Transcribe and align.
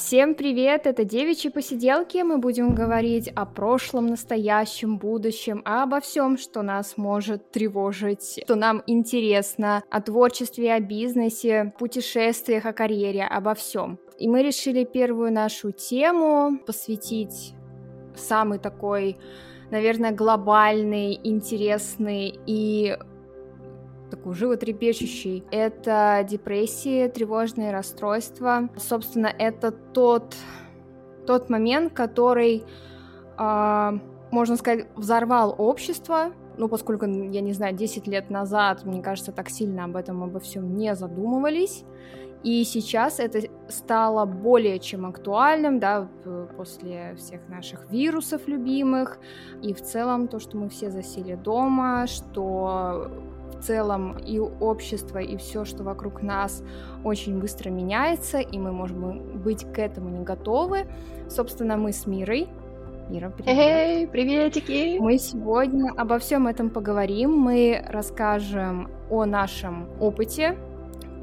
Всем 0.00 0.34
привет! 0.34 0.86
Это 0.86 1.04
девичьи 1.04 1.50
посиделки. 1.50 2.16
Мы 2.22 2.38
будем 2.38 2.74
говорить 2.74 3.28
о 3.36 3.44
прошлом, 3.44 4.06
настоящем, 4.06 4.96
будущем, 4.96 5.60
обо 5.66 6.00
всем, 6.00 6.38
что 6.38 6.62
нас 6.62 6.96
может 6.96 7.50
тревожить, 7.50 8.40
что 8.42 8.54
нам 8.54 8.82
интересно, 8.86 9.82
о 9.90 10.00
творчестве, 10.00 10.72
о 10.72 10.80
бизнесе, 10.80 11.74
путешествиях, 11.78 12.64
о 12.64 12.72
карьере, 12.72 13.24
обо 13.24 13.54
всем. 13.54 13.98
И 14.18 14.26
мы 14.26 14.42
решили 14.42 14.84
первую 14.84 15.34
нашу 15.34 15.70
тему 15.70 16.58
посвятить 16.66 17.52
самый 18.16 18.58
такой, 18.58 19.18
наверное, 19.70 20.12
глобальный, 20.12 21.20
интересный 21.22 22.40
и 22.46 22.96
такой 24.10 24.34
животрепещущий. 24.34 25.44
Это 25.50 26.26
депрессии, 26.28 27.08
тревожные 27.08 27.72
расстройства. 27.72 28.68
Собственно, 28.76 29.26
это 29.26 29.70
тот, 29.70 30.34
тот 31.26 31.48
момент, 31.50 31.92
который, 31.92 32.64
э, 33.38 33.98
можно 34.30 34.56
сказать, 34.56 34.88
взорвал 34.96 35.54
общество, 35.56 36.32
ну, 36.56 36.68
поскольку, 36.68 37.06
я 37.06 37.40
не 37.40 37.52
знаю, 37.54 37.74
10 37.74 38.06
лет 38.06 38.28
назад, 38.28 38.84
мне 38.84 39.00
кажется, 39.00 39.32
так 39.32 39.48
сильно 39.48 39.84
об 39.84 39.96
этом, 39.96 40.22
обо 40.22 40.40
всем 40.40 40.76
не 40.76 40.94
задумывались. 40.94 41.84
И 42.42 42.64
сейчас 42.64 43.20
это 43.20 43.42
стало 43.68 44.24
более 44.24 44.78
чем 44.78 45.04
актуальным, 45.04 45.78
да, 45.78 46.08
после 46.56 47.14
всех 47.16 47.46
наших 47.48 47.90
вирусов 47.90 48.48
любимых. 48.48 49.18
И 49.62 49.74
в 49.74 49.82
целом 49.82 50.26
то, 50.26 50.38
что 50.38 50.56
мы 50.56 50.70
все 50.70 50.90
засели 50.90 51.34
дома, 51.34 52.06
что 52.06 53.10
в 53.60 53.64
целом 53.64 54.16
и 54.18 54.38
общество, 54.38 55.18
и 55.18 55.36
все, 55.36 55.64
что 55.64 55.82
вокруг 55.82 56.22
нас 56.22 56.62
очень 57.04 57.38
быстро 57.38 57.70
меняется, 57.70 58.38
и 58.38 58.58
мы 58.58 58.72
можем 58.72 59.42
быть 59.42 59.64
к 59.72 59.78
этому 59.78 60.08
не 60.08 60.24
готовы. 60.24 60.86
Собственно, 61.28 61.76
мы 61.76 61.92
с 61.92 62.06
Мирой 62.06 62.48
Мира, 63.10 63.32
привет. 63.36 63.58
Эй, 63.58 64.06
приветики! 64.06 64.98
Мы 64.98 65.18
сегодня 65.18 65.92
обо 65.96 66.18
всем 66.20 66.46
этом 66.46 66.70
поговорим. 66.70 67.32
Мы 67.32 67.84
расскажем 67.88 68.88
о 69.10 69.24
нашем 69.24 69.88
опыте, 69.98 70.56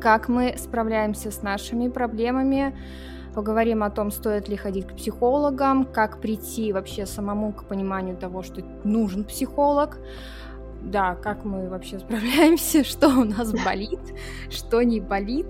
как 0.02 0.28
мы 0.28 0.56
справляемся 0.58 1.32
с 1.32 1.42
нашими 1.42 1.88
проблемами, 1.88 2.78
поговорим 3.34 3.84
о 3.84 3.90
том, 3.90 4.12
стоит 4.12 4.50
ли 4.50 4.58
ходить 4.58 4.86
к 4.86 4.96
психологам, 4.96 5.86
как 5.86 6.20
прийти 6.20 6.74
вообще 6.74 7.06
самому 7.06 7.54
к 7.54 7.64
пониманию 7.64 8.18
того, 8.18 8.44
что 8.44 8.62
нужен 8.84 9.24
психолог, 9.24 9.98
да, 10.82 11.16
как 11.16 11.44
мы 11.44 11.70
вообще 11.70 12.00
справляемся, 12.00 12.84
что 12.86 13.08
у 13.10 13.24
нас 13.24 13.52
болит, 13.52 14.00
что 14.50 14.82
не 14.82 15.00
болит. 15.00 15.48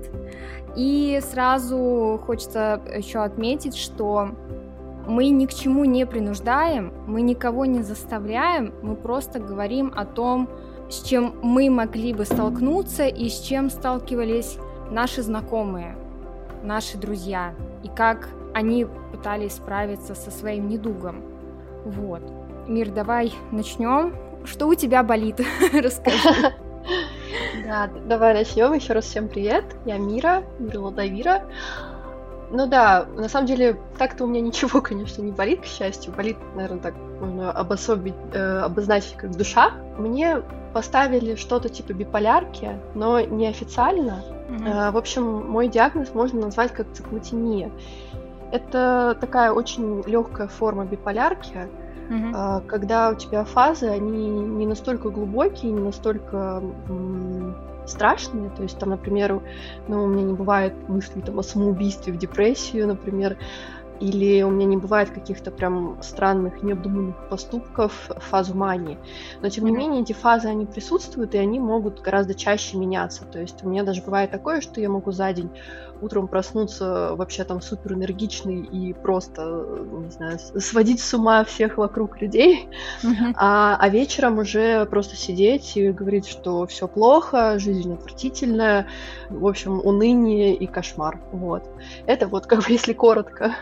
И 0.75 1.19
сразу 1.23 2.19
хочется 2.25 2.81
еще 2.95 3.19
отметить, 3.19 3.75
что 3.75 4.35
мы 5.07 5.29
ни 5.29 5.45
к 5.45 5.53
чему 5.53 5.85
не 5.85 6.05
принуждаем, 6.05 6.93
мы 7.07 7.21
никого 7.21 7.65
не 7.65 7.81
заставляем, 7.81 8.73
мы 8.81 8.95
просто 8.95 9.39
говорим 9.39 9.91
о 9.95 10.05
том, 10.05 10.49
с 10.89 11.01
чем 11.01 11.35
мы 11.41 11.69
могли 11.69 12.13
бы 12.13 12.25
столкнуться 12.25 13.07
и 13.07 13.29
с 13.29 13.39
чем 13.39 13.69
сталкивались 13.69 14.57
наши 14.91 15.21
знакомые, 15.21 15.97
наши 16.63 16.97
друзья, 16.97 17.53
и 17.83 17.87
как 17.89 18.29
они 18.53 18.85
пытались 19.11 19.53
справиться 19.53 20.15
со 20.15 20.31
своим 20.31 20.67
недугом. 20.67 21.21
Вот. 21.85 22.21
Мир, 22.67 22.89
давай 22.89 23.33
начнем. 23.51 24.13
Что 24.47 24.67
у 24.67 24.75
тебя 24.75 25.03
болит? 25.03 25.41
Расскажи. 25.73 26.53
Да, 27.65 27.89
давай 28.05 28.33
начнем. 28.33 28.73
Еще 28.73 28.93
раз 28.93 29.05
всем 29.05 29.27
привет. 29.27 29.65
Я 29.85 29.97
Мира, 29.97 30.43
Мира. 30.59 31.43
Ну 32.49 32.65
да, 32.65 33.05
на 33.17 33.27
самом 33.27 33.45
деле, 33.45 33.77
так-то 33.97 34.23
у 34.23 34.27
меня 34.27 34.39
ничего, 34.39 34.81
конечно, 34.81 35.21
не 35.21 35.33
болит, 35.33 35.61
к 35.61 35.65
счастью. 35.65 36.13
Болит, 36.13 36.37
наверное, 36.55 36.79
так 36.79 36.95
можно 37.19 37.51
обособить, 37.51 38.15
э, 38.33 38.59
обозначить 38.59 39.17
как 39.17 39.35
душа. 39.35 39.71
Мне 39.97 40.41
поставили 40.73 41.35
что-то 41.35 41.67
типа 41.67 41.91
биполярки, 41.91 42.79
но 42.95 43.19
неофициально. 43.19 44.23
Mm-hmm. 44.49 44.69
Э, 44.69 44.91
в 44.91 44.97
общем, 44.97 45.25
мой 45.25 45.67
диагноз 45.67 46.13
можно 46.13 46.39
назвать 46.39 46.71
как 46.71 46.87
циклотемия. 46.93 47.69
Это 48.53 49.17
такая 49.19 49.51
очень 49.51 50.03
легкая 50.07 50.47
форма 50.47 50.85
биполярки, 50.85 51.67
угу. 52.09 52.67
когда 52.67 53.11
у 53.11 53.15
тебя 53.15 53.43
фазы, 53.43 53.87
они 53.87 54.29
не 54.29 54.65
настолько 54.65 55.09
глубокие, 55.09 55.71
не 55.71 55.81
настолько 55.81 56.61
страшные. 57.85 58.49
То 58.51 58.63
есть 58.63 58.77
там, 58.77 58.89
например, 58.89 59.41
ну, 59.87 60.03
у 60.03 60.07
меня 60.07 60.23
не 60.23 60.33
бывает 60.33 60.73
мыслей 60.87 61.21
там, 61.21 61.39
о 61.39 61.43
самоубийстве 61.43 62.13
в 62.13 62.17
депрессию, 62.17 62.87
например, 62.87 63.37
или 63.99 64.43
у 64.43 64.51
меня 64.51 64.65
не 64.67 64.77
бывает 64.77 65.09
каких-то 65.09 65.49
прям 65.49 65.97
странных, 66.01 66.61
необдуманных 66.61 67.15
поступков 67.29 68.09
в 68.09 68.19
фазу 68.19 68.55
мании. 68.55 68.97
Но, 69.41 69.49
тем 69.49 69.65
не 69.65 69.71
менее, 69.71 70.03
эти 70.03 70.13
фазы, 70.13 70.47
они 70.47 70.65
присутствуют, 70.65 71.33
и 71.33 71.37
они 71.37 71.59
могут 71.59 72.01
гораздо 72.01 72.35
чаще 72.35 72.77
меняться. 72.77 73.25
То 73.25 73.39
есть 73.39 73.63
у 73.63 73.69
меня 73.69 73.83
даже 73.83 74.03
бывает 74.03 74.29
такое, 74.29 74.61
что 74.61 74.79
я 74.79 74.89
могу 74.89 75.11
за 75.11 75.33
день 75.33 75.49
утром 76.01 76.27
проснуться 76.27 77.15
вообще 77.15 77.43
там 77.43 77.61
супер 77.61 77.93
энергичный 77.93 78.61
и 78.63 78.93
просто, 78.93 79.65
не 80.03 80.11
знаю, 80.11 80.39
сводить 80.39 80.99
с 80.99 81.13
ума 81.13 81.43
всех 81.43 81.77
вокруг 81.77 82.21
людей, 82.21 82.67
mm-hmm. 83.03 83.33
а, 83.35 83.77
а 83.79 83.89
вечером 83.89 84.39
уже 84.39 84.85
просто 84.85 85.15
сидеть 85.15 85.75
и 85.77 85.91
говорить, 85.91 86.27
что 86.27 86.65
все 86.67 86.87
плохо, 86.87 87.59
жизнь 87.59 87.93
отвратительная, 87.93 88.87
в 89.29 89.45
общем, 89.45 89.79
уныние 89.83 90.55
и 90.55 90.67
кошмар. 90.67 91.19
Вот. 91.31 91.63
Это 92.05 92.27
вот 92.27 92.47
как 92.47 92.59
бы 92.59 92.65
если 92.69 92.93
коротко. 92.93 93.55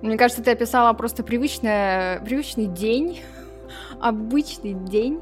Мне 0.00 0.16
кажется, 0.16 0.42
ты 0.42 0.52
описала 0.52 0.92
просто 0.92 1.24
привычный, 1.24 2.20
привычный 2.20 2.66
день, 2.66 3.20
обычный 4.00 4.74
день 4.74 5.20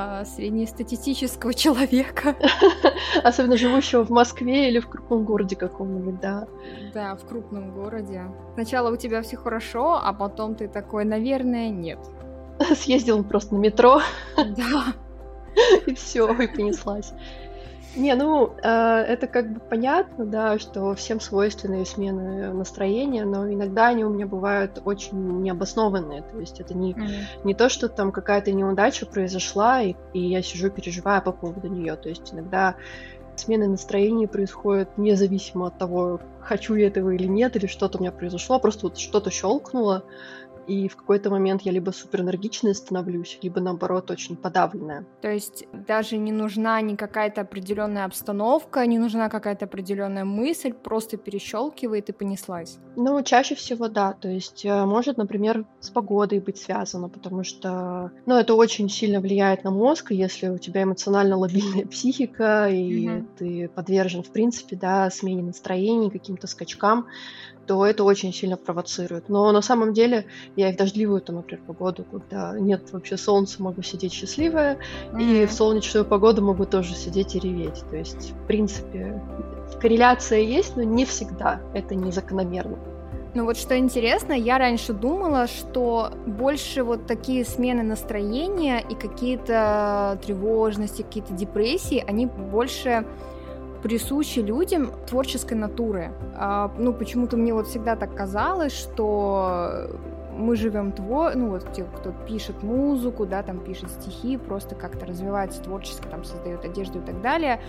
а, 0.00 0.24
среднестатистического 0.24 1.52
человека. 1.52 2.36
Особенно 3.24 3.56
живущего 3.56 4.04
в 4.04 4.10
Москве 4.10 4.68
или 4.68 4.78
в 4.78 4.88
крупном 4.88 5.24
городе 5.24 5.56
каком-нибудь, 5.56 6.20
да. 6.20 6.46
Да, 6.94 7.16
в 7.16 7.26
крупном 7.26 7.74
городе. 7.74 8.22
Сначала 8.54 8.92
у 8.92 8.96
тебя 8.96 9.22
все 9.22 9.36
хорошо, 9.36 9.98
а 10.00 10.12
потом 10.12 10.54
ты 10.54 10.68
такой, 10.68 11.04
наверное, 11.04 11.70
нет. 11.70 11.98
Съездил 12.76 13.24
просто 13.24 13.56
на 13.56 13.58
метро. 13.58 14.00
Да. 14.36 14.94
И 15.86 15.94
все, 15.94 16.32
и 16.32 16.46
понеслась. 16.46 17.12
Не, 17.96 18.14
ну, 18.14 18.54
э, 18.62 18.68
это 18.68 19.26
как 19.26 19.50
бы 19.52 19.60
понятно, 19.60 20.26
да, 20.26 20.58
что 20.58 20.94
всем 20.94 21.20
свойственны 21.20 21.84
смены 21.84 22.52
настроения, 22.52 23.24
но 23.24 23.50
иногда 23.50 23.88
они 23.88 24.04
у 24.04 24.10
меня 24.10 24.26
бывают 24.26 24.80
очень 24.84 25.42
необоснованные. 25.42 26.22
То 26.22 26.38
есть 26.38 26.60
это 26.60 26.74
не, 26.74 26.92
mm-hmm. 26.92 27.44
не 27.44 27.54
то, 27.54 27.68
что 27.68 27.88
там 27.88 28.12
какая-то 28.12 28.52
неудача 28.52 29.06
произошла, 29.06 29.82
и, 29.82 29.94
и 30.12 30.20
я 30.20 30.42
сижу, 30.42 30.70
переживаю 30.70 31.22
по 31.22 31.32
поводу 31.32 31.68
нее. 31.68 31.96
То 31.96 32.08
есть 32.08 32.32
иногда 32.32 32.76
смены 33.36 33.68
настроения 33.68 34.28
происходят 34.28 34.96
независимо 34.98 35.68
от 35.68 35.78
того, 35.78 36.20
хочу 36.40 36.74
я 36.74 36.88
этого 36.88 37.10
или 37.10 37.26
нет, 37.26 37.56
или 37.56 37.66
что-то 37.66 37.98
у 37.98 38.00
меня 38.00 38.12
произошло, 38.12 38.58
просто 38.58 38.86
вот 38.86 38.98
что-то 38.98 39.30
щелкнуло, 39.30 40.04
и 40.68 40.88
в 40.88 40.96
какой-то 40.96 41.30
момент 41.30 41.62
я 41.62 41.72
либо 41.72 41.90
супер 41.90 42.20
энергичная 42.20 42.74
становлюсь, 42.74 43.38
либо 43.42 43.60
наоборот 43.60 44.10
очень 44.10 44.36
подавленная. 44.36 45.06
То 45.22 45.30
есть 45.30 45.64
даже 45.72 46.18
не 46.18 46.30
нужна 46.30 46.80
ни 46.82 46.94
какая-то 46.94 47.40
определенная 47.40 48.04
обстановка, 48.04 48.86
не 48.86 48.98
нужна 48.98 49.28
какая-то 49.28 49.64
определенная 49.64 50.24
мысль, 50.24 50.72
просто 50.72 51.16
перещелкивает 51.16 52.10
и 52.10 52.12
понеслась. 52.12 52.78
Ну, 52.96 53.22
чаще 53.22 53.54
всего 53.54 53.88
да. 53.88 54.12
То 54.12 54.28
есть 54.28 54.64
э, 54.64 54.84
может, 54.84 55.16
например, 55.16 55.64
с 55.80 55.90
погодой 55.90 56.40
быть 56.40 56.58
связано, 56.58 57.08
потому 57.08 57.44
что, 57.44 58.12
ну, 58.26 58.36
это 58.36 58.54
очень 58.54 58.90
сильно 58.90 59.20
влияет 59.20 59.64
на 59.64 59.70
мозг, 59.70 60.10
если 60.10 60.48
у 60.48 60.58
тебя 60.58 60.82
эмоционально 60.82 61.36
лобильная 61.36 61.86
психика, 61.90 62.68
и 62.68 63.06
mm-hmm. 63.06 63.26
ты 63.38 63.68
подвержен, 63.74 64.22
в 64.22 64.30
принципе, 64.30 64.76
да, 64.76 65.08
смене 65.10 65.42
настроений, 65.42 66.10
каким-то 66.10 66.46
скачкам, 66.46 67.06
то 67.68 67.84
это 67.84 68.02
очень 68.02 68.32
сильно 68.32 68.56
провоцирует. 68.56 69.28
Но 69.28 69.52
на 69.52 69.60
самом 69.60 69.92
деле 69.92 70.24
я 70.56 70.70
и 70.70 70.72
в 70.72 70.76
дождливую, 70.76 71.20
там, 71.20 71.36
например, 71.36 71.62
погоду, 71.66 72.04
когда 72.10 72.58
нет 72.58 72.90
вообще 72.92 73.18
солнца, 73.18 73.62
могу 73.62 73.82
сидеть 73.82 74.14
счастливая, 74.14 74.78
mm-hmm. 75.12 75.42
и 75.42 75.46
в 75.46 75.52
солнечную 75.52 76.06
погоду 76.06 76.42
могу 76.42 76.64
тоже 76.64 76.94
сидеть 76.94 77.36
и 77.36 77.38
реветь. 77.38 77.84
То 77.90 77.96
есть, 77.96 78.32
в 78.32 78.46
принципе, 78.46 79.22
корреляция 79.80 80.40
есть, 80.40 80.76
но 80.76 80.82
не 80.82 81.04
всегда. 81.04 81.60
Это 81.74 81.94
не 81.94 82.10
закономерно. 82.10 82.78
Ну 83.34 83.44
вот 83.44 83.58
что 83.58 83.76
интересно, 83.76 84.32
я 84.32 84.56
раньше 84.56 84.94
думала, 84.94 85.46
что 85.46 86.10
больше 86.26 86.82
вот 86.82 87.06
такие 87.06 87.44
смены 87.44 87.82
настроения 87.82 88.82
и 88.88 88.94
какие-то 88.94 90.18
тревожности, 90.24 91.02
какие-то 91.02 91.34
депрессии, 91.34 92.02
они 92.08 92.24
больше 92.24 93.04
присущи 93.82 94.40
людям 94.40 94.90
творческой 95.06 95.54
натуры. 95.54 96.12
А, 96.36 96.72
ну, 96.78 96.92
почему-то 96.92 97.36
мне 97.36 97.54
вот 97.54 97.68
всегда 97.68 97.96
так 97.96 98.14
казалось, 98.14 98.72
что 98.72 99.88
мы 100.38 100.56
живем 100.56 100.92
твор, 100.92 101.34
ну 101.34 101.50
вот 101.50 101.72
те, 101.72 101.84
кто 101.84 102.12
пишет 102.12 102.62
музыку, 102.62 103.26
да, 103.26 103.42
там 103.42 103.58
пишет 103.58 103.90
стихи, 103.90 104.36
просто 104.36 104.74
как-то 104.74 105.04
развивается 105.04 105.62
творчески, 105.62 106.06
там 106.06 106.24
создает 106.24 106.64
одежду 106.64 107.00
и 107.00 107.02
так 107.02 107.20
далее, 107.20 107.60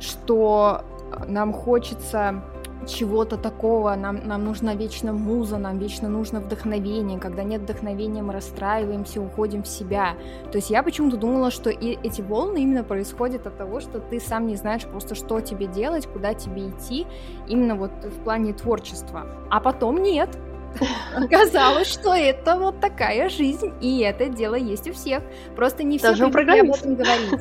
что 0.00 0.82
нам 1.28 1.52
хочется 1.52 2.42
чего-то 2.86 3.36
такого, 3.36 3.94
нам, 3.94 4.26
нам 4.26 4.44
нужна 4.44 4.74
вечно 4.74 5.12
муза, 5.12 5.58
нам 5.58 5.78
вечно 5.78 6.08
нужно 6.08 6.40
вдохновение, 6.40 7.18
когда 7.18 7.42
нет 7.42 7.62
вдохновения, 7.62 8.22
мы 8.22 8.32
расстраиваемся, 8.32 9.20
уходим 9.20 9.62
в 9.62 9.68
себя. 9.68 10.14
То 10.50 10.58
есть 10.58 10.70
я 10.70 10.82
почему-то 10.82 11.16
думала, 11.16 11.50
что 11.50 11.70
и 11.70 11.98
эти 12.02 12.22
волны 12.22 12.62
именно 12.62 12.84
происходят 12.84 13.46
от 13.46 13.56
того, 13.56 13.80
что 13.80 14.00
ты 14.00 14.20
сам 14.20 14.46
не 14.46 14.56
знаешь 14.56 14.84
просто, 14.84 15.14
что 15.14 15.40
тебе 15.40 15.66
делать, 15.66 16.06
куда 16.06 16.34
тебе 16.34 16.68
идти, 16.68 17.06
именно 17.48 17.74
вот 17.74 17.90
в 18.04 18.22
плане 18.22 18.52
творчества. 18.52 19.26
А 19.50 19.60
потом 19.60 20.02
нет, 20.02 20.36
Оказалось, 21.16 21.88
что 21.88 22.14
это 22.14 22.56
вот 22.56 22.80
такая 22.80 23.28
жизнь, 23.28 23.72
и 23.80 24.00
это 24.00 24.28
дело 24.28 24.54
есть 24.54 24.88
у 24.88 24.92
всех. 24.92 25.22
Просто 25.54 25.82
не 25.82 25.98
все 25.98 26.08
Даже 26.08 26.24
у 26.24 26.28
об 26.28 26.36
этом 26.36 26.94
говорить. 26.94 27.40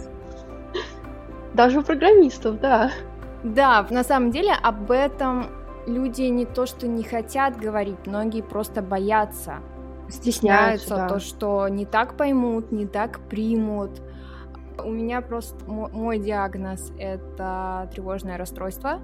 Даже 1.54 1.80
у 1.80 1.84
программистов, 1.84 2.60
да. 2.60 2.92
Да, 3.46 3.86
на 3.92 4.04
самом 4.04 4.32
деле 4.32 4.54
об 4.54 4.90
этом 4.90 5.46
люди 5.86 6.24
не 6.24 6.46
то, 6.46 6.66
что 6.66 6.88
не 6.88 7.04
хотят 7.04 7.58
говорить, 7.58 8.08
многие 8.08 8.42
просто 8.42 8.82
боятся. 8.82 9.60
Стесняются, 10.10 10.96
да. 10.96 11.08
то, 11.08 11.20
что 11.20 11.68
не 11.68 11.86
так 11.86 12.18
поймут, 12.18 12.72
не 12.72 12.88
так 12.88 13.20
примут. 13.30 14.02
У 14.84 14.90
меня 14.90 15.22
просто 15.22 15.64
мой 15.70 16.18
диагноз 16.18 16.92
это 16.98 17.88
тревожное 17.94 18.38
расстройство. 18.38 19.00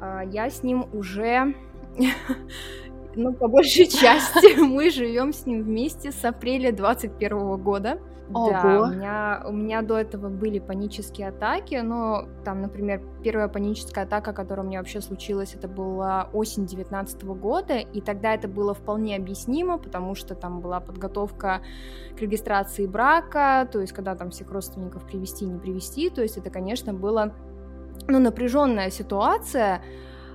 А, 0.00 0.22
я 0.22 0.48
с 0.48 0.62
ним 0.62 0.86
уже 0.92 1.54
ну, 3.16 3.32
по 3.32 3.48
большей 3.48 3.86
части 3.88 4.56
мы 4.60 4.90
живем 4.90 5.32
с 5.32 5.46
ним 5.46 5.62
вместе 5.62 6.12
с 6.12 6.24
апреля 6.24 6.70
21 6.70 7.56
года. 7.56 7.98
Ого. 8.34 8.50
Да, 8.50 8.80
у 8.80 8.86
меня, 8.86 9.42
у 9.46 9.52
меня 9.52 9.82
до 9.82 9.98
этого 9.98 10.28
были 10.28 10.58
панические 10.58 11.28
атаки, 11.28 11.80
но 11.82 12.28
там, 12.44 12.62
например, 12.62 13.02
первая 13.22 13.48
паническая 13.48 14.04
атака, 14.04 14.32
которая 14.32 14.64
у 14.64 14.68
меня 14.68 14.78
вообще 14.78 15.00
случилась, 15.00 15.54
это 15.54 15.68
была 15.68 16.28
осень 16.32 16.66
19 16.66 17.24
года, 17.24 17.78
и 17.78 18.00
тогда 18.00 18.34
это 18.34 18.48
было 18.48 18.74
вполне 18.74 19.16
объяснимо, 19.16 19.78
потому 19.78 20.14
что 20.14 20.34
там 20.34 20.60
была 20.60 20.80
подготовка 20.80 21.62
к 22.16 22.20
регистрации 22.20 22.86
брака, 22.86 23.68
то 23.70 23.80
есть 23.80 23.92
когда 23.92 24.14
там 24.14 24.30
всех 24.30 24.50
родственников 24.50 25.04
привести 25.04 25.44
не 25.44 25.58
привести, 25.58 26.10
то 26.10 26.22
есть 26.22 26.36
это, 26.36 26.50
конечно, 26.50 26.92
было 26.92 27.32
ну, 28.08 28.18
напряженная 28.18 28.90
ситуация, 28.90 29.82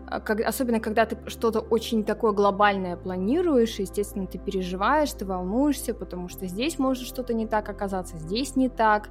как, 0.10 0.40
особенно 0.40 0.80
когда 0.80 1.06
ты 1.06 1.18
что-то 1.30 1.60
очень 1.60 2.04
такое 2.04 2.32
глобальное 2.32 2.96
планируешь, 2.96 3.80
естественно, 3.80 4.26
ты 4.26 4.38
переживаешь, 4.38 5.12
ты 5.12 5.26
волнуешься, 5.26 5.94
потому 5.94 6.30
что 6.30 6.48
здесь 6.48 6.80
может 6.80 7.06
что-то 7.06 7.34
не 7.34 7.46
так 7.46 7.68
оказаться, 7.70 8.18
здесь 8.18 8.56
не 8.56 8.70
так, 8.70 9.10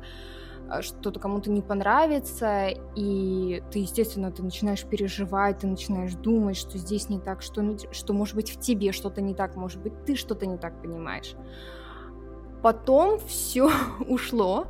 а, 0.69 0.83
что-то 0.83 1.21
кому-то 1.21 1.51
не 1.51 1.63
понравится, 1.63 2.69
и 2.97 3.63
ты, 3.71 3.81
естественно, 3.81 4.33
ты 4.33 4.43
начинаешь 4.43 4.85
переживать, 4.85 5.59
ты 5.59 5.67
начинаешь 5.67 6.15
думать, 6.15 6.57
что 6.57 6.79
здесь 6.79 7.09
не 7.09 7.21
так, 7.21 7.43
что, 7.43 7.77
что 7.93 8.13
может 8.13 8.35
быть 8.35 8.51
в 8.51 8.59
тебе 8.59 8.93
что-то 8.93 9.21
не 9.21 9.35
так, 9.35 9.55
может 9.55 9.81
быть 9.81 9.93
ты 10.07 10.17
что-то 10.17 10.47
не 10.47 10.57
так 10.57 10.81
понимаешь. 10.81 11.35
Потом 12.63 13.21
все 13.27 13.71
ушло, 14.09 14.67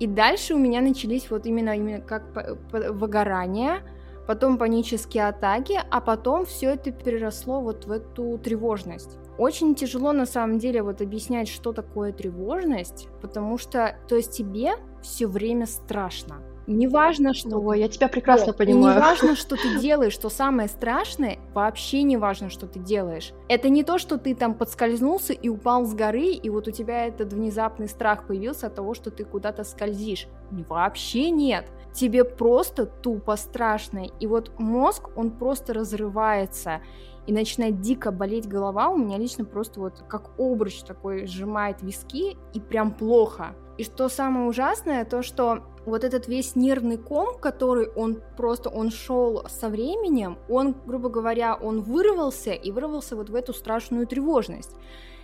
и 0.00 0.08
дальше 0.08 0.54
у 0.54 0.58
меня 0.58 0.80
начались 0.80 1.30
вот 1.30 1.46
именно, 1.46 1.76
именно 1.76 2.00
как 2.00 2.24
выгорание, 2.72 3.82
потом 4.26 4.58
панические 4.58 5.28
атаки, 5.28 5.80
а 5.90 6.00
потом 6.00 6.44
все 6.44 6.70
это 6.70 6.90
переросло 6.90 7.60
вот 7.60 7.86
в 7.86 7.90
эту 7.90 8.38
тревожность. 8.38 9.18
Очень 9.38 9.74
тяжело 9.74 10.12
на 10.12 10.26
самом 10.26 10.58
деле 10.58 10.82
вот 10.82 11.00
объяснять, 11.00 11.48
что 11.48 11.72
такое 11.72 12.12
тревожность, 12.12 13.08
потому 13.20 13.58
что, 13.58 13.96
то 14.08 14.16
есть 14.16 14.32
тебе 14.32 14.74
все 15.02 15.26
время 15.26 15.66
страшно. 15.66 16.36
Не 16.66 16.88
важно, 16.88 17.34
что... 17.34 17.58
Ой, 17.58 17.80
я 17.80 17.88
тебя 17.88 18.08
прекрасно 18.08 18.52
О, 18.52 18.54
понимаю. 18.54 18.94
Не 18.94 19.00
важно, 19.00 19.36
что 19.36 19.56
ты 19.56 19.78
делаешь, 19.80 20.12
что 20.12 20.30
самое 20.30 20.68
страшное, 20.68 21.38
вообще 21.52 22.02
не 22.02 22.16
важно, 22.16 22.48
что 22.48 22.66
ты 22.66 22.78
делаешь. 22.78 23.32
Это 23.48 23.68
не 23.68 23.84
то, 23.84 23.98
что 23.98 24.18
ты 24.18 24.34
там 24.34 24.54
подскользнулся 24.54 25.32
и 25.32 25.48
упал 25.48 25.84
с 25.84 25.94
горы, 25.94 26.28
и 26.28 26.48
вот 26.48 26.68
у 26.68 26.70
тебя 26.70 27.06
этот 27.06 27.32
внезапный 27.32 27.88
страх 27.88 28.26
появился 28.26 28.68
от 28.68 28.74
того, 28.74 28.94
что 28.94 29.10
ты 29.10 29.24
куда-то 29.24 29.64
скользишь. 29.64 30.26
Вообще 30.50 31.30
нет. 31.30 31.66
Тебе 31.94 32.24
просто 32.24 32.86
тупо 32.86 33.36
страшно. 33.36 34.06
И 34.18 34.26
вот 34.26 34.50
мозг, 34.58 35.10
он 35.16 35.30
просто 35.30 35.72
разрывается 35.72 36.82
и 37.26 37.32
начинает 37.32 37.80
дико 37.80 38.10
болеть 38.10 38.48
голова, 38.48 38.88
у 38.88 38.98
меня 38.98 39.16
лично 39.16 39.44
просто 39.44 39.80
вот 39.80 40.04
как 40.08 40.38
обруч 40.38 40.82
такой 40.82 41.26
сжимает 41.26 41.82
виски, 41.82 42.36
и 42.52 42.60
прям 42.60 42.92
плохо. 42.92 43.54
И 43.78 43.84
что 43.84 44.08
самое 44.08 44.46
ужасное, 44.46 45.04
то 45.04 45.22
что 45.22 45.64
вот 45.86 46.04
этот 46.04 46.28
весь 46.28 46.54
нервный 46.54 46.96
ком, 46.96 47.38
который 47.38 47.88
он 47.88 48.20
просто, 48.36 48.70
он 48.70 48.90
шел 48.90 49.44
со 49.48 49.68
временем, 49.68 50.38
он, 50.48 50.74
грубо 50.86 51.08
говоря, 51.08 51.54
он 51.54 51.82
вырвался 51.82 52.52
и 52.52 52.70
вырвался 52.70 53.16
вот 53.16 53.30
в 53.30 53.34
эту 53.34 53.52
страшную 53.52 54.06
тревожность. 54.06 54.76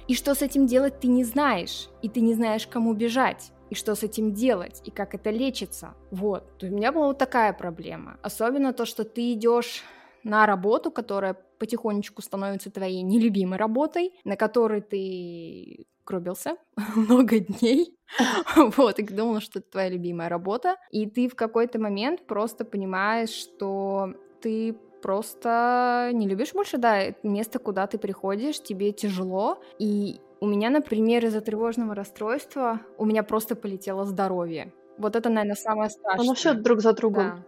И 0.08 0.14
что 0.14 0.34
с 0.34 0.42
этим 0.42 0.66
делать 0.66 1.00
ты 1.00 1.08
не 1.08 1.22
знаешь, 1.24 1.88
и 2.02 2.08
ты 2.08 2.20
не 2.20 2.34
знаешь, 2.34 2.66
кому 2.66 2.94
бежать, 2.94 3.52
и 3.70 3.74
что 3.74 3.94
с 3.94 4.02
этим 4.02 4.34
делать, 4.34 4.82
и 4.84 4.90
как 4.90 5.14
это 5.14 5.30
лечится. 5.30 5.94
Вот. 6.10 6.62
У 6.62 6.66
меня 6.66 6.92
была 6.92 7.06
вот 7.06 7.18
такая 7.18 7.52
проблема. 7.52 8.18
Особенно 8.22 8.72
то, 8.72 8.84
что 8.84 9.04
ты 9.04 9.32
идешь 9.32 9.82
на 10.24 10.46
работу, 10.46 10.90
которая 10.90 11.36
потихонечку 11.58 12.20
становится 12.22 12.70
твоей 12.70 13.02
нелюбимой 13.02 13.58
работой, 13.58 14.12
на 14.24 14.36
которой 14.36 14.80
ты 14.80 15.86
гробился 16.04 16.56
много 16.96 17.38
дней, 17.38 17.96
вот, 18.56 18.98
и 18.98 19.02
думала, 19.04 19.40
что 19.40 19.60
это 19.60 19.70
твоя 19.70 19.88
любимая 19.88 20.28
работа, 20.28 20.76
и 20.90 21.08
ты 21.08 21.28
в 21.28 21.36
какой-то 21.36 21.78
момент 21.78 22.26
просто 22.26 22.64
понимаешь, 22.64 23.30
что 23.30 24.14
ты 24.40 24.74
просто 25.02 26.10
не 26.12 26.28
любишь 26.28 26.52
больше, 26.52 26.76
да, 26.76 27.14
место, 27.22 27.58
куда 27.58 27.86
ты 27.86 27.98
приходишь, 27.98 28.60
тебе 28.60 28.92
тяжело, 28.92 29.62
и 29.78 30.20
у 30.40 30.46
меня, 30.46 30.70
например, 30.70 31.24
из-за 31.26 31.40
тревожного 31.40 31.94
расстройства 31.94 32.80
у 32.96 33.04
меня 33.04 33.22
просто 33.22 33.56
полетело 33.56 34.04
здоровье. 34.04 34.72
Вот 34.98 35.16
это, 35.16 35.28
наверное, 35.28 35.54
самое 35.54 35.90
страшное. 35.90 36.24
Оно 36.24 36.34
все 36.34 36.54
друг 36.54 36.80
за 36.80 36.92
другом. 36.92 37.24
Да. 37.24 37.44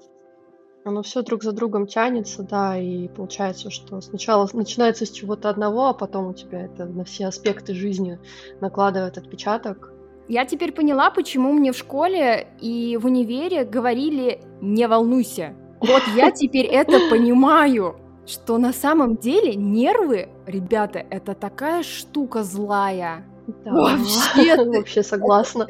Оно 0.84 1.02
все 1.02 1.22
друг 1.22 1.42
за 1.42 1.52
другом 1.52 1.86
тянется, 1.86 2.42
да, 2.42 2.76
и 2.76 3.06
получается, 3.08 3.70
что 3.70 4.00
сначала 4.00 4.48
начинается 4.52 5.06
с 5.06 5.10
чего-то 5.10 5.48
одного, 5.48 5.86
а 5.86 5.94
потом 5.94 6.28
у 6.28 6.34
тебя 6.34 6.64
это 6.64 6.86
на 6.86 7.04
все 7.04 7.26
аспекты 7.26 7.72
жизни 7.72 8.18
накладывает 8.60 9.16
отпечаток. 9.16 9.92
Я 10.28 10.44
теперь 10.44 10.72
поняла, 10.72 11.10
почему 11.10 11.52
мне 11.52 11.72
в 11.72 11.76
школе 11.76 12.48
и 12.60 12.96
в 12.96 13.06
универе 13.06 13.64
говорили 13.64 14.40
«не 14.60 14.88
волнуйся». 14.88 15.54
Вот 15.80 16.02
я 16.16 16.30
теперь 16.30 16.66
это 16.66 16.98
понимаю, 17.10 17.96
что 18.26 18.58
на 18.58 18.72
самом 18.72 19.16
деле 19.16 19.54
нервы, 19.54 20.28
ребята, 20.46 21.04
это 21.10 21.34
такая 21.34 21.82
штука 21.82 22.42
злая. 22.42 23.24
Да, 23.64 23.72
вообще, 23.72 24.64
вообще 24.64 25.02
согласна. 25.02 25.66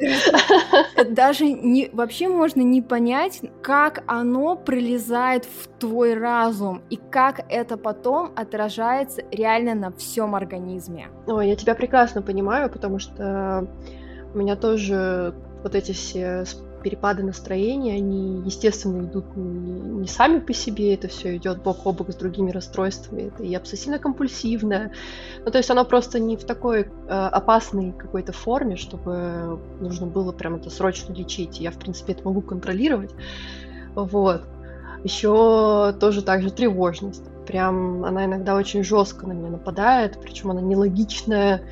Даже 1.09 1.45
не, 1.45 1.89
вообще 1.91 2.27
можно 2.27 2.61
не 2.61 2.81
понять, 2.81 3.41
как 3.61 4.03
оно 4.05 4.55
прилезает 4.55 5.45
в 5.45 5.67
твой 5.79 6.13
разум 6.13 6.83
и 6.89 6.97
как 6.97 7.41
это 7.49 7.77
потом 7.77 8.31
отражается 8.35 9.23
реально 9.31 9.73
на 9.73 9.91
всем 9.91 10.35
организме. 10.35 11.09
Ой, 11.25 11.49
я 11.49 11.55
тебя 11.55 11.73
прекрасно 11.73 12.21
понимаю, 12.21 12.69
потому 12.69 12.99
что 12.99 13.67
у 14.33 14.37
меня 14.37 14.55
тоже 14.55 15.33
вот 15.63 15.73
эти 15.75 15.93
все 15.93 16.45
перепады 16.83 17.23
настроения, 17.23 17.95
они, 17.95 18.43
естественно, 18.45 19.03
идут 19.05 19.25
не, 19.35 19.79
не 20.01 20.07
сами 20.07 20.39
по 20.39 20.53
себе, 20.53 20.93
это 20.93 21.07
все 21.07 21.37
идет 21.37 21.63
бок 21.63 21.85
о 21.85 21.93
бок 21.93 22.11
с 22.11 22.15
другими 22.15 22.51
расстройствами, 22.51 23.23
это 23.23 23.43
и 23.43 23.55
обсессивно-компульсивное, 23.55 24.91
ну, 25.45 25.51
то 25.51 25.57
есть 25.57 25.71
оно 25.71 25.85
просто 25.85 26.19
не 26.19 26.37
в 26.37 26.43
такой 26.43 26.81
э, 26.81 26.85
опасной 27.07 27.93
какой-то 27.93 28.33
форме, 28.33 28.75
чтобы 28.75 29.59
нужно 29.79 30.05
было 30.05 30.31
прям 30.31 30.55
это 30.55 30.69
срочно 30.69 31.13
лечить, 31.13 31.59
я, 31.59 31.71
в 31.71 31.77
принципе, 31.77 32.13
это 32.13 32.23
могу 32.25 32.41
контролировать, 32.41 33.11
вот. 33.95 34.43
Еще 35.03 35.93
тоже 35.99 36.21
также 36.21 36.49
тревожность, 36.49 37.23
прям 37.45 38.05
она 38.05 38.25
иногда 38.25 38.55
очень 38.55 38.83
жестко 38.83 39.27
на 39.27 39.33
меня 39.33 39.49
нападает, 39.49 40.17
причем 40.21 40.51
она 40.51 40.61
нелогичная, 40.61 41.63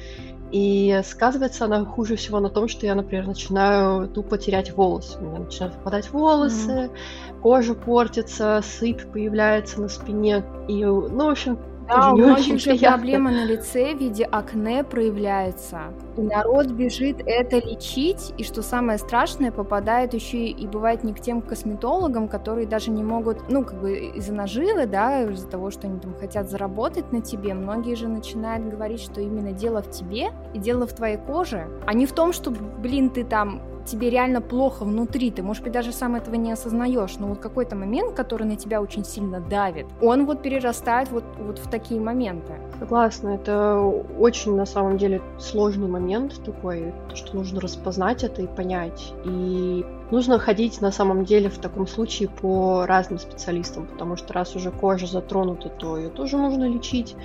и 0.51 1.01
сказывается 1.05 1.65
она 1.65 1.85
хуже 1.85 2.15
всего 2.15 2.39
на 2.39 2.49
том, 2.49 2.67
что 2.67 2.85
я, 2.85 2.95
например, 2.95 3.27
начинаю 3.27 4.07
тупо 4.07 4.37
терять 4.37 4.75
волосы. 4.75 5.17
У 5.19 5.23
меня 5.23 5.39
начинают 5.39 5.75
выпадать 5.75 6.11
волосы, 6.11 6.71
mm-hmm. 6.71 7.41
кожа 7.41 7.73
портится, 7.73 8.61
сыпь 8.63 9.05
появляется 9.11 9.81
на 9.81 9.87
спине. 9.87 10.43
И, 10.67 10.83
ну, 10.83 11.27
в 11.27 11.29
общем, 11.29 11.57
да, 11.91 12.13
у 12.13 12.17
многих 12.17 12.59
же 12.59 12.77
проблема 12.77 13.31
на 13.31 13.45
лице 13.45 13.93
в 13.93 13.99
виде 13.99 14.23
акне 14.23 14.83
проявляется. 14.83 15.93
И 16.17 16.21
народ 16.21 16.67
бежит 16.67 17.21
это 17.25 17.57
лечить, 17.57 18.33
и 18.37 18.43
что 18.43 18.61
самое 18.61 18.97
страшное, 18.97 19.51
попадает 19.51 20.13
еще 20.13 20.45
и 20.47 20.67
бывает 20.67 21.03
не 21.03 21.13
к 21.13 21.19
тем 21.19 21.41
косметологам, 21.41 22.27
которые 22.27 22.67
даже 22.67 22.91
не 22.91 23.03
могут, 23.03 23.49
ну, 23.49 23.63
как 23.63 23.79
бы 23.79 23.97
из-за 24.15 24.33
наживы, 24.33 24.85
да, 24.85 25.23
из-за 25.23 25.47
того, 25.47 25.71
что 25.71 25.87
они 25.87 25.99
там 25.99 26.15
хотят 26.15 26.49
заработать 26.49 27.11
на 27.11 27.21
тебе, 27.21 27.53
многие 27.53 27.95
же 27.95 28.07
начинают 28.07 28.67
говорить, 28.67 29.01
что 29.01 29.21
именно 29.21 29.51
дело 29.51 29.81
в 29.81 29.89
тебе 29.89 30.31
и 30.53 30.59
дело 30.59 30.87
в 30.87 30.93
твоей 30.93 31.17
коже, 31.17 31.67
а 31.85 31.93
не 31.93 32.05
в 32.05 32.13
том, 32.13 32.33
что, 32.33 32.51
блин, 32.51 33.09
ты 33.09 33.23
там 33.23 33.61
тебе 33.85 34.09
реально 34.09 34.41
плохо 34.41 34.83
внутри, 34.83 35.31
ты, 35.31 35.43
может 35.43 35.63
быть, 35.63 35.73
даже 35.73 35.91
сам 35.91 36.15
этого 36.15 36.35
не 36.35 36.51
осознаешь, 36.51 37.17
но 37.17 37.27
вот 37.27 37.39
какой-то 37.39 37.75
момент, 37.75 38.13
который 38.13 38.47
на 38.47 38.55
тебя 38.55 38.81
очень 38.81 39.03
сильно 39.03 39.39
давит, 39.39 39.87
он 40.01 40.25
вот 40.25 40.41
перерастает 40.41 41.09
вот, 41.11 41.23
вот 41.37 41.59
в 41.59 41.69
такие 41.69 41.99
моменты. 41.99 42.53
Согласна, 42.79 43.29
это 43.29 43.77
очень 44.19 44.55
на 44.55 44.65
самом 44.65 44.97
деле 44.97 45.21
сложный 45.39 45.87
момент 45.87 46.43
такой, 46.43 46.93
то, 47.09 47.15
что 47.15 47.35
нужно 47.35 47.61
распознать 47.61 48.23
это 48.23 48.41
и 48.41 48.47
понять. 48.47 49.13
И 49.25 49.85
нужно 50.11 50.39
ходить 50.39 50.81
на 50.81 50.91
самом 50.91 51.25
деле 51.25 51.49
в 51.49 51.57
таком 51.57 51.87
случае 51.87 52.29
по 52.29 52.85
разным 52.85 53.19
специалистам, 53.19 53.87
потому 53.87 54.15
что 54.15 54.33
раз 54.33 54.55
уже 54.55 54.71
кожа 54.71 55.07
затронута, 55.07 55.69
то 55.69 55.97
ее 55.97 56.09
тоже 56.09 56.37
нужно 56.37 56.67
лечить. 56.69 57.15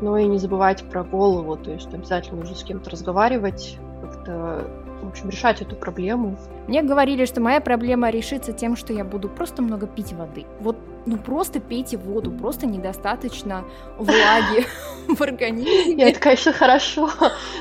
Но 0.00 0.18
и 0.18 0.26
не 0.26 0.38
забывать 0.38 0.82
про 0.90 1.04
голову, 1.04 1.56
то 1.56 1.70
есть 1.70 1.94
обязательно 1.94 2.40
нужно 2.40 2.56
с 2.56 2.64
кем-то 2.64 2.90
разговаривать, 2.90 3.78
как-то 4.02 4.83
в 5.04 5.08
общем, 5.08 5.30
решать 5.30 5.62
эту 5.62 5.76
проблему. 5.76 6.36
Мне 6.66 6.82
говорили, 6.82 7.24
что 7.24 7.40
моя 7.40 7.60
проблема 7.60 8.10
решится 8.10 8.52
тем, 8.52 8.76
что 8.76 8.92
я 8.92 9.04
буду 9.04 9.28
просто 9.28 9.62
много 9.62 9.86
пить 9.86 10.12
воды. 10.12 10.46
Вот, 10.60 10.76
ну 11.06 11.18
просто 11.18 11.60
пейте 11.60 11.96
воду, 11.96 12.30
просто 12.30 12.66
недостаточно 12.66 13.64
влаги 13.98 14.66
в 15.08 15.20
организме. 15.20 16.10
Это, 16.10 16.20
конечно, 16.20 16.52
хорошо, 16.52 17.10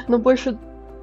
но 0.07 0.17
больше 0.17 0.57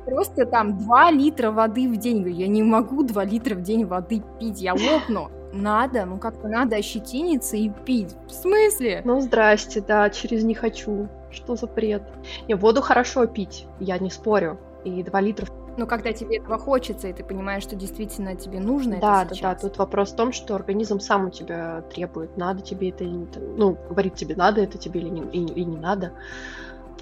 Просто 0.06 0.47
там 0.47 0.78
2 0.78 1.11
литра 1.12 1.50
воды 1.50 1.88
в 1.88 1.97
день. 1.97 2.28
Я 2.30 2.49
не 2.49 2.62
могу 2.62 3.02
2 3.02 3.25
литра 3.25 3.54
в 3.54 3.62
день 3.62 3.85
воды 3.85 4.23
пить, 4.38 4.61
я 4.61 4.73
лопну. 4.73 5.30
Надо, 5.52 6.04
ну 6.04 6.18
как-то 6.18 6.49
надо 6.49 6.76
ощетиниться 6.76 7.56
и 7.56 7.68
пить. 7.68 8.16
В 8.26 8.32
смысле? 8.32 9.02
Ну, 9.04 9.20
здрасте, 9.20 9.80
да, 9.80 10.09
через 10.11 10.44
не 10.44 10.54
хочу. 10.54 11.09
Что 11.30 11.54
за 11.54 11.66
бред? 11.66 12.02
Не, 12.49 12.54
воду 12.54 12.82
хорошо 12.82 13.26
пить, 13.26 13.66
я 13.78 13.99
не 13.99 14.11
спорю. 14.11 14.59
И 14.85 15.02
2 15.02 15.20
литра 15.20 15.47
но 15.77 15.87
когда 15.87 16.12
тебе 16.12 16.39
этого 16.39 16.59
хочется, 16.59 17.09
и 17.09 17.12
ты 17.12 17.25
понимаешь, 17.25 17.62
что 17.62 17.77
действительно 17.77 18.37
тебе 18.37 18.61
нужно 18.61 18.99
да, 19.00 19.23
это 19.23 19.35
сейчас. 19.35 19.43
Да, 19.43 19.55
да, 19.55 19.69
тут 19.69 19.79
вопрос 19.79 20.12
в 20.12 20.17
том, 20.17 20.33
что 20.33 20.55
организм 20.55 21.00
сам 21.00 21.27
у 21.27 21.31
тебя 21.31 21.83
требует, 21.93 22.37
надо 22.37 22.62
тебе 22.62 22.91
это 22.91 23.05
или 23.05 23.12
не 23.12 23.29
Ну, 23.57 23.77
говорит 23.89 24.15
тебе, 24.15 24.35
надо 24.37 24.61
это 24.61 24.79
тебе 24.79 25.00
или 25.00 25.09
не, 25.09 25.23
и, 25.23 25.45
и 25.45 25.65
не 25.65 25.77
надо. 25.77 26.12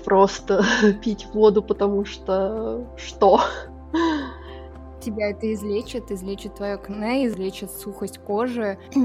Просто 0.04 0.64
пить 1.02 1.26
воду, 1.32 1.62
потому 1.62 2.04
что 2.04 2.84
что? 2.96 3.40
тебя 5.00 5.30
это 5.30 5.52
излечит, 5.52 6.10
излечит 6.10 6.56
твое 6.56 6.74
акне, 6.74 7.26
излечит 7.26 7.70
сухость 7.70 8.18
кожи. 8.18 8.78
Я 8.94 9.00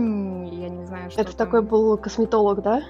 не 0.69 0.85
знаю, 0.85 1.11
что 1.11 1.21
Это 1.21 1.35
там. 1.35 1.47
такой 1.47 1.61
был 1.61 1.97
косметолог, 1.97 2.61
да? 2.61 2.81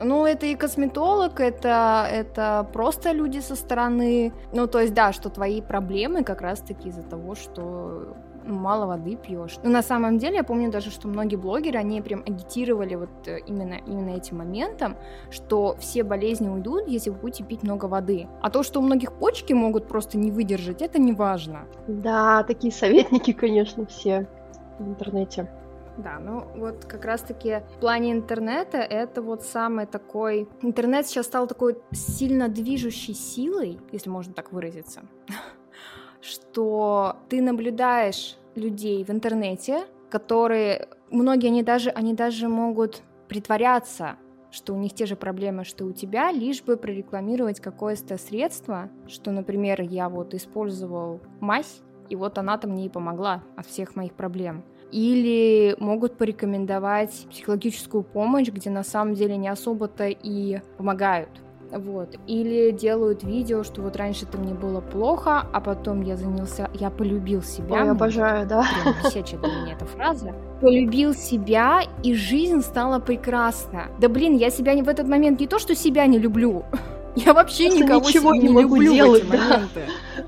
Ну, 0.00 0.26
это 0.26 0.46
и 0.46 0.54
косметолог, 0.54 1.40
это, 1.40 2.06
это 2.10 2.68
просто 2.72 3.12
люди 3.12 3.38
со 3.40 3.56
стороны. 3.56 4.32
Ну, 4.52 4.66
то 4.66 4.80
есть, 4.80 4.94
да, 4.94 5.12
что 5.12 5.30
твои 5.30 5.60
проблемы 5.62 6.22
как 6.22 6.42
раз-таки 6.42 6.88
из-за 6.88 7.02
того, 7.02 7.34
что 7.34 8.14
мало 8.46 8.86
воды 8.86 9.16
пьешь. 9.16 9.56
Но 9.62 9.70
на 9.70 9.82
самом 9.82 10.18
деле 10.18 10.36
я 10.36 10.44
помню 10.44 10.70
даже, 10.70 10.90
что 10.90 11.08
многие 11.08 11.36
блогеры, 11.36 11.78
они 11.78 12.00
прям 12.00 12.22
агитировали 12.26 12.94
вот 12.94 13.10
э, 13.26 13.40
именно, 13.46 13.74
именно 13.86 14.10
этим 14.10 14.38
моментом, 14.38 14.96
что 15.30 15.76
все 15.80 16.04
болезни 16.04 16.48
уйдут, 16.48 16.88
если 16.88 17.10
вы 17.10 17.16
будете 17.16 17.44
пить 17.44 17.62
много 17.62 17.86
воды. 17.86 18.28
А 18.40 18.50
то, 18.50 18.62
что 18.62 18.80
у 18.80 18.82
многих 18.82 19.12
почки 19.12 19.52
могут 19.52 19.88
просто 19.88 20.18
не 20.18 20.30
выдержать, 20.30 20.82
это 20.82 21.00
не 21.00 21.12
важно. 21.12 21.64
Да, 21.86 22.42
такие 22.44 22.72
советники, 22.72 23.32
конечно, 23.32 23.86
все 23.86 24.26
в 24.78 24.88
интернете. 24.88 25.48
Да, 25.96 26.18
ну 26.18 26.46
вот 26.56 26.84
как 26.84 27.04
раз-таки 27.04 27.62
в 27.76 27.80
плане 27.80 28.12
интернета 28.12 28.78
это 28.78 29.22
вот 29.22 29.42
самый 29.42 29.86
такой... 29.86 30.48
Интернет 30.60 31.06
сейчас 31.06 31.26
стал 31.26 31.46
такой 31.46 31.78
сильно 31.92 32.48
движущей 32.48 33.14
силой, 33.14 33.78
если 33.92 34.10
можно 34.10 34.34
так 34.34 34.52
выразиться, 34.52 35.02
что 36.20 37.16
ты 37.28 37.40
наблюдаешь 37.40 38.36
людей 38.54 39.04
в 39.04 39.10
интернете, 39.10 39.86
которые... 40.10 40.88
Многие, 41.10 41.48
они 41.48 41.62
даже, 41.62 41.90
они 41.90 42.14
даже 42.14 42.48
могут 42.48 43.02
притворяться, 43.28 44.16
что 44.50 44.74
у 44.74 44.76
них 44.76 44.92
те 44.92 45.06
же 45.06 45.16
проблемы, 45.16 45.64
что 45.64 45.84
у 45.84 45.92
тебя, 45.92 46.30
лишь 46.30 46.62
бы 46.62 46.76
прорекламировать 46.76 47.60
какое-то 47.60 48.18
средство, 48.18 48.90
что, 49.06 49.30
например, 49.30 49.80
я 49.80 50.08
вот 50.08 50.34
использовал 50.34 51.20
мазь, 51.40 51.80
и 52.08 52.16
вот 52.16 52.38
она-то 52.38 52.68
мне 52.68 52.86
и 52.86 52.88
помогла 52.88 53.42
от 53.56 53.66
всех 53.66 53.96
моих 53.96 54.12
проблем 54.14 54.64
или 54.92 55.76
могут 55.78 56.16
порекомендовать 56.16 57.26
психологическую 57.30 58.02
помощь, 58.02 58.48
где 58.48 58.70
на 58.70 58.82
самом 58.82 59.14
деле 59.14 59.36
не 59.36 59.48
особо-то 59.48 60.06
и 60.08 60.60
помогают. 60.76 61.28
Вот. 61.72 62.16
Или 62.26 62.70
делают 62.70 63.24
видео, 63.24 63.64
что 63.64 63.82
вот 63.82 63.96
раньше-то 63.96 64.38
мне 64.38 64.54
было 64.54 64.80
плохо, 64.80 65.46
а 65.52 65.60
потом 65.60 66.02
я 66.02 66.16
занялся, 66.16 66.70
я 66.74 66.90
полюбил 66.90 67.42
себя. 67.42 67.82
Ой, 67.82 67.90
обожаю, 67.90 68.46
да. 68.46 68.64
Прям 68.84 69.24
для 69.24 69.62
меня 69.62 69.72
эта 69.74 69.84
фраза. 69.86 70.32
Полюбил 70.60 71.14
себя, 71.14 71.82
и 72.02 72.14
жизнь 72.14 72.62
стала 72.62 72.98
прекрасна. 72.98 73.88
Да 73.98 74.08
блин, 74.08 74.36
я 74.36 74.50
себя 74.50 74.74
в 74.82 74.88
этот 74.88 75.08
момент 75.08 75.40
не 75.40 75.46
то, 75.46 75.58
что 75.58 75.74
себя 75.74 76.06
не 76.06 76.18
люблю, 76.18 76.64
я 77.16 77.34
вообще 77.34 77.66
Просто 77.66 77.84
никого 77.84 78.08
ничего 78.08 78.34
не, 78.34 78.40
не 78.40 78.48
могу 78.48 78.76
люблю 78.76 78.92
делать, 78.92 79.24
в 79.24 79.32
эти 79.32 79.40
да. 79.40 79.48
моменты. 79.48 79.80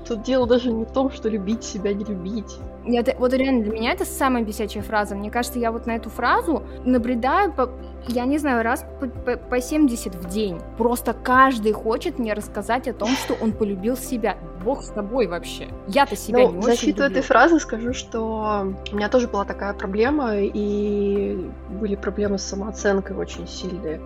Тут 0.07 0.23
дело 0.23 0.47
даже 0.47 0.71
не 0.71 0.85
в 0.85 0.91
том, 0.91 1.11
что 1.11 1.29
любить 1.29 1.63
себя, 1.63 1.93
не 1.93 2.03
любить. 2.03 2.57
Это, 2.85 3.15
вот 3.19 3.33
реально 3.33 3.63
для 3.63 3.73
меня 3.73 3.91
это 3.91 4.05
самая 4.05 4.43
бесячая 4.43 4.81
фраза. 4.81 5.15
Мне 5.15 5.29
кажется, 5.29 5.59
я 5.59 5.71
вот 5.71 5.85
на 5.85 5.95
эту 5.95 6.09
фразу 6.09 6.63
наблюдаю, 6.85 7.53
по, 7.53 7.69
я 8.07 8.25
не 8.25 8.37
знаю, 8.37 8.63
раз 8.63 8.85
по, 8.99 9.07
по, 9.07 9.37
по 9.37 9.61
70 9.61 10.15
в 10.15 10.29
день. 10.29 10.59
Просто 10.77 11.13
каждый 11.13 11.73
хочет 11.73 12.17
мне 12.17 12.33
рассказать 12.33 12.87
о 12.87 12.93
том, 12.93 13.09
что 13.09 13.35
он 13.39 13.51
полюбил 13.51 13.97
себя. 13.97 14.37
Бог 14.63 14.83
с 14.83 14.89
тобой 14.89 15.27
вообще. 15.27 15.67
Я-то 15.87 16.15
себя 16.15 16.39
ну, 16.39 16.51
не 16.53 16.59
в 16.59 16.63
защиту 16.63 17.03
люблю. 17.03 17.19
этой 17.19 17.21
фразы 17.21 17.59
скажу, 17.59 17.93
что 17.93 18.73
у 18.91 18.95
меня 18.95 19.09
тоже 19.09 19.27
была 19.27 19.45
такая 19.45 19.73
проблема, 19.73 20.37
и 20.37 21.49
были 21.69 21.95
проблемы 21.95 22.37
с 22.37 22.43
самооценкой 22.43 23.15
очень 23.15 23.47
сильные. 23.47 24.01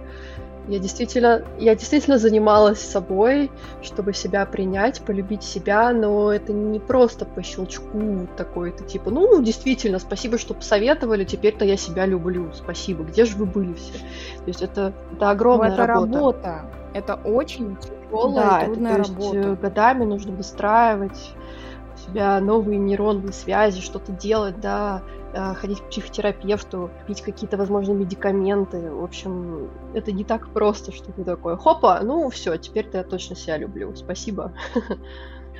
Я 0.67 0.79
действительно, 0.79 1.43
я 1.59 1.75
действительно 1.75 2.17
занималась 2.17 2.79
собой, 2.79 3.51
чтобы 3.81 4.13
себя 4.13 4.45
принять, 4.45 5.01
полюбить 5.01 5.43
себя, 5.43 5.91
но 5.91 6.31
это 6.31 6.53
не 6.53 6.79
просто 6.79 7.25
по 7.25 7.43
щелчку 7.43 8.27
такой-то, 8.37 8.85
типа, 8.85 9.11
ну, 9.11 9.41
действительно, 9.41 9.99
спасибо, 9.99 10.37
что 10.37 10.53
посоветовали, 10.53 11.25
теперь-то 11.25 11.65
я 11.65 11.75
себя 11.75 12.05
люблю, 12.05 12.51
спасибо, 12.53 13.03
где 13.03 13.25
же 13.25 13.35
вы 13.35 13.45
были 13.45 13.73
все? 13.73 13.97
То 13.97 14.47
есть 14.47 14.61
это, 14.61 14.93
это 15.11 15.29
огромная 15.29 15.69
ну, 15.69 15.73
это 15.73 15.87
работа. 15.87 16.13
работа. 16.13 16.61
Это 16.93 17.15
очень 17.15 17.75
тяжелая 17.77 18.49
да, 18.49 18.61
и 18.61 18.65
трудная 18.65 18.93
это, 18.93 19.03
то 19.03 19.09
работа. 19.09 19.37
Есть, 19.37 19.61
годами 19.61 20.03
нужно 20.05 20.31
выстраивать 20.33 21.31
у 22.13 22.15
себя 22.15 22.39
новые 22.39 22.77
нейронные 22.77 23.33
связи, 23.33 23.81
что-то 23.81 24.11
делать, 24.11 24.59
да, 24.59 25.01
Э, 25.35 25.55
ходить 25.55 25.81
к 25.81 25.89
психотерапевту, 25.89 26.91
пить 27.07 27.21
какие-то, 27.23 27.57
возможно, 27.57 27.93
медикаменты. 27.93 28.91
В 28.91 29.03
общем, 29.03 29.67
это 29.95 30.11
не 30.11 30.23
так 30.23 30.49
просто, 30.49 30.91
что 30.91 31.11
ты 31.11 31.23
такой, 31.23 31.57
хопа, 31.57 32.01
ну 32.03 32.29
все, 32.29 32.55
теперь-то 32.57 32.99
я 32.99 33.03
точно 33.03 33.35
себя 33.35 33.57
люблю, 33.57 33.95
спасибо. 33.95 34.53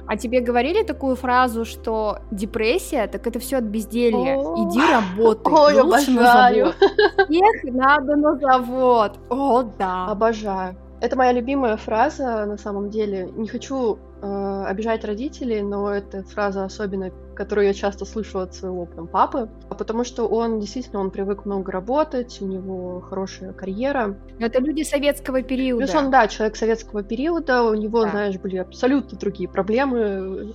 А 0.06 0.18
тебе 0.18 0.42
говорили 0.42 0.84
такую 0.84 1.16
фразу, 1.16 1.64
что 1.64 2.18
депрессия, 2.30 3.08
так 3.08 3.26
это 3.26 3.40
все 3.40 3.58
от 3.58 3.64
безделья. 3.64 4.36
Иди 4.36 4.82
работай. 4.82 5.54
Ой, 5.78 5.80
лучше 5.80 6.12
обожаю. 6.12 6.66
на. 6.66 7.26
Всех 7.30 7.64
надо 7.74 8.16
на 8.18 8.36
завод. 8.36 9.14
О, 9.30 9.64
да. 9.80 10.08
Обожаю. 10.08 10.76
Это 11.00 11.16
моя 11.16 11.32
любимая 11.32 11.78
фраза, 11.78 12.46
на 12.46 12.58
самом 12.58 12.90
деле. 12.90 13.30
Не 13.34 13.48
хочу 13.48 13.98
э, 14.24 14.66
обижать 14.66 15.04
родителей, 15.04 15.62
но 15.62 15.92
эта 15.92 16.24
фраза 16.24 16.64
особенно, 16.64 17.12
которую 17.36 17.68
я 17.68 17.74
часто 17.74 18.06
слышу 18.06 18.40
от 18.40 18.56
своего 18.56 18.86
прям, 18.86 19.08
папы, 19.08 19.50
потому 19.70 20.04
что 20.04 20.28
он 20.28 20.60
действительно 20.60 21.00
он 21.02 21.12
привык 21.12 21.46
много 21.46 21.72
работать, 21.72 22.42
у 22.42 22.46
него 22.46 23.02
хорошая 23.02 23.54
карьера. 23.54 24.18
Это 24.40 24.60
люди 24.60 24.84
советского 24.84 25.42
периода. 25.42 25.86
Плюс 25.86 25.96
он, 25.96 26.10
да, 26.10 26.28
человек 26.28 26.56
советского 26.56 27.04
периода, 27.04 27.64
у 27.64 27.74
него, 27.74 28.04
да. 28.04 28.12
знаешь, 28.12 28.40
были 28.40 28.58
абсолютно 28.58 29.18
другие 29.18 29.50
проблемы. 29.50 30.54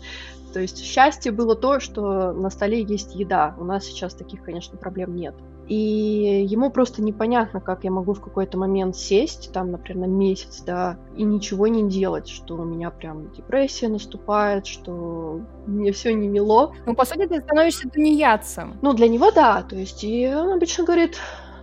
То 0.53 0.61
есть 0.61 0.79
счастье 0.79 1.31
было 1.31 1.55
то, 1.55 1.79
что 1.79 2.33
на 2.33 2.49
столе 2.49 2.83
есть 2.83 3.15
еда. 3.15 3.55
У 3.59 3.65
нас 3.65 3.85
сейчас 3.85 4.15
таких, 4.15 4.43
конечно, 4.43 4.79
проблем 4.79 5.15
нет. 5.15 5.35
И 5.69 6.47
ему 6.49 6.71
просто 6.71 7.03
непонятно, 7.03 7.61
как 7.61 7.85
я 7.85 7.91
могу 7.91 8.15
в 8.15 8.23
какой-то 8.23 8.57
момент 8.57 8.97
сесть, 8.97 9.53
там, 9.53 9.71
например, 9.71 10.09
на 10.09 10.11
месяц, 10.11 10.63
да, 10.63 10.97
и 11.15 11.25
ничего 11.25 11.67
не 11.67 11.89
делать, 11.89 12.29
что 12.29 12.57
у 12.57 12.65
меня 12.65 12.91
прям 12.91 13.31
депрессия 13.33 13.89
наступает, 13.89 14.67
что 14.67 15.41
мне 15.67 15.93
все 15.93 16.15
не 16.15 16.27
мило. 16.29 16.73
Ну, 16.87 16.95
по 16.95 17.05
сути, 17.05 17.27
ты 17.27 17.41
становишься 17.41 17.89
тунеядцем. 17.89 18.79
Ну, 18.81 18.95
для 18.95 19.09
него 19.09 19.31
да, 19.31 19.63
то 19.63 19.77
есть, 19.77 20.05
и 20.05 20.27
он 20.27 20.53
обычно 20.53 20.85
говорит, 20.85 21.19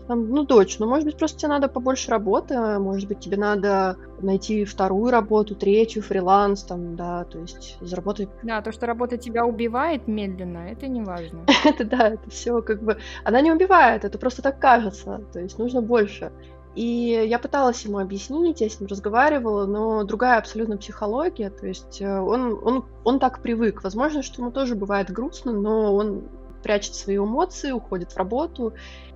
там, 0.07 0.29
ну, 0.29 0.43
дочь, 0.45 0.77
ну, 0.79 0.87
может 0.87 1.05
быть, 1.05 1.17
просто 1.17 1.39
тебе 1.39 1.49
надо 1.49 1.67
побольше 1.67 2.11
работы, 2.11 2.57
может 2.79 3.07
быть, 3.07 3.19
тебе 3.19 3.37
надо 3.37 3.97
найти 4.21 4.65
вторую 4.65 5.11
работу, 5.11 5.55
третью, 5.55 6.03
фриланс, 6.03 6.63
там, 6.63 6.95
да, 6.95 7.23
то 7.25 7.39
есть 7.39 7.77
заработать... 7.81 8.29
Да, 8.43 8.61
то, 8.61 8.71
что 8.71 8.85
работа 8.85 9.17
тебя 9.17 9.45
убивает 9.45 10.07
медленно, 10.07 10.69
это 10.69 10.87
не 10.87 11.01
важно. 11.01 11.45
это, 11.65 11.83
да, 11.85 12.09
это 12.09 12.29
все 12.29 12.61
как 12.61 12.83
бы... 12.83 12.97
Она 13.23 13.41
не 13.41 13.51
убивает, 13.51 14.05
это 14.05 14.17
просто 14.17 14.41
так 14.41 14.59
кажется, 14.59 15.21
то 15.33 15.39
есть 15.39 15.57
нужно 15.57 15.81
больше. 15.81 16.31
И 16.75 17.25
я 17.27 17.39
пыталась 17.39 17.83
ему 17.85 17.99
объяснить, 17.99 18.59
я 18.59 18.69
с 18.69 18.79
ним 18.79 18.87
разговаривала, 18.89 19.65
но 19.65 20.03
другая 20.03 20.37
абсолютно 20.37 20.77
психология, 20.77 21.49
то 21.49 21.65
есть 21.65 22.01
э, 22.01 22.19
он, 22.19 22.59
он, 22.61 22.85
он 23.05 23.19
так 23.19 23.41
привык. 23.41 23.81
Возможно, 23.81 24.21
что 24.21 24.41
ему 24.41 24.51
тоже 24.51 24.75
бывает 24.75 25.09
грустно, 25.09 25.53
но 25.53 25.95
он 25.95 26.23
прячет 26.63 26.95
свои 26.95 27.17
эмоции, 27.17 27.71
уходит 27.71 28.11
в 28.11 28.17
работу 28.17 28.73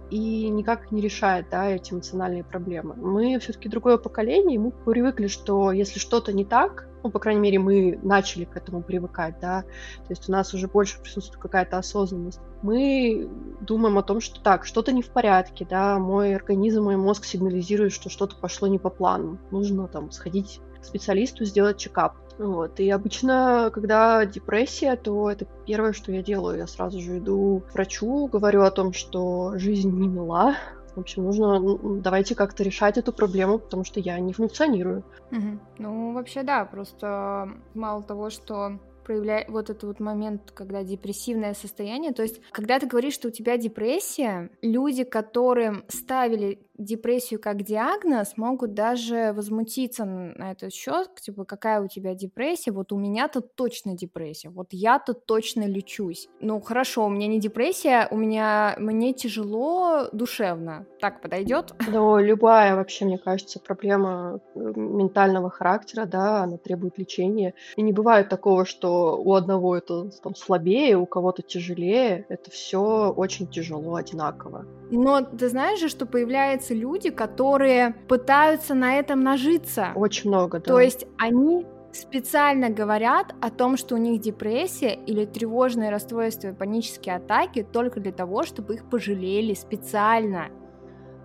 и 0.09 0.49
никак 0.49 0.91
не 0.91 1.01
решает 1.01 1.47
да, 1.49 1.69
эти 1.69 1.93
эмоциональные 1.93 2.43
проблемы. 2.43 2.95
Мы 2.95 3.39
все-таки 3.39 3.69
другое 3.69 3.97
поколение, 3.97 4.55
и 4.55 4.59
мы 4.59 4.71
привыкли, 4.71 5.27
что 5.27 5.71
если 5.71 5.99
что-то 5.99 6.33
не 6.33 6.45
так, 6.45 6.87
ну, 7.03 7.09
по 7.09 7.19
крайней 7.19 7.41
мере, 7.41 7.59
мы 7.59 7.99
начали 8.03 8.45
к 8.45 8.57
этому 8.57 8.81
привыкать, 8.81 9.39
да, 9.39 9.61
то 9.61 10.09
есть 10.09 10.27
у 10.27 10.31
нас 10.31 10.53
уже 10.53 10.67
больше 10.67 11.01
присутствует 11.01 11.41
какая-то 11.41 11.77
осознанность. 11.77 12.41
Мы 12.61 13.29
думаем 13.61 13.97
о 13.97 14.03
том, 14.03 14.19
что 14.19 14.41
так, 14.41 14.65
что-то 14.65 14.91
не 14.91 15.01
в 15.01 15.09
порядке, 15.09 15.65
да, 15.69 15.97
мой 15.97 16.35
организм, 16.35 16.83
мой 16.83 16.97
мозг 16.97 17.23
сигнализирует, 17.23 17.93
что 17.93 18.09
что-то 18.09 18.35
пошло 18.35 18.67
не 18.67 18.79
по 18.79 18.89
плану. 18.89 19.39
Нужно 19.51 19.87
там 19.87 20.11
сходить 20.11 20.59
к 20.81 20.85
специалисту, 20.85 21.45
сделать 21.45 21.77
чекап. 21.77 22.15
Вот. 22.39 22.79
И 22.79 22.89
обычно, 22.89 23.69
когда 23.73 24.25
депрессия, 24.25 24.95
то 24.95 25.29
это 25.29 25.45
первое, 25.67 25.93
что 25.93 26.11
я 26.11 26.23
делаю. 26.23 26.57
Я 26.57 26.67
сразу 26.67 26.99
же 26.99 27.19
иду 27.19 27.61
к 27.69 27.73
врачу, 27.73 28.27
говорю 28.27 28.63
о 28.63 28.71
том, 28.71 28.93
что 28.93 29.57
жизнь 29.57 29.91
не 29.91 30.07
мила, 30.07 30.55
в 30.95 31.01
общем, 31.01 31.23
нужно 31.23 31.61
давайте 32.01 32.35
как-то 32.35 32.63
решать 32.63 32.97
эту 32.97 33.13
проблему, 33.13 33.59
потому 33.59 33.83
что 33.83 33.99
я 33.99 34.19
не 34.19 34.33
функционирую. 34.33 35.05
Угу. 35.31 35.59
Ну, 35.77 36.13
вообще, 36.13 36.43
да, 36.43 36.65
просто 36.65 37.49
мало 37.73 38.03
того, 38.03 38.29
что 38.29 38.79
проявляет 39.03 39.49
вот 39.49 39.69
этот 39.69 39.83
вот 39.85 39.99
момент, 39.99 40.51
когда 40.51 40.83
депрессивное 40.83 41.53
состояние. 41.53 42.11
То 42.11 42.21
есть, 42.21 42.41
когда 42.51 42.79
ты 42.79 42.85
говоришь, 42.85 43.13
что 43.13 43.29
у 43.29 43.31
тебя 43.31 43.57
депрессия, 43.57 44.51
люди, 44.61 45.03
которым 45.03 45.83
ставили 45.87 46.59
депрессию 46.79 47.39
как 47.39 47.61
диагноз, 47.63 48.37
могут 48.37 48.73
даже 48.73 49.33
возмутиться 49.35 50.05
на 50.05 50.51
этот 50.51 50.73
счет, 50.73 51.13
типа, 51.21 51.45
какая 51.45 51.81
у 51.81 51.87
тебя 51.87 52.15
депрессия, 52.15 52.71
вот 52.71 52.91
у 52.91 52.97
меня-то 52.97 53.41
точно 53.41 53.95
депрессия, 53.95 54.49
вот 54.49 54.67
я-то 54.71 55.13
точно 55.13 55.67
лечусь. 55.67 56.29
Ну, 56.39 56.59
хорошо, 56.61 57.05
у 57.05 57.09
меня 57.09 57.27
не 57.27 57.39
депрессия, 57.39 58.07
у 58.09 58.17
меня, 58.17 58.75
мне 58.79 59.13
тяжело 59.13 60.07
душевно. 60.13 60.85
Так 60.99 61.21
подойдет? 61.21 61.73
Да, 61.91 62.19
любая 62.19 62.75
вообще, 62.75 63.05
мне 63.05 63.17
кажется, 63.17 63.59
проблема 63.59 64.39
э, 64.55 64.59
ментального 64.59 65.49
характера, 65.49 66.05
да, 66.05 66.43
она 66.43 66.57
требует 66.57 66.97
лечения. 66.97 67.53
И 67.75 67.81
не 67.81 67.93
бывает 67.93 68.29
такого, 68.29 68.65
что 68.65 69.17
у 69.17 69.33
одного 69.33 69.75
это 69.75 70.09
там 70.23 70.35
слабее, 70.35 70.97
у 70.97 71.05
кого-то 71.05 71.41
тяжелее. 71.41 72.25
Это 72.29 72.51
все 72.51 73.11
очень 73.11 73.47
тяжело 73.47 73.95
одинаково. 73.95 74.65
Но 74.91 75.21
ты 75.21 75.49
знаешь 75.49 75.79
же, 75.79 75.89
что 75.89 76.05
появляется 76.05 76.68
появляются 76.69 76.73
люди, 76.73 77.09
которые 77.09 77.95
пытаются 78.07 78.73
на 78.73 78.95
этом 78.95 79.23
нажиться. 79.23 79.91
Очень 79.95 80.29
много, 80.29 80.59
да. 80.59 80.65
То 80.65 80.79
есть 80.79 81.05
они 81.17 81.65
специально 81.91 82.69
говорят 82.69 83.33
о 83.41 83.49
том, 83.49 83.77
что 83.77 83.95
у 83.95 83.97
них 83.97 84.21
депрессия 84.21 84.93
или 84.93 85.25
тревожное 85.25 85.89
расстройство 85.89 86.49
и 86.49 86.53
панические 86.53 87.15
атаки 87.15 87.63
только 87.63 87.99
для 87.99 88.11
того, 88.11 88.43
чтобы 88.43 88.75
их 88.75 88.89
пожалели 88.89 89.55
специально. 89.55 90.49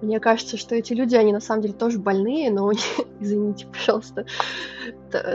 Мне 0.03 0.21
кажется, 0.21 0.57
что 0.57 0.75
эти 0.75 0.93
люди, 0.93 1.15
они 1.15 1.33
на 1.33 1.41
самом 1.41 1.63
деле 1.63 1.75
тоже 1.75 1.99
больные, 1.99 2.51
но 2.51 2.73
извините, 3.21 3.67
пожалуйста, 3.67 4.27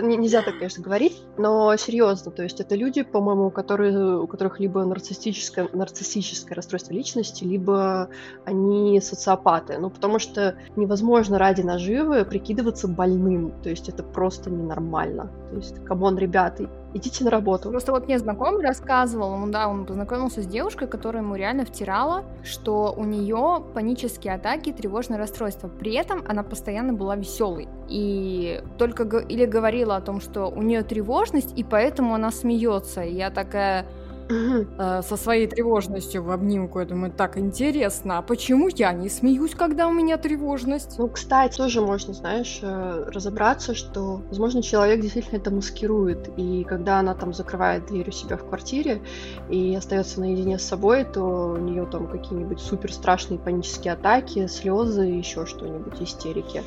нельзя 0.02 0.42
так, 0.42 0.56
конечно, 0.56 0.84
говорить, 0.84 1.22
но 1.38 1.76
серьезно, 1.78 2.32
то 2.32 2.44
есть 2.44 2.60
это 2.60 2.76
люди, 2.76 3.04
по-моему, 3.04 3.50
которые, 3.50 4.20
у 4.20 4.28
которых 4.28 4.60
либо 4.60 4.84
нарциссическое, 4.84 5.70
нарциссическое 5.72 6.56
расстройство 6.56 6.94
личности, 6.94 7.44
либо 7.44 8.10
они 8.46 9.00
социопаты, 9.02 9.78
ну 9.78 9.90
потому 9.90 10.20
что 10.20 10.56
невозможно 10.76 11.38
ради 11.38 11.62
наживы 11.62 12.26
прикидываться 12.26 12.88
больным, 12.88 13.54
то 13.64 13.70
есть 13.70 13.90
это 13.90 14.04
просто 14.04 14.50
ненормально. 14.50 15.32
То 15.50 15.56
есть, 15.56 15.84
come 15.86 16.04
on, 16.04 16.18
ребята, 16.18 16.70
идите 16.94 17.24
на 17.24 17.30
работу. 17.30 17.70
Просто 17.70 17.92
вот 17.92 18.06
мне 18.06 18.20
знакомый 18.20 18.64
рассказывал, 18.64 19.32
он, 19.32 19.52
да, 19.52 19.68
он 19.68 19.86
познакомился 19.86 20.42
с 20.42 20.46
девушкой, 20.46 20.88
которая 20.88 21.24
ему 21.24 21.36
реально 21.36 21.66
втирала, 21.66 22.24
что 22.44 22.94
у 22.96 23.04
нее 23.04 23.64
панические 23.74 24.34
атаки, 24.34 24.72
тревожное 24.72 25.18
расстройство. 25.18 25.68
При 25.68 25.94
этом 25.94 26.24
она 26.28 26.44
постоянно 26.44 26.94
была 26.94 27.16
веселой. 27.16 27.68
И 27.88 28.62
только 28.78 29.04
или 29.20 29.46
говорила 29.46 29.96
о 29.96 30.02
том, 30.02 30.22
что 30.22 30.48
у 30.48 30.62
нее 30.62 30.84
тревожность, 30.84 31.58
и 31.58 31.64
поэтому 31.64 32.16
она 32.16 32.32
смеется. 32.32 33.02
И 33.02 33.14
я 33.16 33.30
такая, 33.30 33.86
э, 34.30 35.02
со 35.02 35.18
своей 35.18 35.48
тревожностью 35.48 36.24
в 36.24 36.32
обнимку. 36.32 36.80
Я 36.80 36.86
думаю, 36.86 37.12
так 37.12 37.38
интересно, 37.38 38.20
а 38.20 38.22
почему 38.22 38.70
я 38.70 38.94
не 38.94 39.10
смеюсь, 39.10 39.56
когда 39.56 39.88
у 39.88 39.92
меня 39.92 40.18
тревожность? 40.18 40.98
Ну, 40.98 41.08
кстати, 41.10 41.58
тоже 41.58 41.82
можно, 41.82 42.14
знаешь, 42.14 42.60
э, 42.62 43.06
разобраться, 43.08 43.74
что, 43.74 44.22
возможно, 44.30 44.62
человек 44.62 45.02
действительно 45.02 45.38
это 45.38 45.52
маскирует, 45.52 46.30
и 46.38 46.64
когда 46.64 47.00
она 47.00 47.16
там 47.16 47.34
закрывает 47.34 47.88
дверь 47.88 48.10
у 48.10 48.12
себя 48.12 48.38
в 48.38 48.48
квартире 48.48 49.02
и 49.50 49.76
остается 49.76 50.20
наедине 50.20 50.60
с 50.60 50.64
собой, 50.64 51.06
то 51.06 51.56
у 51.56 51.58
нее 51.58 51.86
там 51.86 52.08
какие-нибудь 52.08 52.60
супер 52.60 52.94
страшные 52.94 53.40
панические 53.40 53.94
атаки, 53.94 54.48
слезы, 54.48 55.04
еще 55.04 55.46
что-нибудь, 55.46 56.02
истерики. 56.02 56.64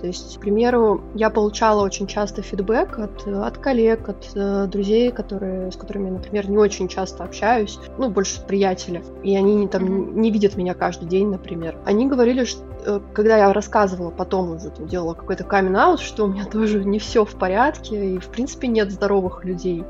То 0.00 0.06
есть, 0.06 0.38
к 0.38 0.40
примеру, 0.40 1.02
я 1.14 1.30
получала 1.30 1.84
очень 1.84 2.06
часто 2.06 2.42
фидбэк 2.42 2.98
от, 2.98 3.26
от 3.26 3.58
коллег, 3.58 4.08
от 4.08 4.30
э, 4.34 4.66
друзей, 4.66 5.10
которые, 5.12 5.70
с 5.70 5.76
которыми 5.76 6.06
я, 6.06 6.12
например, 6.12 6.48
не 6.48 6.56
очень 6.56 6.88
часто 6.88 7.24
общаюсь, 7.24 7.78
ну, 7.98 8.10
больше 8.10 8.40
приятели, 8.46 9.02
и 9.22 9.36
они 9.36 9.68
там 9.68 9.84
mm-hmm. 9.84 10.12
не 10.14 10.30
видят 10.30 10.56
меня 10.56 10.74
каждый 10.74 11.08
день, 11.08 11.28
например. 11.28 11.76
Они 11.84 12.06
говорили, 12.06 12.44
что 12.44 12.62
когда 13.12 13.36
я 13.38 13.52
рассказывала, 13.52 14.10
потом 14.10 14.52
уже 14.52 14.70
там, 14.70 14.86
делала 14.86 15.14
какой-то 15.14 15.44
камин-аут, 15.44 16.00
что 16.00 16.24
у 16.24 16.28
меня 16.28 16.44
тоже 16.44 16.84
не 16.84 16.98
все 16.98 17.24
в 17.24 17.34
порядке, 17.34 18.14
и, 18.14 18.18
в 18.18 18.28
принципе, 18.28 18.68
нет 18.68 18.90
здоровых 18.90 19.44
людей 19.44 19.84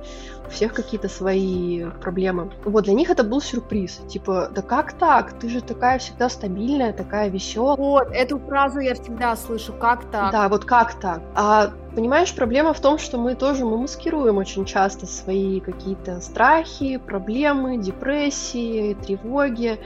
у 0.47 0.51
всех 0.51 0.75
какие-то 0.75 1.09
свои 1.09 1.85
проблемы. 2.01 2.51
Вот 2.65 2.85
для 2.85 2.95
них 2.95 3.11
это 3.11 3.23
был 3.23 3.41
сюрприз. 3.41 4.01
Типа, 4.09 4.51
да 4.53 4.63
как 4.63 4.95
так? 4.95 5.39
Ты 5.39 5.49
же 5.49 5.61
такая 5.61 5.99
всегда 5.99 6.29
стабильная, 6.29 6.93
такая 6.93 7.29
веселая. 7.29 7.77
Вот, 7.77 8.09
эту 8.13 8.39
фразу 8.39 8.81
я 8.81 8.95
всегда 8.95 9.37
слышу. 9.37 9.73
Как 9.73 10.11
так? 10.11 10.33
Да, 10.33 10.49
вот 10.49 10.65
как 10.65 10.95
так? 10.95 11.23
А 11.35 11.71
понимаешь, 11.95 12.35
проблема 12.35 12.73
в 12.73 12.81
том, 12.81 12.99
что 12.99 13.19
мы 13.19 13.35
тоже 13.35 13.65
мы 13.65 13.79
маскируем 13.79 14.37
очень 14.37 14.65
часто 14.65 15.07
свои 15.07 15.61
какие-то 15.61 16.21
страхи, 16.21 16.97
проблемы, 16.99 17.79
депрессии, 17.79 18.95
тревоги. 18.95 19.79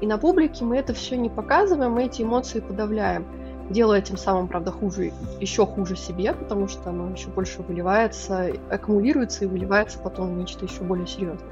И 0.00 0.06
на 0.06 0.18
публике 0.18 0.64
мы 0.64 0.78
это 0.78 0.94
все 0.94 1.16
не 1.16 1.28
показываем, 1.28 1.92
мы 1.92 2.04
эти 2.04 2.22
эмоции 2.22 2.60
подавляем 2.60 3.26
делая 3.70 4.00
тем 4.00 4.16
самым, 4.16 4.48
правда, 4.48 4.72
хуже, 4.72 5.12
еще 5.40 5.64
хуже 5.64 5.96
себе, 5.96 6.32
потому 6.32 6.68
что 6.68 6.90
оно 6.90 7.10
еще 7.10 7.28
больше 7.28 7.62
выливается, 7.62 8.50
аккумулируется 8.68 9.44
и 9.44 9.48
выливается 9.48 9.98
потом 10.00 10.34
в 10.34 10.36
нечто 10.36 10.64
еще 10.64 10.82
более 10.82 11.06
серьезное. 11.06 11.48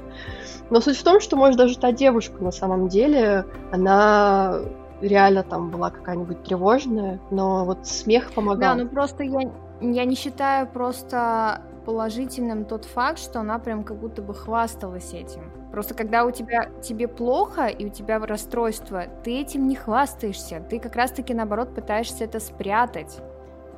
Но 0.69 0.81
суть 0.81 0.97
в 0.97 1.03
том, 1.03 1.21
что, 1.21 1.37
может, 1.37 1.57
даже 1.57 1.79
та 1.79 1.91
девушка 1.91 2.43
на 2.43 2.51
самом 2.51 2.89
деле, 2.89 3.45
она 3.71 4.59
реально 5.01 5.43
там 5.43 5.71
была 5.71 5.89
какая-нибудь 5.89 6.43
тревожная, 6.43 7.19
но 7.31 7.63
вот 7.65 7.87
смех 7.87 8.33
помогал. 8.33 8.75
Да, 8.75 8.83
ну 8.83 8.89
просто 8.89 9.23
я, 9.23 9.49
я 9.81 10.05
не 10.05 10.15
считаю 10.15 10.67
просто 10.67 11.61
положительным 11.85 12.65
тот 12.65 12.85
факт, 12.85 13.19
что 13.19 13.39
она 13.39 13.59
прям 13.59 13.83
как 13.83 13.97
будто 13.97 14.21
бы 14.21 14.33
хвасталась 14.33 15.13
этим. 15.13 15.51
Просто 15.71 15.93
когда 15.93 16.25
у 16.25 16.31
тебя 16.31 16.69
тебе 16.81 17.07
плохо 17.07 17.67
и 17.67 17.85
у 17.85 17.89
тебя 17.89 18.19
расстройство, 18.19 19.05
ты 19.23 19.39
этим 19.39 19.67
не 19.67 19.75
хвастаешься, 19.75 20.63
ты 20.69 20.79
как 20.79 20.95
раз-таки 20.95 21.33
наоборот 21.33 21.73
пытаешься 21.73 22.23
это 22.23 22.39
спрятать. 22.39 23.19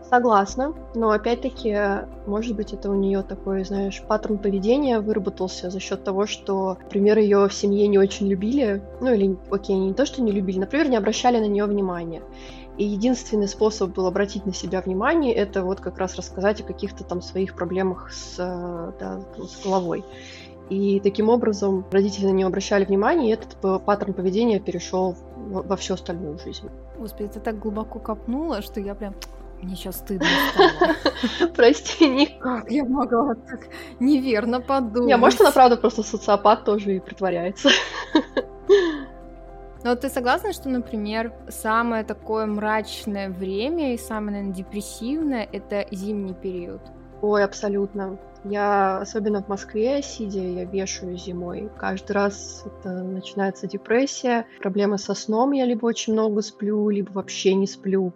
Согласна, 0.09 0.73
но 0.95 1.11
опять-таки, 1.11 1.73
может 2.27 2.55
быть, 2.55 2.73
это 2.73 2.89
у 2.89 2.95
нее 2.95 3.21
такой, 3.21 3.63
знаешь, 3.63 4.03
паттерн 4.05 4.39
поведения 4.39 4.99
выработался 4.99 5.69
за 5.69 5.79
счет 5.79 6.03
того, 6.03 6.25
что, 6.25 6.77
например, 6.83 7.17
ее 7.17 7.47
в 7.47 7.53
семье 7.53 7.87
не 7.87 7.97
очень 7.97 8.27
любили, 8.27 8.81
ну 8.99 9.13
или, 9.13 9.37
окей, 9.49 9.77
не 9.77 9.93
то, 9.93 10.05
что 10.05 10.21
не 10.21 10.33
любили, 10.33 10.59
например, 10.59 10.89
не 10.89 10.97
обращали 10.97 11.39
на 11.39 11.47
нее 11.47 11.65
внимания. 11.65 12.23
И 12.77 12.86
единственный 12.86 13.47
способ 13.47 13.91
был 13.91 14.07
обратить 14.07 14.45
на 14.45 14.53
себя 14.53 14.81
внимание, 14.81 15.34
это 15.34 15.63
вот 15.63 15.81
как 15.81 15.97
раз 15.97 16.15
рассказать 16.15 16.62
о 16.62 16.63
каких-то 16.63 17.03
там 17.03 17.21
своих 17.21 17.55
проблемах 17.55 18.12
с, 18.12 18.38
да, 18.38 19.21
с 19.38 19.63
головой. 19.63 20.05
И 20.69 21.01
таким 21.01 21.27
образом 21.29 21.86
родители 21.91 22.27
на 22.27 22.31
нее 22.31 22.47
обращали 22.47 22.86
внимание, 22.86 23.29
и 23.29 23.34
этот 23.34 23.84
паттерн 23.84 24.13
поведения 24.13 24.60
перешел 24.60 25.17
во 25.36 25.75
всю 25.75 25.95
остальную 25.95 26.39
жизнь. 26.39 26.69
Господи, 26.97 27.29
ты 27.29 27.39
так 27.41 27.60
глубоко 27.60 27.99
копнула, 27.99 28.62
что 28.62 28.79
я 28.79 28.95
прям 28.95 29.13
мне 29.62 29.75
сейчас 29.75 29.97
стыдно 29.97 30.25
стало. 30.53 31.49
Прости, 31.55 32.07
не... 32.07 32.27
Как 32.27 32.71
я 32.71 32.84
могла 32.84 33.36
так 33.36 33.67
неверно 33.99 34.60
подумать? 34.62 35.07
Не, 35.07 35.17
может, 35.17 35.41
она 35.41 35.51
правда 35.51 35.77
просто 35.77 36.03
социопат 36.03 36.63
тоже 36.65 36.95
и 36.95 36.99
притворяется. 36.99 37.69
Но 39.84 39.96
ты 39.96 40.10
согласна, 40.10 40.54
что, 40.54 40.70
например, 40.70 41.34
самое 41.50 42.04
такое 42.04 42.46
мрачное 42.46 43.30
время 43.30 43.94
и 43.94 43.98
самое, 43.98 44.32
наверное, 44.32 44.56
депрессивное— 44.56 45.48
это 45.52 45.86
зимний 45.91 46.36
период? 46.36 46.82
Ой, 47.22 47.44
абсолютно. 47.44 48.20
Я, 48.44 49.00
особенно 49.00 49.44
в 49.44 49.48
Москве, 49.48 50.02
сидя, 50.02 50.39
я 50.39 50.65
вешаю 50.65 51.15
зимой. 51.17 51.70
Каждый 51.78 52.13
раз 52.13 52.63
это 52.65 53.04
начинается 53.04 53.67
депрессия, 53.67 54.48
проблемы 54.60 54.98
со 54.98 55.13
сном, 55.13 55.52
я 55.52 55.65
либо 55.65 55.86
очень 55.86 56.13
много 56.13 56.41
сплю, 56.41 56.89
либо 56.89 57.12
вообще 57.12 57.54
не 57.54 57.67
сплю. 57.67 58.13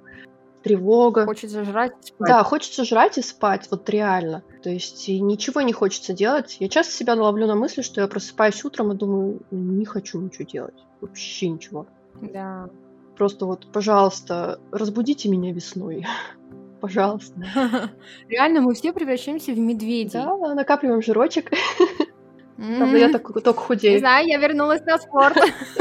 Тревога. 0.65 1.25
Хочется 1.25 1.63
жрать 1.63 1.93
и 2.01 2.07
спать. 2.07 2.27
Да, 2.27 2.43
хочется 2.43 2.85
жрать 2.85 3.19
и 3.19 3.21
спать, 3.21 3.67
вот 3.69 3.87
реально. 3.87 4.43
То 4.63 4.71
есть 4.71 5.07
ничего 5.07 5.61
не 5.61 5.73
хочется 5.73 6.11
делать. 6.11 6.57
Я 6.59 6.69
часто 6.69 6.91
себя 6.91 7.13
ловлю 7.13 7.45
на 7.45 7.55
мысли, 7.55 7.83
что 7.83 8.01
я 8.01 8.07
просыпаюсь 8.07 8.65
утром 8.65 8.91
и 8.91 8.95
думаю, 8.95 9.41
не 9.51 9.85
хочу 9.85 10.19
ничего 10.19 10.43
делать. 10.43 10.83
Вообще 11.01 11.49
ничего. 11.49 11.85
Да. 12.19 12.67
Просто 13.15 13.45
вот, 13.45 13.71
пожалуйста, 13.71 14.59
разбудите 14.71 15.29
меня 15.29 15.53
весной. 15.53 16.07
Пожалуйста. 16.81 17.35
Реально, 18.27 18.61
мы 18.61 18.73
все 18.73 18.91
превращаемся 18.91 19.53
в 19.53 19.59
медведей. 19.59 20.19
Да, 20.19 20.55
накапливаем 20.55 21.03
жирочек. 21.03 21.51
Правда, 22.57 22.97
я 22.97 23.09
так, 23.09 23.33
только 23.33 23.59
худею. 23.59 23.95
Не 23.95 23.99
знаю, 23.99 24.27
я 24.27 24.37
вернулась 24.37 24.81
на 24.85 24.97
спорт. 24.97 25.37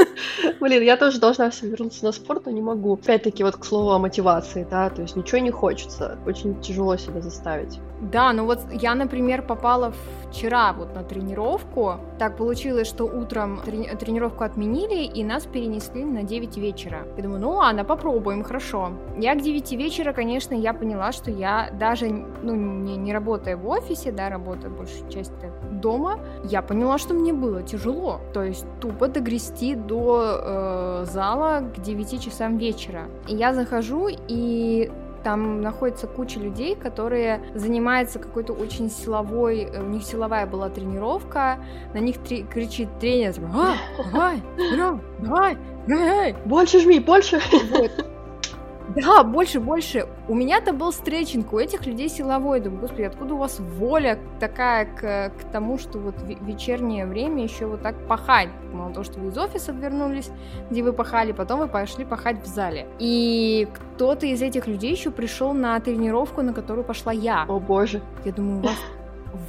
Блин, 0.59 0.83
я 0.83 0.97
тоже 0.97 1.19
должна 1.19 1.49
все 1.49 1.67
вернуться 1.67 2.03
на 2.03 2.11
спорт, 2.11 2.45
но 2.45 2.51
не 2.51 2.61
могу. 2.61 2.93
Опять-таки, 2.93 3.43
вот 3.43 3.55
к 3.55 3.63
слову 3.63 3.91
о 3.91 3.99
мотивации, 3.99 4.67
да, 4.69 4.89
то 4.89 5.01
есть 5.01 5.15
ничего 5.15 5.39
не 5.39 5.51
хочется. 5.51 6.17
Очень 6.25 6.59
тяжело 6.61 6.97
себя 6.97 7.21
заставить. 7.21 7.79
Да, 8.01 8.33
ну 8.33 8.45
вот 8.45 8.59
я, 8.71 8.95
например, 8.95 9.41
попала 9.41 9.93
вчера 10.29 10.73
вот 10.73 10.95
на 10.95 11.03
тренировку. 11.03 11.95
Так 12.19 12.37
получилось, 12.37 12.87
что 12.87 13.05
утром 13.05 13.61
трени- 13.65 13.95
тренировку 13.97 14.43
отменили, 14.43 15.03
и 15.03 15.23
нас 15.23 15.45
перенесли 15.45 16.03
на 16.03 16.23
9 16.23 16.57
вечера. 16.57 17.07
Я 17.17 17.23
думаю, 17.23 17.41
ну 17.41 17.51
ладно, 17.51 17.85
попробуем, 17.85 18.43
хорошо. 18.43 18.91
Я 19.17 19.35
к 19.35 19.41
9 19.41 19.71
вечера, 19.71 20.13
конечно, 20.13 20.53
я 20.53 20.73
поняла, 20.73 21.11
что 21.11 21.31
я 21.31 21.69
даже, 21.79 22.09
ну, 22.43 22.55
не, 22.55 22.97
не 22.97 23.13
работая 23.13 23.55
в 23.55 23.67
офисе, 23.67 24.11
да, 24.11 24.29
работая 24.29 24.69
большую 24.69 25.09
часть 25.09 25.31
дома, 25.71 26.19
я 26.43 26.61
поняла, 26.61 26.97
что 26.97 27.13
мне 27.13 27.33
было 27.33 27.63
тяжело. 27.63 28.19
То 28.33 28.43
есть 28.43 28.65
тупо 28.81 29.07
догрести 29.07 29.75
до 29.75 30.41
э, 30.43 31.05
зала 31.05 31.63
к 31.75 31.81
9 31.81 32.21
часам 32.21 32.57
вечера. 32.57 33.03
И 33.27 33.35
я 33.35 33.53
захожу, 33.53 34.09
и 34.27 34.91
там 35.25 35.59
находится 35.59 36.05
куча 36.05 36.39
людей, 36.39 36.75
которые 36.75 37.41
занимаются 37.55 38.19
какой-то 38.19 38.53
очень 38.53 38.91
силовой, 38.91 39.63
э, 39.63 39.81
у 39.81 39.87
них 39.87 40.03
силовая 40.03 40.45
была 40.45 40.69
тренировка, 40.69 41.57
на 41.95 41.97
них 41.97 42.19
три, 42.19 42.43
кричит 42.43 42.89
тренер, 42.99 43.33
а, 43.51 43.73
давай, 44.11 44.43
давай, 44.55 44.99
давай, 45.19 45.57
давай, 45.87 46.35
больше 46.45 46.79
жми, 46.79 46.99
больше. 46.99 47.41
Вот. 47.71 48.14
Да, 48.95 49.23
больше, 49.23 49.59
больше. 49.59 50.07
У 50.27 50.35
меня-то 50.35 50.73
был 50.73 50.91
стретчинг, 50.91 51.51
у 51.53 51.59
этих 51.59 51.85
людей 51.85 52.09
силовой. 52.09 52.59
Думаю, 52.59 52.81
господи, 52.81 53.03
откуда 53.03 53.33
у 53.33 53.37
вас 53.37 53.59
воля 53.59 54.19
такая 54.39 54.85
к, 54.85 55.31
к 55.37 55.51
тому, 55.51 55.77
что 55.77 55.97
вот 55.97 56.15
в 56.15 56.45
вечернее 56.45 57.05
время 57.05 57.43
еще 57.43 57.65
вот 57.65 57.81
так 57.81 57.95
пахать? 58.07 58.49
Мало 58.71 58.91
того, 58.91 59.03
что 59.03 59.19
вы 59.19 59.29
из 59.29 59.37
офиса 59.37 59.71
вернулись, 59.71 60.29
где 60.69 60.83
вы 60.83 60.93
пахали, 60.93 61.31
потом 61.31 61.59
вы 61.59 61.67
пошли 61.67 62.05
пахать 62.05 62.43
в 62.43 62.45
зале. 62.45 62.87
И 62.99 63.67
кто-то 63.73 64.25
из 64.25 64.41
этих 64.41 64.67
людей 64.67 64.91
еще 64.91 65.11
пришел 65.11 65.53
на 65.53 65.79
тренировку, 65.79 66.41
на 66.41 66.53
которую 66.53 66.85
пошла 66.85 67.11
я. 67.11 67.45
О 67.47 67.59
боже. 67.59 68.01
Я 68.23 68.31
думаю, 68.31 68.59
у 68.59 68.61
вас 68.61 68.77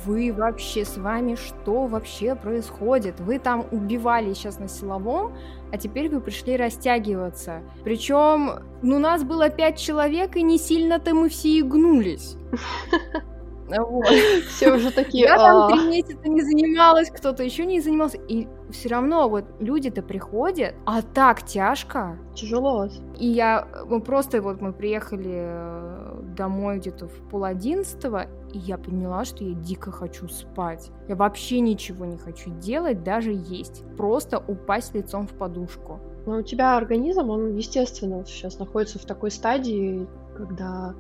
вы 0.05 0.33
вообще 0.33 0.85
с 0.85 0.97
вами 0.97 1.37
что 1.37 1.87
вообще 1.87 2.35
происходит? 2.35 3.21
Вы 3.21 3.39
там 3.39 3.65
убивали 3.71 4.33
сейчас 4.35 4.59
на 4.59 4.69
силовом, 4.69 5.35
а 5.73 5.79
теперь 5.79 6.09
вы 6.09 6.21
пришли 6.21 6.57
растягиваться. 6.57 7.63
Причем, 7.85 8.63
ну, 8.83 8.99
нас 8.99 9.25
было 9.25 9.51
пять 9.51 9.79
человек, 9.79 10.37
и 10.37 10.43
не 10.43 10.59
сильно-то 10.59 11.15
мы 11.15 11.29
все 11.29 11.49
и 11.59 11.63
гнулись. 11.63 12.37
Вот. 13.69 14.07
Все 14.49 14.73
уже 14.73 14.93
такие. 14.93 15.25
Я 15.25 15.37
там 15.37 15.57
«А». 15.57 15.69
три 15.73 15.89
месяца 15.89 16.29
не 16.29 16.41
занималась, 16.41 17.11
кто-то 17.11 17.43
еще 17.43 17.67
не 17.67 17.81
занимался. 17.81 18.17
И 18.29 18.47
все 18.71 18.89
равно 18.89 19.29
вот 19.29 19.45
люди-то 19.61 20.03
приходят, 20.03 20.75
а 20.85 21.03
так 21.03 21.45
тяжко. 21.45 22.19
Тяжело. 22.35 22.89
И 23.19 23.27
я, 23.27 23.67
мы 23.87 24.01
просто 24.01 24.43
вот 24.43 24.61
мы 24.61 24.73
приехали 24.73 25.35
э, 25.35 26.23
домой 26.37 26.79
где-то 26.79 27.07
в 27.07 27.15
пол 27.31 27.45
одиннадцатого, 27.45 28.27
и 28.53 28.59
я 28.59 28.79
поняла, 28.79 29.25
что 29.25 29.45
я 29.45 29.55
дико 29.55 29.91
хочу 29.91 30.29
спать. 30.29 30.91
Я 31.09 31.17
вообще 31.17 31.61
ничего 31.61 32.05
не 32.05 32.17
хочу 32.17 32.51
делать, 32.59 33.03
даже 33.03 33.33
есть. 33.33 33.85
Просто 33.97 34.43
упасть 34.47 34.95
лицом 34.95 35.27
в 35.27 35.33
подушку. 35.33 36.01
Но 36.27 36.39
у 36.39 36.43
тебя 36.43 36.77
организм, 36.77 37.31
он, 37.31 37.55
естественно, 37.55 38.25
сейчас 38.27 38.59
находится 38.59 38.99
в 38.99 39.05
такой 39.05 39.31
стадии, 39.31 40.07
когда 40.37 40.95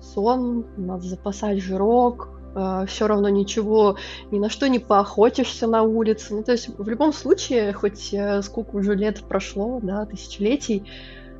сон, 0.00 0.66
надо 0.76 1.02
запасать 1.02 1.58
жирок, 1.58 2.28
э, 2.54 2.84
все 2.86 3.06
равно 3.06 3.28
ничего, 3.28 3.96
ни 4.30 4.38
на 4.38 4.50
что 4.50 4.68
не 4.68 4.78
поохотишься 4.78 5.66
на 5.66 5.82
улице. 5.82 6.34
Ну, 6.34 6.42
то 6.42 6.52
есть 6.52 6.68
в 6.76 6.88
любом 6.88 7.12
случае, 7.12 7.72
хоть 7.72 8.12
э, 8.12 8.42
сколько 8.42 8.76
уже 8.76 8.94
лет 8.94 9.22
прошло, 9.24 9.80
да, 9.82 10.06
тысячелетий, 10.06 10.84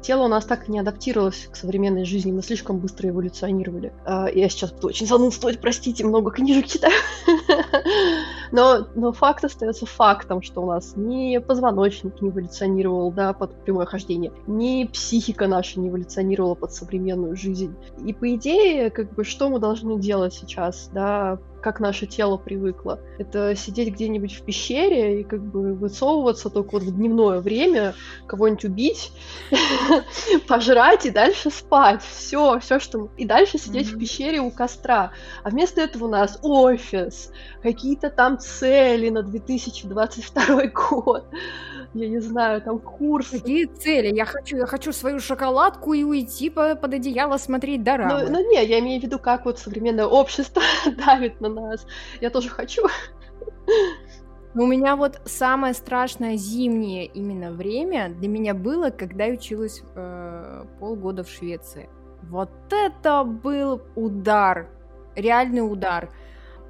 тело 0.03 0.25
у 0.25 0.29
нас 0.29 0.45
так 0.45 0.69
не 0.69 0.79
адаптировалось 0.79 1.49
к 1.51 1.57
современной 1.57 2.05
жизни, 2.05 2.33
мы 2.33 2.43
слишком 2.43 2.79
быстро 2.79 3.09
эволюционировали. 3.09 3.93
А, 4.05 4.29
я 4.29 4.49
сейчас 4.49 4.73
буду 4.73 4.89
очень 4.89 5.07
занудствовать, 5.07 5.61
простите, 5.61 6.05
много 6.05 6.31
книжек 6.31 6.67
читаю. 6.67 6.93
но, 8.53 8.87
но 8.95 9.13
факт 9.13 9.45
остается 9.45 9.87
фактом, 9.87 10.43
что 10.43 10.63
у 10.63 10.67
нас 10.67 10.95
ни 10.97 11.39
позвоночник 11.39 12.21
не 12.21 12.31
эволюционировал 12.31 13.13
да, 13.13 13.33
под 13.33 13.65
прямое 13.65 13.87
хождение, 13.87 14.33
ни 14.47 14.85
психика 14.85 15.47
наша 15.47 15.81
не 15.81 15.89
эволюционировала 15.89 16.55
под 16.55 16.73
современную 16.73 17.37
жизнь. 17.37 17.75
И 18.05 18.13
по 18.13 18.35
идее, 18.35 18.91
как 18.91 19.15
бы, 19.15 19.25
что 19.25 19.49
мы 19.49 19.59
должны 19.59 19.99
делать 19.99 20.35
сейчас, 20.35 20.91
да, 20.93 21.39
как 21.63 21.81
наше 21.81 22.07
тело 22.07 22.37
привыкло. 22.37 23.01
Это 23.19 23.55
сидеть 23.55 23.95
где-нибудь 23.95 24.35
в 24.35 24.43
пещере 24.43 25.21
и 25.21 25.25
как 25.25 25.43
бы 25.43 25.75
высовываться 25.75 26.51
только 26.51 26.73
вот 26.73 26.83
в 26.83 26.95
дневное 26.95 27.41
время, 27.41 27.95
кого-нибудь 28.27 28.65
убить, 28.65 29.13
пожрать 30.49 31.07
и 31.07 31.11
дальше 31.11 31.51
спать. 31.51 32.03
Все, 32.03 32.59
все, 32.59 32.79
что... 32.79 33.09
И 33.17 33.25
дальше 33.25 33.59
сидеть 33.59 33.93
в 33.93 33.99
пещере 33.99 34.41
у 34.41 34.51
костра. 34.51 35.13
А 35.45 35.51
вместо 35.51 35.81
этого 35.81 36.07
у 36.07 36.09
нас 36.09 36.39
офис, 36.43 37.31
какие-то 37.63 38.11
там 38.11 38.39
цели 38.39 39.09
на 39.09 39.23
2022 39.23 40.67
год 40.91 41.25
я 41.95 42.09
не 42.09 42.21
знаю, 42.21 42.63
там 42.63 42.79
курс. 42.79 43.31
Какие 43.31 43.67
цели? 43.67 44.15
Я 44.15 44.25
хочу, 44.25 44.57
я 44.57 44.67
хочу 44.67 44.93
свою 44.93 45.21
шоколадку 45.21 45.93
и 45.93 46.05
уйти 46.05 46.49
по, 46.49 46.75
под 46.75 46.95
одеяло 46.95 47.37
смотреть 47.37 47.83
дорамы. 47.83 48.25
Ну, 48.25 48.31
ну 48.31 48.51
не, 48.51 48.65
я 48.65 48.79
имею 48.79 49.01
в 49.01 49.05
виду, 49.05 49.19
как 49.19 49.45
вот 49.45 49.59
современное 49.59 50.07
общество 50.07 50.63
давит 51.07 51.41
на 51.41 51.49
нас. 51.49 51.87
Я 52.21 52.31
тоже 52.31 52.49
хочу. 52.49 52.83
У 54.55 54.67
меня 54.67 54.97
вот 54.97 55.21
самое 55.25 55.73
страшное 55.73 56.37
зимнее 56.37 57.07
именно 57.07 57.53
время 57.53 58.11
для 58.11 58.29
меня 58.29 58.55
было, 58.55 58.91
когда 58.91 59.25
я 59.25 59.35
училась 59.35 59.83
э, 59.95 60.65
полгода 60.79 61.25
в 61.25 61.29
Швеции. 61.31 61.89
Вот 62.23 62.51
это 62.71 63.25
был 63.25 63.81
удар, 63.97 64.69
реальный 65.15 65.61
удар. 65.61 66.11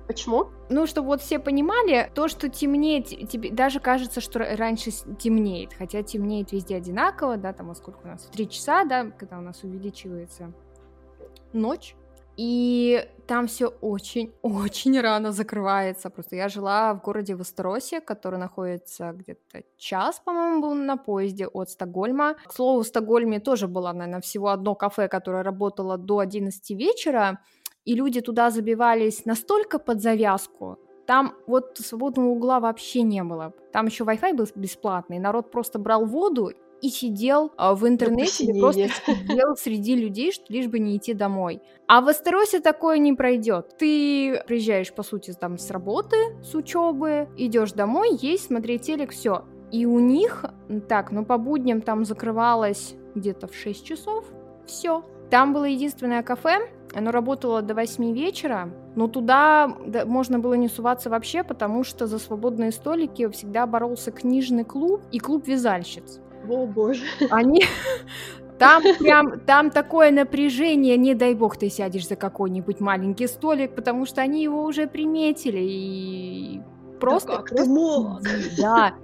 Почему? 0.06 0.48
Ну, 0.72 0.86
чтобы 0.86 1.08
вот 1.08 1.20
все 1.20 1.38
понимали, 1.38 2.10
то, 2.14 2.28
что 2.28 2.48
темнеет, 2.48 3.06
тебе 3.28 3.50
даже 3.50 3.78
кажется, 3.78 4.20
что 4.20 4.38
раньше 4.38 4.90
темнеет, 5.18 5.74
хотя 5.74 6.02
темнеет 6.02 6.52
везде 6.52 6.76
одинаково, 6.76 7.36
да, 7.36 7.52
там, 7.52 7.70
а 7.70 7.74
сколько 7.74 8.00
у 8.04 8.08
нас? 8.08 8.22
Три 8.32 8.48
часа, 8.48 8.84
да, 8.84 9.04
когда 9.10 9.38
у 9.38 9.42
нас 9.42 9.62
увеличивается 9.64 10.52
ночь. 11.52 11.94
И 12.38 13.06
там 13.26 13.46
все 13.46 13.66
очень-очень 13.66 14.98
рано 14.98 15.32
закрывается. 15.32 16.08
Просто 16.08 16.36
я 16.36 16.48
жила 16.48 16.94
в 16.94 17.02
городе 17.02 17.34
Вестеросе, 17.34 18.00
который 18.00 18.38
находится 18.38 19.12
где-то 19.12 19.62
час, 19.76 20.22
по-моему, 20.24 20.62
был 20.62 20.74
на 20.74 20.96
поезде 20.96 21.46
от 21.46 21.68
Стокгольма. 21.68 22.36
К 22.46 22.52
слову, 22.52 22.82
в 22.82 22.86
Стокгольме 22.86 23.38
тоже 23.38 23.68
было, 23.68 23.92
наверное, 23.92 24.22
всего 24.22 24.48
одно 24.48 24.74
кафе, 24.74 25.08
которое 25.08 25.42
работало 25.42 25.98
до 25.98 26.20
11 26.20 26.70
вечера 26.70 27.40
и 27.84 27.94
люди 27.94 28.20
туда 28.20 28.50
забивались 28.50 29.24
настолько 29.24 29.78
под 29.78 30.00
завязку, 30.00 30.78
там 31.06 31.34
вот 31.46 31.78
свободного 31.78 32.28
угла 32.28 32.60
вообще 32.60 33.02
не 33.02 33.22
было. 33.22 33.52
Там 33.72 33.86
еще 33.86 34.04
Wi-Fi 34.04 34.34
был 34.34 34.46
бесплатный, 34.54 35.18
народ 35.18 35.50
просто 35.50 35.78
брал 35.78 36.06
воду 36.06 36.52
и 36.80 36.88
сидел 36.88 37.52
а, 37.56 37.74
в 37.74 37.86
интернете, 37.86 38.44
или 38.44 38.58
просто 38.60 38.88
сидел 38.88 39.56
среди 39.56 39.94
людей, 39.94 40.32
что 40.32 40.44
лишь 40.48 40.66
бы 40.66 40.78
не 40.78 40.96
идти 40.96 41.14
домой. 41.14 41.62
А 41.86 42.00
в 42.00 42.08
Астеросе 42.08 42.60
такое 42.60 42.98
не 42.98 43.12
пройдет. 43.12 43.76
Ты 43.78 44.42
приезжаешь, 44.46 44.92
по 44.92 45.02
сути, 45.02 45.32
там 45.32 45.58
с 45.58 45.70
работы, 45.70 46.16
с 46.42 46.54
учебы, 46.54 47.28
идешь 47.36 47.72
домой, 47.72 48.16
есть, 48.20 48.46
смотреть 48.46 48.82
телек, 48.82 49.12
все. 49.12 49.44
И 49.70 49.86
у 49.86 50.00
них, 50.00 50.44
так, 50.88 51.12
ну 51.12 51.24
по 51.24 51.38
будням 51.38 51.80
там 51.80 52.04
закрывалось 52.04 52.94
где-то 53.14 53.46
в 53.46 53.54
6 53.54 53.84
часов, 53.84 54.24
все. 54.66 55.04
Там 55.30 55.54
было 55.54 55.64
единственное 55.64 56.22
кафе, 56.22 56.68
оно 56.94 57.10
работало 57.10 57.62
до 57.62 57.74
8 57.74 58.12
вечера, 58.12 58.70
но 58.94 59.08
туда 59.08 59.68
можно 60.06 60.38
было 60.38 60.54
не 60.54 60.68
суваться 60.68 61.10
вообще, 61.10 61.42
потому 61.42 61.84
что 61.84 62.06
за 62.06 62.18
свободные 62.18 62.72
столики 62.72 63.28
всегда 63.30 63.66
боролся 63.66 64.10
книжный 64.10 64.64
клуб 64.64 65.00
и 65.10 65.18
клуб 65.18 65.46
вязальщиц. 65.46 66.20
О, 66.48 66.66
боже. 66.66 67.04
Они 67.30 67.62
Там 68.58 68.82
прям, 68.98 69.40
там 69.40 69.70
такое 69.70 70.12
напряжение, 70.12 70.96
не 70.96 71.14
дай 71.14 71.34
бог 71.34 71.56
ты 71.56 71.68
сядешь 71.68 72.06
за 72.06 72.14
какой-нибудь 72.14 72.78
маленький 72.78 73.26
столик, 73.26 73.74
потому 73.74 74.06
что 74.06 74.20
они 74.20 74.44
его 74.44 74.62
уже 74.62 74.86
приметили 74.86 75.58
и 75.60 76.60
просто... 77.00 77.28
Да 77.28 77.36
как 77.38 77.48
ты 77.50 77.64
мог? 77.64 78.20
Да. 78.56 78.94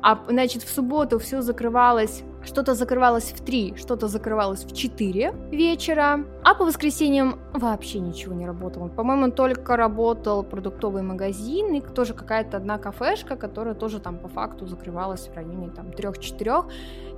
А, 0.00 0.18
значит, 0.28 0.62
в 0.62 0.72
субботу 0.72 1.18
все 1.18 1.42
закрывалось 1.42 2.22
что-то 2.44 2.74
закрывалось 2.74 3.32
в 3.32 3.44
3, 3.44 3.74
что-то 3.76 4.08
закрывалось 4.08 4.64
в 4.64 4.74
4 4.74 5.34
вечера, 5.50 6.24
а 6.42 6.54
по 6.54 6.64
воскресеньям 6.64 7.38
вообще 7.52 8.00
ничего 8.00 8.34
не 8.34 8.46
работало. 8.46 8.88
По-моему, 8.88 9.30
только 9.30 9.76
работал 9.76 10.42
продуктовый 10.42 11.02
магазин 11.02 11.74
и 11.74 11.80
тоже 11.80 12.14
какая-то 12.14 12.56
одна 12.56 12.78
кафешка, 12.78 13.36
которая 13.36 13.74
тоже 13.74 14.00
там 14.00 14.18
по 14.18 14.28
факту 14.28 14.66
закрывалась 14.66 15.28
в 15.28 15.34
районе 15.34 15.70
там 15.70 15.88
3-4. 15.88 16.64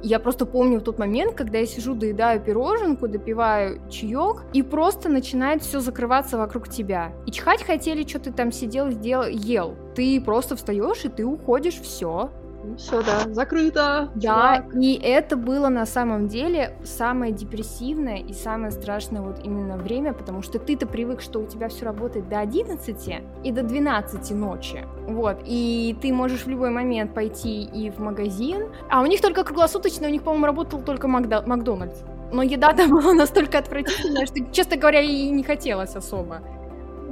Я 0.02 0.18
просто 0.18 0.46
помню 0.46 0.80
в 0.80 0.82
тот 0.82 0.98
момент, 0.98 1.34
когда 1.34 1.58
я 1.58 1.66
сижу, 1.66 1.94
доедаю 1.94 2.40
пироженку, 2.40 3.06
допиваю 3.06 3.80
чаек, 3.88 4.44
и 4.52 4.62
просто 4.62 5.08
начинает 5.08 5.62
все 5.62 5.78
закрываться 5.78 6.36
вокруг 6.38 6.68
тебя. 6.68 7.12
И 7.26 7.30
чихать 7.30 7.62
хотели, 7.62 8.06
что 8.06 8.18
ты 8.18 8.32
там 8.32 8.50
сидел, 8.50 8.90
сделал, 8.90 9.28
ел. 9.28 9.76
Ты 9.94 10.20
просто 10.20 10.56
встаешь 10.56 11.04
и 11.04 11.08
ты 11.08 11.24
уходишь, 11.24 11.80
все, 11.80 12.30
все, 12.76 13.02
да, 13.02 13.32
закрыто. 13.32 14.10
Да, 14.14 14.62
чувак. 14.62 14.74
и 14.74 14.94
это 14.94 15.36
было 15.36 15.68
на 15.68 15.86
самом 15.86 16.28
деле 16.28 16.74
самое 16.84 17.32
депрессивное 17.32 18.18
и 18.18 18.32
самое 18.32 18.70
страшное 18.70 19.22
вот 19.22 19.40
именно 19.44 19.76
время, 19.76 20.12
потому 20.12 20.42
что 20.42 20.58
ты-то 20.58 20.86
привык, 20.86 21.20
что 21.20 21.40
у 21.40 21.46
тебя 21.46 21.68
все 21.68 21.84
работает 21.84 22.28
до 22.28 22.40
11 22.40 23.22
и 23.44 23.52
до 23.52 23.62
12 23.62 24.30
ночи. 24.32 24.84
Вот, 25.06 25.38
и 25.44 25.96
ты 26.00 26.12
можешь 26.12 26.44
в 26.44 26.48
любой 26.48 26.70
момент 26.70 27.14
пойти 27.14 27.62
и 27.62 27.90
в 27.90 27.98
магазин, 27.98 28.68
а 28.90 29.02
у 29.02 29.06
них 29.06 29.20
только 29.20 29.44
круглосуточно, 29.44 30.06
у 30.06 30.10
них, 30.10 30.22
по-моему, 30.22 30.46
работал 30.46 30.80
только 30.82 31.06
Макда- 31.08 31.46
Макдональдс. 31.46 32.00
Но 32.32 32.42
еда 32.42 32.72
там 32.72 32.90
была 33.02 33.12
настолько 33.12 33.58
отвратительная, 33.58 34.26
что, 34.26 34.40
честно 34.52 34.76
говоря, 34.76 35.00
и 35.00 35.28
не 35.30 35.42
хотелось 35.42 35.94
особо. 35.94 36.40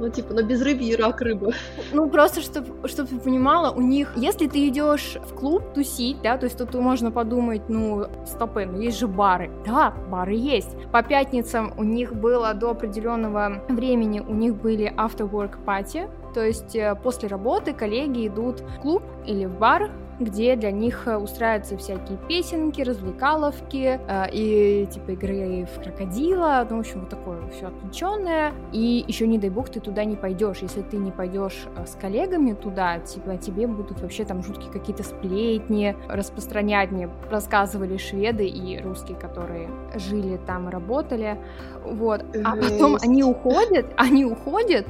Ну, 0.01 0.09
типа, 0.09 0.33
но 0.33 0.41
без 0.41 0.61
рыбы 0.63 0.83
и 0.83 0.95
рак 0.95 1.21
рыбы. 1.21 1.53
Ну, 1.93 2.09
просто, 2.09 2.41
чтобы 2.41 2.87
чтоб 2.87 3.07
ты 3.07 3.19
понимала, 3.19 3.71
у 3.71 3.81
них, 3.81 4.13
если 4.15 4.47
ты 4.47 4.67
идешь 4.67 5.17
в 5.29 5.35
клуб 5.35 5.73
тусить, 5.75 6.17
да, 6.23 6.37
то 6.37 6.45
есть 6.45 6.57
тут 6.57 6.73
можно 6.73 7.11
подумать, 7.11 7.61
ну, 7.69 8.07
стопы, 8.25 8.65
ну 8.65 8.81
есть 8.81 8.97
же 8.97 9.07
бары. 9.07 9.51
Да, 9.63 9.93
бары 10.09 10.33
есть. 10.33 10.75
По 10.91 11.03
пятницам 11.03 11.73
у 11.77 11.83
них 11.83 12.15
было 12.15 12.53
до 12.55 12.71
определенного 12.71 13.61
времени, 13.69 14.21
у 14.21 14.33
них 14.33 14.55
были 14.55 14.91
after 14.97 15.29
work 15.29 15.63
party, 15.65 16.09
то 16.33 16.45
есть 16.45 16.75
э, 16.75 16.95
после 17.01 17.27
работы 17.29 17.73
коллеги 17.73 18.27
идут 18.27 18.61
в 18.61 18.79
клуб 18.81 19.03
или 19.25 19.45
в 19.45 19.57
бар, 19.57 19.91
где 20.21 20.55
для 20.55 20.71
них 20.71 21.07
э, 21.07 21.17
устраиваются 21.17 21.77
всякие 21.77 22.17
песенки, 22.29 22.81
развлекаловки 22.81 23.99
э, 24.07 24.25
и 24.31 24.87
типа 24.91 25.11
игры 25.11 25.67
в 25.75 25.83
крокодила, 25.83 26.65
ну, 26.69 26.77
в 26.77 26.79
общем, 26.81 27.01
вот 27.01 27.09
такое 27.09 27.39
все 27.49 27.67
отвлеченное. 27.67 28.53
И 28.71 29.03
еще, 29.07 29.27
не 29.27 29.37
дай 29.37 29.49
бог, 29.49 29.69
ты 29.69 29.79
туда 29.79 30.05
не 30.05 30.15
пойдешь. 30.15 30.59
Если 30.61 30.81
ты 30.81 30.97
не 30.97 31.11
пойдешь 31.11 31.65
э, 31.75 31.85
с 31.85 31.95
коллегами 31.95 32.53
туда, 32.53 32.99
типа, 32.99 33.37
тебе 33.37 33.67
будут 33.67 34.01
вообще 34.01 34.23
там 34.25 34.43
жуткие 34.43 34.71
какие-то 34.71 35.03
сплетни 35.03 35.95
распространять. 36.07 36.91
Мне 36.91 37.09
рассказывали 37.29 37.97
шведы 37.97 38.47
и 38.47 38.79
русские, 38.81 39.17
которые 39.17 39.69
жили 39.95 40.39
там 40.45 40.69
и 40.69 40.71
работали. 40.71 41.37
Вот. 41.83 42.23
А 42.43 42.55
потом 42.55 42.97
они 43.01 43.23
уходят, 43.23 43.87
они 43.97 44.25
уходят, 44.25 44.85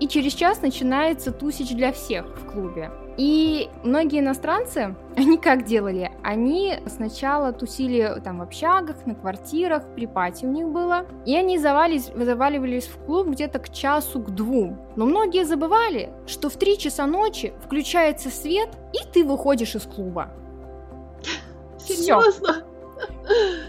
и 0.00 0.08
через 0.08 0.32
час 0.32 0.62
начинается 0.62 1.32
тусич 1.32 1.70
для 1.70 1.92
всех 1.92 2.26
в 2.26 2.50
клубе. 2.50 2.90
И 3.16 3.70
многие 3.84 4.20
иностранцы, 4.20 4.96
они 5.16 5.38
как 5.38 5.64
делали? 5.64 6.10
Они 6.22 6.78
сначала 6.86 7.52
тусили 7.52 8.20
там 8.24 8.40
в 8.40 8.42
общагах, 8.42 9.06
на 9.06 9.14
квартирах, 9.14 9.84
при 9.94 10.06
пати 10.06 10.44
у 10.44 10.50
них 10.50 10.68
было, 10.68 11.06
и 11.24 11.36
они 11.36 11.58
завались, 11.58 12.10
заваливались 12.14 12.86
в 12.86 12.98
клуб 13.04 13.28
где-то 13.28 13.60
к 13.60 13.72
часу, 13.72 14.20
к 14.20 14.30
двум. 14.30 14.80
Но 14.96 15.06
многие 15.06 15.44
забывали, 15.44 16.12
что 16.26 16.48
в 16.48 16.56
три 16.56 16.76
часа 16.76 17.06
ночи 17.06 17.52
включается 17.64 18.30
свет, 18.30 18.70
и 18.92 19.06
ты 19.12 19.24
выходишь 19.24 19.76
из 19.76 19.82
клуба. 19.82 20.30
Серьезно? 21.78 22.64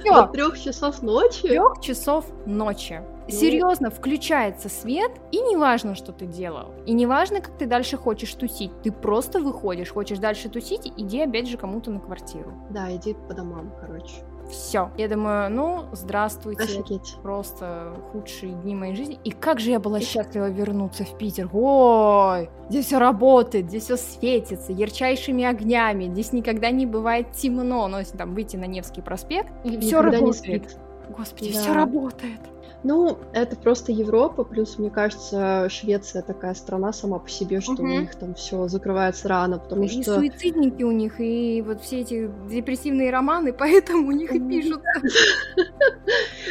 Все. 0.01 0.13
До 0.13 0.27
трех 0.27 0.59
часов 0.59 1.01
ночи? 1.01 1.47
Трех 1.47 1.81
часов 1.81 2.25
ночи. 2.45 3.01
Ну. 3.27 3.33
Серьезно, 3.33 3.89
включается 3.89 4.69
свет, 4.69 5.11
и 5.31 5.41
не 5.41 5.57
важно, 5.57 5.95
что 5.95 6.11
ты 6.11 6.25
делал. 6.25 6.71
И 6.85 6.93
не 6.93 7.05
важно, 7.05 7.41
как 7.41 7.57
ты 7.57 7.65
дальше 7.65 7.97
хочешь 7.97 8.33
тусить. 8.33 8.71
Ты 8.83 8.91
просто 8.91 9.39
выходишь, 9.39 9.91
хочешь 9.91 10.19
дальше 10.19 10.49
тусить, 10.49 10.91
иди 10.97 11.21
опять 11.21 11.47
же 11.47 11.57
кому-то 11.57 11.91
на 11.91 11.99
квартиру. 11.99 12.53
Да, 12.69 12.95
иди 12.95 13.15
по 13.27 13.33
домам, 13.33 13.73
короче. 13.81 14.15
Все. 14.49 14.91
Я 14.97 15.07
думаю, 15.07 15.49
ну, 15.49 15.85
здравствуйте. 15.91 16.63
Офигеть. 16.63 17.15
Просто 17.23 17.93
худшие 18.11 18.53
дни 18.53 18.75
моей 18.75 18.95
жизни. 18.95 19.19
И 19.23 19.31
как 19.31 19.59
же 19.59 19.71
я 19.71 19.79
была 19.79 19.99
счастлива 19.99 20.49
вернуться 20.49 21.03
в 21.03 21.17
Питер. 21.17 21.49
Ой, 21.51 22.49
здесь 22.69 22.85
все 22.85 22.99
работает, 22.99 23.67
здесь 23.69 23.85
все 23.85 23.97
светится 23.97 24.71
ярчайшими 24.71 25.43
огнями. 25.43 26.05
Здесь 26.05 26.31
никогда 26.31 26.69
не 26.69 26.85
бывает 26.85 27.31
темно. 27.31 27.87
Но 27.87 27.99
если 27.99 28.17
там 28.17 28.35
выйти 28.35 28.55
на 28.55 28.65
Невский 28.65 29.01
проспект, 29.01 29.51
и 29.63 29.79
все 29.79 30.01
работает. 30.01 30.77
Господи, 31.09 31.53
да. 31.53 31.61
все 31.61 31.73
работает. 31.73 32.39
Ну, 32.85 33.17
это 33.33 33.55
просто 33.55 33.91
Европа, 33.91 34.43
плюс, 34.43 34.77
мне 34.77 34.91
кажется, 34.91 35.67
Швеция 35.69 36.21
такая 36.21 36.53
страна 36.53 36.93
сама 36.93 37.17
по 37.17 37.27
себе, 37.27 37.59
что 37.59 37.73
угу. 37.73 37.81
у 37.81 37.87
них 37.87 38.13
там 38.13 38.35
все 38.35 38.67
закрывается 38.67 39.27
рано, 39.27 39.57
потому 39.57 39.85
и 39.85 39.87
что... 39.87 39.99
И 39.99 40.03
суицидники 40.29 40.83
у 40.83 40.91
них, 40.91 41.19
и 41.19 41.63
вот 41.65 41.81
все 41.81 42.01
эти 42.01 42.29
депрессивные 42.47 43.09
романы, 43.09 43.53
поэтому 43.57 44.09
у 44.09 44.11
них 44.11 44.31
и 44.31 44.39
пишут. 44.39 44.83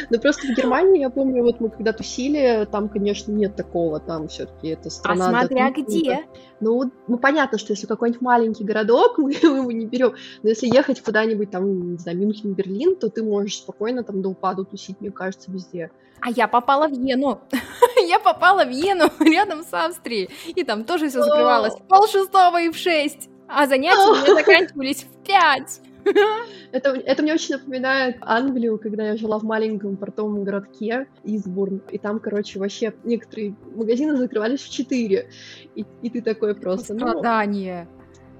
Ну, 0.09 0.19
просто 0.19 0.45
в 0.47 0.55
Германии, 0.55 0.99
я 0.99 1.09
помню, 1.09 1.41
вот 1.41 1.59
мы 1.59 1.69
когда 1.69 1.93
тусили, 1.93 2.67
там, 2.69 2.89
конечно, 2.89 3.31
нет 3.31 3.55
такого, 3.55 3.99
там 3.99 4.27
все 4.27 4.45
таки 4.45 4.67
это 4.67 4.89
страна... 4.89 5.29
А 5.29 5.39
смотря 5.39 5.71
где? 5.71 6.25
Ну, 6.59 6.91
ну, 7.07 7.17
понятно, 7.17 7.57
что 7.57 7.73
если 7.73 7.85
какой-нибудь 7.85 8.21
маленький 8.21 8.63
городок, 8.63 9.17
мы 9.17 9.31
его 9.31 9.71
не 9.71 9.85
берем, 9.85 10.15
но 10.43 10.49
если 10.49 10.67
ехать 10.67 11.01
куда-нибудь 11.01 11.51
там, 11.51 11.91
не 11.91 11.97
знаю, 11.97 12.17
Мюнхен, 12.17 12.53
Берлин, 12.53 12.95
то 12.95 13.09
ты 13.09 13.23
можешь 13.23 13.57
спокойно 13.57 14.03
там 14.03 14.21
до 14.21 14.29
упаду 14.29 14.65
тусить, 14.65 14.99
мне 15.01 15.11
кажется, 15.11 15.51
везде. 15.51 15.91
А 16.21 16.31
я 16.31 16.47
попала 16.47 16.87
в 16.87 16.93
Вену. 16.93 17.41
я 18.07 18.19
попала 18.19 18.65
в 18.65 18.69
Вену 18.69 19.09
рядом 19.19 19.63
с 19.63 19.73
Австрией. 19.73 20.29
И 20.47 20.63
там 20.63 20.85
тоже 20.85 21.09
все 21.09 21.23
закрывалось 21.23 21.75
в 21.75 21.83
пол 21.87 22.07
шестого 22.07 22.61
и 22.61 22.69
в 22.69 22.77
шесть. 22.77 23.29
А 23.47 23.67
занятия 23.67 24.33
заканчивались 24.33 25.03
в 25.03 25.23
пять. 25.23 25.81
это, 26.71 26.89
это 26.91 27.23
мне 27.23 27.33
очень 27.33 27.55
напоминает 27.55 28.17
Англию, 28.21 28.77
когда 28.77 29.07
я 29.07 29.17
жила 29.17 29.39
в 29.39 29.43
маленьком 29.43 29.97
портовом 29.97 30.43
городке 30.43 31.07
Избурн. 31.23 31.81
И 31.91 31.97
там, 31.97 32.19
короче, 32.19 32.59
вообще 32.59 32.93
некоторые 33.03 33.55
магазины 33.75 34.15
закрывались 34.17 34.61
в 34.61 34.69
4. 34.69 35.27
И, 35.75 35.85
и 36.01 36.09
ты 36.09 36.21
такой 36.21 36.55
просто... 36.55 36.93
Ну, 36.93 37.07
Страдание. 37.07 37.87
Ну, 37.91 37.95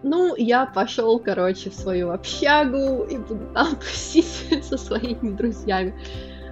ну, 0.06 0.36
я 0.38 0.67
пошел, 0.67 1.19
короче, 1.19 1.71
в 1.71 1.73
свою 1.73 2.12
общагу 2.12 3.06
и 3.06 3.17
буду 3.17 3.47
там 3.54 3.75
тусить 3.80 4.63
со 4.63 4.78
своими 4.78 5.36
друзьями. 5.36 5.95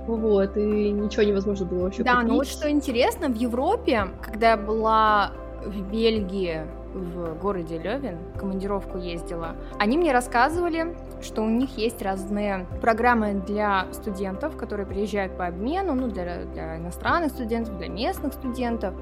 Вот, 0.08 0.58
и 0.58 0.92
ничего 0.92 1.24
невозможно 1.24 1.66
было 1.66 1.84
вообще 1.84 2.04
Да, 2.04 2.16
купить. 2.16 2.28
но 2.28 2.36
вот 2.36 2.48
что 2.48 2.70
интересно, 2.70 3.30
в 3.30 3.36
Европе, 3.36 4.08
когда 4.22 4.52
я 4.52 4.58
была 4.58 5.32
в 5.64 5.92
Бельгии, 5.92 6.62
в 6.94 7.36
городе 7.40 7.78
Левин, 7.78 8.18
командировку 8.38 8.98
ездила, 8.98 9.56
они 9.80 9.98
мне 9.98 10.12
рассказывали, 10.12 10.96
что 11.22 11.42
у 11.42 11.50
них 11.50 11.78
есть 11.78 12.02
разные 12.02 12.66
программы 12.82 13.34
для 13.34 13.88
студентов, 13.92 14.58
которые 14.58 14.86
приезжают 14.86 15.38
по 15.38 15.48
обмену, 15.48 15.96
ну, 15.96 16.08
для, 16.08 16.46
для 16.46 16.78
иностранных 16.78 17.32
студентов, 17.32 17.78
для 17.78 17.88
местных 17.88 18.34
студентов. 18.34 18.94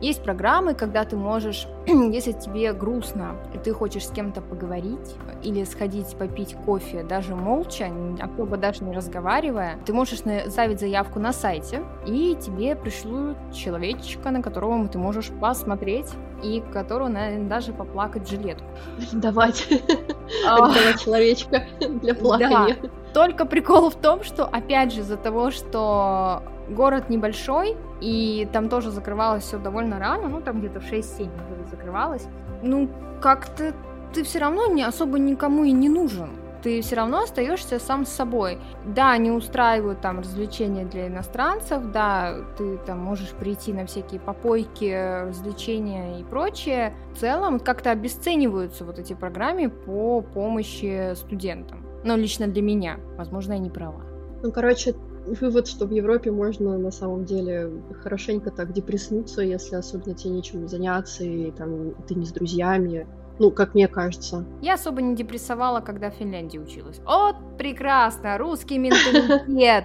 Есть 0.00 0.22
программы, 0.22 0.74
когда 0.74 1.04
ты 1.04 1.16
можешь, 1.16 1.66
если 1.86 2.32
тебе 2.32 2.72
грустно, 2.72 3.36
и 3.54 3.58
ты 3.58 3.72
хочешь 3.72 4.06
с 4.06 4.10
кем-то 4.10 4.40
поговорить 4.40 5.16
или 5.42 5.64
сходить 5.64 6.16
попить 6.16 6.54
кофе, 6.64 7.02
даже 7.02 7.34
молча, 7.34 7.90
особо 8.20 8.56
даже 8.56 8.84
не 8.84 8.92
разговаривая, 8.92 9.78
ты 9.84 9.92
можешь 9.92 10.20
ставить 10.20 10.80
заявку 10.80 11.18
на 11.18 11.32
сайте, 11.32 11.82
и 12.06 12.36
тебе 12.40 12.76
пришлют 12.76 13.36
человечка, 13.52 14.30
на 14.30 14.42
которого 14.42 14.88
ты 14.88 14.98
можешь 14.98 15.30
посмотреть, 15.40 16.10
и 16.42 16.62
которого, 16.72 17.08
наверное, 17.08 17.48
даже 17.48 17.72
поплакать 17.72 18.28
жилетку. 18.28 18.66
Давать. 19.12 19.68
Давать 20.44 21.00
человечка 21.00 21.64
для 21.80 22.14
плакания. 22.14 22.76
Только 23.14 23.44
прикол 23.44 23.90
в 23.90 23.94
том, 23.94 24.24
что, 24.24 24.44
опять 24.44 24.92
же, 24.92 25.00
из-за 25.00 25.16
того, 25.16 25.50
что 25.50 26.42
город 26.68 27.10
небольшой, 27.10 27.76
и 28.00 28.48
там 28.52 28.68
тоже 28.68 28.90
закрывалось 28.90 29.44
все 29.44 29.58
довольно 29.58 29.98
рано, 29.98 30.28
ну, 30.28 30.40
там 30.40 30.60
где-то 30.60 30.80
в 30.80 30.90
6-7 30.90 31.28
закрывалось, 31.70 32.26
ну, 32.62 32.88
как-то 33.20 33.74
ты 34.14 34.24
все 34.24 34.38
равно 34.38 34.66
не 34.66 34.82
особо 34.82 35.18
никому 35.18 35.64
и 35.64 35.72
не 35.72 35.88
нужен 35.88 36.41
ты 36.62 36.80
все 36.80 36.96
равно 36.96 37.22
остаешься 37.22 37.78
сам 37.78 38.06
с 38.06 38.10
собой. 38.10 38.58
Да, 38.86 39.12
они 39.12 39.30
устраивают 39.30 40.00
там 40.00 40.20
развлечения 40.20 40.84
для 40.84 41.08
иностранцев, 41.08 41.90
да, 41.92 42.36
ты 42.56 42.78
там 42.78 43.00
можешь 43.00 43.30
прийти 43.30 43.72
на 43.72 43.86
всякие 43.86 44.20
попойки, 44.20 45.26
развлечения 45.28 46.20
и 46.20 46.24
прочее. 46.24 46.94
В 47.14 47.18
целом 47.18 47.58
как-то 47.60 47.90
обесцениваются 47.90 48.84
вот 48.84 48.98
эти 48.98 49.12
программы 49.12 49.68
по 49.68 50.22
помощи 50.22 51.14
студентам. 51.14 51.84
Но 52.04 52.16
лично 52.16 52.46
для 52.46 52.62
меня, 52.62 52.98
возможно, 53.16 53.52
я 53.52 53.58
не 53.58 53.70
права. 53.70 54.02
Ну, 54.42 54.50
короче, 54.50 54.94
вывод, 55.26 55.68
что 55.68 55.86
в 55.86 55.92
Европе 55.92 56.30
можно 56.30 56.78
на 56.78 56.90
самом 56.90 57.24
деле 57.24 57.70
хорошенько 58.02 58.50
так 58.50 58.72
депресснуться, 58.72 59.42
если 59.42 59.76
особенно 59.76 60.14
тебе 60.14 60.34
нечем 60.34 60.68
заняться, 60.68 61.24
и 61.24 61.50
там 61.52 61.94
ты 62.08 62.14
не 62.14 62.26
с 62.26 62.32
друзьями. 62.32 63.06
Ну, 63.38 63.50
как 63.50 63.74
мне 63.74 63.88
кажется. 63.88 64.44
Я 64.60 64.74
особо 64.74 65.02
не 65.02 65.14
депрессовала, 65.14 65.80
когда 65.80 66.10
в 66.10 66.14
Финляндии 66.14 66.58
училась. 66.58 67.00
Вот 67.04 67.36
прекрасно, 67.58 68.38
русский 68.38 68.78
менталитет. 68.78 69.84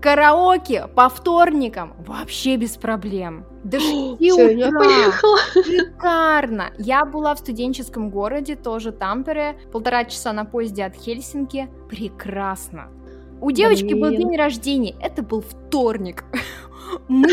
Караоке 0.00 0.86
по 0.94 1.08
вторникам 1.08 1.94
вообще 2.06 2.56
без 2.56 2.76
проблем. 2.76 3.44
До 3.64 3.80
6 3.80 4.20
Всё, 4.20 4.48
я 4.48 4.70
поехала. 4.70 5.38
Шикарно! 5.64 6.70
Я 6.78 7.04
была 7.04 7.34
в 7.34 7.38
студенческом 7.38 8.08
городе, 8.10 8.54
тоже 8.54 8.92
Тампере, 8.92 9.58
полтора 9.72 10.04
часа 10.04 10.32
на 10.32 10.44
поезде 10.44 10.84
от 10.84 10.94
Хельсинки. 10.94 11.68
Прекрасно. 11.88 12.88
У 13.40 13.50
девочки 13.50 13.94
был 13.94 14.08
Блин. 14.10 14.28
день 14.28 14.36
рождения, 14.36 14.94
это 15.00 15.22
был 15.22 15.42
вторник. 15.42 16.24
Мы 17.08 17.28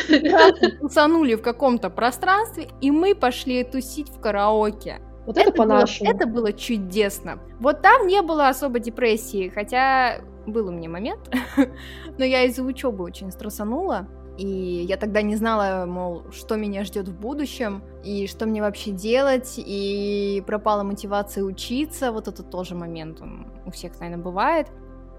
тусанули 0.81 1.35
в 1.35 1.41
каком-то 1.41 1.89
пространстве, 1.89 2.67
и 2.81 2.91
мы 2.91 3.15
пошли 3.15 3.63
тусить 3.63 4.09
в 4.09 4.19
караоке. 4.19 4.99
Вот 5.25 5.37
это, 5.37 5.51
было- 5.51 5.57
по-нашему. 5.57 6.09
это 6.09 6.27
было 6.27 6.53
чудесно. 6.53 7.39
Вот 7.59 7.81
там 7.81 8.07
не 8.07 8.21
было 8.21 8.49
особо 8.49 8.79
депрессии, 8.79 9.49
хотя 9.49 10.21
был 10.45 10.67
у 10.67 10.71
меня 10.71 10.89
момент, 10.89 11.31
но 12.17 12.23
я 12.25 12.43
из-за 12.43 12.63
учебы 12.63 13.03
очень 13.03 13.31
стрессанула. 13.31 14.07
И 14.37 14.47
я 14.47 14.97
тогда 14.97 15.21
не 15.21 15.37
знала, 15.37 15.85
мол, 15.85 16.23
что 16.31 16.57
меня 16.57 16.83
ждет 16.83 17.07
в 17.07 17.17
будущем, 17.17 17.81
и 18.03 18.27
что 18.27 18.45
мне 18.45 18.61
вообще 18.61 18.91
делать, 18.91 19.53
и 19.57 20.43
пропала 20.45 20.83
мотивация 20.83 21.43
учиться. 21.45 22.11
Вот 22.11 22.27
это 22.27 22.43
тоже 22.43 22.75
момент, 22.75 23.21
он 23.21 23.47
у 23.65 23.71
всех, 23.71 23.97
наверное, 23.99 24.21
бывает. 24.23 24.67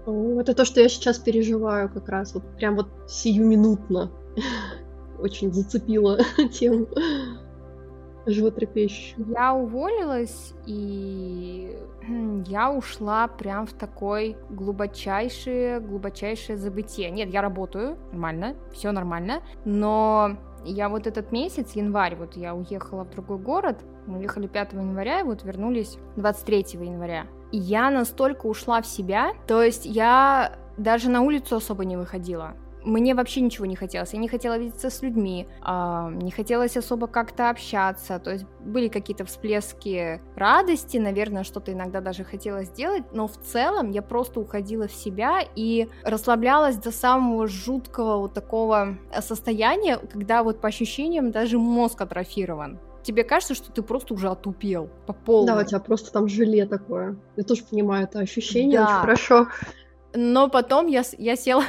О, 0.05 0.39
Это 0.39 0.53
то, 0.53 0.65
что 0.65 0.81
я 0.81 0.87
сейчас 0.87 1.17
переживаю 1.17 1.89
как 1.89 2.07
раз, 2.09 2.35
вот 2.35 2.43
прям 2.57 2.75
вот 2.75 2.87
сиюминутно. 3.07 4.11
Очень 5.19 5.51
зацепила 5.51 6.19
тему 6.53 6.85
животрепещущую. 8.27 9.27
Я 9.29 9.53
уволилась, 9.53 10.53
и 10.65 11.77
хм, 12.07 12.43
я 12.47 12.71
ушла 12.71 13.27
прям 13.27 13.65
в 13.65 13.73
такой 13.73 14.37
глубочайшее, 14.49 15.79
глубочайшее 15.79 16.57
забытие. 16.57 17.09
Нет, 17.09 17.29
я 17.29 17.41
работаю, 17.41 17.97
нормально, 18.11 18.55
все 18.71 18.91
нормально, 18.91 19.41
но 19.65 20.37
я 20.65 20.89
вот 20.89 21.07
этот 21.07 21.31
месяц, 21.31 21.73
январь, 21.73 22.15
вот 22.15 22.35
я 22.35 22.53
уехала 22.53 23.05
в 23.05 23.09
другой 23.09 23.37
город, 23.37 23.77
мы 24.05 24.19
уехали 24.19 24.47
5 24.47 24.73
января, 24.73 25.21
и 25.21 25.23
вот 25.23 25.43
вернулись 25.43 25.97
23 26.15 26.65
января. 26.73 27.27
И 27.51 27.57
я 27.57 27.89
настолько 27.89 28.45
ушла 28.47 28.81
в 28.81 28.87
себя, 28.87 29.31
то 29.47 29.63
есть 29.63 29.85
я 29.85 30.57
даже 30.77 31.09
на 31.09 31.21
улицу 31.21 31.57
особо 31.57 31.85
не 31.85 31.97
выходила. 31.97 32.55
Мне 32.87 33.15
вообще 33.15 33.41
ничего 33.41 33.65
не 33.65 33.75
хотелось. 33.75 34.13
Я 34.13 34.19
не 34.19 34.29
хотела 34.29 34.57
видеться 34.57 34.89
с 34.89 35.01
людьми, 35.01 35.45
а, 35.61 36.09
не 36.09 36.31
хотелось 36.31 36.77
особо 36.77 37.07
как-то 37.07 37.49
общаться. 37.49 38.17
То 38.17 38.31
есть 38.31 38.45
были 38.61 38.87
какие-то 38.87 39.25
всплески 39.25 40.21
радости, 40.37 40.95
наверное, 40.95 41.43
что-то 41.43 41.73
иногда 41.73 41.99
даже 41.99 42.23
хотелось 42.23 42.67
сделать, 42.69 43.03
но 43.11 43.27
в 43.27 43.35
целом 43.37 43.91
я 43.91 44.01
просто 44.01 44.39
уходила 44.39 44.87
в 44.87 44.93
себя 44.93 45.41
и 45.55 45.89
расслаблялась 46.03 46.77
до 46.77 46.91
самого 46.91 47.47
жуткого 47.47 48.19
вот 48.19 48.33
такого 48.33 48.97
состояния, 49.19 49.97
когда 49.97 50.41
вот 50.41 50.61
по 50.61 50.69
ощущениям 50.69 51.31
даже 51.31 51.59
мозг 51.59 51.99
атрофирован. 51.99 52.79
Тебе 53.03 53.25
кажется, 53.25 53.53
что 53.53 53.69
ты 53.69 53.81
просто 53.81 54.13
уже 54.13 54.29
отупел 54.29 54.89
по 55.05 55.11
полной. 55.11 55.47
Да, 55.47 55.59
у 55.59 55.63
тебя 55.65 55.79
просто 55.81 56.11
там 56.13 56.29
желе 56.29 56.65
такое. 56.65 57.17
Я 57.35 57.43
тоже 57.43 57.63
понимаю 57.69 58.05
это 58.05 58.19
ощущение 58.19 58.79
Да. 58.79 58.85
очень 58.85 59.01
хорошо. 59.01 59.47
Но 60.13 60.49
потом 60.49 60.87
я, 60.87 61.03
я 61.17 61.35
села... 61.35 61.63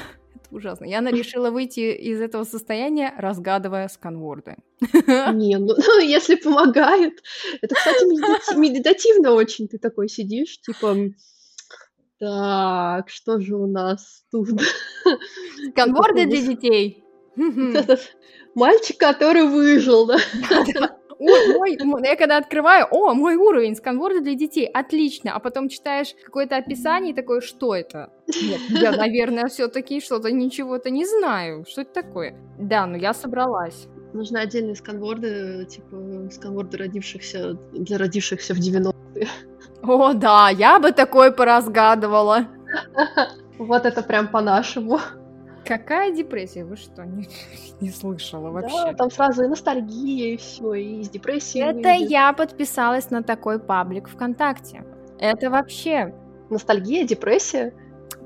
Ужасно. 0.50 0.84
Я 0.86 1.00
на- 1.00 1.10
решила 1.10 1.50
выйти 1.50 1.94
из 1.94 2.20
этого 2.20 2.44
состояния, 2.44 3.12
разгадывая 3.18 3.88
сканворды. 3.88 4.56
Не, 4.80 5.58
ну, 5.58 5.74
ну, 5.76 6.00
если 6.00 6.36
помогает. 6.36 7.22
Это, 7.60 7.74
кстати, 7.74 8.04
медитати- 8.04 8.56
медитативно 8.58 9.32
очень. 9.32 9.68
Ты 9.68 9.78
такой 9.78 10.08
сидишь, 10.08 10.60
типа, 10.60 10.96
так, 12.18 13.08
что 13.10 13.38
же 13.40 13.56
у 13.56 13.66
нас 13.66 14.24
тут? 14.30 14.48
Сканворды 15.72 16.26
для 16.26 16.40
детей. 16.42 17.04
Мальчик, 18.54 18.96
который 18.98 19.44
выжил, 19.44 20.06
да? 20.06 20.18
Ой, 21.18 21.54
мой- 21.56 21.78
мой- 21.84 22.02
я 22.06 22.16
когда 22.16 22.36
открываю, 22.36 22.86
о, 22.90 23.12
мой 23.14 23.36
уровень, 23.36 23.74
сканворды 23.74 24.20
для 24.20 24.34
детей, 24.34 24.66
отлично, 24.66 25.32
а 25.34 25.40
потом 25.40 25.68
читаешь 25.68 26.14
какое-то 26.24 26.56
описание 26.56 27.12
и 27.12 27.16
такое, 27.16 27.40
что 27.40 27.74
это? 27.74 28.10
Нет, 28.28 28.60
я, 28.70 28.92
наверное, 28.92 29.48
все-таки 29.48 30.00
что-то 30.00 30.30
ничего-то 30.30 30.90
не 30.90 31.04
знаю, 31.04 31.64
что 31.68 31.80
это 31.82 31.92
такое? 32.02 32.36
Да, 32.58 32.86
ну 32.86 32.96
я 32.96 33.14
собралась. 33.14 33.88
Нужны 34.12 34.38
отдельные 34.38 34.74
сканворды, 34.76 35.66
типа 35.68 36.30
сканворды 36.30 36.78
родившихся 36.78 37.54
для 37.72 37.98
родившихся 37.98 38.54
в 38.54 38.58
90-е. 38.58 39.28
О, 39.82 40.12
да, 40.12 40.50
я 40.50 40.78
бы 40.78 40.92
такое 40.92 41.30
поразгадывала. 41.30 42.46
Вот 43.58 43.86
это 43.86 44.02
прям 44.02 44.28
по-нашему. 44.28 45.00
Какая 45.68 46.12
депрессия? 46.12 46.64
Вы 46.64 46.76
что, 46.76 47.04
не, 47.04 47.28
не 47.80 47.90
слышала 47.90 48.44
Да, 48.44 48.68
вообще? 48.68 48.94
там 48.96 49.10
сразу 49.10 49.44
и 49.44 49.48
ностальгия, 49.48 50.34
и 50.34 50.36
все, 50.38 50.72
и 50.74 51.00
из 51.02 51.10
депрессии 51.10 51.60
Это 51.60 51.74
выйдет. 51.90 52.10
я 52.10 52.32
подписалась 52.32 53.10
на 53.10 53.22
такой 53.22 53.58
паблик 53.60 54.08
ВКонтакте. 54.08 54.84
Это 55.18 55.50
вообще... 55.50 56.14
Ностальгия, 56.50 57.04
депрессия. 57.06 57.74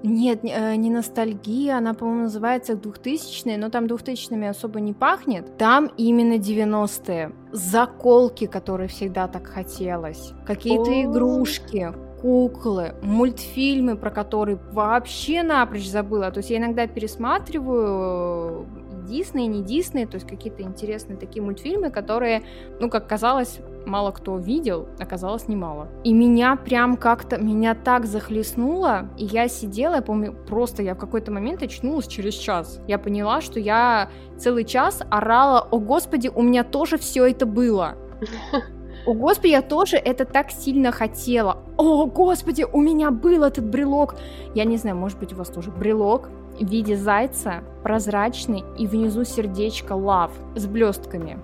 Нет, 0.04 0.44
не- 0.44 0.52
э, 0.52 0.76
не 0.76 0.90
ностальгия, 0.90 1.76
она, 1.78 1.94
по-моему, 1.94 2.22
называется 2.22 2.76
2000 2.76 3.56
но 3.56 3.68
там 3.68 3.86
2000 3.88 4.48
особо 4.48 4.80
не 4.80 4.92
пахнет. 4.92 5.56
Там 5.58 5.86
именно 5.96 6.34
90-е. 6.34 7.32
Заколки, 7.52 8.46
которые 8.46 8.88
всегда 8.88 9.26
так 9.28 9.46
хотелось. 9.46 10.32
Какие-то 10.46 11.02
игрушки, 11.02 11.92
куклы, 12.22 12.94
мультфильмы, 13.02 13.96
про 13.96 14.10
которые 14.10 14.58
вообще 14.70 15.42
напрочь 15.42 15.88
забыла. 15.88 16.30
То 16.30 16.38
есть 16.38 16.50
я 16.50 16.58
иногда 16.58 16.86
пересматриваю 16.86 18.64
Дисней, 19.08 19.46
и 19.46 19.48
не 19.48 19.62
Дисней, 19.62 20.06
то 20.06 20.14
есть 20.14 20.28
какие-то 20.28 20.62
интересные 20.62 21.18
такие 21.18 21.42
мультфильмы, 21.42 21.90
которые, 21.90 22.44
ну, 22.78 22.88
как 22.88 23.08
казалось, 23.08 23.58
мало 23.86 24.12
кто 24.12 24.38
видел, 24.38 24.88
оказалось 25.00 25.48
немало. 25.48 25.88
И 26.04 26.12
меня 26.12 26.54
прям 26.54 26.96
как-то, 26.96 27.38
меня 27.38 27.74
так 27.74 28.06
захлестнуло, 28.06 29.08
и 29.18 29.24
я 29.24 29.48
сидела, 29.48 29.96
я 29.96 30.02
помню, 30.02 30.32
просто 30.32 30.84
я 30.84 30.94
в 30.94 30.98
какой-то 30.98 31.32
момент 31.32 31.64
очнулась 31.64 32.06
через 32.06 32.34
час. 32.34 32.80
Я 32.86 33.00
поняла, 33.00 33.40
что 33.40 33.58
я 33.58 34.10
целый 34.38 34.64
час 34.64 35.02
орала, 35.10 35.66
о 35.70 35.80
господи, 35.80 36.30
у 36.32 36.42
меня 36.42 36.62
тоже 36.62 36.98
все 36.98 37.26
это 37.26 37.46
было. 37.46 37.96
О, 39.04 39.14
господи, 39.14 39.50
я 39.50 39.62
тоже 39.62 39.96
это 39.96 40.24
так 40.24 40.50
сильно 40.50 40.92
хотела. 40.92 41.58
О, 41.76 42.06
господи, 42.06 42.64
у 42.72 42.80
меня 42.80 43.10
был 43.10 43.42
этот 43.42 43.64
брелок. 43.64 44.14
Я 44.54 44.64
не 44.64 44.76
знаю, 44.76 44.96
может 44.96 45.18
быть, 45.18 45.32
у 45.32 45.36
вас 45.36 45.48
тоже 45.48 45.70
брелок 45.70 46.28
в 46.60 46.64
виде 46.64 46.96
зайца, 46.96 47.64
прозрачный, 47.82 48.62
и 48.78 48.86
внизу 48.86 49.24
сердечко 49.24 49.94
лав 49.94 50.30
с 50.54 50.66
блестками. 50.66 51.38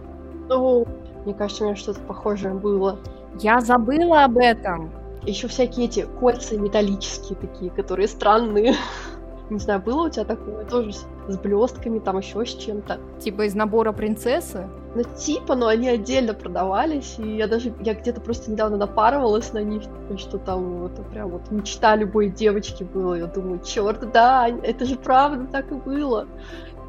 О, 0.50 0.84
мне 1.24 1.34
кажется, 1.34 1.64
у 1.64 1.66
меня 1.66 1.76
что-то 1.76 2.00
похожее 2.00 2.54
было. 2.54 2.98
Я 3.40 3.60
забыла 3.60 4.24
об 4.24 4.38
этом. 4.38 4.90
Еще 5.24 5.48
всякие 5.48 5.86
эти 5.86 6.06
кольца 6.20 6.56
металлические 6.56 7.36
такие, 7.38 7.70
которые 7.70 8.08
странные. 8.08 8.74
Не 9.50 9.58
знаю, 9.58 9.80
было 9.80 10.06
у 10.06 10.10
тебя 10.10 10.24
такое? 10.24 10.64
Тоже 10.64 10.92
с, 10.92 11.06
с 11.28 11.38
блестками, 11.38 11.98
там 11.98 12.18
еще 12.18 12.44
с 12.44 12.54
чем-то. 12.54 12.98
Типа 13.18 13.42
из 13.42 13.54
набора 13.54 13.92
принцессы. 13.92 14.68
Ну, 14.94 15.02
типа, 15.02 15.54
но 15.54 15.68
они 15.68 15.88
отдельно 15.88 16.34
продавались, 16.34 17.16
и 17.18 17.36
я 17.36 17.46
даже, 17.46 17.72
я 17.80 17.94
где-то 17.94 18.20
просто 18.20 18.50
недавно 18.50 18.76
напарывалась 18.76 19.52
на 19.52 19.62
них, 19.62 19.82
что 20.16 20.38
там 20.38 20.86
это 20.86 21.02
прям 21.02 21.30
вот 21.30 21.50
мечта 21.50 21.94
любой 21.94 22.30
девочки 22.30 22.84
была. 22.84 23.18
Я 23.18 23.26
думаю, 23.26 23.60
черт, 23.64 24.10
да, 24.12 24.48
это 24.48 24.84
же 24.84 24.96
правда 24.96 25.46
так 25.46 25.70
и 25.70 25.74
было. 25.74 26.26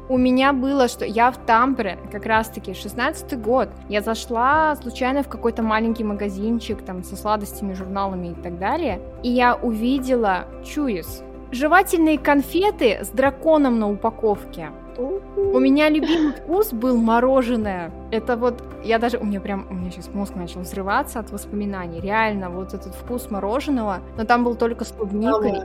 У 0.08 0.18
меня 0.18 0.52
было, 0.52 0.88
что 0.88 1.04
я 1.04 1.30
в 1.30 1.36
Тампере, 1.46 1.96
как 2.10 2.26
раз-таки, 2.26 2.72
16-й 2.72 3.36
год. 3.36 3.68
Я 3.88 4.00
зашла 4.00 4.74
случайно 4.74 5.22
в 5.22 5.28
какой-то 5.28 5.62
маленький 5.62 6.02
магазинчик, 6.02 6.82
там, 6.82 7.04
со 7.04 7.14
сладостями, 7.14 7.74
журналами 7.74 8.32
и 8.32 8.42
так 8.42 8.58
далее, 8.58 9.00
и 9.22 9.30
я 9.30 9.54
увидела 9.54 10.46
Чуис. 10.64 11.22
Жевательные 11.52 12.16
конфеты 12.16 13.00
с 13.02 13.08
драконом 13.08 13.80
на 13.80 13.90
упаковке. 13.90 14.70
У 14.96 15.58
меня 15.58 15.88
любимый 15.88 16.32
вкус 16.32 16.72
был 16.72 16.96
мороженое. 16.96 17.90
Это 18.12 18.36
вот, 18.36 18.62
я 18.84 18.98
даже, 18.98 19.18
у 19.18 19.24
меня 19.24 19.40
прям, 19.40 19.66
у 19.68 19.74
меня 19.74 19.90
сейчас 19.90 20.08
мозг 20.14 20.36
начал 20.36 20.60
взрываться 20.60 21.18
от 21.18 21.30
воспоминаний. 21.30 22.00
Реально, 22.00 22.50
вот 22.50 22.72
этот 22.74 22.94
вкус 22.94 23.30
мороженого, 23.30 23.98
но 24.16 24.24
там 24.24 24.44
был 24.44 24.54
только 24.54 24.84
с 24.84 24.92
клубникой. 24.92 25.62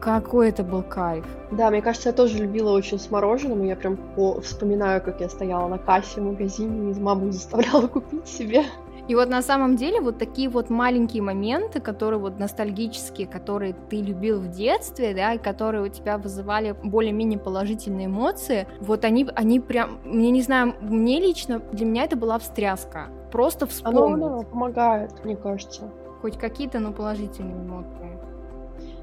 Какой 0.00 0.48
это 0.48 0.64
был 0.64 0.82
кайф. 0.82 1.26
Да, 1.50 1.70
мне 1.70 1.82
кажется, 1.82 2.08
я 2.08 2.14
тоже 2.14 2.38
любила 2.38 2.70
очень 2.70 2.98
с 2.98 3.10
мороженым. 3.10 3.62
Я 3.64 3.76
прям 3.76 3.98
по... 4.16 4.40
вспоминаю, 4.40 5.02
как 5.02 5.20
я 5.20 5.28
стояла 5.28 5.68
на 5.68 5.76
кассе 5.76 6.22
в 6.22 6.24
магазине 6.24 6.90
и 6.90 6.98
маму 6.98 7.30
заставляла 7.30 7.86
купить 7.86 8.26
себе. 8.26 8.64
И 9.10 9.14
вот 9.16 9.28
на 9.28 9.42
самом 9.42 9.74
деле 9.74 10.00
вот 10.00 10.18
такие 10.18 10.48
вот 10.48 10.70
маленькие 10.70 11.20
моменты, 11.20 11.80
которые 11.80 12.20
вот 12.20 12.38
ностальгические, 12.38 13.26
которые 13.26 13.74
ты 13.88 14.00
любил 14.00 14.38
в 14.38 14.50
детстве, 14.50 15.12
да, 15.14 15.34
и 15.34 15.38
которые 15.38 15.82
у 15.82 15.88
тебя 15.88 16.16
вызывали 16.16 16.76
более-менее 16.80 17.40
положительные 17.40 18.06
эмоции, 18.06 18.68
вот 18.78 19.04
они, 19.04 19.28
они 19.34 19.58
прям, 19.58 19.98
мне 20.04 20.30
не 20.30 20.42
знаю, 20.42 20.76
мне 20.80 21.18
лично, 21.18 21.58
для 21.72 21.86
меня 21.86 22.04
это 22.04 22.14
была 22.14 22.38
встряска. 22.38 23.08
Просто 23.32 23.66
вспомнить. 23.66 24.14
Оно, 24.14 24.26
оно 24.26 24.42
помогает, 24.44 25.24
мне 25.24 25.34
кажется. 25.34 25.90
Хоть 26.20 26.38
какие-то, 26.38 26.78
но 26.78 26.92
положительные 26.92 27.56
эмоции. 27.56 27.99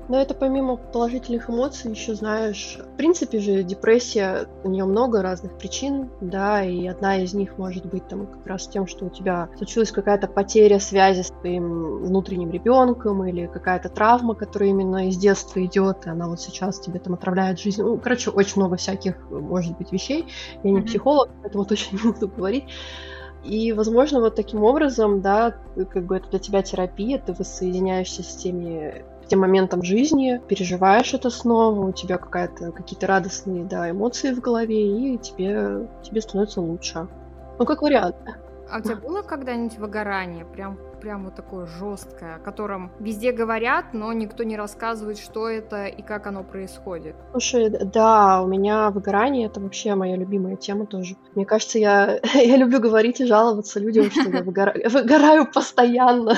Но 0.10 0.22
это 0.22 0.34
помимо 0.34 0.78
положительных 0.78 1.49
эмоций, 1.49 1.91
еще 1.91 2.16
знаешь, 2.16 2.80
в 2.82 2.97
принципе 2.97 3.39
же 3.39 3.64
депрессия, 3.64 4.47
у 4.64 4.70
нее 4.70 4.86
много 4.86 5.22
разных 5.22 5.58
причин, 5.58 6.10
да, 6.22 6.64
и 6.64 6.88
одна 6.88 7.18
из 7.18 7.34
них 7.34 7.58
может 7.58 7.86
быть 7.86 8.08
там 8.08 8.26
как 8.28 8.47
раз 8.47 8.68
тем, 8.68 8.88
что 8.88 9.05
у 9.05 9.10
тебя 9.10 9.49
случилась 9.58 9.91
какая-то 9.91 10.28
потеря 10.28 10.80
связи 10.80 11.24
с 11.24 11.32
твоим 11.32 12.05
внутренним 12.05 12.51
ребенком 12.51 13.26
или 13.26 13.47
какая-то 13.47 13.89
травма, 13.89 14.34
которая 14.34 14.70
именно 14.70 15.10
из 15.10 15.18
детства 15.18 15.64
идет, 15.64 16.05
и 16.05 16.10
она 16.10 16.28
вот 16.28 16.39
сейчас 16.39 16.80
тебе 16.80 16.99
там 16.99 17.16
отравляет 17.16 17.60
жизнь. 17.60 17.84
Ну, 17.84 17.97
короче, 17.97 18.30
очень 18.30 18.62
много 18.62 18.78
всяких 18.78 19.18
может 19.30 19.78
быть 19.78 19.91
вещей. 19.91 20.26
Я 20.64 20.72
не 20.72 20.82
психолог, 20.82 21.30
поэтому 21.41 21.66
точно 21.66 21.97
не 21.97 22.12
буду 22.14 22.30
говорить. 22.30 22.66
И, 23.43 23.72
возможно, 23.74 24.20
вот 24.20 24.36
таким 24.36 24.64
образом, 24.64 25.22
да, 25.22 25.55
как 25.89 26.05
бы 26.05 26.18
это 26.18 26.30
для 26.30 26.39
тебя 26.39 26.62
терапия, 26.62 27.18
ты 27.18 27.34
воссоединяешься 27.34 28.24
с 28.24 28.36
теми 28.36 29.05
тем 29.28 29.39
моментом 29.41 29.84
жизни, 29.84 30.41
переживаешь 30.47 31.13
это 31.13 31.30
снова, 31.30 31.88
у 31.88 31.91
тебя 31.91 32.17
какая-то, 32.17 32.71
какие-то 32.71 33.07
радостные 33.07 33.63
да, 33.63 33.89
эмоции 33.89 34.34
в 34.34 34.39
голове, 34.39 35.13
и 35.13 35.17
тебе, 35.17 35.88
тебе 36.03 36.21
становится 36.21 36.61
лучше. 36.61 37.07
Ну, 37.59 37.65
как 37.65 37.82
вариант. 37.82 38.15
А 38.69 38.80
у 38.80 38.82
тебя 38.82 38.95
было 39.07 39.21
когда-нибудь 39.21 39.78
выгорание, 39.78 40.45
прям, 40.45 40.78
прям 41.01 41.25
вот 41.25 41.36
такое 41.36 41.65
жесткое, 41.65 42.36
о 42.36 42.39
котором 42.39 42.91
везде 42.99 43.32
говорят, 43.32 43.93
но 43.93 44.13
никто 44.13 44.43
не 44.43 44.57
рассказывает, 44.57 45.17
что 45.17 45.49
это 45.49 45.86
и 45.86 46.01
как 46.01 46.28
оно 46.28 46.43
происходит? 46.43 47.15
Слушай, 47.32 47.69
да, 47.69 48.41
у 48.43 48.47
меня 48.47 48.89
выгорание 48.91 49.47
это 49.47 49.59
вообще 49.59 49.95
моя 49.95 50.15
любимая 50.15 50.55
тема 50.55 50.86
тоже. 50.86 51.15
Мне 51.36 51.45
кажется, 51.45 51.80
я, 51.80 52.19
я 52.34 52.57
люблю 52.57 52.80
говорить 52.80 53.19
и 53.21 53.25
жаловаться 53.25 53.80
людям, 53.80 54.09
что 54.11 54.30
я 54.30 54.43
выгораю, 54.43 54.89
выгораю 54.89 55.51
постоянно. 55.51 56.36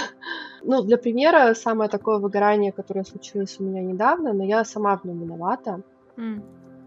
Ну, 0.63 0.83
для 0.83 0.97
примера, 0.97 1.53
самое 1.53 1.89
такое 1.89 2.19
выгорание, 2.19 2.71
которое 2.71 3.03
случилось 3.03 3.57
у 3.59 3.63
меня 3.63 3.81
недавно, 3.81 4.33
но 4.33 4.43
я 4.43 4.65
сама 4.65 4.97
в 4.97 5.05
нем 5.05 5.21
виновата. 5.21 5.81
Mm. 6.17 6.41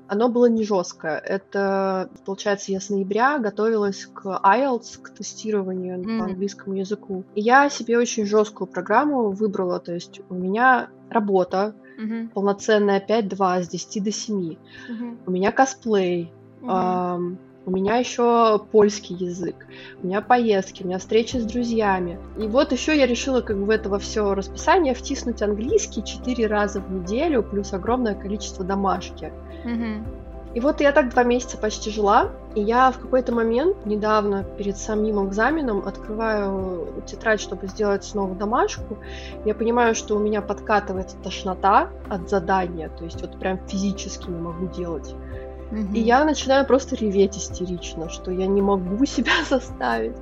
Оно 0.09 0.29
было 0.29 0.47
не 0.47 0.65
жесткое. 0.65 1.19
Это, 1.19 2.11
получается, 2.27 2.73
я 2.73 2.81
с 2.81 2.91
ноября 2.91 3.39
готовилась 3.39 4.07
к 4.07 4.27
IELTS, 4.27 5.01
к 5.01 5.11
тестированию 5.11 5.99
mm. 5.99 6.19
по 6.19 6.25
английскому 6.25 6.77
языку. 6.77 7.25
И 7.35 7.41
я 7.41 7.71
себе 7.71 7.99
очень 7.99 8.27
жесткую 8.27 8.69
программу 8.69 9.31
выбрала. 9.31 9.81
То 9.81 9.93
есть 9.93 10.21
у 10.29 10.35
меня 10.35 10.91
работа, 11.09 11.75
mm-hmm. 11.99 12.29
полноценная 12.31 13.01
5-2 13.07 13.63
с 13.63 13.69
10 13.69 14.05
до 14.05 14.13
7. 14.13 14.37
Mm-hmm. 14.37 15.19
У 15.27 15.31
меня 15.31 15.53
косплей. 15.53 16.33
Mm-hmm. 16.61 17.15
Эм, 17.15 17.39
у 17.65 17.71
меня 17.71 17.97
еще 17.97 18.61
польский 18.71 19.15
язык, 19.15 19.67
у 20.03 20.07
меня 20.07 20.21
поездки, 20.21 20.83
у 20.83 20.87
меня 20.87 20.99
встречи 20.99 21.37
с 21.37 21.45
друзьями. 21.45 22.19
И 22.39 22.47
вот 22.47 22.73
еще 22.73 22.97
я 22.97 23.07
решила 23.07 23.41
как 23.41 23.57
бы 23.59 23.67
в 23.67 23.71
это 23.71 23.89
во 23.89 23.99
все 23.99 24.35
расписание 24.35 24.95
втиснуть 24.95 25.43
английский 25.43 26.05
четыре 26.05 26.47
раза 26.47 26.81
в 26.81 26.91
неделю, 26.91 27.43
плюс 27.43 27.73
огромное 27.73 28.15
количество 28.15 28.65
домашки. 28.65 29.33
Mm-hmm. 29.65 30.03
И 30.55 30.61
вот 30.61 30.81
я 30.83 30.93
так 30.93 31.11
два 31.11 31.23
месяца 31.23 31.57
почти 31.57 31.91
жила, 31.91 32.31
и 32.55 32.61
я 32.61 32.91
в 32.91 32.99
какой-то 32.99 33.33
момент, 33.33 33.87
недавно, 33.87 34.45
перед 34.45 34.77
самим 34.77 35.27
экзаменом, 35.27 35.87
открываю 35.87 37.03
тетрадь, 37.07 37.41
чтобы 37.41 37.69
сделать 37.69 38.05
снова 38.05 38.35
домашку. 38.35 38.99
Я 39.47 39.55
понимаю, 39.55 39.95
что 39.95 40.15
у 40.15 40.19
меня 40.19 40.43
подкатывает 40.43 41.15
тошнота 41.23 41.89
от 42.11 42.29
задания, 42.29 42.91
то 42.91 43.05
есть 43.05 43.23
вот 43.23 43.39
прям 43.39 43.67
физически 43.67 44.29
не 44.29 44.39
могу 44.39 44.67
делать. 44.67 45.15
И 45.95 46.01
я 46.01 46.25
начинаю 46.25 46.67
просто 46.67 46.97
реветь 46.97 47.37
истерично, 47.37 48.11
что 48.11 48.31
я 48.31 48.47
не 48.47 48.61
могу 48.61 49.05
себя 49.07 49.33
заставить. 49.49 50.17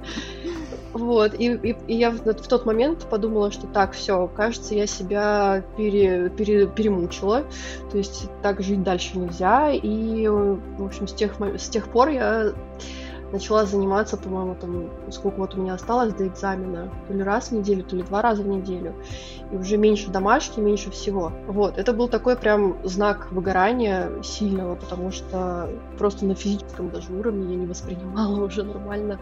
Вот, 0.93 1.35
и, 1.35 1.47
и, 1.47 1.77
и 1.87 1.95
я 1.95 2.11
в, 2.11 2.19
в 2.19 2.49
тот 2.49 2.67
момент 2.67 3.07
подумала, 3.09 3.53
что 3.53 3.69
так, 3.69 3.93
все, 3.93 4.27
кажется, 4.27 4.75
я 4.75 4.87
себя 4.87 5.63
пере, 5.77 6.31
пере, 6.31 6.67
перемучила, 6.67 7.45
то 7.93 7.99
есть 7.99 8.29
так 8.43 8.61
жить 8.61 8.83
дальше 8.83 9.17
нельзя, 9.17 9.71
и, 9.71 10.27
в 10.27 10.85
общем, 10.85 11.07
с 11.07 11.13
тех, 11.13 11.35
с 11.41 11.69
тех 11.69 11.87
пор 11.89 12.09
я 12.09 12.53
начала 13.31 13.67
заниматься, 13.67 14.17
по-моему, 14.17 14.57
там, 14.61 14.91
сколько 15.13 15.39
вот 15.39 15.55
у 15.55 15.61
меня 15.61 15.75
осталось 15.75 16.13
до 16.13 16.27
экзамена, 16.27 16.91
то 17.07 17.15
ли 17.15 17.23
раз 17.23 17.51
в 17.51 17.53
неделю, 17.53 17.85
то 17.85 17.95
ли 17.95 18.03
два 18.03 18.23
раза 18.23 18.43
в 18.43 18.49
неделю. 18.49 18.95
И 19.53 19.57
уже 19.57 19.77
меньше 19.77 20.11
домашки, 20.11 20.61
меньше 20.61 20.91
всего. 20.91 21.33
Вот, 21.47 21.79
это 21.79 21.93
был 21.93 22.09
такой 22.09 22.37
прям 22.37 22.77
знак 22.85 23.33
выгорания 23.33 24.11
сильного, 24.23 24.77
потому 24.77 25.11
что 25.11 25.69
просто 25.99 26.25
на 26.25 26.35
физическом 26.35 26.91
даже 26.91 27.13
уровне 27.13 27.55
я 27.55 27.61
не 27.61 27.67
воспринимала 27.67 28.45
уже 28.45 28.63
нормально 28.63 29.19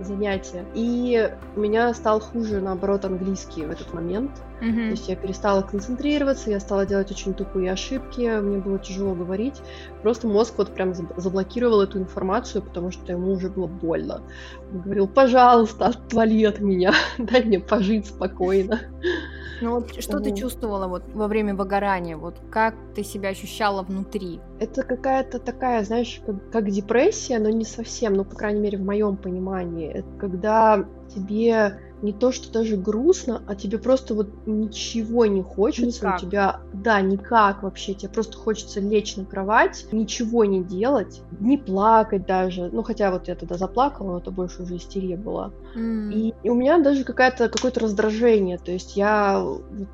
занятия. 0.00 0.64
И 0.74 1.30
у 1.56 1.60
меня 1.60 1.92
стал 1.94 2.20
хуже, 2.20 2.60
наоборот, 2.60 3.04
английский 3.04 3.64
в 3.64 3.70
этот 3.70 3.92
момент. 3.92 4.30
Mm-hmm. 4.60 4.84
То 4.84 4.90
есть 4.90 5.08
я 5.08 5.16
перестала 5.16 5.62
концентрироваться, 5.62 6.50
я 6.50 6.60
стала 6.60 6.86
делать 6.86 7.10
очень 7.10 7.34
тупые 7.34 7.72
ошибки, 7.72 8.40
мне 8.40 8.58
было 8.58 8.78
тяжело 8.78 9.14
говорить. 9.14 9.60
Просто 10.02 10.28
мозг 10.28 10.54
вот 10.58 10.72
прям 10.72 10.94
заблокировал 10.94 11.80
эту 11.80 11.98
информацию, 11.98 12.62
потому 12.62 12.92
что 12.92 13.10
ему 13.10 13.32
уже 13.32 13.48
было 13.48 13.66
больно. 13.66 14.22
Он 14.72 14.80
говорил, 14.80 15.08
пожалуйста, 15.08 15.86
отвали 15.86 16.44
от 16.44 16.60
меня, 16.60 16.94
дай 17.18 17.42
мне 17.42 17.58
пожить 17.58 18.06
спокойно. 18.06 18.80
Ну 19.62 19.76
вот 19.76 20.02
что 20.02 20.18
ты 20.18 20.34
чувствовала 20.34 20.88
вот 20.88 21.04
во 21.14 21.28
время 21.28 21.54
выгорания? 21.54 22.16
Вот 22.16 22.40
как 22.50 22.74
ты 22.94 23.04
себя 23.04 23.28
ощущала 23.28 23.82
внутри? 23.82 24.40
Это 24.58 24.82
какая-то 24.82 25.38
такая, 25.38 25.84
знаешь, 25.84 26.20
как, 26.26 26.50
как 26.50 26.70
депрессия, 26.70 27.38
но 27.38 27.48
не 27.48 27.64
совсем, 27.64 28.14
ну, 28.14 28.24
по 28.24 28.34
крайней 28.34 28.60
мере, 28.60 28.78
в 28.78 28.84
моем 28.84 29.16
понимании. 29.16 29.88
Это 29.88 30.08
когда 30.18 30.84
тебе 31.14 31.78
не 32.02 32.12
то, 32.12 32.32
что 32.32 32.52
даже 32.52 32.76
грустно, 32.76 33.42
а 33.46 33.54
тебе 33.54 33.78
просто 33.78 34.14
вот 34.14 34.28
ничего 34.46 35.26
не 35.26 35.42
хочется, 35.42 36.06
никак. 36.06 36.16
у 36.16 36.20
тебя, 36.20 36.60
да, 36.72 37.00
никак 37.00 37.62
вообще, 37.62 37.94
тебе 37.94 38.10
просто 38.10 38.36
хочется 38.36 38.80
лечь 38.80 39.16
на 39.16 39.24
кровать, 39.24 39.86
ничего 39.92 40.44
не 40.44 40.62
делать, 40.62 41.22
не 41.38 41.56
плакать 41.56 42.26
даже, 42.26 42.68
ну, 42.72 42.82
хотя 42.82 43.10
вот 43.12 43.28
я 43.28 43.36
тогда 43.36 43.56
заплакала, 43.56 44.12
но 44.12 44.18
это 44.18 44.30
больше 44.30 44.62
уже 44.62 44.76
истерия 44.76 45.16
была. 45.16 45.52
Mm. 45.76 46.12
И, 46.12 46.34
и 46.42 46.50
у 46.50 46.54
меня 46.54 46.78
даже 46.78 47.04
какая-то, 47.04 47.48
какое-то 47.48 47.80
раздражение, 47.80 48.58
то 48.58 48.72
есть 48.72 48.96
я, 48.96 49.44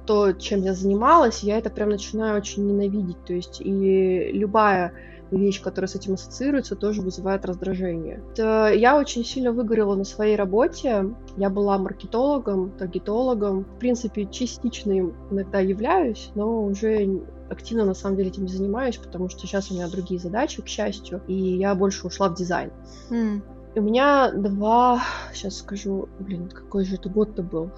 то, 0.07 0.33
чем 0.33 0.63
я 0.63 0.75
занималась, 0.75 1.43
я 1.43 1.59
это 1.59 1.69
прям 1.69 1.91
начинаю 1.91 2.39
очень 2.39 2.67
ненавидеть, 2.67 3.23
то 3.25 3.35
есть 3.35 3.61
и 3.61 4.31
любая 4.33 4.93
вещь, 5.31 5.61
которая 5.63 5.89
с 5.89 5.95
этим 5.95 6.15
ассоциируется, 6.15 6.77
тоже 6.77 7.03
вызывает 7.03 7.45
раздражение. 7.45 8.23
Я 8.37 8.97
очень 8.99 9.25
сильно 9.25 9.53
выгорела 9.53 9.95
на 9.95 10.05
своей 10.05 10.37
работе. 10.37 11.15
Я 11.37 11.51
была 11.51 11.79
маркетологом, 11.79 12.71
таргетологом. 12.71 13.65
В 13.65 13.79
принципе, 13.79 14.27
частично 14.27 14.93
им 14.93 15.15
иногда 15.31 15.61
являюсь, 15.61 16.31
но 16.35 16.65
уже 16.65 17.23
активно 17.51 17.85
на 17.85 17.95
самом 17.95 18.17
деле 18.17 18.29
этим 18.29 18.45
не 18.45 18.53
занимаюсь, 18.53 18.97
потому 18.97 19.29
что 19.29 19.41
сейчас 19.41 19.71
у 19.71 19.75
меня 19.75 19.89
другие 19.89 20.21
задачи, 20.21 20.63
к 20.63 20.69
счастью, 20.69 21.23
и 21.27 21.35
я 21.35 21.75
больше 21.75 22.07
ушла 22.07 22.29
в 22.29 22.35
дизайн. 22.35 22.71
Mm. 23.11 23.41
У 23.75 23.81
меня 23.81 24.33
два, 24.33 25.03
сейчас 25.33 25.59
скажу, 25.59 26.09
блин, 26.19 26.49
какой 26.49 26.85
же 26.85 26.97
это 26.97 27.09
год-то 27.09 27.43
был? 27.43 27.71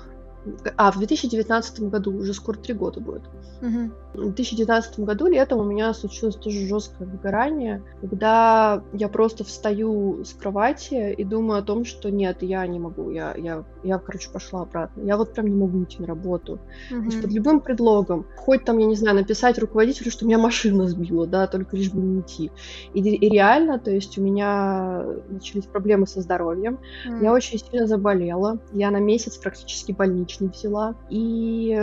А, 0.77 0.91
в 0.91 0.99
2019 0.99 1.81
году, 1.91 2.17
уже 2.17 2.33
скоро 2.33 2.57
три 2.57 2.75
года 2.75 3.01
будет. 3.01 3.23
Угу. 3.61 3.91
В 4.13 4.23
2019 4.23 5.01
году 5.01 5.27
летом 5.27 5.61
у 5.61 5.65
меня 5.65 5.95
случилось 5.95 6.35
тоже 6.35 6.67
жесткое 6.67 7.07
выгорание, 7.07 7.83
когда 8.01 8.83
я 8.93 9.09
просто 9.09 9.45
встаю 9.45 10.25
с 10.25 10.33
кровати 10.33 11.13
и 11.13 11.25
думаю 11.25 11.61
о 11.61 11.63
том, 11.63 11.85
что 11.85 12.11
нет, 12.11 12.43
я 12.43 12.67
не 12.67 12.81
могу, 12.81 13.11
я, 13.11 13.35
я, 13.37 13.65
я 13.85 13.99
короче, 13.99 14.31
пошла 14.31 14.63
обратно. 14.63 15.03
Я 15.03 15.17
вот 15.17 15.33
прям 15.33 15.47
не 15.47 15.55
могу 15.55 15.85
идти 15.85 16.01
на 16.01 16.09
работу. 16.09 16.59
Угу. 16.91 17.01
То 17.01 17.05
есть 17.05 17.23
под 17.23 17.33
любым 17.33 17.61
предлогом. 17.61 18.27
Хоть 18.37 18.65
там, 18.65 18.79
я 18.79 18.87
не 18.87 18.97
знаю, 18.97 19.17
написать 19.17 19.59
руководителю, 19.59 20.11
что 20.11 20.27
меня 20.27 20.39
машина 20.39 20.89
сбила, 20.89 21.27
да, 21.27 21.47
только 21.47 21.77
лишь 21.77 21.93
бы 21.93 22.01
не 22.01 22.21
идти. 22.21 22.51
И, 22.95 23.01
и 23.01 23.29
реально, 23.29 23.79
то 23.79 23.93
есть 23.93 24.19
у 24.19 24.23
меня 24.23 25.05
начались 25.29 25.67
проблемы 25.67 26.09
со 26.09 26.21
здоровьем. 26.21 26.81
Угу. 27.07 27.23
Я 27.23 27.33
очень 27.33 27.59
сильно 27.59 27.87
заболела. 27.87 28.59
Я 28.73 28.91
на 28.91 28.99
месяц 28.99 29.37
практически 29.37 29.93
больничный 29.93 30.49
взяла. 30.49 30.97
И 31.09 31.79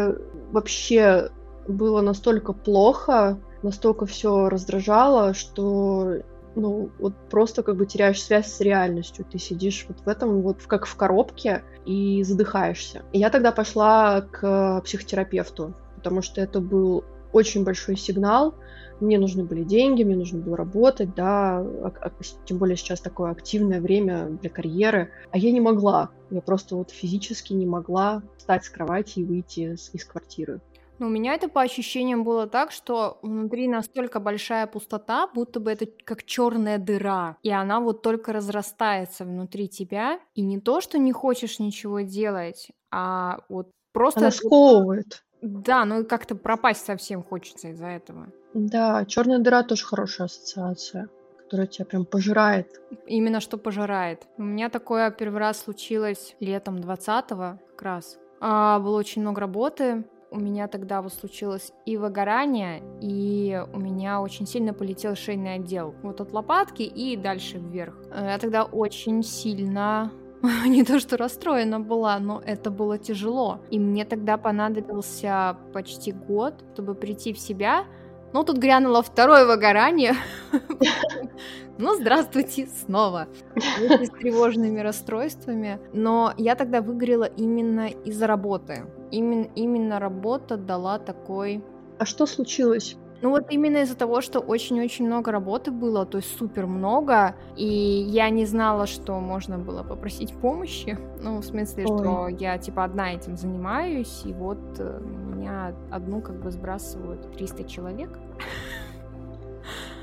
вообще 0.52 1.30
было 1.68 2.02
настолько 2.02 2.54
плохо, 2.54 3.40
настолько 3.64 4.06
все 4.06 4.50
раздражало, 4.50 5.34
что 5.34 6.22
ну, 6.56 6.90
вот 6.98 7.14
просто 7.30 7.62
как 7.62 7.76
бы 7.78 7.86
теряешь 7.86 8.22
связь 8.22 8.52
с 8.52 8.60
реальностью. 8.62 9.26
Ты 9.30 9.38
сидишь 9.38 9.86
вот 9.88 10.00
в 10.00 10.08
этом, 10.08 10.42
вот 10.42 10.64
как 10.64 10.88
в 10.88 10.96
коробке 10.96 11.64
и 11.86 12.24
задыхаешься. 12.24 13.04
И 13.14 13.20
я 13.20 13.30
тогда 13.30 13.52
пошла 13.52 14.22
к 14.22 14.82
психотерапевту, 14.84 15.76
потому 15.96 16.22
что 16.22 16.42
это 16.42 16.60
был 16.60 17.04
очень 17.32 17.64
большой 17.64 17.96
сигнал. 17.96 18.56
Мне 19.00 19.20
нужны 19.20 19.44
были 19.44 19.64
деньги, 19.64 20.04
мне 20.04 20.16
нужно 20.16 20.40
было 20.40 20.58
работать, 20.58 21.14
да, 21.14 21.60
а, 21.60 21.94
а, 22.02 22.12
тем 22.46 22.58
более 22.58 22.76
сейчас 22.76 23.00
такое 23.00 23.30
активное 23.30 23.80
время 23.80 24.26
для 24.42 24.50
карьеры. 24.50 25.12
А 25.30 25.38
я 25.38 25.52
не 25.52 25.62
могла, 25.62 26.10
я 26.32 26.42
просто 26.42 26.76
вот 26.76 26.90
физически 26.90 27.54
не 27.54 27.68
могла 27.68 28.24
встать 28.38 28.66
с 28.66 28.70
кровати 28.70 29.20
и 29.20 29.24
выйти 29.24 29.74
из, 29.74 29.92
из 29.94 30.04
квартиры. 30.04 30.62
Но 31.00 31.08
у 31.08 31.10
меня 31.10 31.36
это 31.36 31.48
по 31.48 31.62
ощущениям 31.62 32.24
было 32.24 32.48
так, 32.48 32.72
что 32.72 33.20
внутри 33.22 33.68
настолько 33.68 34.20
большая 34.20 34.68
пустота, 34.68 35.28
будто 35.34 35.60
бы 35.60 35.72
это 35.72 35.86
как 36.04 36.24
черная 36.24 36.78
дыра, 36.78 37.38
и 37.44 37.52
она 37.52 37.80
вот 37.80 38.02
только 38.02 38.34
разрастается 38.34 39.26
внутри 39.26 39.68
тебя, 39.68 40.20
и 40.34 40.42
не 40.42 40.60
то, 40.60 40.82
что 40.82 40.98
не 40.98 41.12
хочешь 41.12 41.60
ничего 41.60 42.02
делать, 42.02 42.70
а 42.92 43.42
вот 43.50 43.70
просто... 43.94 44.22
Она 44.22 44.32
сковывает. 44.32 45.24
Да, 45.42 45.86
ну 45.86 46.02
и 46.02 46.04
как-то 46.04 46.36
пропасть 46.36 46.86
совсем 46.86 47.24
хочется 47.24 47.70
из-за 47.70 47.88
этого. 47.88 48.28
Да, 48.54 49.06
черная 49.06 49.40
дыра 49.40 49.62
тоже 49.64 49.86
хорошая 49.86 50.26
ассоциация, 50.26 51.10
которая 51.38 51.68
тебя 51.68 51.86
прям 51.86 52.06
пожирает. 52.06 52.82
Именно 53.06 53.40
что 53.40 53.58
пожирает. 53.60 54.28
У 54.38 54.44
меня 54.44 54.70
такое 54.70 55.12
первый 55.12 55.40
раз 55.40 55.60
случилось 55.60 56.36
летом 56.40 56.78
20-го 56.78 57.60
как 57.76 57.82
раз. 57.84 58.18
А, 58.40 58.80
было 58.80 58.98
очень 58.98 59.22
много 59.22 59.42
работы, 59.42 60.06
у 60.32 60.40
меня 60.40 60.68
тогда 60.68 61.02
вот 61.02 61.14
случилось 61.14 61.72
и 61.86 61.98
выгорание, 61.98 62.84
и 63.02 63.64
у 63.74 63.80
меня 63.80 64.22
очень 64.22 64.46
сильно 64.46 64.74
полетел 64.74 65.16
шейный 65.16 65.56
отдел. 65.56 65.96
Вот 66.04 66.22
от 66.22 66.32
лопатки 66.34 66.84
и 66.84 67.16
дальше 67.16 67.58
вверх. 67.58 67.96
Я 68.14 68.38
тогда 68.38 68.64
очень 68.64 69.24
сильно 69.24 70.12
не 70.66 70.84
то 70.84 71.00
что 71.00 71.18
расстроена 71.18 71.80
была, 71.80 72.20
но 72.20 72.42
это 72.46 72.70
было 72.70 72.98
тяжело. 72.98 73.60
И 73.70 73.80
мне 73.80 74.06
тогда 74.06 74.38
понадобился 74.38 75.58
почти 75.74 76.12
год, 76.12 76.54
чтобы 76.74 76.96
прийти 76.96 77.34
в 77.34 77.40
себя. 77.40 77.86
Ну, 78.34 78.44
тут 78.44 78.58
грянуло 78.58 79.02
второе 79.02 79.46
выгорание. 79.46 80.16
Ну, 81.80 81.94
здравствуйте 81.94 82.66
снова. 82.66 83.28
С 83.56 84.10
тревожными 84.10 84.80
расстройствами. 84.80 85.80
Но 85.94 86.34
я 86.36 86.56
тогда 86.56 86.82
выгорела 86.82 87.26
именно 87.26 87.88
из-за 87.88 88.26
работы. 88.26 88.86
Именно, 89.12 89.48
именно 89.56 90.00
работа 90.00 90.58
дала 90.58 90.98
такой... 90.98 91.64
А 92.00 92.06
что 92.06 92.26
случилось? 92.26 92.98
Ну 93.22 93.32
вот 93.32 93.48
именно 93.50 93.78
из-за 93.78 93.96
того, 93.96 94.22
что 94.22 94.40
очень-очень 94.40 95.06
много 95.06 95.32
работы 95.32 95.72
было, 95.72 96.06
то 96.06 96.18
есть 96.18 96.38
супер 96.38 96.68
много, 96.68 97.36
и 97.56 97.66
я 97.66 98.30
не 98.30 98.46
знала, 98.46 98.86
что 98.86 99.20
можно 99.20 99.58
было 99.58 99.84
попросить 99.84 100.34
помощи. 100.34 100.98
Ну, 101.20 101.40
в 101.40 101.44
смысле, 101.44 101.86
Ой. 101.88 101.98
что 101.98 102.28
я 102.28 102.58
типа 102.60 102.84
одна 102.84 103.14
этим 103.14 103.38
занимаюсь, 103.38 104.22
и 104.24 104.34
вот 104.34 104.60
э, 104.78 105.02
меня 105.02 105.74
одну 105.90 106.22
как 106.22 106.40
бы 106.40 106.52
сбрасывают 106.52 107.32
300 107.34 107.64
человек. 107.64 108.10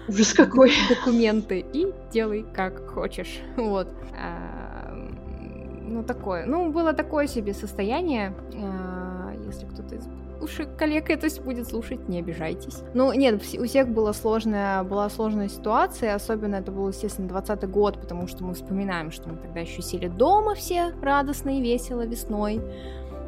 Ужас 0.08 0.34
какой. 0.34 0.72
Документы 0.88 1.64
и 1.72 1.92
делай 2.12 2.44
как 2.52 2.88
хочешь. 2.90 3.40
Вот. 3.56 3.88
Ну, 5.86 6.02
такое. 6.02 6.46
Ну, 6.46 6.72
было 6.72 6.92
такое 6.94 7.26
себе 7.26 7.54
состояние, 7.54 8.34
а, 8.54 9.32
если 9.46 9.66
кто-то 9.66 9.94
из 9.94 10.06
уши 10.44 10.66
коллег 10.78 11.10
это 11.10 11.28
будет 11.42 11.68
слушать, 11.68 12.08
не 12.08 12.20
обижайтесь. 12.20 12.82
Ну, 12.94 13.12
нет, 13.12 13.42
у 13.58 13.64
всех 13.64 13.88
была 13.88 14.12
сложная, 14.12 14.82
была 14.84 15.08
сложная 15.10 15.48
ситуация, 15.48 16.14
особенно 16.14 16.56
это 16.56 16.70
был, 16.70 16.88
естественно, 16.88 17.28
20 17.28 17.68
год, 17.68 18.00
потому 18.00 18.26
что 18.26 18.44
мы 18.44 18.54
вспоминаем, 18.54 19.10
что 19.10 19.28
мы 19.28 19.36
тогда 19.36 19.60
еще 19.60 19.82
сели 19.82 20.08
дома 20.08 20.54
все 20.54 20.92
радостно 21.02 21.58
и 21.58 21.62
весело 21.62 22.06
весной. 22.06 22.60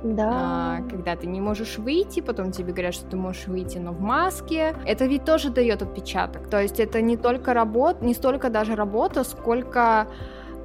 Да. 0.05 0.31
А, 0.33 0.83
когда 0.89 1.17
ты 1.17 1.27
не 1.27 1.41
можешь 1.41 1.79
выйти, 1.79 2.21
потом 2.21 2.53
тебе 2.53 2.73
говорят, 2.73 2.95
что 2.95 3.07
ты 3.07 3.17
можешь 3.17 3.47
выйти, 3.47 3.79
но 3.79 3.93
в 3.93 4.01
маске. 4.01 4.75
Это 4.85 5.07
ведь 5.07 5.25
тоже 5.25 5.51
дает 5.51 5.83
отпечаток. 5.83 6.49
То 6.49 6.61
есть 6.61 6.79
это 6.79 7.01
не 7.01 7.17
только 7.17 7.55
работа, 7.55 8.05
не 8.05 8.15
столько 8.15 8.51
даже 8.51 8.77
работа, 8.77 9.25
сколько 9.25 10.07